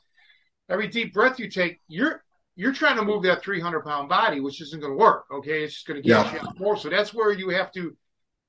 every 0.69 0.88
deep 0.88 1.14
breath 1.14 1.39
you 1.39 1.49
take, 1.49 1.80
you're 1.88 2.23
you're 2.56 2.73
trying 2.73 2.97
to 2.97 3.06
move 3.06 3.23
that 3.23 3.41
300 3.41 3.85
pound 3.85 4.10
body, 4.10 4.41
which 4.41 4.61
isn't 4.61 4.81
going 4.81 4.91
to 4.91 4.97
work. 4.97 5.26
Okay, 5.31 5.64
it's 5.64 5.76
just 5.76 5.88
going 5.88 6.01
to 6.01 6.07
get 6.07 6.26
yeah. 6.26 6.41
you 6.41 6.49
more. 6.60 6.76
So 6.76 6.89
that's 6.89 7.14
where 7.14 7.31
you 7.31 7.49
have 7.49 7.72
to 7.73 7.95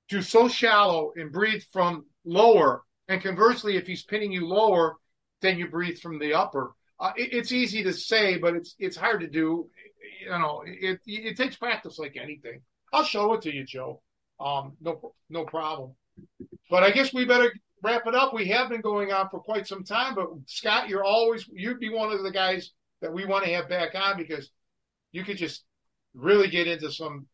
do 0.09 0.21
so 0.21 0.49
shallow 0.49 1.13
and 1.17 1.31
breathe 1.31 1.63
from 1.73 2.05
lower. 2.25 2.83
And 3.09 3.23
conversely, 3.23 3.77
if 3.77 3.87
he's 3.87 4.03
pinning 4.03 4.33
you 4.33 4.47
lower, 4.47 4.97
then 5.43 5.59
you 5.59 5.69
breathe 5.69 5.99
from 5.99 6.19
the 6.19 6.35
upper. 6.35 6.73
Uh, 6.99 7.13
it, 7.17 7.33
it's 7.33 7.53
easy 7.53 7.83
to 7.85 7.93
say, 7.93 8.37
but 8.37 8.55
it's 8.55 8.75
it's 8.79 8.97
hard 8.97 9.21
to 9.21 9.29
do. 9.29 9.69
You 10.23 10.31
know, 10.31 10.63
it 10.67 11.01
it 11.07 11.37
takes 11.37 11.57
practice 11.57 11.99
like 11.99 12.17
anything. 12.21 12.63
I'll 12.93 13.05
show 13.05 13.33
it 13.35 13.43
to 13.43 13.55
you, 13.55 13.65
Joe. 13.65 14.03
Um, 14.39 14.73
no 14.81 15.15
no 15.29 15.45
problem. 15.45 15.95
But 16.71 16.83
I 16.83 16.91
guess 16.91 17.13
we 17.13 17.25
better 17.25 17.53
wrap 17.83 18.07
it 18.07 18.15
up. 18.15 18.35
We 18.35 18.49
have 18.49 18.69
been 18.69 18.81
going 18.81 19.13
on 19.13 19.29
for 19.31 19.41
quite 19.41 19.67
some 19.67 19.85
time, 19.85 20.15
but 20.15 20.29
Scott, 20.47 20.89
you're 20.89 21.05
always 21.05 21.49
you'd 21.53 21.81
be 21.81 21.91
one 21.91 22.13
of 22.13 22.23
the 22.23 22.31
guys 22.31 22.71
that 23.01 23.13
we 23.13 23.25
want 23.25 23.45
to 23.45 23.53
have 23.53 23.69
back 23.69 23.95
on 23.95 24.17
because 24.17 24.51
you 25.13 25.25
could 25.25 25.37
just 25.37 25.65
really 26.15 26.49
get 26.49 26.67
into 26.67 26.91
some 26.91 27.27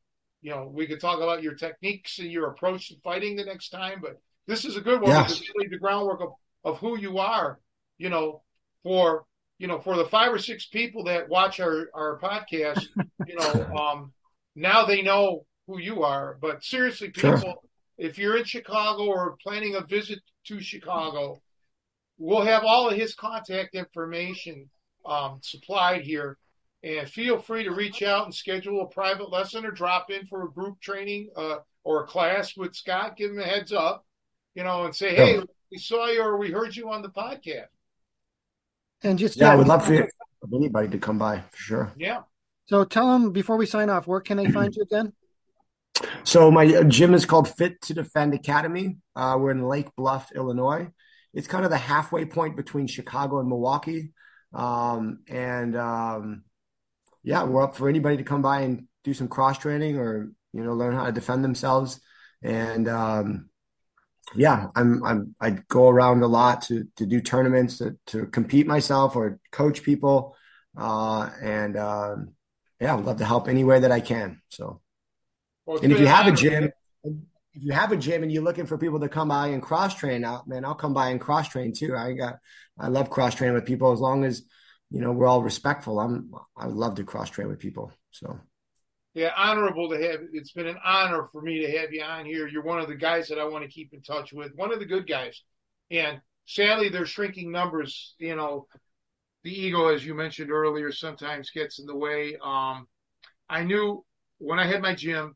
you 0.43 0.53
know, 0.53 0.71
we 0.73 0.87
could 0.87 1.01
talk 1.01 1.17
about 1.17 1.43
your 1.43 1.55
techniques 1.55 2.21
and 2.21 2.31
your 2.31 2.49
approach 2.49 2.89
to 2.89 2.95
fighting 3.03 3.35
the 3.35 3.45
next 3.45 3.71
time, 3.71 3.99
but 4.01 4.21
this 4.47 4.65
is 4.65 4.77
a 4.77 4.81
good 4.81 5.01
one 5.01 5.11
yes. 5.11 5.41
because 5.41 5.55
laid 5.57 5.71
the 5.73 5.79
groundwork 5.79 6.21
of, 6.21 6.29
of 6.65 6.79
who 6.79 6.97
you 6.97 7.19
are, 7.19 7.59
you 7.99 8.11
know, 8.11 8.43
for 8.85 9.25
you 9.59 9.67
know, 9.67 9.81
for 9.81 9.97
the 9.97 10.05
five 10.05 10.33
or 10.33 10.39
six 10.39 10.67
people 10.67 11.05
that 11.05 11.29
watch 11.29 11.61
our, 11.61 11.89
our 11.95 12.21
podcast, 12.21 12.87
you 13.27 13.35
know, 13.35 13.75
um, 13.75 14.13
now 14.55 14.85
they 14.85 15.03
know 15.03 15.47
who 15.67 15.79
you 15.79 16.03
are. 16.03 16.37
But 16.41 16.63
seriously, 16.63 17.09
people, 17.09 17.39
sure 17.39 17.55
if 17.99 18.19
you're 18.19 18.37
in 18.37 18.45
Chicago 18.45 19.07
or 19.07 19.37
planning 19.43 19.75
a 19.75 19.81
visit 19.81 20.21
to 20.45 20.61
Chicago, 20.61 21.41
we'll 22.19 22.45
have 22.45 22.65
all 22.65 22.89
of 22.89 22.97
his 22.97 23.15
contact 23.15 23.75
information 23.75 24.69
um, 25.05 25.39
supplied 25.43 26.03
here. 26.03 26.39
And 26.83 27.09
feel 27.09 27.39
free 27.39 27.65
to 27.65 27.71
reach 27.71 28.03
out 28.03 28.27
and 28.27 28.35
schedule 28.35 28.83
a 28.83 28.87
private 28.87 29.31
lesson 29.31 29.65
or 29.65 29.71
drop 29.71 30.11
in 30.11 30.27
for 30.27 30.45
a 30.45 30.51
group 30.51 30.81
training 30.81 31.31
uh, 31.35 31.57
or 31.85 32.05
a 32.05 32.07
class 32.07 32.57
with 32.57 32.77
Scott. 32.77 33.17
Give 33.17 33.33
him 33.33 33.41
a 33.41 33.45
heads 33.45 33.73
up, 33.73 34.05
you 34.55 34.63
know, 34.63 34.85
and 34.85 34.95
say, 34.95 35.15
hey, 35.15 35.41
we 35.73 35.79
saw 35.79 36.07
you 36.07 36.23
or 36.23 36.37
we 36.37 36.51
heard 36.51 36.77
you 36.77 36.91
on 36.91 37.03
the 37.03 37.09
podcast. 37.09 37.67
And 39.03 39.19
just 39.19 39.37
yeah, 39.37 39.53
I 39.53 39.57
would 39.57 39.67
love 39.67 39.85
for 39.85 40.09
anybody 40.55 40.89
to 40.89 40.99
come 40.99 41.19
by 41.19 41.41
for 41.51 41.57
sure. 41.57 41.93
Yeah. 41.97 42.23
So 42.67 42.85
tell 42.85 43.11
them 43.13 43.33
before 43.33 43.57
we 43.57 43.67
sign 43.67 43.91
off, 43.91 44.07
where 44.07 44.21
can 44.21 44.37
they 44.37 44.51
find 44.51 44.75
you 44.75 44.83
again? 44.83 45.13
So 46.25 46.51
my 46.51 46.83
gym 46.83 47.15
is 47.15 47.27
called 47.27 47.49
Fit 47.49 47.81
to 47.83 47.95
Defend 47.95 48.35
Academy. 48.35 48.99
Uh, 49.15 49.37
we're 49.39 49.51
in 49.51 49.63
Lake 49.69 49.95
Bluff, 49.97 50.33
Illinois. 50.35 50.89
It's 51.33 51.47
kind 51.47 51.65
of 51.65 51.71
the 51.71 51.77
halfway 51.77 52.25
point 52.25 52.57
between 52.57 52.87
Chicago 52.87 53.41
and 53.41 53.49
Milwaukee. 53.49 54.13
Um, 54.53 55.21
and 55.29 55.77
um, 55.77 56.45
yeah, 57.23 57.45
we're 57.45 57.63
up 57.63 57.77
for 57.77 57.89
anybody 57.89 58.17
to 58.17 58.25
come 58.25 58.43
by 58.43 58.61
and 58.61 58.87
do 59.05 59.15
some 59.15 59.29
cross 59.29 59.59
training 59.59 59.99
or 59.99 60.31
you 60.53 60.65
know 60.65 60.73
learn 60.73 60.95
how 60.95 61.05
to 61.05 61.13
defend 61.13 61.45
themselves. 61.45 62.01
And 62.43 62.89
um, 62.89 63.51
yeah, 64.35 64.69
I'm 64.75 65.05
I'm 65.05 65.35
I 65.41 65.51
go 65.69 65.89
around 65.89 66.23
a 66.23 66.27
lot 66.27 66.63
to 66.63 66.87
to 66.97 67.07
do 67.07 67.21
tournaments 67.21 67.79
to 67.79 67.97
to 68.09 68.27
compete 68.27 68.67
myself 68.67 69.15
or 69.17 69.39
coach 69.53 69.83
people. 69.83 70.35
Uh, 70.77 71.31
and 71.43 71.77
um, 71.77 72.35
yeah, 72.81 72.97
I'd 72.97 73.05
love 73.05 73.19
to 73.19 73.25
help 73.25 73.49
any 73.49 73.65
way 73.65 73.81
that 73.81 73.93
I 73.93 74.01
can. 74.01 74.41
So. 74.49 74.81
Well, 75.67 75.79
and 75.83 75.93
if 75.93 76.01
you 76.01 76.07
have 76.07 76.27
a 76.27 76.33
gym, 76.33 76.71
if 77.05 77.63
you 77.63 77.73
have 77.73 77.93
a 77.93 77.97
gym 77.97 78.23
and 78.23 78.31
you're 78.31 78.43
looking 78.43 78.67
for 78.67 78.79
people 78.79 79.01
to 79.01 79.09
come 79.09 79.29
by 79.29 79.49
and 79.49 79.63
cross 79.63 79.95
train 79.95 80.25
out, 80.25 80.47
man, 80.47 80.65
I'll 80.65 80.75
come 80.75 80.95
by 80.95 81.11
and 81.11 81.21
cross 81.21 81.49
train 81.49 81.73
too. 81.73 81.95
I 81.97 82.13
got, 82.13 82.39
I 82.79 82.89
love 82.89 83.11
cross 83.11 83.35
training 83.35 83.55
with 83.55 83.67
people 83.67 83.93
as 83.93 83.99
long 83.99 84.25
as, 84.25 84.43
you 84.91 85.01
know, 85.01 85.11
we're 85.13 85.27
all 85.27 85.43
respectful. 85.43 85.99
I'm, 85.99 86.31
I 86.57 86.67
love 86.67 86.95
to 86.97 87.05
cross 87.05 87.31
train 87.31 87.49
with 87.49 87.59
people. 87.59 87.93
So. 88.13 88.39
Yeah, 89.15 89.31
honorable 89.35 89.89
to 89.89 89.97
have. 89.97 90.21
It's 90.35 90.53
been 90.53 90.67
an 90.67 90.77
honor 90.85 91.27
for 91.33 91.41
me 91.41 91.65
to 91.65 91.79
have 91.79 91.91
you 91.91 92.03
on 92.03 92.27
here. 92.27 92.47
You're 92.47 92.63
one 92.63 92.81
of 92.81 92.87
the 92.87 92.95
guys 92.95 93.29
that 93.29 93.39
I 93.39 93.45
want 93.45 93.65
to 93.65 93.71
keep 93.71 93.95
in 93.95 94.03
touch 94.03 94.33
with. 94.33 94.53
One 94.55 94.75
of 94.75 94.79
the 94.79 94.85
good 94.85 95.09
guys, 95.09 95.43
and 95.91 96.21
sadly, 96.45 96.91
they're 96.91 97.07
shrinking 97.07 97.51
numbers. 97.51 98.15
You 98.19 98.37
know, 98.37 98.67
the 99.43 99.51
ego, 99.51 99.89
as 99.89 100.05
you 100.05 100.15
mentioned 100.15 100.51
earlier, 100.51 100.93
sometimes 100.93 101.49
gets 101.49 101.79
in 101.79 101.87
the 101.87 101.97
way. 101.97 102.37
Um, 102.45 102.87
I 103.49 103.65
knew 103.65 104.05
when 104.37 104.59
I 104.59 104.67
had 104.67 104.83
my 104.83 104.95
gym, 104.95 105.35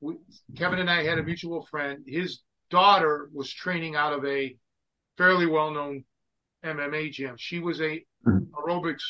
we, 0.00 0.16
Kevin 0.56 0.78
and 0.78 0.90
I 0.90 1.02
had 1.04 1.18
a 1.18 1.22
mutual 1.22 1.66
friend. 1.66 2.04
His 2.06 2.40
daughter 2.70 3.30
was 3.32 3.52
training 3.52 3.96
out 3.96 4.12
of 4.12 4.24
a 4.24 4.56
fairly 5.16 5.46
well-known 5.46 6.04
MMA 6.64 7.12
gym. 7.12 7.36
She 7.38 7.58
was 7.58 7.80
a 7.80 8.04
mm-hmm. 8.26 8.38
aerobics 8.54 9.02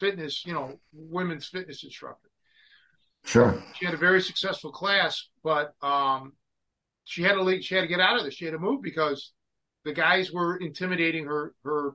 fitness, 0.00 0.44
you 0.46 0.52
know, 0.52 0.78
women's 0.92 1.46
fitness 1.46 1.84
instructor. 1.84 2.28
Sure. 3.24 3.62
She 3.78 3.84
had 3.86 3.94
a 3.94 3.98
very 3.98 4.20
successful 4.20 4.72
class, 4.72 5.28
but 5.44 5.74
um, 5.82 6.32
she 7.04 7.22
had 7.22 7.34
to 7.34 7.42
leave, 7.42 7.62
she 7.62 7.74
had 7.74 7.82
to 7.82 7.86
get 7.86 8.00
out 8.00 8.18
of 8.18 8.24
this. 8.24 8.34
She 8.34 8.44
had 8.44 8.52
to 8.52 8.58
move 8.58 8.82
because 8.82 9.32
the 9.84 9.92
guys 9.92 10.32
were 10.32 10.56
intimidating 10.56 11.24
her 11.26 11.54
her 11.64 11.92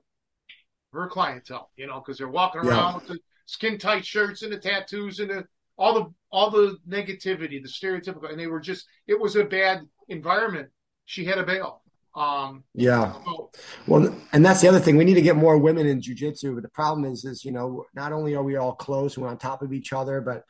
her 0.94 1.08
clientele, 1.08 1.70
you 1.76 1.86
know, 1.86 2.00
because 2.00 2.18
they're 2.18 2.30
walking 2.30 2.62
around 2.62 2.94
yeah. 2.94 2.96
with 2.96 3.08
the 3.08 3.20
skin 3.46 3.78
tight 3.78 4.06
shirts 4.06 4.42
and 4.42 4.52
the 4.52 4.58
tattoos 4.58 5.20
and 5.20 5.30
the 5.30 5.46
all 5.78 5.94
the 5.94 6.06
all 6.32 6.50
the 6.50 6.78
negativity, 6.88 7.62
the 7.62 7.70
stereotypical, 7.70 8.30
and 8.30 8.40
they 8.40 8.48
were 8.48 8.60
just 8.60 8.86
it 9.08 9.20
was 9.20 9.36
a 9.36 9.44
bad 9.44 9.82
environment. 10.10 10.70
She 11.06 11.26
had 11.26 11.38
a 11.38 11.44
bail. 11.44 11.82
Um, 12.16 12.64
yeah. 12.74 13.14
So, 13.26 13.52
well, 13.86 14.16
and 14.34 14.44
that's 14.44 14.62
the 14.62 14.68
other 14.68 14.80
thing. 14.80 14.98
We 14.98 15.06
need 15.06 15.14
to 15.14 15.22
get 15.22 15.36
more 15.36 15.58
women 15.58 15.86
in 15.86 16.02
jujitsu. 16.02 16.56
But 16.56 16.64
the 16.64 16.70
problem 16.70 17.06
is, 17.06 17.24
is 17.26 17.46
you 17.46 17.52
know, 17.52 17.86
not 17.94 18.12
only 18.12 18.36
are 18.36 18.44
we 18.44 18.56
all 18.56 18.74
close 18.74 19.18
we're 19.18 19.28
on 19.28 19.38
top 19.38 19.62
of 19.62 19.72
each 19.72 19.94
other, 19.94 20.20
but 20.20 20.44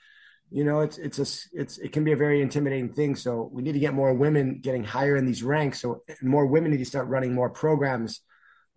you 0.49 0.63
know, 0.63 0.79
it's 0.79 0.97
it's 0.97 1.19
a 1.19 1.59
it's 1.59 1.77
it 1.77 1.91
can 1.91 2.05
be 2.05 2.13
a 2.13 2.17
very 2.17 2.41
intimidating 2.41 2.93
thing. 2.93 3.15
So 3.17 3.49
we 3.51 3.61
need 3.61 3.73
to 3.73 3.79
get 3.79 3.93
more 3.93 4.13
women 4.13 4.59
getting 4.61 4.85
higher 4.85 5.17
in 5.17 5.25
these 5.25 5.43
ranks. 5.43 5.81
So 5.81 6.03
more 6.21 6.45
women 6.45 6.71
need 6.71 6.77
to 6.77 6.85
start 6.85 7.07
running 7.07 7.33
more 7.33 7.49
programs 7.49 8.21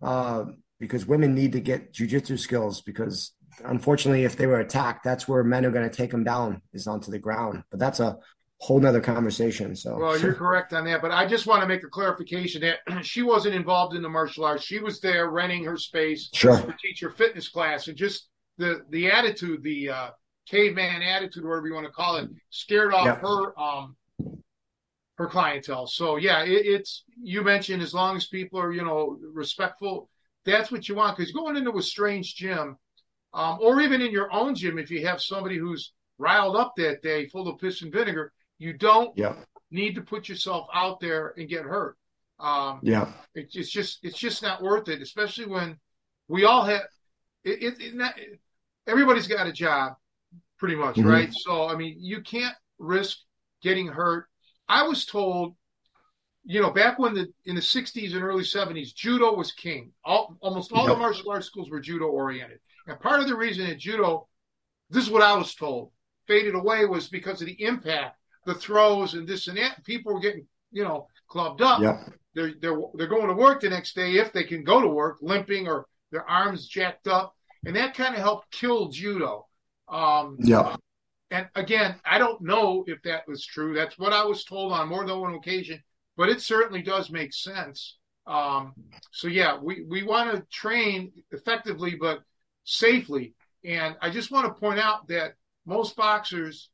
uh, 0.01 0.45
because 0.79 1.05
women 1.05 1.33
need 1.33 1.53
to 1.53 1.61
get 1.61 1.93
jujitsu 1.93 2.37
skills 2.37 2.81
because 2.81 3.31
unfortunately, 3.65 4.23
if 4.23 4.35
they 4.35 4.47
were 4.47 4.59
attacked, 4.59 5.03
that's 5.03 5.27
where 5.27 5.43
men 5.43 5.65
are 5.65 5.71
going 5.71 5.89
to 5.89 5.95
take 5.95 6.11
them 6.11 6.23
down 6.23 6.61
is 6.73 6.87
onto 6.87 7.11
the 7.11 7.19
ground. 7.19 7.63
But 7.69 7.79
that's 7.79 7.99
a 7.99 8.17
whole 8.59 8.79
nother 8.79 9.01
conversation. 9.01 9.75
So, 9.75 9.97
well, 9.97 10.19
you're 10.19 10.35
correct 10.35 10.71
on 10.73 10.85
that. 10.85 11.01
But 11.01 11.11
I 11.11 11.25
just 11.25 11.47
want 11.47 11.61
to 11.61 11.67
make 11.67 11.83
a 11.83 11.87
clarification 11.87 12.61
that 12.61 12.79
she 13.05 13.23
wasn't 13.23 13.55
involved 13.55 13.95
in 13.95 14.01
the 14.01 14.09
martial 14.09 14.45
arts. 14.45 14.63
She 14.63 14.79
was 14.79 14.99
there 15.01 15.29
renting 15.29 15.63
her 15.65 15.77
space 15.77 16.29
sure. 16.33 16.57
to 16.57 16.75
teach 16.81 16.99
her 17.01 17.09
fitness 17.09 17.49
class, 17.49 17.87
and 17.87 17.97
just 17.97 18.29
the 18.57 18.81
the 18.89 19.11
attitude, 19.11 19.63
the 19.63 19.89
uh, 19.89 20.09
caveman 20.47 21.01
attitude, 21.01 21.43
whatever 21.43 21.67
you 21.67 21.73
want 21.73 21.87
to 21.87 21.91
call 21.91 22.17
it, 22.17 22.29
scared 22.49 22.93
off 22.93 23.05
yep. 23.05 23.21
her 23.21 23.59
um 23.59 23.95
her 25.17 25.27
clientele. 25.27 25.87
So 25.87 26.17
yeah, 26.17 26.43
it, 26.43 26.65
it's 26.65 27.03
you 27.21 27.43
mentioned 27.43 27.81
as 27.81 27.93
long 27.93 28.15
as 28.15 28.27
people 28.27 28.59
are 28.59 28.71
you 28.71 28.83
know 28.83 29.17
respectful, 29.33 30.09
that's 30.45 30.71
what 30.71 30.87
you 30.87 30.95
want 30.95 31.17
because 31.17 31.31
going 31.31 31.57
into 31.57 31.77
a 31.77 31.81
strange 31.81 32.35
gym 32.35 32.77
um, 33.33 33.59
or 33.61 33.81
even 33.81 34.01
in 34.01 34.11
your 34.11 34.31
own 34.31 34.55
gym, 34.55 34.77
if 34.77 34.91
you 34.91 35.05
have 35.05 35.21
somebody 35.21 35.57
who's 35.57 35.93
riled 36.17 36.55
up 36.55 36.73
that 36.77 37.01
day, 37.01 37.27
full 37.27 37.47
of 37.47 37.59
piss 37.59 37.81
and 37.81 37.91
vinegar, 37.91 38.31
you 38.57 38.73
don't 38.73 39.17
yeah. 39.17 39.35
need 39.71 39.95
to 39.95 40.01
put 40.01 40.29
yourself 40.29 40.67
out 40.73 40.99
there 40.99 41.33
and 41.37 41.49
get 41.49 41.63
hurt. 41.63 41.97
Um, 42.39 42.79
yeah, 42.81 43.11
it, 43.35 43.49
it's 43.53 43.69
just 43.69 43.99
it's 44.03 44.17
just 44.17 44.41
not 44.41 44.61
worth 44.61 44.89
it, 44.89 45.01
especially 45.01 45.45
when 45.45 45.77
we 46.27 46.45
all 46.45 46.63
have 46.63 46.81
it. 47.43 47.61
it, 47.61 47.81
it 47.81 47.95
not, 47.95 48.15
everybody's 48.87 49.27
got 49.27 49.47
a 49.47 49.51
job, 49.51 49.93
pretty 50.57 50.75
much, 50.75 50.95
mm-hmm. 50.95 51.07
right? 51.07 51.33
So 51.33 51.67
I 51.67 51.75
mean, 51.75 51.97
you 51.99 52.21
can't 52.21 52.55
risk 52.79 53.19
getting 53.61 53.87
hurt. 53.87 54.27
I 54.67 54.83
was 54.83 55.05
told 55.05 55.55
you 56.43 56.61
know, 56.61 56.71
back 56.71 56.97
when 56.97 57.13
the 57.13 57.31
in 57.45 57.55
the 57.55 57.61
'60s 57.61 58.13
and 58.13 58.23
early 58.23 58.43
'70s, 58.43 58.93
judo 58.95 59.35
was 59.35 59.51
king. 59.51 59.91
All, 60.03 60.35
almost 60.41 60.71
all 60.71 60.87
yep. 60.87 60.95
the 60.95 60.99
martial 60.99 61.31
arts 61.31 61.45
schools 61.45 61.69
were 61.69 61.79
judo 61.79 62.05
oriented. 62.05 62.59
And 62.87 62.99
part 62.99 63.19
of 63.19 63.27
the 63.27 63.35
reason 63.35 63.67
that 63.67 63.79
judo, 63.79 64.27
this 64.89 65.03
is 65.03 65.09
what 65.11 65.21
I 65.23 65.35
was 65.35 65.55
told, 65.55 65.91
faded 66.27 66.55
away 66.55 66.85
was 66.85 67.07
because 67.07 67.41
of 67.41 67.47
the 67.47 67.61
impact, 67.63 68.17
the 68.45 68.55
throws 68.55 69.13
and 69.13 69.27
this 69.27 69.47
and 69.47 69.57
that. 69.57 69.83
People 69.85 70.13
were 70.13 70.19
getting 70.19 70.47
you 70.71 70.83
know, 70.83 71.07
clubbed 71.27 71.61
up. 71.61 71.81
Yeah. 71.81 72.03
They're 72.33 72.53
they're 72.61 72.79
they're 72.93 73.07
going 73.07 73.27
to 73.27 73.33
work 73.33 73.61
the 73.61 73.69
next 73.69 73.93
day 73.93 74.13
if 74.13 74.31
they 74.31 74.45
can 74.45 74.63
go 74.63 74.81
to 74.81 74.87
work, 74.87 75.17
limping 75.21 75.67
or 75.67 75.85
their 76.11 76.27
arms 76.29 76.67
jacked 76.67 77.07
up, 77.07 77.35
and 77.65 77.75
that 77.75 77.93
kind 77.93 78.15
of 78.15 78.21
helped 78.21 78.51
kill 78.51 78.87
judo. 78.87 79.47
Um, 79.89 80.37
Yeah. 80.39 80.77
and 81.29 81.49
again, 81.55 81.95
I 82.05 82.17
don't 82.17 82.41
know 82.41 82.85
if 82.87 83.01
that 83.03 83.27
was 83.27 83.45
true. 83.45 83.73
That's 83.73 83.99
what 83.99 84.13
I 84.13 84.23
was 84.23 84.45
told 84.45 84.71
on 84.71 84.87
more 84.87 85.05
than 85.05 85.19
one 85.19 85.33
occasion, 85.35 85.83
but 86.15 86.29
it 86.29 86.41
certainly 86.41 86.81
does 86.81 87.09
make 87.11 87.33
sense. 87.33 87.97
Um, 88.25 88.73
so 89.11 89.27
yeah, 89.27 89.57
we, 89.61 89.83
we 89.83 90.03
want 90.03 90.31
to 90.31 90.45
train 90.51 91.11
effectively, 91.31 91.95
but 91.99 92.21
safely. 92.63 93.33
And 93.63 93.95
I 94.01 94.09
just 94.09 94.31
want 94.31 94.47
to 94.47 94.59
point 94.59 94.79
out 94.79 95.07
that 95.07 95.33
most 95.65 95.95
boxers 95.95 96.69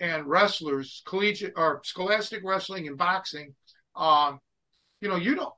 and 0.00 0.26
wrestlers, 0.26 1.02
collegiate 1.06 1.54
or 1.56 1.80
scholastic 1.84 2.42
wrestling 2.44 2.88
and 2.88 2.98
boxing, 2.98 3.54
um, 3.94 4.40
you 5.00 5.08
know, 5.08 5.16
you 5.16 5.34
don't, 5.34 5.54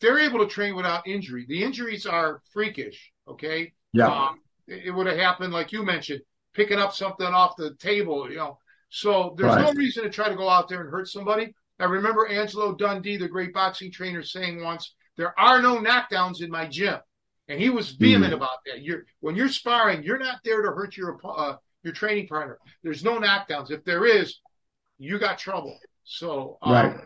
they're 0.00 0.20
able 0.20 0.38
to 0.38 0.46
train 0.46 0.76
without 0.76 1.06
injury. 1.06 1.44
The 1.48 1.62
injuries 1.62 2.06
are 2.06 2.42
freakish. 2.52 3.12
Okay. 3.28 3.72
Yeah. 3.92 4.06
Um, 4.06 4.40
it, 4.66 4.86
it 4.86 4.90
would 4.92 5.06
have 5.06 5.18
happened, 5.18 5.52
like 5.52 5.72
you 5.72 5.82
mentioned, 5.82 6.22
picking 6.54 6.78
up 6.78 6.94
something 6.94 7.26
off 7.26 7.56
the 7.56 7.74
table, 7.76 8.30
you 8.30 8.36
know. 8.36 8.58
So 8.88 9.34
there's 9.36 9.54
Right. 9.54 9.66
no 9.66 9.72
reason 9.72 10.04
to 10.04 10.10
try 10.10 10.28
to 10.28 10.36
go 10.36 10.48
out 10.48 10.68
there 10.68 10.80
and 10.80 10.90
hurt 10.90 11.08
somebody. 11.08 11.54
I 11.78 11.84
remember 11.84 12.26
Angelo 12.26 12.74
Dundee, 12.74 13.16
the 13.16 13.28
great 13.28 13.52
boxing 13.52 13.90
trainer, 13.90 14.22
saying 14.22 14.62
once, 14.62 14.94
"There 15.16 15.38
are 15.38 15.62
no 15.62 15.78
knockdowns 15.78 16.42
in 16.42 16.50
my 16.50 16.66
gym," 16.66 16.98
and 17.50 17.60
he 17.60 17.68
was 17.68 17.90
vehement 17.90 18.32
about 18.32 18.64
that. 18.64 18.82
You're 18.82 19.04
when 19.18 19.34
you're 19.34 19.48
sparring, 19.48 20.04
you're 20.04 20.18
not 20.18 20.38
there 20.44 20.62
to 20.62 20.68
hurt 20.68 20.96
your 20.96 21.18
uh, 21.24 21.56
your 21.82 21.92
training 21.92 22.28
partner. 22.28 22.58
There's 22.82 23.02
no 23.02 23.18
knockdowns. 23.18 23.70
If 23.70 23.84
there 23.84 24.06
is, 24.06 24.38
you 24.98 25.18
got 25.18 25.38
trouble. 25.38 25.76
So, 26.04 26.58
um, 26.62 26.72
Right. 26.72 26.96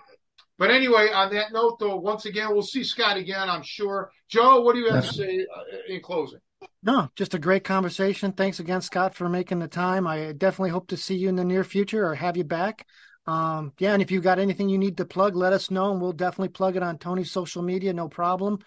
But 0.57 0.71
anyway, 0.71 1.09
on 1.13 1.35
that 1.35 1.53
note, 1.53 1.79
though, 1.81 1.97
once 1.97 2.27
again, 2.27 2.53
we'll 2.53 2.63
see 2.63 2.85
Scott 2.85 3.17
again, 3.17 3.51
I'm 3.51 3.65
sure. 3.65 4.13
Joe, 4.29 4.61
what 4.61 4.75
do 4.75 4.81
you 4.83 4.91
have 4.91 5.05
to 5.05 5.13
say 5.13 5.41
uh, 5.41 5.93
in 5.93 6.01
closing? 6.01 6.39
No, 6.81 7.09
just 7.17 7.35
a 7.35 7.41
great 7.41 7.65
conversation. 7.65 8.31
Thanks 8.31 8.61
again, 8.61 8.81
Scott, 8.81 9.17
for 9.17 9.29
making 9.29 9.59
the 9.59 9.67
time. 9.67 10.07
I 10.07 10.33
definitely 10.33 10.71
hope 10.71 10.87
to 10.89 10.97
see 10.97 11.17
you 11.17 11.29
in 11.29 11.35
the 11.35 11.45
near 11.45 11.65
future 11.65 12.07
or 12.07 12.15
have 12.15 12.37
you 12.37 12.45
back. 12.45 12.87
Um, 13.27 13.73
yeah, 13.79 13.95
and 13.95 14.03
if 14.03 14.13
you've 14.13 14.23
got 14.23 14.39
anything 14.39 14.69
you 14.69 14.79
need 14.79 14.99
to 14.99 15.05
plug, 15.05 15.35
let 15.35 15.53
us 15.53 15.73
know, 15.73 15.91
and 15.91 16.01
we'll 16.01 16.13
definitely 16.13 16.51
plug 16.51 16.77
it 16.77 16.85
on 16.85 16.99
Tony's 16.99 17.33
social 17.33 17.63
media. 17.63 17.93
No 17.93 18.09
problem. 18.09 18.61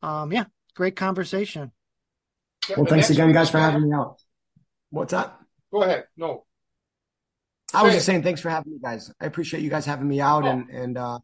Um, 0.00 0.32
yeah, 0.32 0.44
great 0.74 0.96
conversation. 0.96 1.72
Well, 2.76 2.86
thanks 2.86 3.10
again, 3.10 3.32
guys, 3.32 3.50
for 3.50 3.58
having 3.58 3.88
me 3.88 3.94
out. 3.94 4.16
What's 4.90 5.12
that? 5.12 5.36
Go 5.72 5.82
ahead. 5.82 6.04
No. 6.16 6.44
I 7.72 7.82
was 7.82 7.92
Say 7.92 7.96
just 7.96 8.06
saying, 8.06 8.22
thanks 8.22 8.40
for 8.40 8.50
having 8.50 8.72
me, 8.72 8.78
guys. 8.82 9.12
I 9.20 9.26
appreciate 9.26 9.62
you 9.62 9.70
guys 9.70 9.84
having 9.84 10.06
me 10.08 10.20
out, 10.20 10.44
Oh. 10.44 10.48
and 10.48 10.70
and 10.70 10.98
uh, 10.98 11.18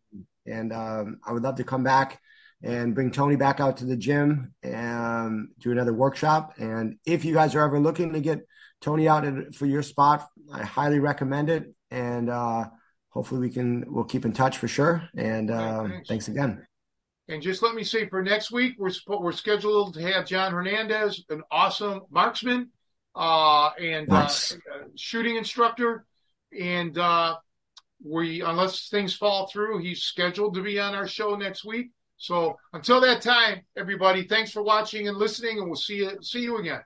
and 0.46 0.72
um, 0.72 1.20
I 1.24 1.32
would 1.32 1.42
love 1.42 1.56
to 1.56 1.64
come 1.64 1.84
back 1.84 2.20
and 2.62 2.94
bring 2.94 3.10
Tony 3.10 3.36
back 3.36 3.60
out 3.60 3.78
to 3.78 3.86
the 3.86 3.96
gym 3.96 4.52
and 4.62 5.48
do 5.60 5.70
another 5.70 5.94
workshop. 5.94 6.54
And 6.58 6.96
if 7.06 7.24
you 7.24 7.32
guys 7.32 7.54
are 7.54 7.64
ever 7.64 7.78
looking 7.78 8.12
to 8.12 8.20
get 8.20 8.46
Tony 8.80 9.08
out 9.08 9.24
for 9.54 9.66
your 9.66 9.82
spot, 9.82 10.28
I 10.52 10.64
highly 10.64 10.98
recommend 10.98 11.48
it. 11.48 11.74
And 11.90 12.28
uh, 12.28 12.64
hopefully, 13.10 13.40
we 13.40 13.50
can 13.50 13.84
we'll 13.86 14.04
keep 14.04 14.24
in 14.24 14.32
touch 14.32 14.58
for 14.58 14.68
sure. 14.68 15.08
And 15.16 15.50
uh, 15.50 15.84
thanks. 15.88 16.08
thanks 16.08 16.28
again. 16.28 16.66
And 17.30 17.40
just 17.40 17.62
let 17.62 17.76
me 17.76 17.84
say 17.84 18.08
for 18.08 18.22
next 18.24 18.50
week, 18.50 18.74
we're 18.76 18.90
we're 19.06 19.30
scheduled 19.30 19.94
to 19.94 20.02
have 20.02 20.26
John 20.26 20.52
Hernandez, 20.52 21.24
an 21.30 21.42
awesome 21.48 22.00
marksman 22.10 22.70
uh, 23.14 23.68
and 23.80 24.08
Nice. 24.08 24.52
uh, 24.52 24.56
uh, 24.56 24.84
shooting 24.96 25.36
instructor. 25.36 26.04
And 26.58 26.98
uh, 26.98 27.36
we, 28.04 28.40
unless 28.40 28.88
things 28.88 29.14
fall 29.14 29.46
through, 29.46 29.78
he's 29.78 30.02
scheduled 30.02 30.54
to 30.54 30.62
be 30.62 30.80
on 30.80 30.96
our 30.96 31.06
show 31.06 31.36
next 31.36 31.64
week. 31.64 31.90
So 32.16 32.58
until 32.72 33.00
that 33.02 33.22
time, 33.22 33.60
everybody, 33.76 34.24
thanks 34.26 34.50
for 34.50 34.64
watching 34.64 35.06
and 35.06 35.16
listening, 35.16 35.58
and 35.58 35.66
we'll 35.68 35.76
see 35.76 35.98
you 35.98 36.18
see 36.22 36.40
you 36.40 36.58
again. 36.58 36.80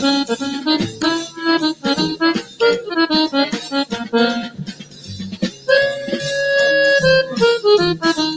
you. 8.17 8.34